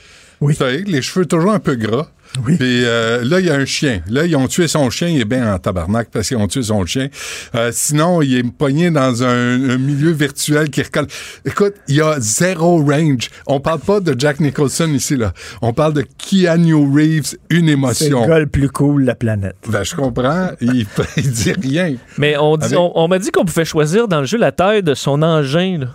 Stoïque, 0.51 0.89
les 0.89 1.02
cheveux 1.02 1.27
toujours 1.27 1.52
un 1.52 1.59
peu 1.59 1.74
gras. 1.77 2.09
Puis 2.44 2.84
euh, 2.84 3.22
là, 3.24 3.40
il 3.40 3.46
y 3.46 3.50
a 3.50 3.54
un 3.54 3.64
chien. 3.64 4.00
Là, 4.08 4.24
ils 4.26 4.36
ont 4.36 4.46
tué 4.48 4.68
son 4.68 4.90
chien. 4.90 5.08
Il 5.08 5.20
est 5.20 5.24
bien 5.24 5.52
en 5.54 5.58
tabarnak 5.58 6.08
parce 6.12 6.28
qu'ils 6.28 6.36
ont 6.36 6.46
tué 6.48 6.62
son 6.62 6.84
chien. 6.86 7.08
Euh, 7.54 7.70
sinon, 7.72 8.22
il 8.22 8.36
est 8.36 8.42
pogné 8.42 8.90
dans 8.90 9.22
un, 9.24 9.70
un 9.70 9.78
milieu 9.78 10.10
virtuel 10.12 10.70
qui 10.70 10.82
recolle. 10.82 11.06
Écoute, 11.44 11.74
il 11.88 11.96
y 11.96 12.00
a 12.00 12.16
zéro 12.18 12.82
range. 12.84 13.30
On 13.46 13.60
parle 13.60 13.80
pas 13.80 14.00
de 14.00 14.14
Jack 14.18 14.40
Nicholson 14.40 14.88
ici, 14.94 15.16
là. 15.16 15.32
On 15.62 15.72
parle 15.72 15.94
de 15.94 16.04
Keanu 16.18 16.74
Reeves, 16.74 17.36
une 17.50 17.66
C'est 17.66 17.72
émotion. 17.72 18.22
le 18.22 18.28
gars 18.28 18.38
le 18.38 18.46
plus 18.46 18.68
cool 18.70 19.02
de 19.02 19.06
la 19.06 19.14
planète. 19.14 19.56
Ben, 19.68 19.82
je 19.82 19.94
comprends. 19.94 20.48
Il, 20.60 20.86
il 21.16 21.30
dit 21.30 21.52
rien. 21.52 21.94
Mais 22.18 22.36
on, 22.36 22.56
dit- 22.56 22.66
Avec- 22.66 22.78
on, 22.78 22.92
on 22.94 23.08
m'a 23.08 23.18
dit 23.18 23.30
qu'on 23.30 23.44
pouvait 23.44 23.64
choisir 23.64 24.08
dans 24.08 24.20
le 24.20 24.26
jeu 24.26 24.38
la 24.38 24.52
taille 24.52 24.82
de 24.82 24.94
son 24.94 25.22
engin. 25.22 25.78
là. 25.80 25.86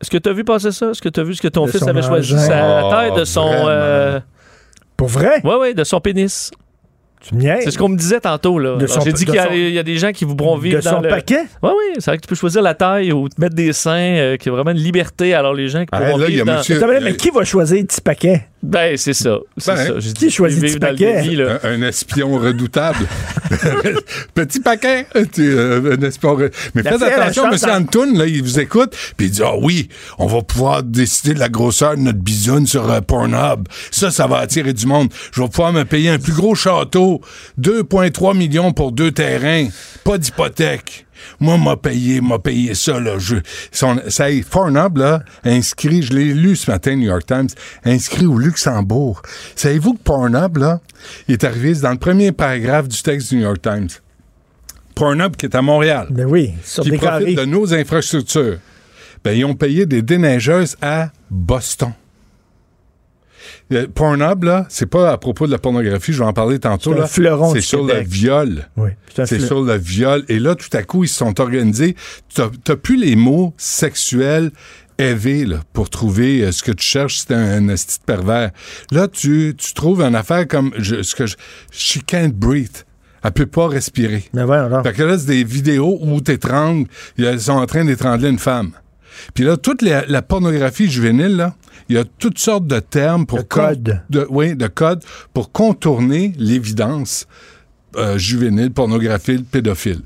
Est-ce 0.00 0.10
que 0.10 0.18
tu 0.18 0.28
as 0.28 0.32
vu 0.32 0.44
passer 0.44 0.70
ça? 0.70 0.90
Est-ce 0.90 1.02
que 1.02 1.08
tu 1.08 1.18
as 1.18 1.24
vu 1.24 1.34
ce 1.34 1.42
que 1.42 1.48
ton 1.48 1.66
De 1.66 1.70
fils 1.72 1.82
avait 1.82 2.02
choisi? 2.02 2.32
engin. 2.34 2.46
Sa 2.46 2.86
Oh, 2.86 2.90
taille 2.90 3.12
de 3.16 3.24
son. 3.24 3.50
Pour 4.98 5.08
vrai? 5.08 5.40
Ouais, 5.44 5.54
ouais, 5.56 5.74
de 5.74 5.84
son 5.84 6.00
pénis. 6.00 6.50
Tu 7.20 7.34
me 7.34 7.40
niaises? 7.40 7.64
C'est 7.64 7.70
ce 7.72 7.78
qu'on 7.78 7.88
me 7.88 7.96
disait 7.96 8.20
tantôt. 8.20 8.58
là. 8.58 8.76
J'ai 9.04 9.12
dit 9.12 9.24
qu'il 9.24 9.34
y, 9.34 9.38
a- 9.38 9.46
son- 9.46 9.52
il 9.52 9.70
y 9.72 9.78
a 9.78 9.82
des 9.82 9.96
gens 9.96 10.12
qui 10.12 10.24
voudront 10.24 10.56
vivre 10.56 10.78
De 10.78 10.84
dans 10.84 10.90
son 10.96 11.00
le... 11.00 11.08
paquet? 11.08 11.46
Oui, 11.62 11.70
oui, 11.76 11.94
c'est 11.98 12.10
vrai 12.10 12.16
que 12.16 12.22
tu 12.22 12.28
peux 12.28 12.34
choisir 12.36 12.62
la 12.62 12.74
taille 12.74 13.10
ou 13.12 13.28
te 13.28 13.40
mettre 13.40 13.56
des 13.56 13.72
seins, 13.72 14.16
euh, 14.16 14.36
qui 14.36 14.48
a 14.48 14.52
vraiment 14.52 14.70
une 14.72 14.76
liberté. 14.78 15.34
Alors, 15.34 15.54
les 15.54 15.66
gens 15.68 15.80
qui 15.80 15.88
Ah, 15.92 16.00
pourront 16.00 16.16
là, 16.18 16.26
il 16.28 16.30
y 16.30 16.34
vivre 16.34 16.48
a 16.48 16.52
dans... 16.52 16.58
monsieur- 16.58 17.00
mais 17.02 17.16
qui 17.16 17.30
va 17.30 17.44
choisir 17.44 17.82
petit 17.84 18.00
paquet? 18.00 18.46
Ben, 18.62 18.96
c'est 18.96 19.14
ça. 19.14 19.38
C'est 19.56 19.74
Ben, 19.74 19.86
ça. 19.86 19.92
J'ai 20.00 20.12
qui 20.12 20.30
choisit 20.30 20.60
petit 20.60 20.78
paquet? 20.78 21.22
là. 21.36 21.58
Un, 21.62 21.80
un 21.80 21.82
espion 21.88 22.36
redoutable. 22.38 23.06
Petit 24.34 24.60
paquet. 24.60 25.06
Tu, 25.32 25.42
euh, 25.56 25.96
un 25.96 26.02
espion 26.02 26.36
re- 26.36 26.50
Mais 26.74 26.82
La 26.82 26.92
faites 26.92 27.04
fille, 27.04 27.12
attention, 27.12 27.50
M. 27.52 27.58
Antoun, 27.82 28.18
là, 28.18 28.26
il 28.26 28.42
vous 28.42 28.58
écoute, 28.60 28.94
puis 29.16 29.26
il 29.28 29.30
dit, 29.32 29.42
ah 29.44 29.56
oui, 29.56 29.88
on 30.18 30.26
va 30.26 30.42
pouvoir 30.42 30.82
décider 30.82 31.34
de 31.34 31.38
la 31.38 31.48
grosseur 31.48 31.96
de 31.96 32.02
notre 32.02 32.18
bisoune 32.18 32.66
sur 32.66 32.90
euh, 32.90 33.00
Pornhub. 33.00 33.66
Ça, 33.90 34.10
ça 34.10 34.26
va 34.26 34.38
attirer 34.38 34.72
du 34.72 34.86
monde. 34.86 35.08
Je 35.32 35.40
vais 35.40 35.48
pouvoir 35.48 35.72
me 35.72 35.84
payer 35.84 36.10
un 36.10 36.18
plus 36.18 36.32
gros 36.34 36.54
château. 36.54 37.20
2,3 37.60 38.36
millions 38.36 38.72
pour 38.72 38.92
deux 38.92 39.12
terrains. 39.12 39.68
Pas 40.04 40.18
d'hypothèque. 40.18 41.06
Moi, 41.40 41.58
m'a 41.58 41.76
payé, 41.76 42.20
m'a 42.20 42.38
payé 42.38 42.74
ça, 42.74 42.98
là. 43.00 43.18
Je, 43.18 43.36
son, 43.72 44.00
ça 44.08 44.30
y 44.30 44.38
est, 44.38 44.48
Pornhub, 44.48 44.96
là, 44.96 45.22
inscrit, 45.44 46.02
je 46.02 46.12
l'ai 46.12 46.34
lu 46.34 46.56
ce 46.56 46.70
matin, 46.70 46.96
New 46.96 47.06
York 47.06 47.26
Times, 47.26 47.48
inscrit 47.84 48.26
au 48.26 48.38
Luxembourg. 48.38 49.22
Savez-vous 49.56 49.94
que 49.94 50.02
Pornhub, 50.02 50.56
là, 50.56 50.80
est 51.28 51.44
arrivé, 51.44 51.74
dans 51.74 51.92
le 51.92 51.98
premier 51.98 52.32
paragraphe 52.32 52.88
du 52.88 53.02
texte 53.02 53.30
du 53.30 53.36
New 53.36 53.42
York 53.42 53.62
Times? 53.62 53.88
Pornhub 54.94 55.36
qui 55.36 55.46
est 55.46 55.54
à 55.54 55.62
Montréal. 55.62 56.08
Ben 56.10 56.26
oui, 56.26 56.54
sur 56.64 56.82
qui 56.82 56.90
des 56.90 56.98
profite 56.98 57.18
carrés. 57.18 57.34
de 57.34 57.44
nos 57.44 57.72
infrastructures. 57.72 58.58
Ben, 59.24 59.32
ils 59.32 59.44
ont 59.44 59.54
payé 59.54 59.86
des 59.86 60.02
déneigeuses 60.02 60.76
à 60.80 61.10
Boston. 61.30 61.92
Euh, 63.72 63.86
Pornhub, 63.94 64.44
là, 64.44 64.66
c'est 64.68 64.86
pas 64.86 65.12
à 65.12 65.18
propos 65.18 65.46
de 65.46 65.52
la 65.52 65.58
pornographie, 65.58 66.12
je 66.12 66.20
vais 66.20 66.24
en 66.24 66.32
parler 66.32 66.58
tantôt. 66.58 66.94
Là. 66.94 67.06
C'est 67.06 67.60
sur 67.60 67.86
Québec. 67.86 68.04
le 68.04 68.08
viol. 68.08 68.68
Oui, 68.76 68.90
c'est 69.14 69.40
sur 69.40 69.62
le 69.62 69.76
viol. 69.76 70.24
Et 70.28 70.38
là, 70.38 70.54
tout 70.54 70.74
à 70.74 70.82
coup, 70.82 71.04
ils 71.04 71.08
se 71.08 71.16
sont 71.16 71.38
organisés. 71.40 71.94
T'as 72.34 72.76
plus 72.76 72.96
les 72.96 73.14
mots 73.16 73.52
sexuels 73.58 74.50
élevés 74.98 75.44
là, 75.44 75.60
pour 75.72 75.90
trouver 75.90 76.42
euh, 76.42 76.50
ce 76.52 76.62
que 76.62 76.72
tu 76.72 76.84
cherches, 76.84 77.18
c'est 77.18 77.34
un, 77.34 77.38
un 77.38 77.68
esti 77.68 77.98
de 78.00 78.04
pervers. 78.04 78.50
Là, 78.90 79.06
tu, 79.06 79.54
tu 79.56 79.72
trouves 79.74 80.00
une 80.02 80.16
affaire 80.16 80.48
comme 80.48 80.72
je, 80.76 81.02
ce 81.02 81.14
que 81.14 81.26
je, 81.26 81.36
she 81.70 81.98
can't 82.04 82.32
breathe. 82.32 82.84
Elle 83.22 83.32
peut 83.32 83.46
pas 83.46 83.68
respirer. 83.68 84.24
Mais 84.32 84.44
voyons 84.44 84.68
donc. 84.68 84.84
Fait 84.84 84.92
que 84.92 85.02
là, 85.02 85.18
c'est 85.18 85.26
des 85.26 85.44
vidéos 85.44 85.98
où 86.00 86.20
t'étrangles, 86.20 86.86
ils 87.16 87.40
sont 87.40 87.52
en 87.52 87.66
train 87.66 87.84
d'étrangler 87.84 88.28
une 88.28 88.38
femme. 88.38 88.72
Puis 89.34 89.44
là, 89.44 89.56
toute 89.56 89.82
la, 89.82 90.04
la 90.06 90.22
pornographie 90.22 90.88
juvénile, 90.88 91.36
là, 91.36 91.54
il 91.88 91.96
y 91.96 91.98
a 91.98 92.04
toutes 92.04 92.38
sortes 92.38 92.66
de 92.66 92.80
termes 92.80 93.26
pour... 93.26 93.38
De 93.38 93.42
codes. 93.44 94.02
de, 94.10 94.26
oui, 94.30 94.54
de 94.56 94.66
codes 94.66 95.02
pour 95.32 95.52
contourner 95.52 96.32
l'évidence 96.36 97.26
euh, 97.96 98.18
juvénile, 98.18 98.70
pornographile, 98.72 99.44
pédophile. 99.44 100.02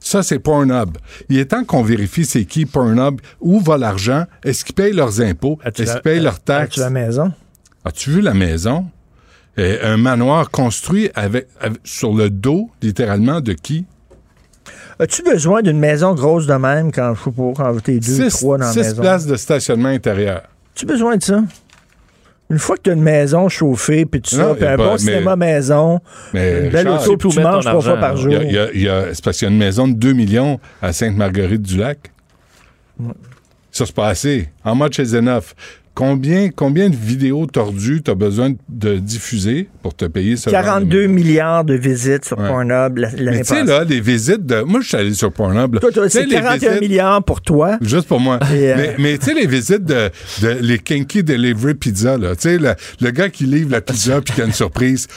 Ça, 0.00 0.22
c'est 0.22 0.38
Pornhub. 0.38 0.96
Il 1.28 1.38
est 1.38 1.46
temps 1.46 1.64
qu'on 1.64 1.82
vérifie 1.82 2.24
c'est 2.24 2.44
qui 2.44 2.64
Pornhub, 2.64 3.20
où 3.40 3.60
va 3.60 3.76
l'argent, 3.76 4.24
est-ce 4.44 4.64
qu'ils 4.64 4.74
payent 4.74 4.92
leurs 4.92 5.20
impôts, 5.20 5.58
est-ce 5.64 5.92
qu'ils 5.94 6.02
payent 6.02 6.20
leurs 6.20 6.40
taxes. 6.40 6.74
As-tu 6.78 6.80
la 6.80 6.90
maison? 6.90 7.32
As-tu 7.84 8.10
vu 8.10 8.20
la 8.20 8.34
maison? 8.34 8.86
Un 9.58 9.96
manoir 9.96 10.50
construit 10.50 11.10
avec, 11.14 11.48
avec- 11.60 11.80
sur 11.82 12.12
le 12.14 12.28
dos, 12.30 12.70
littéralement, 12.82 13.40
de 13.40 13.52
qui? 13.54 13.84
As-tu 14.98 15.22
besoin 15.22 15.62
d'une 15.62 15.78
maison 15.78 16.14
grosse 16.14 16.46
de 16.46 16.54
même 16.54 16.92
quand, 16.92 17.14
je 17.14 17.24
sais 17.24 17.30
pas, 17.30 17.52
quand 17.56 17.80
t'es 17.82 17.98
deux, 17.98 18.30
Six, 18.30 18.38
trois 18.38 18.58
dans 18.58 18.66
la 18.66 18.72
six 18.72 18.78
maison? 18.80 19.02
places 19.02 19.26
de 19.26 19.36
stationnement 19.36 19.88
intérieur. 19.88 20.42
As-tu 20.76 20.84
besoin 20.84 21.16
de 21.16 21.22
ça? 21.22 21.42
Une 22.50 22.58
fois 22.58 22.76
que 22.76 22.82
tu 22.82 22.90
as 22.90 22.92
une 22.92 23.02
maison 23.02 23.48
chauffée, 23.48 24.04
puis 24.04 24.20
tout 24.20 24.36
ça, 24.36 24.54
puis 24.54 24.66
a 24.66 24.74
un 24.74 24.76
pas- 24.76 24.84
bon 24.88 24.92
mais- 24.92 24.98
cinéma 24.98 25.34
maison, 25.34 26.00
Mais 26.34 26.64
une 26.66 26.68
belle 26.70 26.86
Richard, 26.86 27.02
auto, 27.02 27.16
puis 27.16 27.28
tu 27.30 27.40
manges 27.40 27.64
trois 27.64 27.80
fois 27.80 27.96
par 27.96 28.14
là. 28.14 28.20
jour. 28.20 28.30
Il 28.30 28.34
y 28.34 28.36
a- 28.36 28.42
il 28.44 28.52
y 28.52 28.58
a- 28.58 28.72
il 28.74 28.82
y 28.82 28.88
a- 28.90 29.14
c'est 29.14 29.24
parce 29.24 29.38
qu'il 29.38 29.48
y 29.48 29.50
a 29.50 29.52
une 29.52 29.58
maison 29.58 29.88
de 29.88 29.94
2 29.94 30.12
millions 30.12 30.60
à 30.82 30.92
Sainte-Marguerite-du-Lac. 30.92 32.12
Ça, 33.72 33.86
c'est 33.86 33.94
pas 33.94 34.08
assez. 34.08 34.50
How 34.66 34.74
much 34.74 34.98
is 34.98 35.16
enough? 35.16 35.54
Combien, 35.96 36.50
combien 36.54 36.90
de 36.90 36.94
vidéos 36.94 37.46
tordues 37.46 38.02
tu 38.04 38.10
as 38.10 38.14
besoin 38.14 38.52
de 38.68 38.96
diffuser 38.98 39.66
pour 39.82 39.94
te 39.96 40.04
payer 40.04 40.36
ce 40.36 40.50
genre 40.50 40.60
de 40.60 40.66
42 40.66 41.06
milliards 41.06 41.64
de 41.64 41.72
visites 41.72 42.26
sur 42.26 42.38
Ouais. 42.38 42.48
Pornhub 42.48 42.98
la- 42.98 43.10
l'année 43.12 43.38
Mais 43.38 43.44
tu 43.44 43.54
sais, 43.54 43.64
là, 43.64 43.82
les 43.82 44.00
visites 44.02 44.44
de. 44.44 44.60
Moi, 44.60 44.80
je 44.82 44.88
suis 44.88 44.96
allé 44.98 45.14
sur 45.14 45.32
Pornhub. 45.32 45.78
c'est 46.10 46.26
les 46.26 46.34
41 46.34 46.68
visites- 46.74 46.80
milliards 46.82 47.24
pour 47.24 47.40
toi. 47.40 47.78
Juste 47.80 48.06
pour 48.08 48.20
moi. 48.20 48.38
Et, 48.54 48.72
euh, 48.72 48.74
Mais, 48.76 48.94
mais 48.98 49.16
tu 49.18 49.24
sais, 49.24 49.34
les 49.34 49.46
visites 49.46 49.86
de, 49.86 50.10
de 50.42 50.48
les 50.60 50.78
Kinky 50.78 51.22
Delivery 51.22 51.72
Pizza, 51.72 52.18
là. 52.18 52.36
Tu 52.36 52.42
sais, 52.42 52.58
le, 52.58 52.74
le 53.00 53.10
gars 53.10 53.30
qui 53.30 53.44
livre 53.46 53.70
la 53.70 53.80
pizza 53.80 54.20
puis 54.20 54.34
qui 54.34 54.42
a 54.42 54.44
une 54.44 54.52
surprise. 54.52 55.08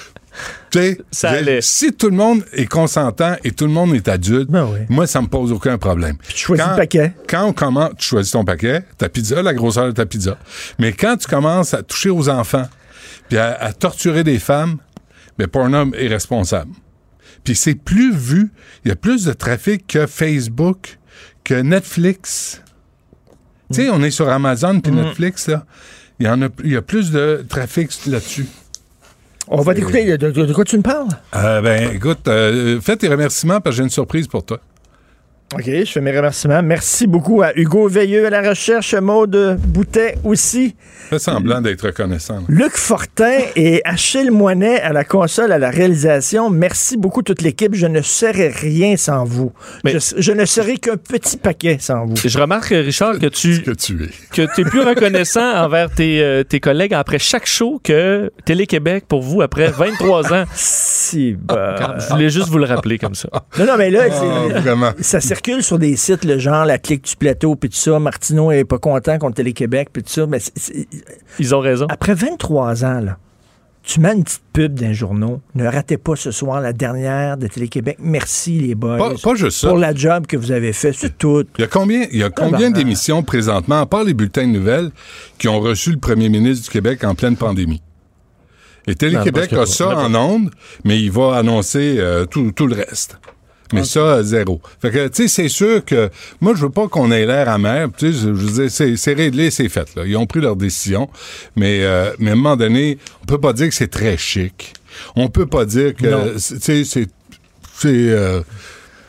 Ça 1.11 1.31
allait. 1.31 1.61
si 1.61 1.91
tout 1.93 2.09
le 2.09 2.15
monde 2.15 2.43
est 2.53 2.65
consentant 2.67 3.35
et 3.43 3.51
tout 3.51 3.65
le 3.65 3.71
monde 3.71 3.93
est 3.95 4.07
adulte, 4.07 4.49
Ben 4.49 4.65
oui. 4.71 4.79
moi, 4.89 5.07
ça 5.07 5.21
me 5.21 5.27
pose 5.27 5.51
aucun 5.51 5.77
problème. 5.77 6.17
tu 6.27 6.37
choisis 6.37 6.63
Quand- 6.63 6.71
le 6.71 6.77
paquet. 6.77 7.13
Quand 7.27 7.45
on 7.45 7.53
commence, 7.53 7.91
tu 7.97 8.05
choisis 8.07 8.31
ton 8.31 8.45
paquet, 8.45 8.83
ta 8.97 9.09
pizza, 9.09 9.41
la 9.41 9.53
grosseur 9.53 9.87
de 9.87 9.91
ta 9.91 10.05
pizza. 10.05 10.37
Mais 10.77 10.91
quand 10.93 11.17
tu 11.17 11.27
commences 11.27 11.73
à 11.73 11.81
toucher 11.83 12.09
aux 12.09 12.29
enfants, 12.29 12.67
puis 13.27 13.37
à, 13.37 13.53
à 13.55 13.73
torturer 13.73 14.23
des 14.23 14.39
femmes, 14.39 14.77
ben 15.37 15.47
Pornhub 15.47 15.95
est 15.95 16.07
responsable. 16.07 16.71
Puis 17.43 17.55
c'est 17.55 17.75
plus 17.75 18.13
vu, 18.13 18.51
il 18.85 18.89
y 18.89 18.91
a 18.91 18.95
plus 18.95 19.23
de 19.25 19.33
trafic 19.33 19.87
que 19.87 20.05
Facebook, 20.05 20.97
que 21.43 21.53
Netflix. 21.55 22.61
Tu 23.73 23.83
sais, 23.83 23.89
on 23.89 24.01
est 24.03 24.11
sur 24.11 24.29
Amazon 24.29 24.79
puis 24.81 24.91
Netflix, 24.91 25.47
là. 25.47 25.65
Il 26.19 26.25
y 26.25 26.29
en 26.29 26.41
a, 26.41 26.47
il 26.63 26.71
y 26.71 26.75
a 26.75 26.81
plus 26.81 27.11
de 27.11 27.45
trafic 27.47 27.91
là-dessus. 28.07 28.45
On 29.51 29.61
va 29.61 29.73
t'écouter. 29.73 30.17
De, 30.17 30.53
quoi 30.53 30.63
tu 30.63 30.77
me 30.77 30.83
parles? 30.83 31.07
Euh, 31.35 31.61
ben, 31.61 31.95
écoute, 31.95 32.27
euh, 32.27 32.79
fais 32.81 32.95
tes 32.95 33.07
remerciements 33.07 33.59
parce 33.59 33.75
que 33.75 33.77
j'ai 33.77 33.83
une 33.83 33.89
surprise 33.89 34.27
pour 34.27 34.45
toi. 34.45 34.59
OK, 35.55 35.63
je 35.65 35.85
fais 35.85 35.99
mes 36.01 36.15
remerciements. 36.15 36.61
Merci 36.61 37.07
beaucoup 37.07 37.41
à 37.41 37.51
Hugo 37.55 37.87
Veilleux 37.87 38.27
à 38.27 38.29
la 38.29 38.47
recherche, 38.49 38.93
Maude 38.93 39.57
Boutet 39.65 40.15
aussi, 40.23 40.75
Fais 41.09 41.17
semblant 41.17 41.59
d'être 41.59 41.87
reconnaissant. 41.87 42.35
là. 42.35 42.41
Luc 42.49 42.73
Fortin 42.77 43.39
et 43.55 43.81
Achille 43.83 44.29
Moinet 44.29 44.79
à 44.79 44.93
la 44.93 45.03
console, 45.03 45.51
à 45.51 45.57
la 45.57 45.71
réalisation. 45.71 46.51
Merci 46.51 46.97
beaucoup 46.97 47.23
toute 47.23 47.41
l'équipe. 47.41 47.73
Je 47.73 47.87
ne 47.87 48.01
serais 48.03 48.49
rien 48.49 48.95
sans 48.95 49.23
vous. 49.25 49.51
Mais- 49.83 49.93
Je, 49.93 50.21
je 50.21 50.31
ne 50.33 50.45
serais 50.45 50.77
qu'un 50.77 50.97
petit 50.97 51.37
paquet 51.37 51.77
sans 51.79 52.05
vous. 52.05 52.13
Je 52.23 52.37
remarque, 52.37 52.67
Richard, 52.69 53.17
que 53.17 53.25
tu 53.25 53.63
que 53.63 53.71
tu 53.71 54.03
es. 54.03 54.09
que 54.31 54.43
es 54.43 54.63
plus 54.65 54.81
reconnaissant 54.81 55.41
envers 55.65 55.89
tes, 55.89 56.21
euh, 56.21 56.43
tes 56.43 56.59
collègues 56.59 56.93
après 56.93 57.17
chaque 57.17 57.47
show 57.47 57.81
que 57.83 58.31
Télé-Québec 58.45 59.05
pour 59.07 59.23
vous 59.23 59.41
après 59.41 59.69
23 59.71 60.31
ans. 60.31 60.43
Si, 60.53 61.35
bah. 61.41 61.97
Je 61.97 62.13
voulais 62.13 62.29
juste 62.29 62.49
vous 62.49 62.59
le 62.59 62.65
rappeler 62.65 62.99
comme 62.99 63.15
ça. 63.15 63.29
Non, 63.57 63.65
non, 63.65 63.77
mais 63.79 63.89
là, 63.89 64.03
c'est- 64.11 64.59
vraiment. 64.59 64.91
ça 65.01 65.19
circule 65.39 65.63
sur 65.63 65.79
des 65.79 65.95
sites, 65.95 66.25
le 66.25 66.37
genre 66.37 66.65
la 66.65 66.77
clique 66.77 67.05
du 67.05 67.15
plateau, 67.15 67.55
puis 67.55 67.69
tout 67.69 67.77
ça. 67.77 67.99
Martineau 67.99 68.51
est 68.51 68.65
pas 68.65 68.77
content 68.77 69.17
contre 69.17 69.35
Télé-Québec, 69.35 69.89
puis 69.93 70.03
tout 70.03 70.09
ça. 70.09 70.25
Mais 70.27 70.39
c'est- 70.39 70.51
c'est- 70.55 70.87
Ils 71.39 71.55
ont 71.55 71.59
raison. 71.59 71.85
après 71.89 72.13
23 72.13 72.83
ans, 72.83 72.99
là, 72.99 73.17
tu 73.83 74.01
mets 74.01 74.13
une 74.13 74.23
petite 74.23 74.41
pub 74.53 74.73
d'un 74.73 74.91
journaux. 74.93 75.41
Ne 75.55 75.65
ratez 75.65 75.97
pas 75.97 76.15
ce 76.15 76.31
soir 76.31 76.59
la 76.61 76.73
dernière 76.73 77.37
de 77.37 77.47
Télé-Québec. 77.47 77.97
Merci, 78.01 78.59
les 78.59 78.75
boys. 78.75 78.97
Pas, 78.97 79.13
pas 79.21 79.35
juste 79.35 79.57
ça. 79.59 79.69
Pour 79.69 79.77
la 79.77 79.95
job 79.95 80.27
que 80.27 80.35
vous 80.37 80.51
avez 80.51 80.73
fait. 80.73 80.91
C'est 80.93 81.17
tout. 81.17 81.45
Il 81.57 81.61
y 81.61 81.63
a 81.63 81.67
combien, 81.67 82.05
il 82.11 82.17
y 82.19 82.23
a 82.23 82.29
combien 82.29 82.69
d'émissions 82.69 83.23
présentement, 83.23 83.79
à 83.79 83.85
part 83.85 84.03
les 84.03 84.13
bulletins 84.13 84.45
de 84.47 84.51
nouvelles, 84.51 84.91
qui 85.37 85.47
ont 85.47 85.59
reçu 85.61 85.91
le 85.91 85.97
premier 85.99 86.27
ministre 86.29 86.65
du 86.65 86.69
Québec 86.71 87.03
en 87.05 87.15
pleine 87.15 87.37
pandémie? 87.37 87.81
Et 88.87 88.95
Télé-Québec 88.95 89.51
Non, 89.53 89.61
a 89.61 89.65
ça 89.65 89.97
en 89.97 90.13
ondes, 90.15 90.49
mais 90.83 90.99
il 90.99 91.11
va 91.11 91.35
annoncer 91.37 91.95
euh, 91.99 92.25
tout, 92.25 92.51
tout 92.51 92.67
le 92.67 92.75
reste. 92.75 93.19
Mais 93.73 93.83
ça, 93.83 94.23
zéro. 94.23 94.61
Fait 94.81 94.91
que, 94.91 95.07
tu 95.07 95.23
sais, 95.23 95.27
c'est 95.27 95.49
sûr 95.49 95.85
que 95.85 96.09
moi, 96.41 96.53
je 96.55 96.63
veux 96.63 96.71
pas 96.71 96.87
qu'on 96.87 97.11
ait 97.11 97.25
l'air 97.25 97.49
amer. 97.49 97.89
Tu 97.97 98.11
sais, 98.11 98.19
je, 98.19 98.29
veux 98.29 98.51
dire, 98.51 98.71
c'est, 98.71 98.95
c'est 98.97 99.13
réglé, 99.13 99.51
c'est 99.51 99.69
fait. 99.69 99.93
Là. 99.95 100.03
Ils 100.05 100.17
ont 100.17 100.25
pris 100.25 100.41
leur 100.41 100.55
décision. 100.55 101.09
Mais, 101.55 101.83
euh, 101.83 102.11
mais 102.19 102.31
à 102.31 102.33
un 102.33 102.35
moment 102.35 102.55
donné, 102.55 102.97
on 103.21 103.25
peut 103.25 103.39
pas 103.39 103.53
dire 103.53 103.67
que 103.67 103.75
c'est 103.75 103.91
très 103.91 104.17
chic. 104.17 104.73
On 105.15 105.27
peut 105.29 105.45
pas 105.45 105.65
dire 105.65 105.95
que, 105.95 106.33
tu 106.33 106.39
sais, 106.39 106.83
c'est... 106.83 107.07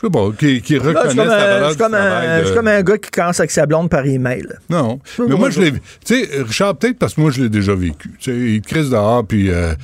je 0.02 0.06
sais 0.06 0.10
pas, 0.10 0.28
qui, 0.38 0.62
qui 0.62 0.74
Là, 0.78 0.80
reconnaissent 0.82 1.10
C'est 1.10 1.16
comme, 1.16 1.28
la 1.28 1.34
un, 1.34 1.38
valeur 1.50 1.68
c'est 1.70 1.76
du 1.76 1.82
comme 1.82 1.94
un- 1.94 1.98
travail 2.00 2.40
de- 2.42 2.46
c'est 2.46 2.54
comme 2.54 2.68
un 2.68 2.82
gars 2.82 2.98
qui 2.98 3.10
commence 3.10 3.40
avec 3.40 3.50
sa 3.50 3.66
blonde 3.66 3.90
par 3.90 4.06
email. 4.06 4.46
non. 4.70 4.98
Mais 5.18 5.34
moi, 5.36 5.50
je 5.50 5.60
l'ai. 5.60 5.72
Tu 5.72 5.78
sais, 6.04 6.28
Richard, 6.42 6.76
peut-être 6.76 6.98
parce 6.98 7.14
que 7.14 7.20
moi, 7.20 7.30
je 7.30 7.42
l'ai 7.42 7.48
déjà 7.50 7.74
vécu. 7.74 8.10
Tu 8.18 8.30
sais, 8.32 8.38
il 8.54 8.60
te 8.62 8.68
crise 8.68 8.88
dehors, 8.90 9.26
puis 9.26 9.50
euh, 9.50 9.74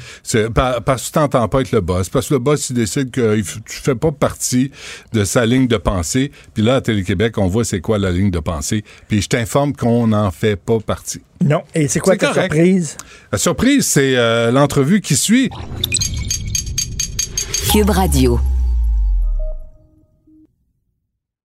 par- 0.55 0.83
parce 0.83 1.03
que 1.03 1.07
tu 1.07 1.13
t'entends 1.13 1.47
pas 1.49 1.59
avec 1.59 1.73
le 1.73 1.81
boss. 1.83 2.09
Parce 2.09 2.29
que 2.29 2.35
le 2.35 2.41
boss, 2.41 2.71
il 2.71 2.75
décide 2.77 3.11
que 3.11 3.37
tu 3.41 3.53
fais 3.83 3.95
pas 3.95 4.11
partie 4.13 4.71
de 5.13 5.25
sa 5.25 5.45
ligne 5.45 5.67
de 5.69 5.77
pensée. 5.77 6.33
Puis 6.55 6.63
là, 6.63 6.77
à 6.77 6.81
Télé-Québec, 6.81 7.37
on 7.39 7.49
voit 7.49 7.65
c'est 7.65 7.81
quoi 7.81 7.99
la 7.99 8.11
ligne 8.11 8.31
de 8.31 8.41
pensée. 8.41 8.85
Puis 9.09 9.21
je 9.23 9.29
t'informe 9.29 9.75
qu'on 9.75 10.07
n'en 10.07 10.31
fait 10.31 10.57
pas 10.57 10.79
partie. 10.81 11.21
Non. 11.45 11.63
Et 11.75 11.89
c'est 11.89 12.01
quoi 12.01 12.17
ta 12.17 12.29
correct. 12.29 12.53
surprise? 12.55 12.97
La 13.33 13.37
surprise, 13.39 13.85
c'est 13.87 14.17
euh, 14.17 14.51
l'entrevue 14.51 15.03
qui 15.03 15.17
suit. 15.17 15.51
Cube 17.71 17.91
Radio. 17.91 18.41